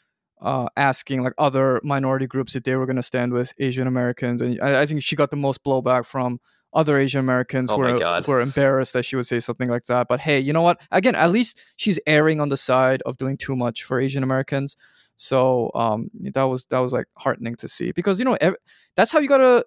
uh, 0.41 0.67
asking 0.77 1.23
like 1.23 1.35
other 1.39 1.81
minority 1.85 2.27
groups 2.27 2.57
if 2.57 2.65
they 2.65 2.75
were 2.75 2.87
going 2.87 2.97
to 2.97 3.03
stand 3.03 3.33
with 3.33 3.53
Asian 3.59 3.87
Americans, 3.87 4.43
and 4.43 4.59
I, 4.61 4.81
I 4.83 4.87
think 4.87 5.03
she 5.03 5.15
got 5.15 5.31
the 5.31 5.37
most 5.37 5.63
blowback 5.63 6.05
from 6.07 6.41
other 6.75 6.97
Asian 6.99 7.21
Americans 7.21 7.71
Oh 7.71 7.77
who, 7.77 7.83
my 7.83 7.93
are, 7.93 7.99
God. 7.99 8.27
who 8.27 8.33
are 8.33 8.41
embarrassed 8.41 8.93
that 8.95 9.05
she 9.05 9.17
would 9.17 9.27
say 9.27 9.41
something 9.41 9.69
like 9.69 9.85
that. 9.87 10.09
But 10.09 10.21
hey, 10.21 10.41
you 10.41 10.53
know 10.53 10.63
what? 10.63 10.81
Again, 10.91 11.15
at 11.15 11.31
least 11.31 11.63
she's 11.77 12.01
erring 12.07 12.41
on 12.41 12.49
the 12.49 12.57
side 12.57 13.03
of 13.07 13.17
doing 13.19 13.37
too 13.37 13.55
much 13.57 13.83
for 13.83 14.01
Asian 14.01 14.23
Americans. 14.23 14.77
So 15.17 15.71
um, 15.75 16.11
that 16.35 16.45
was 16.45 16.67
that 16.67 16.79
was 16.79 16.93
like 16.93 17.07
heartening 17.19 17.57
to 17.57 17.69
see 17.69 17.93
because 17.93 18.19
you 18.19 18.25
know 18.25 18.37
ev- 18.41 18.57
that's 18.97 19.13
how 19.13 19.19
you 19.19 19.29
gotta 19.29 19.65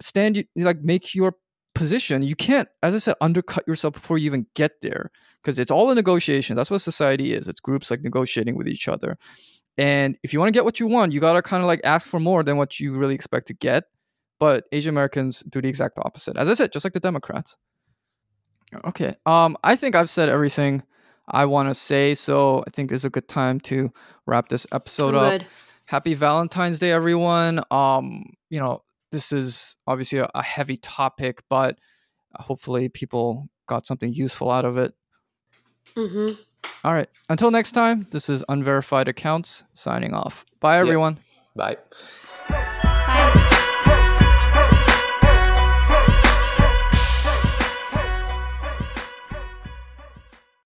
stand. 0.00 0.44
Like 0.56 0.80
make 0.82 1.14
your 1.14 1.34
position. 1.74 2.22
You 2.22 2.34
can't, 2.34 2.68
as 2.82 2.94
I 2.94 2.98
said, 2.98 3.14
undercut 3.20 3.66
yourself 3.66 3.94
before 3.94 4.18
you 4.18 4.26
even 4.26 4.46
get 4.54 4.80
there 4.82 5.10
because 5.42 5.58
it's 5.58 5.70
all 5.70 5.90
a 5.90 5.94
negotiation. 5.94 6.56
That's 6.56 6.70
what 6.70 6.80
society 6.80 7.32
is. 7.32 7.48
It's 7.48 7.60
groups 7.60 7.90
like 7.90 8.02
negotiating 8.02 8.56
with 8.56 8.68
each 8.68 8.88
other. 8.88 9.16
And 9.78 10.18
if 10.22 10.32
you 10.32 10.40
want 10.40 10.48
to 10.48 10.56
get 10.58 10.64
what 10.64 10.80
you 10.80 10.88
want, 10.88 11.12
you 11.12 11.20
gotta 11.20 11.40
kind 11.42 11.62
of 11.62 11.68
like 11.68 11.80
ask 11.84 12.06
for 12.08 12.18
more 12.20 12.42
than 12.42 12.56
what 12.56 12.80
you 12.80 12.94
really 12.96 13.14
expect 13.14 13.46
to 13.46 13.54
get. 13.54 13.84
But 14.40 14.64
Asian 14.72 14.90
Americans 14.90 15.44
do 15.48 15.60
the 15.60 15.68
exact 15.68 15.98
opposite. 16.00 16.36
As 16.36 16.48
I 16.48 16.54
said, 16.54 16.72
just 16.72 16.84
like 16.84 16.94
the 16.94 17.00
Democrats. 17.00 17.56
Okay. 18.86 19.14
Um, 19.26 19.56
I 19.62 19.76
think 19.76 19.94
I've 19.94 20.10
said 20.10 20.28
everything 20.28 20.82
I 21.28 21.44
want 21.44 21.68
to 21.68 21.74
say, 21.74 22.14
so 22.14 22.64
I 22.66 22.70
think 22.70 22.90
it's 22.90 23.04
a 23.04 23.10
good 23.10 23.28
time 23.28 23.60
to 23.60 23.92
wrap 24.26 24.48
this 24.48 24.66
episode 24.72 25.14
I'm 25.14 25.40
up. 25.42 25.46
Happy 25.86 26.14
Valentine's 26.14 26.78
Day, 26.78 26.90
everyone. 26.92 27.60
Um, 27.70 28.24
you 28.48 28.58
know, 28.60 28.82
this 29.12 29.32
is 29.32 29.76
obviously 29.86 30.20
a, 30.20 30.28
a 30.34 30.42
heavy 30.42 30.76
topic, 30.76 31.42
but 31.50 31.78
hopefully 32.36 32.88
people 32.88 33.48
got 33.66 33.86
something 33.86 34.12
useful 34.12 34.50
out 34.50 34.64
of 34.64 34.78
it. 34.78 34.94
hmm 35.96 36.26
All 36.84 36.94
right. 36.94 37.08
Until 37.28 37.50
next 37.50 37.72
time, 37.72 38.06
this 38.12 38.28
is 38.28 38.44
Unverified 38.48 39.08
Accounts 39.08 39.64
signing 39.74 40.14
off. 40.14 40.44
Bye, 40.60 40.76
Yep. 40.76 40.82
everyone. 40.86 41.18
Bye. 41.56 41.76